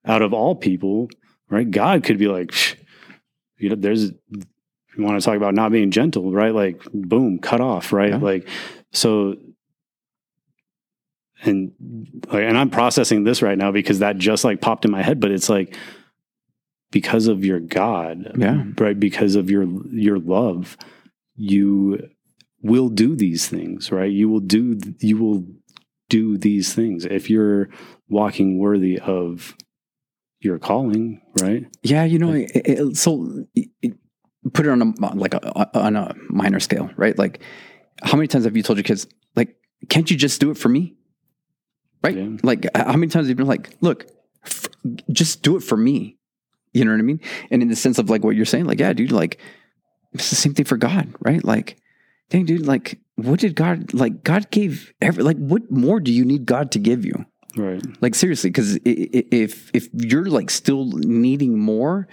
out 0.05 0.21
of 0.23 0.35
all 0.35 0.55
people, 0.55 1.09
right? 1.49 1.69
God 1.69 2.05
could 2.05 2.19
be 2.19 2.29
like, 2.29 2.55
you 3.59 3.71
know, 3.71 3.77
there's 3.77 4.12
you 4.12 5.05
want 5.05 5.19
to 5.19 5.25
talk 5.25 5.37
about 5.37 5.55
not 5.55 5.73
being 5.73 5.91
gentle, 5.91 6.33
right? 6.33 6.55
Like 6.55 6.83
boom, 6.93 7.39
cut 7.39 7.62
off, 7.62 7.95
right? 7.95 8.11
Yeah. 8.11 8.19
Like 8.19 8.49
so 8.93 9.37
and 11.43 11.73
like 12.33 12.45
and 12.45 12.57
i'm 12.57 12.71
processing 12.71 13.25
this 13.25 13.43
right 13.43 13.59
now 13.59 13.71
because 13.71 13.99
that 13.99 14.17
just 14.17 14.43
like 14.43 14.62
popped 14.62 14.87
in 14.87 14.91
my 14.91 15.03
head 15.03 15.21
but 15.21 15.31
it's 15.31 15.51
like 15.51 15.77
because 16.91 17.27
of 17.27 17.45
your 17.45 17.61
god 17.61 18.33
yeah 18.39 18.64
right 18.79 18.99
because 18.99 19.37
of 19.37 19.51
your 19.51 19.67
your 19.91 20.19
love 20.19 20.79
you 21.37 22.09
will 22.62 22.89
do 22.89 23.14
these 23.14 23.49
things 23.49 23.93
right 23.93 24.11
you 24.11 24.28
will 24.28 24.41
do 24.41 24.78
you 25.01 25.16
will 25.16 25.47
do 26.09 26.37
these 26.39 26.74
things 26.74 27.05
if 27.05 27.28
you're 27.28 27.68
walking 28.09 28.59
worthy 28.59 28.99
of 28.99 29.55
your 30.41 30.59
calling 30.59 31.20
right 31.41 31.66
yeah 31.82 32.05
you 32.05 32.18
know 32.18 32.32
it, 32.32 32.51
it, 32.55 32.97
so 32.97 33.45
it, 33.55 33.95
put 34.53 34.66
it 34.66 34.70
on 34.70 34.82
a 34.82 35.14
like 35.14 35.34
a, 35.34 35.78
on 35.78 35.97
a 35.97 36.14
minor 36.28 36.61
scale 36.61 36.91
right 36.97 37.18
like 37.18 37.43
how 38.03 38.16
many 38.16 38.28
times 38.28 38.45
have 38.45 38.57
you 38.57 38.62
told 38.62 38.78
your 38.78 38.84
kids 38.84 39.07
like 39.34 39.57
can't 39.89 40.11
you 40.11 40.16
just 40.16 40.41
do 40.41 40.51
it 40.51 40.57
for 40.57 40.68
me 40.68 40.97
right? 42.07 42.16
Yeah. 42.16 42.37
Like, 42.43 42.66
how 42.74 42.93
many 42.93 43.09
times 43.09 43.26
have 43.26 43.28
you 43.28 43.34
been 43.34 43.47
like, 43.47 43.76
look, 43.80 44.07
f- 44.45 44.68
just 45.11 45.43
do 45.43 45.57
it 45.57 45.62
for 45.62 45.76
me? 45.76 46.16
You 46.72 46.84
know 46.84 46.93
what 46.93 46.99
I 46.99 47.03
mean? 47.03 47.20
And 47.51 47.62
in 47.62 47.68
the 47.68 47.76
sense 47.76 47.99
of 47.99 48.11
like 48.11 48.24
what 48.24 48.37
you're 48.37 48.45
saying, 48.45 48.66
like, 48.66 48.80
yeah, 48.80 48.93
dude, 48.93 49.12
like, 49.12 49.39
it's 50.13 50.31
the 50.31 50.37
same 50.37 50.55
thing 50.55 50.67
for 50.67 50.77
God, 50.77 51.13
right? 51.21 51.45
Like, 51.45 51.79
dang, 52.31 52.45
dude, 52.45 52.67
like, 52.67 52.99
what 53.17 53.41
did 53.41 53.55
God, 53.55 53.95
like, 53.95 54.25
God 54.25 54.51
gave 54.51 54.93
every, 55.01 55.23
like, 55.23 55.39
what 55.39 55.71
more 55.71 56.01
do 56.01 56.13
you 56.13 56.25
need 56.25 56.47
God 56.47 56.73
to 56.73 56.79
give 56.79 57.05
you? 57.05 57.25
Right. 57.57 57.83
Like, 58.03 58.15
seriously, 58.15 58.51
because 58.51 58.79
if, 58.85 59.71
if 59.75 59.89
you're 59.93 60.27
like 60.27 60.51
still 60.51 60.85
needing 60.85 61.59
more, 61.59 62.07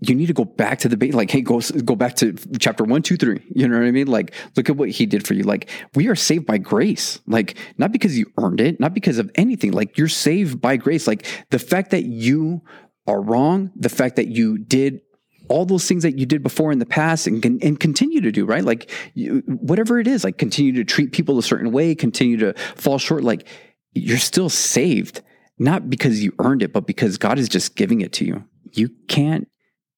you 0.00 0.14
need 0.14 0.26
to 0.26 0.34
go 0.34 0.44
back 0.44 0.80
to 0.80 0.88
the 0.88 0.98
base. 0.98 1.14
Like, 1.14 1.30
hey, 1.30 1.40
go 1.40 1.60
go 1.60 1.96
back 1.96 2.16
to 2.16 2.34
chapter 2.58 2.84
one, 2.84 3.00
two, 3.00 3.16
three. 3.16 3.40
You 3.54 3.68
know 3.68 3.78
what 3.78 3.86
I 3.86 3.90
mean? 3.90 4.06
Like, 4.06 4.34
look 4.54 4.68
at 4.68 4.76
what 4.76 4.90
he 4.90 5.06
did 5.06 5.26
for 5.26 5.32
you. 5.32 5.44
Like, 5.44 5.70
we 5.94 6.08
are 6.08 6.14
saved 6.14 6.44
by 6.44 6.58
grace. 6.58 7.20
Like, 7.26 7.56
not 7.78 7.90
because 7.90 8.18
you 8.18 8.30
earned 8.36 8.60
it, 8.60 8.78
not 8.80 8.92
because 8.92 9.16
of 9.18 9.30
anything. 9.34 9.72
Like, 9.72 9.96
you're 9.96 10.08
saved 10.08 10.60
by 10.60 10.76
grace. 10.76 11.06
Like, 11.06 11.26
the 11.50 11.58
fact 11.58 11.90
that 11.92 12.04
you 12.04 12.62
are 13.06 13.22
wrong, 13.22 13.70
the 13.76 13.88
fact 13.88 14.16
that 14.16 14.28
you 14.28 14.58
did 14.58 15.00
all 15.48 15.64
those 15.64 15.86
things 15.86 16.02
that 16.02 16.18
you 16.18 16.26
did 16.26 16.42
before 16.42 16.72
in 16.72 16.78
the 16.78 16.86
past 16.86 17.26
and 17.26 17.44
and 17.62 17.78
continue 17.78 18.20
to 18.20 18.32
do 18.32 18.44
right, 18.46 18.64
like 18.64 18.90
you, 19.14 19.42
whatever 19.46 19.98
it 19.98 20.06
is, 20.06 20.24
like 20.24 20.38
continue 20.38 20.72
to 20.72 20.84
treat 20.84 21.12
people 21.12 21.38
a 21.38 21.42
certain 21.42 21.72
way, 21.72 21.94
continue 21.94 22.36
to 22.38 22.54
fall 22.76 22.98
short. 22.98 23.24
Like, 23.24 23.46
you're 23.92 24.18
still 24.18 24.48
saved, 24.48 25.22
not 25.58 25.88
because 25.88 26.22
you 26.22 26.32
earned 26.38 26.62
it, 26.62 26.72
but 26.72 26.86
because 26.86 27.18
God 27.18 27.38
is 27.38 27.48
just 27.48 27.76
giving 27.76 28.00
it 28.00 28.12
to 28.14 28.24
you. 28.24 28.44
You 28.72 28.90
can't 29.08 29.48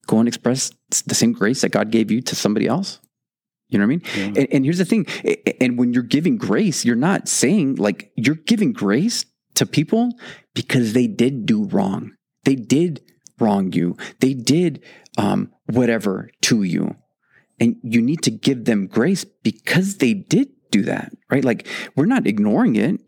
go 0.06 0.18
and 0.18 0.28
express 0.28 0.72
the 1.06 1.14
same 1.14 1.32
grace 1.32 1.62
that 1.62 1.70
God 1.70 1.90
gave 1.90 2.10
you 2.10 2.20
to 2.22 2.36
somebody 2.36 2.66
else. 2.66 3.00
You 3.68 3.78
know 3.78 3.86
what 3.86 3.92
I 3.92 3.96
mean? 3.96 4.02
Yeah. 4.16 4.40
And, 4.42 4.52
and, 4.52 4.64
here's 4.64 4.78
the 4.78 4.84
thing. 4.84 5.06
And 5.60 5.76
when 5.76 5.92
you're 5.92 6.04
giving 6.04 6.36
grace, 6.36 6.84
you're 6.84 6.94
not 6.94 7.28
saying 7.28 7.76
like 7.76 8.12
you're 8.16 8.36
giving 8.36 8.72
grace 8.72 9.24
to 9.54 9.66
people 9.66 10.12
because 10.54 10.92
they 10.92 11.08
did 11.08 11.46
do 11.46 11.64
wrong. 11.64 12.12
They 12.44 12.54
did 12.54 13.02
wrong 13.40 13.72
you. 13.72 13.96
They 14.20 14.34
did 14.34 14.84
um, 15.16 15.52
whatever 15.66 16.30
to 16.42 16.62
you. 16.62 16.96
And 17.58 17.76
you 17.82 18.02
need 18.02 18.22
to 18.22 18.30
give 18.30 18.66
them 18.66 18.86
grace 18.86 19.24
because 19.24 19.96
they 19.96 20.12
did 20.12 20.48
do 20.70 20.82
that, 20.82 21.12
right? 21.30 21.44
Like 21.44 21.66
we're 21.94 22.06
not 22.06 22.26
ignoring 22.26 22.76
it. 22.76 23.00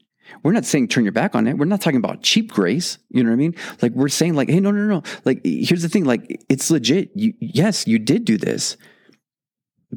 We're 0.42 0.52
not 0.52 0.64
saying 0.64 0.88
turn 0.88 1.04
your 1.04 1.12
back 1.12 1.34
on 1.34 1.46
it. 1.46 1.56
We're 1.56 1.64
not 1.64 1.80
talking 1.80 1.98
about 1.98 2.22
cheap 2.22 2.52
grace. 2.52 2.98
You 3.11 3.22
know 3.22 3.30
what 3.30 3.34
I 3.34 3.38
mean? 3.38 3.54
Like 3.82 3.92
we're 3.92 4.09
saying 4.09 4.34
like, 4.34 4.48
hey, 4.48 4.61
no, 4.61 4.70
no, 4.70 4.82
no. 4.82 5.02
Like 5.24 5.40
here's 5.44 5.82
the 5.82 5.88
thing. 5.88 6.04
Like 6.04 6.44
it's 6.48 6.70
legit. 6.70 7.11
You, 7.14 7.34
yes, 7.40 7.86
you 7.86 7.98
did 7.98 8.24
do 8.24 8.36
this, 8.36 8.76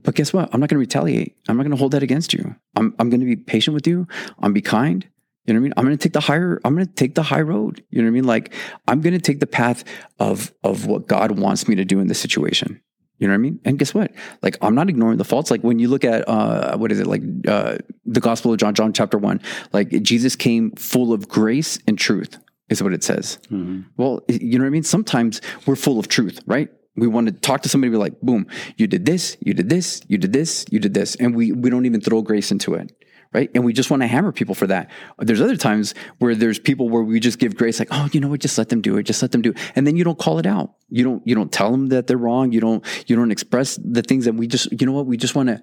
but 0.03 0.15
guess 0.15 0.33
what? 0.33 0.49
I'm 0.53 0.59
not 0.59 0.69
going 0.69 0.77
to 0.77 0.79
retaliate. 0.79 1.35
I'm 1.47 1.57
not 1.57 1.63
going 1.63 1.71
to 1.71 1.77
hold 1.77 1.91
that 1.91 2.03
against 2.03 2.33
you. 2.33 2.55
I'm, 2.75 2.95
I'm 2.99 3.09
going 3.09 3.19
to 3.19 3.25
be 3.25 3.35
patient 3.35 3.73
with 3.73 3.87
you. 3.87 4.07
I'm 4.39 4.53
be 4.53 4.61
kind. 4.61 5.07
You 5.45 5.53
know 5.53 5.59
what 5.59 5.61
I 5.61 5.63
mean? 5.63 5.73
I'm 5.77 5.85
going 5.85 5.97
to 5.97 6.03
take 6.03 6.13
the 6.13 6.19
higher, 6.19 6.61
I'm 6.63 6.75
going 6.75 6.85
to 6.85 6.93
take 6.93 7.15
the 7.15 7.23
high 7.23 7.41
road. 7.41 7.83
You 7.89 8.01
know 8.01 8.05
what 8.05 8.11
I 8.11 8.13
mean? 8.13 8.25
Like 8.25 8.53
I'm 8.87 9.01
going 9.01 9.13
to 9.13 9.19
take 9.19 9.39
the 9.39 9.47
path 9.47 9.83
of, 10.19 10.53
of 10.63 10.85
what 10.85 11.07
God 11.07 11.39
wants 11.39 11.67
me 11.67 11.75
to 11.75 11.85
do 11.85 11.99
in 11.99 12.07
this 12.07 12.19
situation. 12.19 12.81
You 13.17 13.27
know 13.27 13.33
what 13.33 13.35
I 13.35 13.41
mean? 13.41 13.59
And 13.65 13.77
guess 13.77 13.93
what? 13.93 14.11
Like, 14.41 14.57
I'm 14.63 14.73
not 14.73 14.89
ignoring 14.89 15.19
the 15.19 15.23
faults. 15.23 15.51
Like, 15.51 15.61
when 15.61 15.77
you 15.77 15.89
look 15.89 16.03
at, 16.03 16.27
uh, 16.27 16.75
what 16.77 16.91
is 16.91 16.99
it? 16.99 17.05
Like, 17.05 17.21
uh, 17.47 17.77
the 18.03 18.19
Gospel 18.19 18.51
of 18.51 18.57
John, 18.57 18.73
John 18.73 18.93
chapter 18.93 19.19
one, 19.19 19.39
like, 19.73 19.89
Jesus 20.01 20.35
came 20.35 20.71
full 20.71 21.13
of 21.13 21.29
grace 21.29 21.77
and 21.85 21.99
truth, 21.99 22.39
is 22.69 22.81
what 22.81 22.93
it 22.93 23.03
says. 23.03 23.37
Mm-hmm. 23.51 23.81
Well, 23.95 24.21
you 24.27 24.57
know 24.57 24.63
what 24.63 24.69
I 24.69 24.71
mean? 24.71 24.81
Sometimes 24.81 25.39
we're 25.67 25.75
full 25.75 25.99
of 25.99 26.07
truth, 26.07 26.39
right? 26.47 26.69
We 26.95 27.05
want 27.05 27.27
to 27.27 27.33
talk 27.33 27.61
to 27.61 27.69
somebody, 27.69 27.91
be 27.91 27.97
like, 27.97 28.19
boom, 28.21 28.47
you 28.77 28.87
did 28.87 29.05
this, 29.05 29.37
you 29.39 29.53
did 29.53 29.69
this, 29.69 30.01
you 30.07 30.17
did 30.17 30.33
this, 30.33 30.65
you 30.71 30.79
did 30.79 30.95
this. 30.95 31.13
And 31.13 31.35
we, 31.35 31.51
we 31.51 31.69
don't 31.69 31.85
even 31.85 32.01
throw 32.01 32.23
grace 32.23 32.51
into 32.51 32.73
it 32.73 32.91
right? 33.33 33.49
And 33.55 33.63
we 33.63 33.73
just 33.73 33.89
want 33.89 34.01
to 34.01 34.07
hammer 34.07 34.31
people 34.31 34.55
for 34.55 34.67
that. 34.67 34.89
There's 35.19 35.41
other 35.41 35.55
times 35.55 35.93
where 36.19 36.35
there's 36.35 36.59
people 36.59 36.89
where 36.89 37.01
we 37.01 37.19
just 37.19 37.39
give 37.39 37.55
grace, 37.55 37.79
like, 37.79 37.87
oh, 37.91 38.09
you 38.11 38.19
know 38.19 38.27
what, 38.27 38.41
just 38.41 38.57
let 38.57 38.69
them 38.69 38.81
do 38.81 38.97
it, 38.97 39.03
just 39.03 39.21
let 39.21 39.31
them 39.31 39.41
do 39.41 39.51
it, 39.51 39.57
and 39.75 39.87
then 39.87 39.95
you 39.95 40.03
don't 40.03 40.19
call 40.19 40.39
it 40.39 40.45
out. 40.45 40.73
You 40.89 41.03
don't 41.03 41.25
you 41.25 41.35
don't 41.35 41.51
tell 41.51 41.71
them 41.71 41.87
that 41.87 42.07
they're 42.07 42.17
wrong. 42.17 42.51
You 42.51 42.59
don't 42.59 42.85
you 43.07 43.15
don't 43.15 43.31
express 43.31 43.79
the 43.83 44.01
things 44.01 44.25
that 44.25 44.33
we 44.33 44.47
just 44.47 44.71
you 44.79 44.85
know 44.85 44.93
what 44.93 45.05
we 45.05 45.17
just 45.17 45.35
want 45.35 45.49
to. 45.49 45.61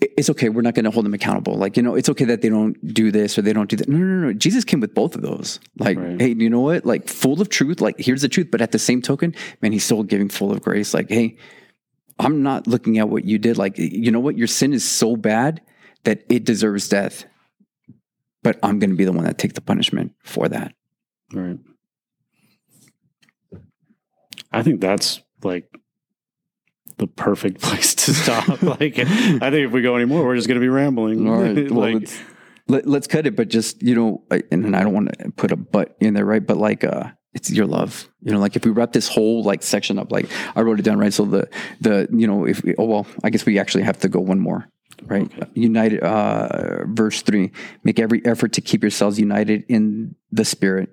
It's 0.00 0.30
okay. 0.30 0.48
We're 0.48 0.62
not 0.62 0.74
going 0.74 0.86
to 0.86 0.90
hold 0.90 1.04
them 1.04 1.14
accountable. 1.14 1.56
Like 1.56 1.76
you 1.76 1.82
know, 1.82 1.94
it's 1.94 2.08
okay 2.08 2.24
that 2.26 2.40
they 2.40 2.48
don't 2.48 2.94
do 2.94 3.10
this 3.10 3.36
or 3.36 3.42
they 3.42 3.52
don't 3.52 3.68
do 3.68 3.76
that. 3.76 3.88
No, 3.88 3.98
no, 3.98 4.28
no. 4.28 4.32
Jesus 4.32 4.64
came 4.64 4.80
with 4.80 4.94
both 4.94 5.14
of 5.14 5.22
those. 5.22 5.60
Like, 5.78 5.98
right. 5.98 6.20
hey, 6.20 6.34
you 6.38 6.48
know 6.48 6.60
what? 6.60 6.86
Like, 6.86 7.08
full 7.08 7.40
of 7.40 7.48
truth. 7.48 7.80
Like, 7.80 7.96
here's 7.98 8.22
the 8.22 8.28
truth. 8.28 8.48
But 8.50 8.60
at 8.60 8.72
the 8.72 8.78
same 8.78 9.02
token, 9.02 9.34
man, 9.60 9.72
he's 9.72 9.84
still 9.84 10.02
giving 10.04 10.28
full 10.28 10.52
of 10.52 10.62
grace. 10.62 10.94
Like, 10.94 11.10
hey, 11.10 11.36
I'm 12.18 12.42
not 12.42 12.66
looking 12.66 12.98
at 12.98 13.08
what 13.08 13.24
you 13.24 13.38
did. 13.38 13.58
Like, 13.58 13.78
you 13.78 14.10
know 14.10 14.20
what? 14.20 14.38
Your 14.38 14.46
sin 14.46 14.72
is 14.72 14.88
so 14.88 15.16
bad 15.16 15.60
that 16.08 16.24
it 16.30 16.42
deserves 16.42 16.88
death, 16.88 17.26
but 18.42 18.58
I'm 18.62 18.78
going 18.78 18.88
to 18.88 18.96
be 18.96 19.04
the 19.04 19.12
one 19.12 19.24
that 19.24 19.36
take 19.36 19.52
the 19.52 19.60
punishment 19.60 20.14
for 20.24 20.48
that. 20.48 20.72
Right. 21.34 21.58
I 24.50 24.62
think 24.62 24.80
that's 24.80 25.20
like 25.42 25.68
the 26.96 27.08
perfect 27.08 27.60
place 27.60 27.94
to 27.94 28.14
stop. 28.14 28.48
like, 28.62 28.98
I 28.98 29.04
think 29.04 29.66
if 29.66 29.70
we 29.70 29.82
go 29.82 29.96
anymore, 29.96 30.24
we're 30.24 30.36
just 30.36 30.48
going 30.48 30.58
to 30.58 30.64
be 30.64 30.70
rambling. 30.70 31.28
All 31.28 31.42
right. 31.42 31.70
Well, 31.70 31.92
like, 31.92 31.94
let's, 32.00 32.86
let, 32.86 33.02
us 33.02 33.06
cut 33.06 33.26
it, 33.26 33.36
but 33.36 33.48
just, 33.48 33.82
you 33.82 33.94
know, 33.94 34.24
and, 34.30 34.64
and 34.64 34.74
I 34.74 34.84
don't 34.84 34.94
want 34.94 35.12
to 35.18 35.30
put 35.32 35.52
a 35.52 35.56
but 35.56 35.94
in 36.00 36.14
there, 36.14 36.24
right? 36.24 36.44
But 36.44 36.56
like, 36.56 36.84
uh, 36.84 37.10
it's 37.34 37.50
your 37.50 37.66
love 37.66 38.08
you 38.22 38.32
know 38.32 38.38
like 38.38 38.56
if 38.56 38.64
we 38.64 38.70
wrap 38.70 38.92
this 38.92 39.06
whole 39.06 39.44
like 39.44 39.62
section 39.62 39.98
up 39.98 40.10
like 40.10 40.26
i 40.56 40.62
wrote 40.62 40.80
it 40.80 40.82
down 40.82 40.98
right 40.98 41.12
so 41.12 41.26
the 41.26 41.46
the 41.78 42.08
you 42.10 42.26
know 42.26 42.46
if 42.46 42.64
we, 42.64 42.74
oh 42.78 42.84
well 42.84 43.06
i 43.22 43.28
guess 43.28 43.44
we 43.44 43.58
actually 43.58 43.84
have 43.84 43.98
to 43.98 44.08
go 44.08 44.18
one 44.18 44.40
more 44.40 44.66
right? 45.02 45.22
Okay. 45.22 45.50
United, 45.54 46.00
uh, 46.00 46.84
verse 46.86 47.22
three, 47.22 47.50
make 47.84 47.98
every 47.98 48.24
effort 48.24 48.52
to 48.54 48.60
keep 48.60 48.82
yourselves 48.82 49.18
united 49.18 49.64
in 49.68 50.14
the 50.30 50.44
spirit, 50.44 50.90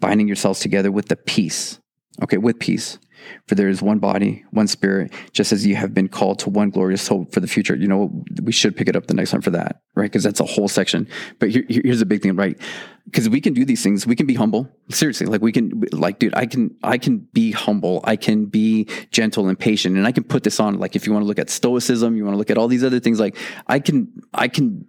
binding 0.00 0.26
yourselves 0.26 0.60
together 0.60 0.90
with 0.90 1.08
the 1.08 1.16
peace 1.16 1.78
Okay, 2.22 2.36
with 2.36 2.58
peace. 2.58 2.98
For 3.46 3.54
there 3.54 3.68
is 3.68 3.80
one 3.80 3.98
body, 3.98 4.44
one 4.50 4.66
spirit, 4.66 5.12
just 5.32 5.52
as 5.52 5.66
you 5.66 5.76
have 5.76 5.94
been 5.94 6.08
called 6.08 6.38
to 6.40 6.50
one 6.50 6.70
glorious 6.70 7.08
hope 7.08 7.32
for 7.32 7.40
the 7.40 7.46
future. 7.46 7.74
You 7.74 7.88
know, 7.88 8.24
we 8.42 8.52
should 8.52 8.76
pick 8.76 8.88
it 8.88 8.96
up 8.96 9.06
the 9.06 9.14
next 9.14 9.30
time 9.30 9.40
for 9.40 9.50
that, 9.50 9.80
right? 9.94 10.04
Because 10.10 10.22
that's 10.22 10.40
a 10.40 10.44
whole 10.44 10.68
section. 10.68 11.08
But 11.38 11.50
here, 11.50 11.64
here's 11.68 12.00
the 12.00 12.06
big 12.06 12.22
thing, 12.22 12.36
right? 12.36 12.58
Because 13.06 13.28
we 13.28 13.40
can 13.40 13.54
do 13.54 13.64
these 13.64 13.82
things. 13.82 14.06
We 14.06 14.14
can 14.14 14.26
be 14.26 14.34
humble. 14.34 14.68
Seriously, 14.90 15.26
like 15.26 15.40
we 15.40 15.52
can, 15.52 15.84
like, 15.92 16.18
dude, 16.18 16.34
I 16.34 16.44
can, 16.46 16.76
I 16.82 16.98
can 16.98 17.18
be 17.32 17.50
humble. 17.52 18.02
I 18.04 18.16
can 18.16 18.46
be 18.46 18.88
gentle 19.10 19.48
and 19.48 19.58
patient, 19.58 19.96
and 19.96 20.06
I 20.06 20.12
can 20.12 20.24
put 20.24 20.42
this 20.42 20.60
on. 20.60 20.78
Like, 20.78 20.94
if 20.94 21.06
you 21.06 21.12
want 21.12 21.22
to 21.22 21.26
look 21.26 21.38
at 21.38 21.48
stoicism, 21.48 22.16
you 22.16 22.24
want 22.24 22.34
to 22.34 22.38
look 22.38 22.50
at 22.50 22.58
all 22.58 22.68
these 22.68 22.84
other 22.84 23.00
things. 23.00 23.18
Like, 23.18 23.36
I 23.66 23.78
can, 23.78 24.12
I 24.34 24.48
can 24.48 24.86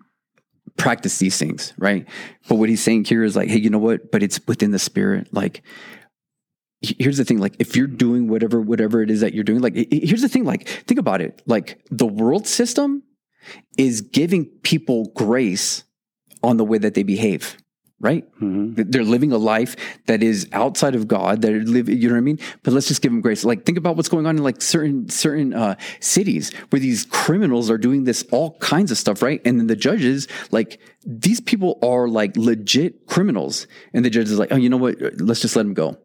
practice 0.77 1.19
these 1.19 1.37
things, 1.37 1.73
right? 1.77 2.05
But 2.49 2.55
what 2.55 2.69
he's 2.69 2.83
saying 2.83 3.05
here 3.05 3.23
is 3.23 3.35
like, 3.35 3.49
hey, 3.49 3.59
you 3.59 3.69
know 3.69 3.79
what? 3.79 4.11
But 4.11 4.23
it's 4.23 4.39
within 4.45 4.71
the 4.71 4.79
spirit. 4.79 5.33
Like, 5.33 5.63
here's 6.81 7.17
the 7.17 7.25
thing 7.25 7.39
like 7.39 7.55
if 7.59 7.75
you're 7.75 7.87
doing 7.87 8.27
whatever 8.27 8.61
whatever 8.61 9.01
it 9.01 9.09
is 9.09 9.21
that 9.21 9.33
you're 9.33 9.43
doing 9.43 9.61
like 9.61 9.75
here's 9.91 10.21
the 10.21 10.29
thing 10.29 10.45
like 10.45 10.67
think 10.67 10.99
about 10.99 11.21
it. 11.21 11.41
Like 11.45 11.79
the 11.89 12.05
world 12.05 12.47
system 12.47 13.03
is 13.77 14.01
giving 14.01 14.45
people 14.63 15.11
grace 15.15 15.83
on 16.43 16.57
the 16.57 16.65
way 16.65 16.77
that 16.77 16.93
they 16.93 17.03
behave 17.03 17.57
right? 18.01 18.25
Mm-hmm. 18.41 18.89
they're 18.91 19.03
living 19.03 19.31
a 19.31 19.37
life 19.37 19.75
that 20.05 20.21
is 20.21 20.49
outside 20.51 20.95
of 20.95 21.07
god 21.07 21.41
that 21.41 21.53
live 21.53 21.87
you 21.87 22.09
know 22.09 22.15
what 22.15 22.19
i 22.19 22.21
mean? 22.21 22.39
But 22.61 22.73
let's 22.73 22.87
just 22.87 23.01
give 23.01 23.11
them 23.11 23.21
grace. 23.21 23.45
Like 23.45 23.65
think 23.65 23.77
about 23.77 23.95
what's 23.95 24.09
going 24.09 24.25
on 24.27 24.37
in 24.37 24.43
like 24.43 24.61
certain 24.61 25.09
certain 25.09 25.53
uh, 25.53 25.75
cities 26.01 26.53
where 26.69 26.79
these 26.79 27.05
criminals 27.05 27.69
are 27.69 27.77
doing 27.77 28.03
this 28.03 28.23
all 28.31 28.57
kinds 28.59 28.91
of 28.91 28.97
stuff 28.97 29.21
right? 29.21 29.41
And 29.45 29.59
then 29.59 29.67
the 29.67 29.75
judges 29.75 30.27
like 30.51 30.79
these 31.05 31.39
people 31.39 31.79
are 31.81 32.07
like 32.07 32.35
legit 32.35 33.07
criminals. 33.07 33.65
And 33.93 34.03
the 34.03 34.09
judge 34.09 34.29
is 34.29 34.37
like 34.37 34.51
oh 34.51 34.57
you 34.57 34.69
know 34.69 34.77
what? 34.77 34.97
Let's 35.19 35.41
just 35.41 35.55
let 35.55 35.63
them 35.63 35.73
go 35.73 35.97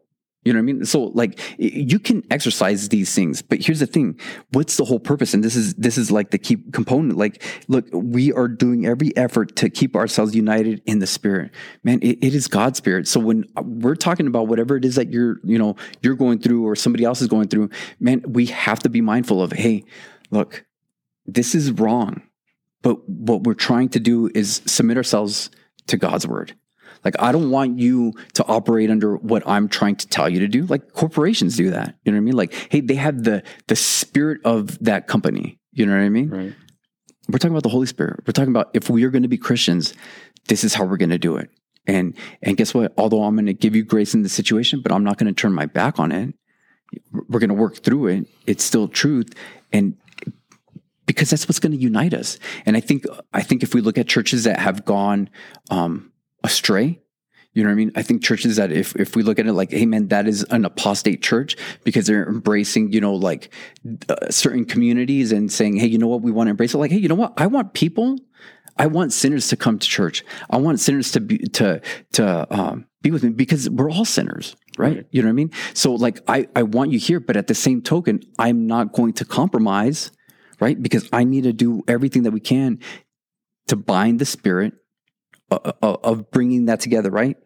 you 0.43 0.53
know 0.53 0.57
what 0.57 0.63
I 0.63 0.73
mean? 0.73 0.85
So 0.85 1.03
like 1.13 1.39
you 1.59 1.99
can 1.99 2.23
exercise 2.31 2.89
these 2.89 3.13
things, 3.13 3.43
but 3.43 3.59
here's 3.63 3.79
the 3.79 3.85
thing. 3.85 4.19
What's 4.51 4.77
the 4.77 4.85
whole 4.85 4.99
purpose? 4.99 5.35
And 5.35 5.43
this 5.43 5.55
is, 5.55 5.75
this 5.75 5.99
is 5.99 6.11
like 6.11 6.31
the 6.31 6.39
key 6.39 6.57
component. 6.71 7.17
Like, 7.17 7.43
look, 7.67 7.85
we 7.93 8.33
are 8.33 8.47
doing 8.47 8.87
every 8.87 9.15
effort 9.15 9.55
to 9.57 9.69
keep 9.69 9.95
ourselves 9.95 10.35
united 10.35 10.81
in 10.85 10.97
the 10.97 11.05
spirit. 11.05 11.51
Man, 11.83 11.99
it, 12.01 12.17
it 12.23 12.33
is 12.33 12.47
God's 12.47 12.79
spirit. 12.79 13.07
So 13.07 13.19
when 13.19 13.45
uh, 13.55 13.61
we're 13.63 13.95
talking 13.95 14.25
about 14.25 14.47
whatever 14.47 14.75
it 14.75 14.83
is 14.83 14.95
that 14.95 15.11
you're, 15.11 15.39
you 15.43 15.59
know, 15.59 15.75
you're 16.01 16.15
going 16.15 16.39
through 16.39 16.65
or 16.65 16.75
somebody 16.75 17.03
else 17.03 17.21
is 17.21 17.27
going 17.27 17.47
through, 17.47 17.69
man, 17.99 18.23
we 18.27 18.47
have 18.47 18.79
to 18.79 18.89
be 18.89 19.01
mindful 19.01 19.43
of, 19.43 19.51
Hey, 19.51 19.83
look, 20.31 20.65
this 21.27 21.53
is 21.53 21.71
wrong. 21.71 22.23
But 22.81 23.07
what 23.07 23.43
we're 23.43 23.53
trying 23.53 23.89
to 23.89 23.99
do 23.99 24.31
is 24.33 24.63
submit 24.65 24.97
ourselves 24.97 25.51
to 25.87 25.97
God's 25.97 26.27
word. 26.27 26.55
Like, 27.03 27.15
I 27.19 27.31
don't 27.31 27.49
want 27.49 27.79
you 27.79 28.13
to 28.33 28.45
operate 28.45 28.89
under 28.89 29.15
what 29.15 29.47
I'm 29.47 29.67
trying 29.67 29.95
to 29.97 30.07
tell 30.07 30.29
you 30.29 30.39
to 30.39 30.47
do. 30.47 30.65
Like 30.65 30.93
corporations 30.93 31.55
do 31.55 31.69
that. 31.71 31.95
You 32.03 32.11
know 32.11 32.17
what 32.17 32.21
I 32.21 32.25
mean? 32.25 32.35
Like, 32.35 32.53
hey, 32.69 32.81
they 32.81 32.95
have 32.95 33.23
the 33.23 33.43
the 33.67 33.75
spirit 33.75 34.41
of 34.45 34.77
that 34.83 35.07
company. 35.07 35.59
You 35.71 35.85
know 35.85 35.93
what 35.93 36.03
I 36.03 36.09
mean? 36.09 36.29
Right. 36.29 36.53
We're 37.29 37.37
talking 37.37 37.53
about 37.53 37.63
the 37.63 37.69
Holy 37.69 37.87
Spirit. 37.87 38.21
We're 38.25 38.33
talking 38.33 38.51
about 38.51 38.71
if 38.73 38.89
we 38.89 39.03
are 39.03 39.09
going 39.09 39.23
to 39.23 39.29
be 39.29 39.37
Christians, 39.37 39.93
this 40.47 40.63
is 40.63 40.73
how 40.73 40.85
we're 40.85 40.97
going 40.97 41.09
to 41.09 41.17
do 41.17 41.37
it. 41.37 41.49
And 41.87 42.15
and 42.41 42.57
guess 42.57 42.73
what? 42.73 42.93
Although 42.97 43.23
I'm 43.23 43.35
going 43.35 43.45
to 43.47 43.53
give 43.53 43.75
you 43.75 43.83
grace 43.83 44.13
in 44.13 44.23
the 44.23 44.29
situation, 44.29 44.81
but 44.81 44.91
I'm 44.91 45.03
not 45.03 45.17
going 45.17 45.33
to 45.33 45.39
turn 45.39 45.53
my 45.53 45.65
back 45.65 45.99
on 45.99 46.11
it. 46.11 46.33
We're 47.29 47.39
going 47.39 47.49
to 47.49 47.55
work 47.55 47.77
through 47.77 48.07
it. 48.07 48.27
It's 48.45 48.63
still 48.63 48.87
truth, 48.87 49.33
and 49.71 49.95
because 51.05 51.29
that's 51.29 51.47
what's 51.47 51.59
going 51.59 51.71
to 51.71 51.77
unite 51.77 52.13
us. 52.13 52.37
And 52.65 52.77
I 52.77 52.79
think 52.79 53.05
I 53.33 53.41
think 53.41 53.63
if 53.63 53.73
we 53.73 53.81
look 53.81 53.97
at 53.97 54.07
churches 54.07 54.43
that 54.43 54.59
have 54.59 54.85
gone 54.85 55.29
um, 55.69 56.11
astray. 56.43 57.01
You 57.53 57.63
know 57.63 57.69
what 57.69 57.73
I 57.73 57.75
mean? 57.75 57.91
I 57.95 58.01
think 58.01 58.23
churches 58.23 58.55
that 58.55 58.71
if, 58.71 58.95
if 58.95 59.15
we 59.15 59.23
look 59.23 59.37
at 59.37 59.45
it 59.45 59.51
like, 59.51 59.71
hey 59.71 59.85
man, 59.85 60.07
that 60.07 60.25
is 60.25 60.43
an 60.51 60.63
apostate 60.63 61.21
church 61.21 61.57
because 61.83 62.07
they're 62.07 62.25
embracing, 62.25 62.93
you 62.93 63.01
know, 63.01 63.13
like 63.13 63.53
uh, 64.07 64.29
certain 64.29 64.63
communities 64.63 65.33
and 65.33 65.51
saying, 65.51 65.75
hey, 65.75 65.87
you 65.87 65.97
know 65.97 66.07
what, 66.07 66.21
we 66.21 66.31
want 66.31 66.47
to 66.47 66.51
embrace 66.51 66.73
it. 66.73 66.77
Like, 66.77 66.91
hey, 66.91 66.97
you 66.97 67.09
know 67.09 67.15
what, 67.15 67.33
I 67.35 67.47
want 67.47 67.73
people, 67.73 68.17
I 68.77 68.87
want 68.87 69.11
sinners 69.11 69.49
to 69.49 69.57
come 69.57 69.79
to 69.79 69.87
church. 69.87 70.23
I 70.49 70.57
want 70.57 70.79
sinners 70.79 71.11
to 71.11 71.19
be 71.19 71.39
to 71.39 71.81
to 72.13 72.47
um, 72.49 72.87
be 73.01 73.11
with 73.11 73.23
me 73.23 73.29
because 73.31 73.69
we're 73.69 73.91
all 73.91 74.05
sinners, 74.05 74.55
right? 74.77 74.95
right? 74.95 75.05
You 75.11 75.21
know 75.21 75.27
what 75.27 75.33
I 75.33 75.35
mean? 75.35 75.51
So 75.73 75.93
like, 75.93 76.19
I 76.27 76.47
I 76.55 76.63
want 76.63 76.91
you 76.91 76.99
here, 76.99 77.19
but 77.19 77.35
at 77.35 77.47
the 77.47 77.55
same 77.55 77.81
token, 77.81 78.21
I'm 78.39 78.67
not 78.67 78.93
going 78.93 79.13
to 79.13 79.25
compromise, 79.25 80.11
right? 80.59 80.81
Because 80.81 81.07
I 81.11 81.25
need 81.25 81.43
to 81.43 81.53
do 81.53 81.83
everything 81.87 82.23
that 82.23 82.31
we 82.31 82.39
can 82.39 82.79
to 83.67 83.75
bind 83.75 84.19
the 84.19 84.25
spirit 84.25 84.73
of 85.51 86.31
bringing 86.31 86.65
that 86.65 86.79
together, 86.79 87.09
right? 87.09 87.37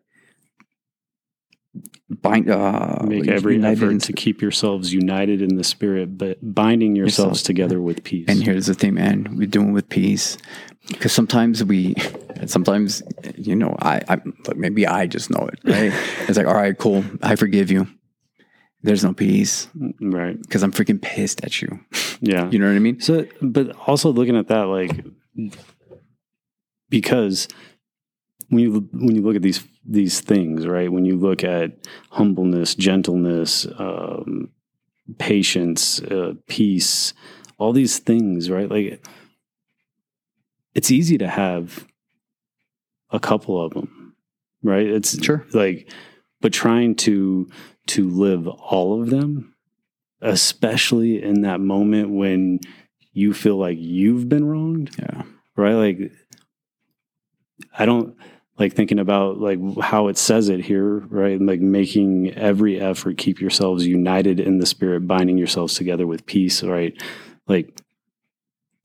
Bind, 2.10 2.50
uh, 2.50 3.00
Make 3.04 3.28
every 3.28 3.62
effort 3.64 3.90
in, 3.90 4.00
to 4.00 4.14
keep 4.14 4.42
yourselves 4.42 4.94
united 4.94 5.42
in 5.42 5.56
the 5.56 5.64
spirit, 5.64 6.18
but 6.18 6.38
binding 6.42 6.96
yourselves 6.96 7.42
together 7.42 7.82
with 7.82 8.04
peace. 8.04 8.26
And 8.30 8.42
here's 8.42 8.68
the 8.68 8.76
thing, 8.76 8.94
man: 8.94 9.36
we're 9.36 9.48
doing 9.48 9.74
with 9.74 9.90
peace 9.90 10.38
because 10.88 11.12
sometimes 11.12 11.64
we, 11.64 11.96
sometimes 12.46 13.02
you 13.36 13.56
know, 13.56 13.76
I, 13.82 14.02
I 14.08 14.22
maybe 14.56 14.86
I 14.86 15.08
just 15.08 15.30
know 15.30 15.50
it, 15.52 15.60
right? 15.64 15.92
it's 16.28 16.38
like, 16.38 16.48
all 16.48 16.54
right, 16.54 16.78
cool, 16.78 17.04
I 17.24 17.36
forgive 17.36 17.72
you. 17.72 17.88
There's 18.84 19.04
no 19.04 19.14
peace, 19.14 19.68
right? 20.00 20.40
Because 20.40 20.62
I'm 20.62 20.72
freaking 20.72 21.02
pissed 21.02 21.44
at 21.44 21.62
you. 21.62 21.80
Yeah, 22.22 22.50
you 22.52 22.60
know 22.60 22.68
what 22.68 22.76
I 22.76 22.80
mean. 22.80 23.02
So, 23.02 23.26
but 23.42 23.76
also 23.88 24.12
looking 24.12 24.38
at 24.38 24.48
that, 24.50 24.66
like, 24.66 25.04
because 26.90 27.48
when 28.50 28.62
you 28.62 28.90
when 28.92 29.16
you 29.16 29.22
look 29.22 29.36
at 29.36 29.42
these 29.42 29.66
these 29.86 30.22
things, 30.22 30.68
right? 30.68 30.92
When 30.92 31.06
you 31.06 31.18
look 31.18 31.44
at 31.44 31.74
humbleness, 32.10 32.76
gentleness, 32.76 33.68
um, 33.78 34.50
patience, 35.18 36.02
uh, 36.02 36.34
peace, 36.48 37.14
all 37.58 37.74
these 37.74 38.00
things, 38.00 38.50
right? 38.50 38.70
Like 38.70 39.06
it's 40.74 40.92
easy 40.92 41.18
to 41.18 41.28
have 41.28 41.88
a 43.12 43.20
couple 43.20 43.64
of 43.64 43.74
them, 43.74 44.16
right? 44.64 44.86
It's 44.86 45.24
sure 45.24 45.46
like, 45.54 45.92
but 46.42 46.54
trying 46.54 46.96
to 46.96 47.50
to 47.88 48.10
live 48.10 48.48
all 48.48 49.02
of 49.02 49.10
them, 49.10 49.56
especially 50.22 51.22
in 51.22 51.42
that 51.42 51.60
moment 51.60 52.10
when 52.10 52.60
you 53.14 53.34
feel 53.34 53.58
like 53.58 53.78
you've 53.80 54.28
been 54.28 54.46
wronged, 54.46 54.96
yeah, 55.00 55.24
right? 55.56 55.74
Like 55.74 56.12
I 57.78 57.86
don't 57.86 58.16
like 58.58 58.74
thinking 58.74 59.00
about 59.00 59.40
like 59.40 59.60
how 59.82 60.08
it 60.08 60.18
says 60.18 60.50
it 60.50 60.62
here, 60.62 61.00
right? 61.00 61.42
Like 61.42 61.60
making 61.60 62.34
every 62.36 62.80
effort, 62.80 63.18
keep 63.18 63.42
yourselves 63.42 63.86
united 63.86 64.40
in 64.40 64.60
the 64.60 64.66
spirit, 64.66 65.08
binding 65.08 65.38
yourselves 65.38 65.76
together 65.76 66.08
with 66.08 66.26
peace, 66.26 66.64
right? 66.64 66.94
Like 67.48 67.82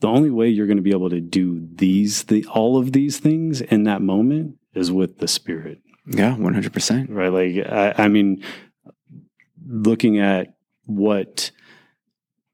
the 0.01 0.09
only 0.09 0.31
way 0.31 0.49
you're 0.49 0.67
going 0.67 0.79
to 0.79 0.83
be 0.83 0.91
able 0.91 1.11
to 1.11 1.21
do 1.21 1.67
these, 1.75 2.25
the, 2.25 2.45
all 2.47 2.79
of 2.79 2.93
these 2.93 3.19
things 3.19 3.61
in 3.61 3.85
that 3.85 4.03
moment 4.03 4.59
is 4.75 4.91
with 4.91 5.19
the 5.19 5.29
spirit. 5.29 5.81
Yeah, 6.07 6.35
100%. 6.35 7.07
Right. 7.09 7.29
Like, 7.29 7.67
I, 7.67 8.05
I 8.05 8.09
mean, 8.09 8.43
looking 9.65 10.19
at 10.19 10.55
what 10.87 11.51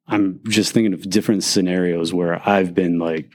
I'm 0.07 0.41
just 0.49 0.73
thinking 0.73 0.93
of 0.93 1.09
different 1.09 1.45
scenarios 1.45 2.13
where 2.13 2.47
I've 2.47 2.75
been 2.75 2.99
like 2.99 3.33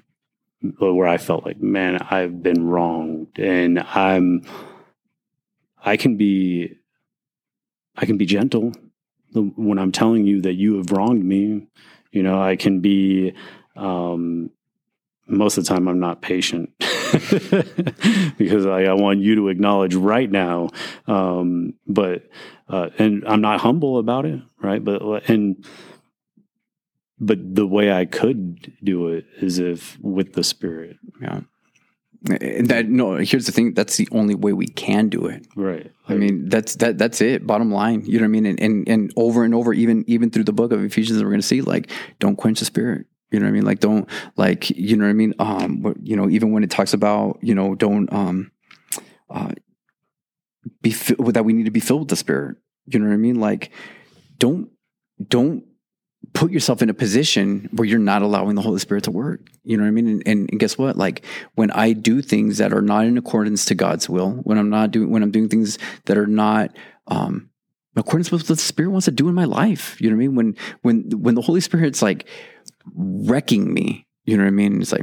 where 0.80 1.08
I 1.08 1.18
felt 1.18 1.46
like, 1.46 1.62
man, 1.62 1.98
I've 1.98 2.42
been 2.44 2.66
wronged, 2.68 3.40
and 3.40 3.80
I'm, 3.80 4.44
I 5.84 5.98
can 5.98 6.18
be, 6.18 6.78
I 7.96 8.06
can 8.06 8.18
be 8.18 8.26
gentle 8.26 8.74
when 9.34 9.80
I'm 9.80 9.92
telling 9.92 10.26
you 10.26 10.42
that 10.42 10.54
you 10.54 10.78
have 10.78 10.92
wronged 10.92 11.24
me. 11.24 11.68
You 12.12 12.24
know, 12.24 12.42
I 12.42 12.56
can 12.56 12.80
be. 12.82 13.34
Um, 13.76 14.52
most 15.28 15.58
of 15.58 15.64
the 15.64 15.70
time, 15.70 15.88
I'm 15.88 16.00
not 16.00 16.22
patient 16.22 16.72
because 18.38 18.66
I, 18.66 18.84
I, 18.84 18.94
want 18.94 19.22
you 19.22 19.36
to 19.36 19.48
acknowledge 19.48 19.96
right 19.96 20.30
now. 20.30 20.70
Um, 21.08 21.76
but 21.88 22.30
uh, 22.68 22.90
and 22.98 23.24
I'm 23.26 23.42
not 23.42 23.62
humble 23.62 23.98
about 23.98 24.26
it, 24.26 24.42
right? 24.62 24.84
But 24.84 25.30
and 25.30 25.66
but 27.22 27.56
the 27.56 27.68
way 27.68 27.92
I 27.92 28.06
could 28.06 28.74
do 28.84 29.10
it 29.10 29.26
is 29.40 29.60
if 29.60 29.98
with 30.02 30.34
the 30.34 30.44
spirit. 30.44 30.98
Yeah. 31.22 31.42
That 32.24 32.86
no, 32.88 33.16
here's 33.16 33.46
the 33.46 33.52
thing. 33.52 33.74
That's 33.74 33.98
the 33.98 34.08
only 34.12 34.36
way 34.36 34.54
we 34.54 34.68
can 34.68 35.10
do 35.10 35.26
it. 35.26 35.48
Right. 35.56 35.92
I 36.08 36.16
mean, 36.16 36.50
that's 36.50 36.76
that. 36.76 37.00
That's 37.00 37.20
it. 37.20 37.48
Bottom 37.48 37.72
line. 37.72 38.06
You 38.06 38.20
know 38.20 38.26
what 38.26 38.26
I 38.26 38.28
mean? 38.28 38.46
And 38.46 38.60
and, 38.60 38.88
and 38.88 39.14
over 39.16 39.44
and 39.44 39.56
over, 39.56 39.74
even 39.74 40.04
even 40.08 40.30
through 40.30 40.44
the 40.44 40.54
book 40.54 40.72
of 40.72 40.84
Ephesians, 40.84 41.22
we're 41.24 41.30
going 41.30 41.42
to 41.42 41.48
see 41.48 41.62
like, 41.62 41.90
don't 42.20 42.36
quench 42.36 42.60
the 42.60 42.66
spirit. 42.66 43.08
You 43.32 43.40
know 43.40 43.46
what 43.46 43.52
I 43.52 43.54
mean? 43.54 43.66
Like, 43.66 43.80
don't 43.80 44.08
like, 44.36 44.70
you 44.70 44.98
know 44.98 45.06
what 45.06 45.12
I 45.12 45.14
mean? 45.14 45.34
Um, 45.40 45.96
you 46.04 46.16
know, 46.16 46.30
even 46.30 46.52
when 46.52 46.64
it 46.64 46.70
talks 46.70 46.94
about, 46.94 47.40
you 47.42 47.56
know, 47.56 47.74
don't 47.76 48.12
um, 48.14 48.52
uh, 49.30 49.54
be 50.82 50.92
fi- 50.92 51.16
that 51.32 51.46
we 51.46 51.54
need 51.54 51.66
to 51.66 51.72
be 51.72 51.80
filled 51.80 52.02
with 52.02 52.10
the 52.10 52.16
spirit. 52.18 52.58
You 52.86 53.00
know 53.00 53.08
what 53.08 53.14
I 53.14 53.18
mean? 53.18 53.40
Like, 53.40 53.72
don't 54.38 54.70
don't 55.26 55.64
put 56.34 56.52
yourself 56.52 56.82
in 56.82 56.90
a 56.90 56.94
position 56.94 57.70
where 57.74 57.88
you're 57.88 58.00
not 58.00 58.22
allowing 58.22 58.56
the 58.56 58.62
Holy 58.62 58.80
Spirit 58.80 59.04
to 59.06 59.12
work. 59.12 59.42
You 59.64 59.78
know 59.78 59.84
what 59.84 59.90
I 59.90 59.92
mean? 59.92 60.08
And, 60.08 60.24
and, 60.26 60.50
and, 60.50 60.60
guess 60.60 60.78
what? 60.78 60.98
Like 60.98 61.26
when 61.56 61.72
I 61.72 61.94
do 61.94 62.22
things 62.22 62.58
that 62.60 62.74
are 62.74 62.82
not 62.82 63.06
in 63.06 63.18
accordance 63.18 63.66
to 63.66 63.76
God's 63.76 64.10
will, 64.10 64.32
when 64.44 64.58
I'm 64.58 64.70
not 64.70 64.92
doing, 64.92 65.10
when 65.10 65.24
I'm 65.24 65.32
doing 65.32 65.50
things 65.50 65.78
that 66.06 66.18
are 66.18 66.28
not, 66.28 66.76
um, 67.08 67.50
accordance 67.96 68.32
with 68.32 68.44
what 68.44 68.48
the 68.48 68.56
Spirit 68.56 68.92
wants 68.92 69.06
to 69.06 69.12
do 69.12 69.28
in 69.28 69.36
my 69.36 69.46
life. 69.46 70.00
You 70.00 70.10
know 70.10 70.16
what 70.16 70.24
I 70.24 70.28
mean? 70.28 70.36
When 70.36 70.56
when 70.82 71.10
when 71.12 71.36
the 71.36 71.42
Holy 71.42 71.62
Spirit's 71.62 72.02
like 72.02 72.28
wrecking 72.96 73.74
me, 73.74 74.08
you 74.26 74.38
know 74.38 74.44
what 74.44 74.50
I 74.50 74.52
mean? 74.52 74.82
It's 74.82 74.92
like, 74.92 75.02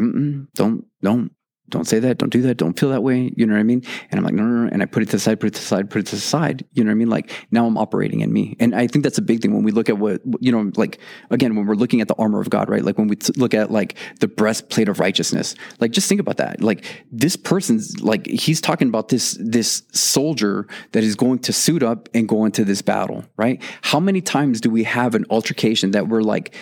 don't 0.55 0.87
don't 1.03 1.33
don't 1.71 1.87
say 1.87 1.99
that, 1.99 2.19
don't 2.19 2.31
do 2.31 2.43
that, 2.43 2.57
don't 2.57 2.79
feel 2.79 2.91
that 2.91 3.03
way. 3.03 3.33
You 3.37 3.47
know 3.47 3.55
what 3.55 3.61
I 3.61 3.65
mean? 3.65 3.83
And 4.11 4.19
I'm 4.19 4.25
like, 4.25 4.35
no, 4.35 4.43
no, 4.45 4.65
no. 4.65 4.71
And 4.73 4.83
I 4.83 4.87
put 4.87 5.03
it 5.03 5.07
to 5.07 5.13
the 5.13 5.21
side, 5.21 5.41
put 5.41 5.49
it 5.49 5.55
to 5.55 5.61
the 5.61 5.67
side, 5.67 5.91
put 5.91 6.01
it 6.01 6.07
to 6.07 6.17
the 6.17 6.21
side. 6.21 6.65
You 6.73 6.85
know 6.85 6.89
what 6.89 6.93
I 6.93 6.97
mean? 6.97 7.11
Like 7.11 7.31
now 7.51 7.67
I'm 7.67 7.77
operating 7.77 8.21
in 8.21 8.33
me. 8.33 8.57
And 8.61 8.75
I 8.75 8.87
think 8.87 9.03
that's 9.03 9.19
a 9.19 9.23
big 9.23 9.43
thing 9.43 9.55
when 9.55 9.63
we 9.63 9.73
look 9.73 9.89
at 9.89 9.99
what, 9.99 10.21
you 10.41 10.53
know, 10.53 10.71
like 10.77 10.99
again, 11.31 11.57
when 11.57 11.67
we're 11.67 11.75
looking 11.75 12.01
at 12.01 12.09
the 12.09 12.15
armor 12.15 12.41
of 12.41 12.51
God, 12.51 12.69
right? 12.69 12.85
Like 12.85 12.99
when 12.99 13.09
we 13.09 13.17
look 13.37 13.55
at 13.55 13.71
like 13.71 13.97
the 14.21 14.29
breastplate 14.29 14.89
of 14.89 15.01
righteousness, 15.01 15.55
like 15.81 15.93
just 15.93 16.09
think 16.09 16.21
about 16.21 16.39
that. 16.39 16.63
Like 16.63 16.85
this 17.11 17.37
person's 17.37 18.01
like, 18.01 18.27
he's 18.27 18.61
talking 18.61 18.89
about 18.89 19.09
this, 19.09 19.37
this 19.41 19.83
soldier 19.93 20.67
that 20.93 21.05
is 21.05 21.17
going 21.17 21.41
to 21.41 21.53
suit 21.53 21.83
up 21.83 22.09
and 22.15 22.29
go 22.29 22.45
into 22.45 22.65
this 22.65 22.83
battle, 22.83 23.25
right? 23.37 23.63
How 23.83 24.01
many 24.01 24.21
times 24.21 24.61
do 24.61 24.71
we 24.71 24.85
have 24.85 25.15
an 25.15 25.25
altercation 25.31 25.93
that 25.93 26.09
we're 26.09 26.23
like, 26.23 26.55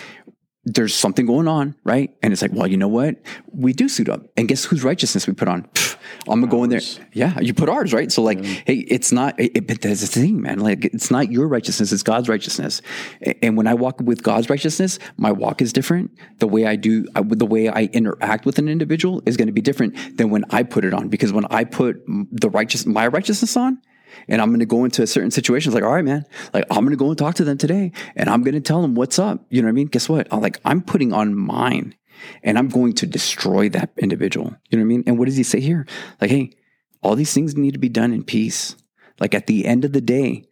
there's 0.67 0.93
something 0.93 1.25
going 1.25 1.47
on, 1.47 1.75
right? 1.85 2.13
And 2.21 2.33
it's 2.33 2.41
like, 2.41 2.51
well, 2.53 2.67
you 2.67 2.75
know 2.75 2.89
what? 2.89 3.15
We 3.53 3.71
do 3.71 3.87
suit 3.87 4.09
up. 4.09 4.21
And 4.35 4.49
guess 4.49 4.65
whose 4.65 4.83
righteousness 4.83 5.25
we 5.25 5.33
put 5.33 5.47
on? 5.47 5.63
Pfft, 5.63 5.97
I'm 6.27 6.41
gonna 6.41 6.51
go 6.51 6.63
in 6.65 6.69
there. 6.69 6.81
Yeah, 7.13 7.39
you 7.39 7.53
put 7.53 7.69
ours, 7.69 7.93
right? 7.93 8.11
So 8.11 8.21
like, 8.21 8.43
yeah. 8.43 8.61
hey, 8.65 8.85
it's 8.89 9.13
not. 9.13 9.39
It, 9.39 9.65
but 9.65 9.79
there's 9.79 10.03
a 10.03 10.07
thing, 10.07 10.41
man. 10.41 10.59
Like, 10.59 10.83
it's 10.83 11.09
not 11.09 11.31
your 11.31 11.47
righteousness; 11.47 11.93
it's 11.93 12.03
God's 12.03 12.27
righteousness. 12.27 12.81
And 13.41 13.55
when 13.55 13.65
I 13.65 13.75
walk 13.75 14.01
with 14.01 14.23
God's 14.23 14.49
righteousness, 14.49 14.99
my 15.15 15.31
walk 15.31 15.61
is 15.61 15.71
different. 15.71 16.11
The 16.39 16.47
way 16.47 16.65
I 16.65 16.75
do, 16.75 17.07
I, 17.15 17.21
the 17.21 17.45
way 17.45 17.69
I 17.69 17.83
interact 17.93 18.45
with 18.45 18.59
an 18.59 18.67
individual 18.67 19.23
is 19.25 19.37
going 19.37 19.47
to 19.47 19.53
be 19.53 19.61
different 19.61 20.17
than 20.17 20.29
when 20.29 20.43
I 20.49 20.63
put 20.63 20.83
it 20.83 20.93
on. 20.93 21.07
Because 21.07 21.31
when 21.31 21.45
I 21.49 21.63
put 21.63 22.03
the 22.05 22.49
righteous, 22.49 22.85
my 22.85 23.07
righteousness 23.07 23.55
on, 23.55 23.81
and 24.27 24.41
I'm 24.41 24.49
going 24.49 24.59
to 24.59 24.65
go 24.65 24.85
into 24.85 25.01
a 25.01 25.07
certain 25.07 25.31
situations 25.31 25.73
like, 25.75 25.83
all 25.83 25.93
right, 25.93 26.05
man, 26.05 26.25
like 26.53 26.65
I'm 26.69 26.79
going 26.79 26.91
to 26.91 26.97
go 26.97 27.09
and 27.09 27.17
talk 27.17 27.35
to 27.35 27.43
them 27.43 27.57
today 27.57 27.91
and 28.15 28.29
I'm 28.29 28.43
going 28.43 28.55
to 28.55 28.61
tell 28.61 28.81
them 28.81 28.95
what's 28.95 29.19
up. 29.19 29.45
You 29.49 29.61
know 29.61 29.67
what 29.67 29.71
I 29.71 29.73
mean? 29.73 29.87
Guess 29.87 30.09
what? 30.09 30.27
I'm 30.31 30.41
like, 30.41 30.59
I'm 30.65 30.81
putting 30.81 31.13
on 31.13 31.35
mine 31.35 31.95
and 32.43 32.57
I'm 32.57 32.69
going 32.69 32.93
to 32.93 33.05
destroy 33.05 33.69
that 33.69 33.91
individual. 33.97 34.55
You 34.69 34.77
know 34.77 34.83
what 34.83 34.87
I 34.87 34.89
mean? 34.89 35.03
And 35.07 35.19
what 35.19 35.25
does 35.25 35.37
he 35.37 35.43
say 35.43 35.59
here? 35.59 35.85
Like, 36.19 36.29
hey, 36.29 36.51
all 37.01 37.15
these 37.15 37.33
things 37.33 37.55
need 37.55 37.73
to 37.73 37.79
be 37.79 37.89
done 37.89 38.13
in 38.13 38.23
peace. 38.23 38.75
Like 39.19 39.33
at 39.33 39.47
the 39.47 39.65
end 39.65 39.85
of 39.85 39.93
the 39.93 40.01
day, 40.01 40.45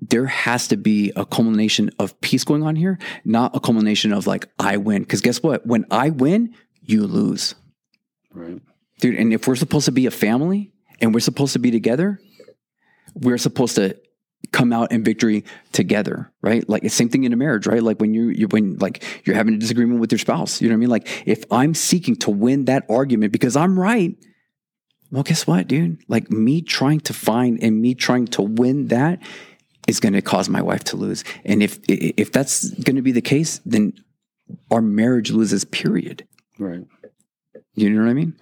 there 0.00 0.26
has 0.26 0.68
to 0.68 0.76
be 0.76 1.12
a 1.16 1.24
culmination 1.24 1.90
of 1.98 2.20
peace 2.20 2.44
going 2.44 2.62
on 2.62 2.76
here, 2.76 2.98
not 3.24 3.56
a 3.56 3.60
culmination 3.60 4.12
of 4.12 4.26
like, 4.26 4.48
I 4.58 4.76
win. 4.76 5.02
Because 5.02 5.20
guess 5.20 5.42
what? 5.42 5.66
When 5.66 5.86
I 5.90 6.10
win, 6.10 6.54
you 6.82 7.06
lose. 7.06 7.54
Right. 8.32 8.60
Dude, 9.00 9.16
and 9.16 9.32
if 9.32 9.46
we're 9.46 9.56
supposed 9.56 9.86
to 9.86 9.92
be 9.92 10.06
a 10.06 10.10
family 10.10 10.72
and 11.00 11.14
we're 11.14 11.20
supposed 11.20 11.52
to 11.54 11.58
be 11.58 11.70
together, 11.70 12.20
we're 13.20 13.38
supposed 13.38 13.76
to 13.76 13.96
come 14.52 14.72
out 14.72 14.92
in 14.92 15.02
victory 15.02 15.44
together, 15.72 16.32
right? 16.42 16.68
Like 16.68 16.82
the 16.82 16.88
same 16.88 17.08
thing 17.08 17.24
in 17.24 17.32
a 17.32 17.36
marriage, 17.36 17.66
right? 17.66 17.82
Like 17.82 18.00
when 18.00 18.14
you 18.14 18.28
you 18.28 18.46
when 18.48 18.76
like 18.78 19.02
you're 19.24 19.36
having 19.36 19.54
a 19.54 19.58
disagreement 19.58 20.00
with 20.00 20.12
your 20.12 20.18
spouse, 20.18 20.60
you 20.60 20.68
know 20.68 20.74
what 20.74 20.78
I 20.78 20.80
mean? 20.80 20.90
Like 20.90 21.22
if 21.26 21.44
I'm 21.50 21.74
seeking 21.74 22.16
to 22.16 22.30
win 22.30 22.66
that 22.66 22.84
argument 22.88 23.32
because 23.32 23.56
I'm 23.56 23.78
right, 23.78 24.16
well, 25.10 25.22
guess 25.22 25.46
what, 25.46 25.66
dude? 25.66 25.98
Like 26.08 26.30
me 26.30 26.62
trying 26.62 27.00
to 27.00 27.12
find 27.12 27.62
and 27.62 27.80
me 27.80 27.94
trying 27.94 28.26
to 28.28 28.42
win 28.42 28.88
that 28.88 29.20
is 29.86 30.00
going 30.00 30.12
to 30.12 30.22
cause 30.22 30.48
my 30.48 30.62
wife 30.62 30.84
to 30.84 30.96
lose. 30.96 31.24
And 31.44 31.62
if 31.62 31.78
if 31.88 32.30
that's 32.30 32.70
going 32.70 32.96
to 32.96 33.02
be 33.02 33.12
the 33.12 33.22
case, 33.22 33.60
then 33.64 33.94
our 34.70 34.82
marriage 34.82 35.30
loses. 35.30 35.64
Period. 35.64 36.26
Right. 36.58 36.84
You 37.74 37.90
know 37.90 38.02
what 38.02 38.10
I 38.10 38.14
mean? 38.14 38.36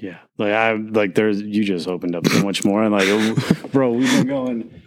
Yeah, 0.00 0.18
like 0.38 0.52
I 0.52 0.72
like 0.72 1.14
there's 1.14 1.42
you 1.42 1.62
just 1.62 1.86
opened 1.86 2.16
up 2.16 2.26
so 2.26 2.42
much 2.42 2.64
more, 2.64 2.82
and 2.82 2.92
like, 2.92 3.72
bro, 3.72 3.92
we've 3.92 4.10
been 4.10 4.26
going 4.26 4.82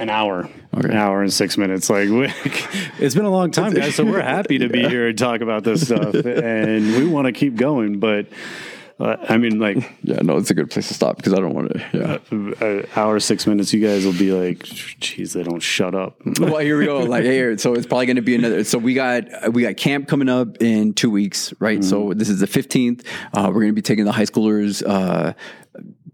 an 0.00 0.10
hour, 0.10 0.48
okay. 0.76 0.88
an 0.88 0.96
hour 0.96 1.22
and 1.22 1.32
six 1.32 1.56
minutes. 1.56 1.88
Like, 1.88 2.08
we, 2.08 2.32
it's 2.98 3.14
been 3.14 3.24
a 3.24 3.30
long 3.30 3.52
time, 3.52 3.72
guys. 3.72 3.94
So 3.94 4.04
we're 4.04 4.20
happy 4.20 4.58
to 4.58 4.68
be 4.68 4.80
yeah. 4.82 4.88
here 4.88 5.08
and 5.08 5.16
talk 5.16 5.42
about 5.42 5.62
this 5.62 5.86
stuff, 5.86 6.12
and 6.14 6.96
we 6.96 7.06
want 7.06 7.26
to 7.26 7.32
keep 7.32 7.54
going, 7.54 8.00
but 8.00 8.26
I 9.00 9.36
mean, 9.36 9.60
like, 9.60 9.76
yeah, 10.02 10.20
no, 10.22 10.36
it's 10.38 10.50
a 10.50 10.54
good 10.54 10.70
place 10.70 10.88
to 10.88 10.94
stop 10.94 11.16
because 11.16 11.32
I 11.32 11.36
don't 11.36 11.54
want 11.54 11.72
to. 11.72 11.84
Yeah, 11.92 12.18
uh, 12.32 12.64
uh, 12.64 12.86
hour 12.96 13.20
six 13.20 13.46
minutes, 13.46 13.72
you 13.72 13.86
guys 13.86 14.04
will 14.04 14.12
be 14.12 14.32
like, 14.32 14.62
"Geez, 14.64 15.34
they 15.34 15.44
don't 15.44 15.60
shut 15.60 15.94
up." 15.94 16.16
well, 16.40 16.58
here 16.58 16.78
we 16.78 16.86
go. 16.86 17.00
Like, 17.00 17.22
here, 17.22 17.56
so 17.58 17.74
it's 17.74 17.86
probably 17.86 18.06
going 18.06 18.16
to 18.16 18.22
be 18.22 18.34
another. 18.34 18.64
So 18.64 18.78
we 18.78 18.94
got 18.94 19.52
we 19.52 19.62
got 19.62 19.76
camp 19.76 20.08
coming 20.08 20.28
up 20.28 20.60
in 20.60 20.94
two 20.94 21.10
weeks, 21.10 21.54
right? 21.60 21.78
Mm-hmm. 21.78 21.88
So 21.88 22.12
this 22.12 22.28
is 22.28 22.40
the 22.40 22.48
fifteenth. 22.48 23.04
Uh, 23.32 23.46
we're 23.46 23.60
going 23.60 23.68
to 23.68 23.72
be 23.72 23.82
taking 23.82 24.04
the 24.04 24.12
high 24.12 24.24
schoolers 24.24 24.82
uh, 24.84 25.34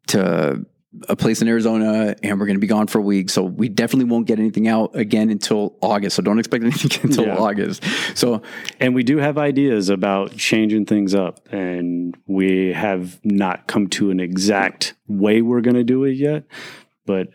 to 0.09 0.67
a 1.09 1.17
place 1.17 1.43
in 1.43 1.49
Arizona 1.49 2.15
and 2.23 2.39
we're 2.39 2.47
going 2.47 2.57
to 2.57 2.61
be 2.61 2.67
gone 2.67 2.87
for 2.87 2.99
a 2.99 3.03
week. 3.03 3.31
So 3.31 3.43
we 3.43 3.69
definitely 3.69 4.11
won't 4.11 4.27
get 4.27 4.39
anything 4.39 4.69
out 4.69 4.95
again 4.95 5.31
until 5.31 5.77
August. 5.81 6.17
So 6.17 6.23
don't 6.23 6.39
expect 6.39 6.65
anything 6.65 7.01
until 7.11 7.27
yeah. 7.27 7.37
August. 7.37 7.83
So, 8.15 8.43
and 8.81 8.95
we 8.95 9.03
do 9.03 9.19
have 9.19 9.39
ideas 9.39 9.89
about 9.89 10.37
changing 10.37 10.87
things 10.87 11.15
up 11.15 11.41
and 11.53 12.17
we 12.27 12.73
have 12.73 13.21
not 13.25 13.67
come 13.67 13.89
to 13.89 14.11
an 14.11 14.21
exact 14.21 14.95
way 15.07 15.43
we're 15.43 15.61
going 15.61 15.77
to 15.77 15.85
do 15.85 16.05
it 16.05 16.13
yet, 16.13 16.45
but 17.07 17.29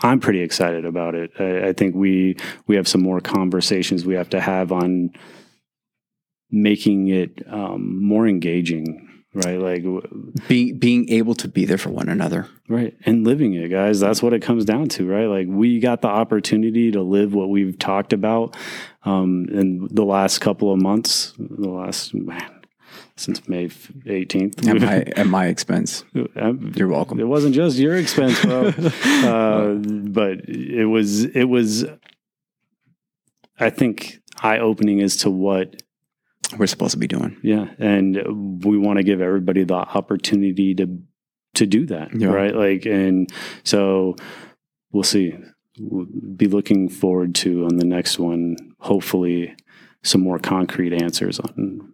I'm 0.00 0.20
pretty 0.20 0.40
excited 0.40 0.84
about 0.84 1.14
it. 1.14 1.30
I, 1.38 1.68
I 1.68 1.72
think 1.72 1.94
we, 1.94 2.36
we 2.66 2.76
have 2.76 2.88
some 2.88 3.02
more 3.02 3.20
conversations 3.20 4.04
we 4.04 4.14
have 4.14 4.30
to 4.30 4.40
have 4.40 4.72
on 4.72 5.10
making 6.50 7.08
it 7.08 7.42
um, 7.48 8.02
more 8.02 8.26
engaging 8.26 9.07
right? 9.34 9.58
Like 9.58 9.84
being 10.48 10.78
being 10.78 11.08
able 11.10 11.34
to 11.36 11.48
be 11.48 11.64
there 11.64 11.78
for 11.78 11.90
one 11.90 12.08
another, 12.08 12.48
right? 12.68 12.96
And 13.04 13.24
living 13.24 13.54
it, 13.54 13.68
guys. 13.68 14.00
That's 14.00 14.22
what 14.22 14.32
it 14.32 14.42
comes 14.42 14.64
down 14.64 14.88
to, 14.90 15.06
right? 15.06 15.26
Like 15.26 15.46
we 15.48 15.80
got 15.80 16.02
the 16.02 16.08
opportunity 16.08 16.90
to 16.92 17.02
live 17.02 17.34
what 17.34 17.50
we've 17.50 17.78
talked 17.78 18.12
about 18.12 18.56
um, 19.04 19.46
in 19.50 19.88
the 19.90 20.04
last 20.04 20.38
couple 20.40 20.72
of 20.72 20.80
months. 20.80 21.34
The 21.38 21.68
last 21.68 22.14
man. 22.14 22.54
Since 23.16 23.48
May 23.48 23.66
18th. 23.66 24.66
At 24.68 24.80
my, 24.80 24.96
at 25.20 25.26
my 25.26 25.46
expense. 25.46 26.04
You're 26.14 26.88
welcome. 26.88 27.18
It 27.18 27.26
wasn't 27.26 27.54
just 27.54 27.76
your 27.76 27.96
expense, 27.96 28.40
bro. 28.42 28.68
uh, 29.04 29.74
but 29.74 30.48
it 30.48 30.86
was, 30.86 31.24
it 31.24 31.44
was, 31.44 31.84
I 33.58 33.70
think, 33.70 34.20
eye 34.40 34.58
opening 34.58 35.00
as 35.00 35.16
to 35.18 35.30
what 35.30 35.82
we're 36.56 36.66
supposed 36.66 36.92
to 36.92 36.98
be 36.98 37.06
doing. 37.06 37.36
Yeah, 37.42 37.66
and 37.78 38.64
we 38.64 38.78
want 38.78 38.98
to 38.98 39.02
give 39.02 39.20
everybody 39.20 39.64
the 39.64 39.74
opportunity 39.74 40.74
to 40.76 40.98
to 41.54 41.66
do 41.66 41.86
that, 41.86 42.14
yeah. 42.14 42.28
right? 42.28 42.54
Like, 42.54 42.86
and 42.86 43.28
so 43.64 44.16
we'll 44.92 45.02
see. 45.02 45.34
We'll 45.78 46.06
be 46.36 46.46
looking 46.46 46.88
forward 46.88 47.34
to 47.36 47.64
on 47.64 47.76
the 47.76 47.84
next 47.84 48.18
one, 48.18 48.56
hopefully, 48.80 49.54
some 50.02 50.22
more 50.22 50.38
concrete 50.38 50.92
answers 50.92 51.38
on 51.38 51.92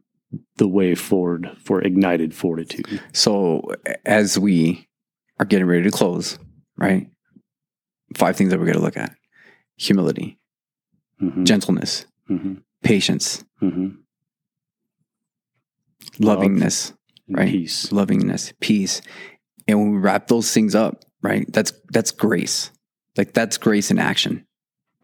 the 0.56 0.68
way 0.68 0.94
forward 0.94 1.50
for 1.62 1.80
ignited 1.80 2.34
fortitude. 2.34 3.02
So, 3.12 3.62
as 4.04 4.38
we 4.38 4.88
are 5.38 5.46
getting 5.46 5.66
ready 5.66 5.82
to 5.82 5.90
close, 5.90 6.38
right? 6.76 7.08
Five 8.16 8.36
things 8.36 8.50
that 8.50 8.58
we're 8.58 8.66
going 8.66 8.78
to 8.78 8.84
look 8.84 8.96
at: 8.96 9.14
humility, 9.76 10.38
mm-hmm. 11.20 11.44
gentleness, 11.44 12.06
mm-hmm. 12.30 12.54
patience. 12.82 13.44
Mm-hmm 13.60 14.00
lovingness, 16.18 16.92
right? 17.28 17.50
Peace. 17.50 17.92
Lovingness, 17.92 18.52
peace. 18.60 19.00
And 19.66 19.78
when 19.78 19.92
we 19.92 19.98
wrap 19.98 20.28
those 20.28 20.52
things 20.52 20.74
up, 20.74 21.04
right? 21.22 21.50
That's 21.52 21.72
that's 21.90 22.10
grace. 22.10 22.70
Like 23.16 23.32
that's 23.32 23.58
grace 23.58 23.90
in 23.90 23.98
action. 23.98 24.46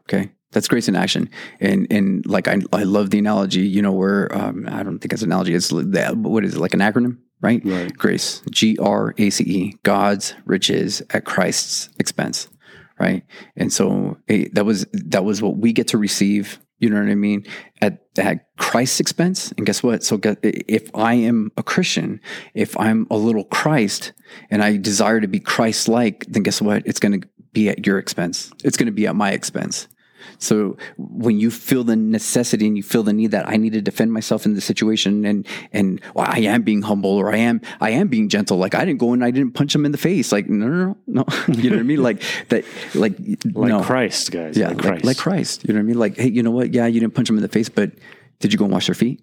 Okay. 0.02 0.30
That's 0.52 0.68
grace 0.68 0.88
in 0.88 0.96
action. 0.96 1.30
And 1.60 1.86
and 1.90 2.26
like 2.26 2.48
I 2.48 2.58
I 2.72 2.82
love 2.82 3.10
the 3.10 3.18
analogy, 3.18 3.60
you 3.60 3.82
know, 3.82 3.92
where 3.92 4.34
um, 4.36 4.66
I 4.68 4.82
don't 4.82 4.98
think 4.98 5.12
it's 5.12 5.22
an 5.22 5.28
analogy, 5.28 5.54
it's 5.54 5.72
what 5.72 6.44
is 6.44 6.54
it, 6.54 6.60
like 6.60 6.74
an 6.74 6.80
acronym? 6.80 7.18
Right? 7.40 7.62
right. 7.64 7.96
Grace. 7.96 8.42
G 8.50 8.76
R 8.78 9.14
A 9.16 9.30
C 9.30 9.44
E. 9.44 9.76
God's 9.82 10.34
riches 10.44 11.02
at 11.10 11.24
Christ's 11.24 11.88
expense. 11.98 12.48
Right. 12.98 13.24
And 13.56 13.72
so 13.72 14.18
that 14.28 14.66
was 14.66 14.86
that 14.92 15.24
was 15.24 15.40
what 15.40 15.56
we 15.56 15.72
get 15.72 15.88
to 15.88 15.98
receive 15.98 16.60
you 16.80 16.88
know 16.88 17.00
what 17.00 17.10
I 17.10 17.14
mean? 17.14 17.46
At, 17.80 18.02
at 18.18 18.56
Christ's 18.56 19.00
expense. 19.00 19.52
And 19.52 19.66
guess 19.66 19.82
what? 19.82 20.02
So 20.02 20.18
if 20.42 20.90
I 20.94 21.14
am 21.14 21.52
a 21.56 21.62
Christian, 21.62 22.20
if 22.54 22.76
I'm 22.78 23.06
a 23.10 23.16
little 23.16 23.44
Christ 23.44 24.12
and 24.50 24.62
I 24.62 24.78
desire 24.78 25.20
to 25.20 25.28
be 25.28 25.40
Christ 25.40 25.88
like, 25.88 26.24
then 26.26 26.42
guess 26.42 26.60
what? 26.60 26.82
It's 26.86 26.98
going 26.98 27.20
to 27.20 27.28
be 27.52 27.68
at 27.68 27.86
your 27.86 27.98
expense. 27.98 28.50
It's 28.64 28.76
going 28.76 28.86
to 28.86 28.92
be 28.92 29.06
at 29.06 29.14
my 29.14 29.32
expense. 29.32 29.88
So 30.40 30.76
when 30.96 31.38
you 31.38 31.50
feel 31.50 31.84
the 31.84 31.96
necessity 31.96 32.66
and 32.66 32.76
you 32.76 32.82
feel 32.82 33.02
the 33.02 33.12
need 33.12 33.30
that 33.30 33.48
I 33.48 33.56
need 33.56 33.74
to 33.74 33.82
defend 33.82 34.12
myself 34.12 34.46
in 34.46 34.54
the 34.54 34.60
situation 34.60 35.24
and 35.24 35.46
and 35.72 36.00
well, 36.14 36.26
I 36.28 36.40
am 36.40 36.62
being 36.62 36.82
humble 36.82 37.10
or 37.10 37.32
I 37.32 37.36
am 37.36 37.60
I 37.80 37.90
am 37.90 38.08
being 38.08 38.28
gentle. 38.28 38.56
Like 38.56 38.74
I 38.74 38.84
didn't 38.84 38.98
go 38.98 39.12
and 39.12 39.24
I 39.24 39.30
didn't 39.30 39.52
punch 39.52 39.74
him 39.74 39.84
in 39.84 39.92
the 39.92 39.98
face. 39.98 40.32
Like 40.32 40.48
no 40.48 40.66
no 40.66 40.96
no, 41.06 41.24
no. 41.24 41.24
you 41.54 41.70
know 41.70 41.76
what 41.76 41.80
I 41.80 41.84
mean? 41.84 42.02
Like 42.02 42.22
that 42.48 42.64
like 42.94 43.18
like 43.44 43.68
no. 43.68 43.82
Christ 43.82 44.32
guys. 44.32 44.56
Yeah, 44.56 44.68
like 44.68 44.78
Christ. 44.78 45.04
Like, 45.04 45.04
like, 45.04 45.16
Christ. 45.18 45.64
You 45.68 45.74
know 45.74 45.78
what 45.78 45.84
I 45.84 45.86
mean? 45.86 45.98
Like 45.98 46.16
hey, 46.16 46.30
you 46.30 46.42
know 46.42 46.50
what? 46.50 46.72
Yeah, 46.72 46.86
you 46.86 47.00
didn't 47.00 47.14
punch 47.14 47.28
him 47.28 47.36
in 47.36 47.42
the 47.42 47.48
face, 47.48 47.68
but 47.68 47.92
did 48.38 48.52
you 48.52 48.58
go 48.58 48.64
and 48.64 48.72
wash 48.72 48.88
your 48.88 48.94
feet? 48.94 49.22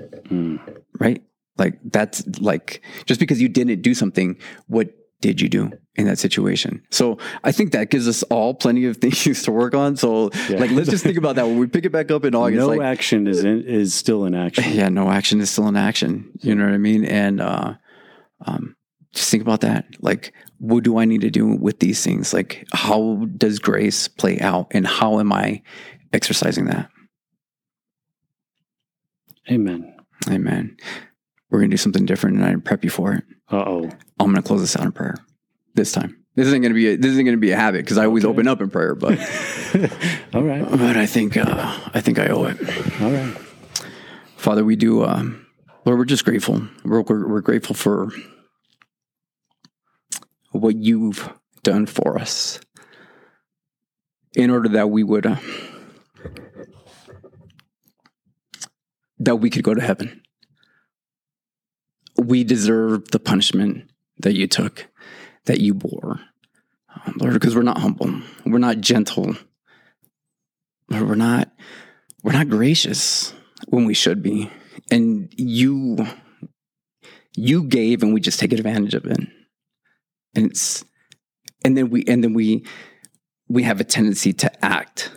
Mm. 0.00 0.60
Right? 0.98 1.22
Like 1.56 1.78
that's 1.84 2.24
like 2.40 2.82
just 3.06 3.20
because 3.20 3.40
you 3.40 3.48
didn't 3.48 3.82
do 3.82 3.94
something, 3.94 4.36
what 4.66 4.90
did 5.20 5.40
you 5.40 5.48
do 5.48 5.70
in 5.96 6.06
that 6.06 6.18
situation? 6.18 6.82
So 6.90 7.18
I 7.42 7.52
think 7.52 7.72
that 7.72 7.90
gives 7.90 8.06
us 8.06 8.22
all 8.24 8.54
plenty 8.54 8.84
of 8.86 8.96
things 8.98 9.42
to 9.42 9.52
work 9.52 9.74
on. 9.74 9.96
So 9.96 10.30
Yeah. 10.48 10.58
like, 10.58 10.70
let's 10.70 10.88
just 10.88 11.02
think 11.04 11.18
about 11.18 11.36
that 11.36 11.46
when 11.46 11.58
we 11.58 11.66
pick 11.66 11.84
it 11.84 11.90
back 11.90 12.10
up 12.10 12.24
in 12.24 12.34
August. 12.34 12.58
no 12.58 12.68
like, 12.68 12.80
action 12.80 13.26
is 13.26 13.42
in, 13.44 13.62
is 13.62 13.94
still 13.94 14.24
in 14.24 14.34
action. 14.34 14.64
yeah, 14.72 14.88
no 14.88 15.10
action 15.10 15.40
is 15.40 15.50
still 15.50 15.68
in 15.68 15.76
action. 15.76 16.30
You 16.40 16.54
know 16.54 16.64
what 16.64 16.74
I 16.74 16.78
mean? 16.78 17.04
And 17.04 17.40
uh, 17.40 17.74
um, 18.46 18.76
just 19.12 19.30
think 19.30 19.42
about 19.42 19.62
that. 19.62 19.86
Like, 20.00 20.32
what 20.58 20.84
do 20.84 20.98
I 20.98 21.04
need 21.04 21.22
to 21.22 21.30
do 21.30 21.46
with 21.46 21.80
these 21.80 22.02
things? 22.04 22.32
Like, 22.32 22.66
how 22.72 23.26
does 23.36 23.58
grace 23.58 24.08
play 24.08 24.40
out, 24.40 24.68
and 24.72 24.86
how 24.86 25.18
am 25.20 25.32
I 25.32 25.62
exercising 26.12 26.66
that? 26.66 26.90
Amen. 29.50 29.94
Amen. 30.28 30.76
We're 31.50 31.60
gonna 31.60 31.70
do 31.70 31.76
something 31.76 32.04
different, 32.06 32.36
and 32.36 32.44
I 32.44 32.50
didn't 32.50 32.64
prep 32.64 32.84
you 32.84 32.90
for 32.90 33.12
it. 33.14 33.24
Uh 33.50 33.64
oh. 33.66 33.90
I'm 34.20 34.26
gonna 34.26 34.42
close 34.42 34.60
this 34.60 34.76
out 34.76 34.84
in 34.84 34.92
prayer 34.92 35.14
this 35.74 35.92
time. 35.92 36.24
This 36.34 36.46
isn't 36.48 36.62
gonna 36.62 36.74
be 36.74 36.88
a, 36.88 36.96
this 36.96 37.12
isn't 37.12 37.24
gonna 37.24 37.36
be 37.36 37.50
a 37.52 37.56
habit 37.56 37.84
because 37.84 37.98
I 37.98 38.04
always 38.04 38.24
Okay. 38.24 38.30
open 38.32 38.48
up 38.48 38.60
in 38.60 38.70
prayer, 38.70 38.94
but 38.94 39.18
All 40.34 40.42
right. 40.42 40.68
but 40.70 40.96
I 40.96 41.06
think 41.06 41.36
uh, 41.36 41.78
I 41.94 42.00
think 42.00 42.18
I 42.18 42.28
owe 42.28 42.44
it. 42.44 42.58
All 43.02 43.10
right. 43.10 43.36
Father, 44.36 44.64
we 44.64 44.76
do, 44.76 45.04
um, 45.04 45.46
Lord, 45.84 45.98
we're 45.98 46.04
just 46.04 46.24
grateful. 46.24 46.62
We're, 46.84 47.00
we're, 47.02 47.26
we're 47.28 47.40
grateful 47.40 47.74
for 47.74 48.10
what 50.52 50.76
you've 50.76 51.28
done 51.64 51.86
for 51.86 52.16
us 52.18 52.60
in 54.36 54.50
order 54.50 54.68
that 54.68 54.90
we 54.90 55.02
would, 55.02 55.26
uh, 55.26 55.36
that 59.18 59.36
we 59.36 59.50
could 59.50 59.64
go 59.64 59.74
to 59.74 59.80
heaven. 59.80 60.22
We 62.18 62.44
deserve 62.44 63.10
the 63.10 63.20
punishment 63.20 63.90
that 64.18 64.34
you 64.34 64.46
took, 64.46 64.88
that 65.46 65.60
you 65.60 65.74
bore, 65.74 66.20
um, 66.94 67.14
Lord, 67.20 67.34
because 67.34 67.54
we're 67.54 67.62
not 67.62 67.78
humble, 67.78 68.22
we're 68.44 68.58
not 68.58 68.80
gentle, 68.80 69.36
Lord, 70.90 71.08
we're 71.08 71.14
not, 71.14 71.50
we're 72.22 72.32
not 72.32 72.48
gracious 72.48 73.32
when 73.68 73.84
we 73.84 73.94
should 73.94 74.22
be. 74.22 74.50
And 74.90 75.32
you 75.36 76.06
you 77.36 77.62
gave 77.64 78.02
and 78.02 78.12
we 78.12 78.20
just 78.20 78.40
take 78.40 78.52
advantage 78.52 78.94
of 78.94 79.04
it. 79.04 79.20
And 80.34 80.50
it's 80.50 80.84
and 81.64 81.76
then 81.76 81.90
we 81.90 82.04
and 82.06 82.22
then 82.22 82.34
we 82.34 82.64
we 83.48 83.62
have 83.62 83.80
a 83.80 83.84
tendency 83.84 84.32
to 84.32 84.64
act 84.64 85.10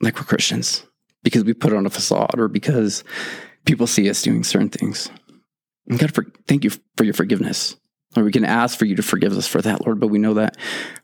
like 0.00 0.16
we're 0.16 0.24
christians 0.24 0.84
because 1.22 1.44
we 1.44 1.52
put 1.52 1.72
on 1.72 1.86
a 1.86 1.90
facade 1.90 2.38
or 2.38 2.48
because 2.48 3.04
people 3.64 3.86
see 3.86 4.08
us 4.08 4.22
doing 4.22 4.44
certain 4.44 4.68
things 4.68 5.10
and 5.88 5.98
god 5.98 6.14
for, 6.14 6.24
thank 6.46 6.64
you 6.64 6.70
for 6.96 7.04
your 7.04 7.14
forgiveness 7.14 7.76
or 8.16 8.24
we 8.24 8.32
can 8.32 8.44
ask 8.44 8.78
for 8.78 8.86
you 8.86 8.96
to 8.96 9.02
forgive 9.02 9.36
us 9.36 9.46
for 9.46 9.62
that 9.62 9.86
lord 9.86 10.00
but 10.00 10.08
we 10.08 10.18
know 10.18 10.34
that 10.34 10.56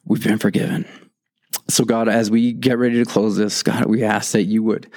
we've 0.04 0.24
been 0.24 0.38
forgiven 0.38 0.86
so 1.68 1.84
god 1.84 2.08
as 2.08 2.30
we 2.30 2.52
get 2.52 2.78
ready 2.78 3.02
to 3.02 3.10
close 3.10 3.36
this 3.36 3.62
god 3.62 3.86
we 3.86 4.02
ask 4.02 4.32
that 4.32 4.44
you 4.44 4.62
would 4.62 4.90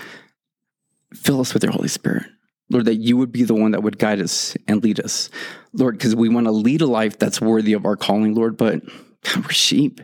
fill 1.13 1.41
us 1.41 1.53
with 1.53 1.63
your 1.63 1.73
Holy 1.73 1.87
Spirit. 1.87 2.25
Lord, 2.71 2.85
that 2.85 2.95
you 2.95 3.17
would 3.17 3.31
be 3.31 3.43
the 3.43 3.55
one 3.55 3.71
that 3.71 3.81
would 3.81 3.97
guide 3.97 4.21
us 4.21 4.55
and 4.67 4.83
lead 4.83 4.99
us. 4.99 5.29
Lord, 5.73 5.97
because 5.97 6.15
we 6.15 6.29
want 6.29 6.45
to 6.45 6.51
lead 6.51 6.81
a 6.81 6.85
life 6.85 7.17
that's 7.17 7.41
worthy 7.41 7.73
of 7.73 7.85
our 7.85 7.95
calling, 7.95 8.35
Lord, 8.35 8.57
but 8.57 8.83
God, 9.23 9.45
we're 9.45 9.51
sheep. 9.51 10.01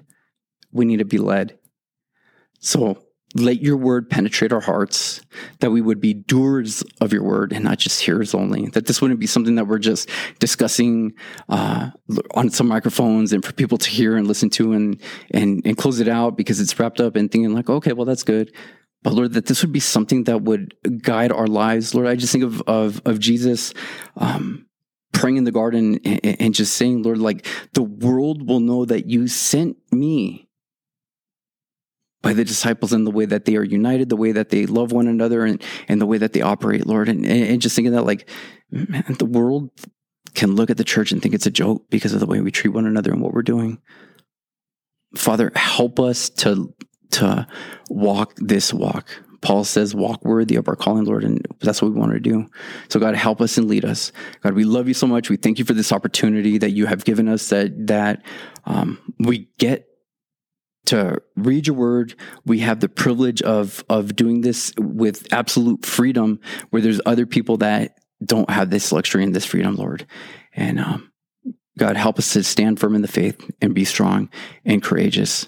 We 0.71 0.85
need 0.85 0.97
to 0.97 1.05
be 1.05 1.19
led. 1.19 1.57
So 2.59 3.04
let 3.35 3.61
your 3.61 3.75
word 3.75 4.09
penetrate 4.09 4.53
our 4.53 4.61
hearts, 4.61 5.21
that 5.59 5.69
we 5.69 5.81
would 5.81 5.99
be 5.99 6.13
doers 6.13 6.83
of 7.01 7.11
your 7.11 7.23
word 7.23 7.51
and 7.51 7.65
not 7.65 7.77
just 7.77 8.01
hearers 8.01 8.33
only. 8.33 8.67
That 8.67 8.87
this 8.87 9.01
wouldn't 9.01 9.19
be 9.19 9.27
something 9.27 9.55
that 9.55 9.67
we're 9.67 9.77
just 9.77 10.09
discussing 10.39 11.13
uh, 11.49 11.91
on 12.33 12.49
some 12.49 12.67
microphones 12.67 13.33
and 13.33 13.43
for 13.43 13.51
people 13.51 13.77
to 13.77 13.89
hear 13.89 14.15
and 14.15 14.25
listen 14.25 14.49
to 14.51 14.71
and, 14.71 15.01
and, 15.31 15.61
and 15.65 15.77
close 15.77 15.99
it 15.99 16.07
out 16.07 16.37
because 16.37 16.61
it's 16.61 16.79
wrapped 16.79 17.01
up 17.01 17.17
and 17.17 17.29
thinking 17.29 17.53
like, 17.53 17.69
okay, 17.69 17.91
well, 17.91 18.05
that's 18.05 18.23
good. 18.23 18.55
But 19.03 19.13
Lord, 19.13 19.33
that 19.33 19.47
this 19.47 19.61
would 19.61 19.73
be 19.73 19.81
something 19.81 20.23
that 20.23 20.43
would 20.43 20.73
guide 21.03 21.31
our 21.31 21.45
lives. 21.45 21.93
Lord, 21.93 22.07
I 22.07 22.15
just 22.15 22.31
think 22.31 22.45
of 22.45 22.61
of, 22.61 23.01
of 23.05 23.19
Jesus 23.19 23.73
um, 24.15 24.65
praying 25.13 25.37
in 25.37 25.43
the 25.43 25.51
garden 25.51 25.99
and, 26.05 26.41
and 26.41 26.53
just 26.53 26.75
saying, 26.75 27.03
Lord, 27.03 27.17
like 27.17 27.45
the 27.73 27.83
world 27.83 28.47
will 28.47 28.61
know 28.61 28.85
that 28.85 29.07
you 29.07 29.27
sent 29.27 29.77
me 29.91 30.44
by 32.25 32.33
the 32.33 32.43
disciples 32.43 32.91
and 32.91 33.05
the 33.05 33.11
way 33.11 33.25
that 33.25 33.45
they 33.45 33.55
are 33.55 33.63
united, 33.63 34.09
the 34.09 34.15
way 34.15 34.31
that 34.31 34.49
they 34.49 34.65
love 34.65 34.91
one 34.91 35.07
another, 35.07 35.45
and 35.45 35.63
and 35.87 36.01
the 36.01 36.07
way 36.07 36.17
that 36.17 36.33
they 36.33 36.41
operate, 36.41 36.87
Lord, 36.87 37.07
and 37.07 37.23
and 37.23 37.61
just 37.61 37.75
thinking 37.75 37.93
that 37.93 38.01
like, 38.01 38.27
man, 38.71 39.15
the 39.19 39.27
world 39.27 39.69
can 40.33 40.55
look 40.55 40.71
at 40.71 40.77
the 40.77 40.83
church 40.83 41.11
and 41.11 41.21
think 41.21 41.35
it's 41.35 41.45
a 41.45 41.51
joke 41.51 41.87
because 41.91 42.13
of 42.13 42.19
the 42.19 42.25
way 42.25 42.41
we 42.41 42.49
treat 42.49 42.73
one 42.73 42.87
another 42.87 43.11
and 43.11 43.21
what 43.21 43.31
we're 43.31 43.43
doing. 43.43 43.79
Father, 45.15 45.51
help 45.55 45.99
us 45.99 46.31
to 46.31 46.73
to 47.11 47.45
walk 47.91 48.33
this 48.37 48.73
walk. 48.73 49.07
Paul 49.41 49.63
says, 49.63 49.93
walk 49.93 50.25
worthy 50.25 50.55
of 50.55 50.67
our 50.67 50.75
calling, 50.75 51.05
Lord. 51.05 51.23
And 51.23 51.45
that's 51.59 51.79
what 51.79 51.91
we 51.91 51.99
want 51.99 52.13
to 52.13 52.19
do. 52.19 52.47
So 52.89 52.99
God, 52.99 53.13
help 53.13 53.39
us 53.39 53.59
and 53.59 53.67
lead 53.67 53.85
us. 53.85 54.11
God, 54.41 54.55
we 54.55 54.63
love 54.63 54.87
you 54.87 54.95
so 54.95 55.05
much. 55.05 55.29
We 55.29 55.37
thank 55.37 55.59
you 55.59 55.65
for 55.65 55.73
this 55.73 55.91
opportunity 55.91 56.57
that 56.57 56.71
you 56.71 56.87
have 56.87 57.05
given 57.05 57.29
us 57.29 57.49
that, 57.49 57.85
that, 57.85 58.23
um, 58.65 59.13
we 59.19 59.49
get 59.59 59.87
to 60.87 61.21
read 61.35 61.67
your 61.67 61.75
word. 61.75 62.15
We 62.45 62.59
have 62.59 62.79
the 62.79 62.89
privilege 62.89 63.41
of, 63.41 63.83
of 63.89 64.15
doing 64.15 64.41
this 64.41 64.73
with 64.77 65.31
absolute 65.33 65.85
freedom 65.85 66.39
where 66.69 66.81
there's 66.81 67.01
other 67.05 67.25
people 67.25 67.57
that 67.57 67.97
don't 68.23 68.49
have 68.49 68.69
this 68.69 68.91
luxury 68.91 69.23
and 69.23 69.35
this 69.35 69.45
freedom, 69.45 69.75
Lord. 69.75 70.05
And, 70.53 70.79
um, 70.79 71.11
God, 71.77 71.97
help 71.97 72.17
us 72.17 72.31
to 72.33 72.43
stand 72.43 72.79
firm 72.79 72.95
in 72.95 73.01
the 73.01 73.07
faith 73.07 73.49
and 73.61 73.75
be 73.75 73.85
strong 73.85 74.29
and 74.63 74.81
courageous 74.81 75.47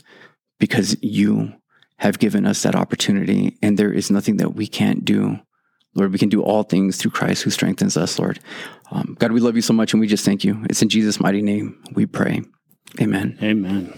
because 0.59 0.97
you 1.01 1.53
have 1.99 2.19
given 2.19 2.45
us 2.45 2.63
that 2.63 2.75
opportunity 2.75 3.57
and 3.61 3.77
there 3.77 3.93
is 3.93 4.11
nothing 4.11 4.37
that 4.37 4.53
we 4.53 4.67
can't 4.67 5.05
do. 5.05 5.39
Lord, 5.95 6.11
we 6.11 6.19
can 6.19 6.29
do 6.29 6.43
all 6.43 6.63
things 6.63 6.97
through 6.97 7.11
Christ 7.11 7.43
who 7.43 7.49
strengthens 7.49 7.97
us, 7.97 8.19
Lord. 8.19 8.39
Um, 8.91 9.15
God, 9.19 9.31
we 9.31 9.39
love 9.39 9.55
you 9.55 9.61
so 9.61 9.73
much 9.73 9.93
and 9.93 9.99
we 9.99 10.07
just 10.07 10.25
thank 10.25 10.43
you. 10.43 10.63
It's 10.69 10.81
in 10.81 10.89
Jesus' 10.89 11.19
mighty 11.19 11.41
name 11.41 11.81
we 11.93 12.05
pray. 12.05 12.41
Amen. 13.01 13.37
Amen. 13.41 13.93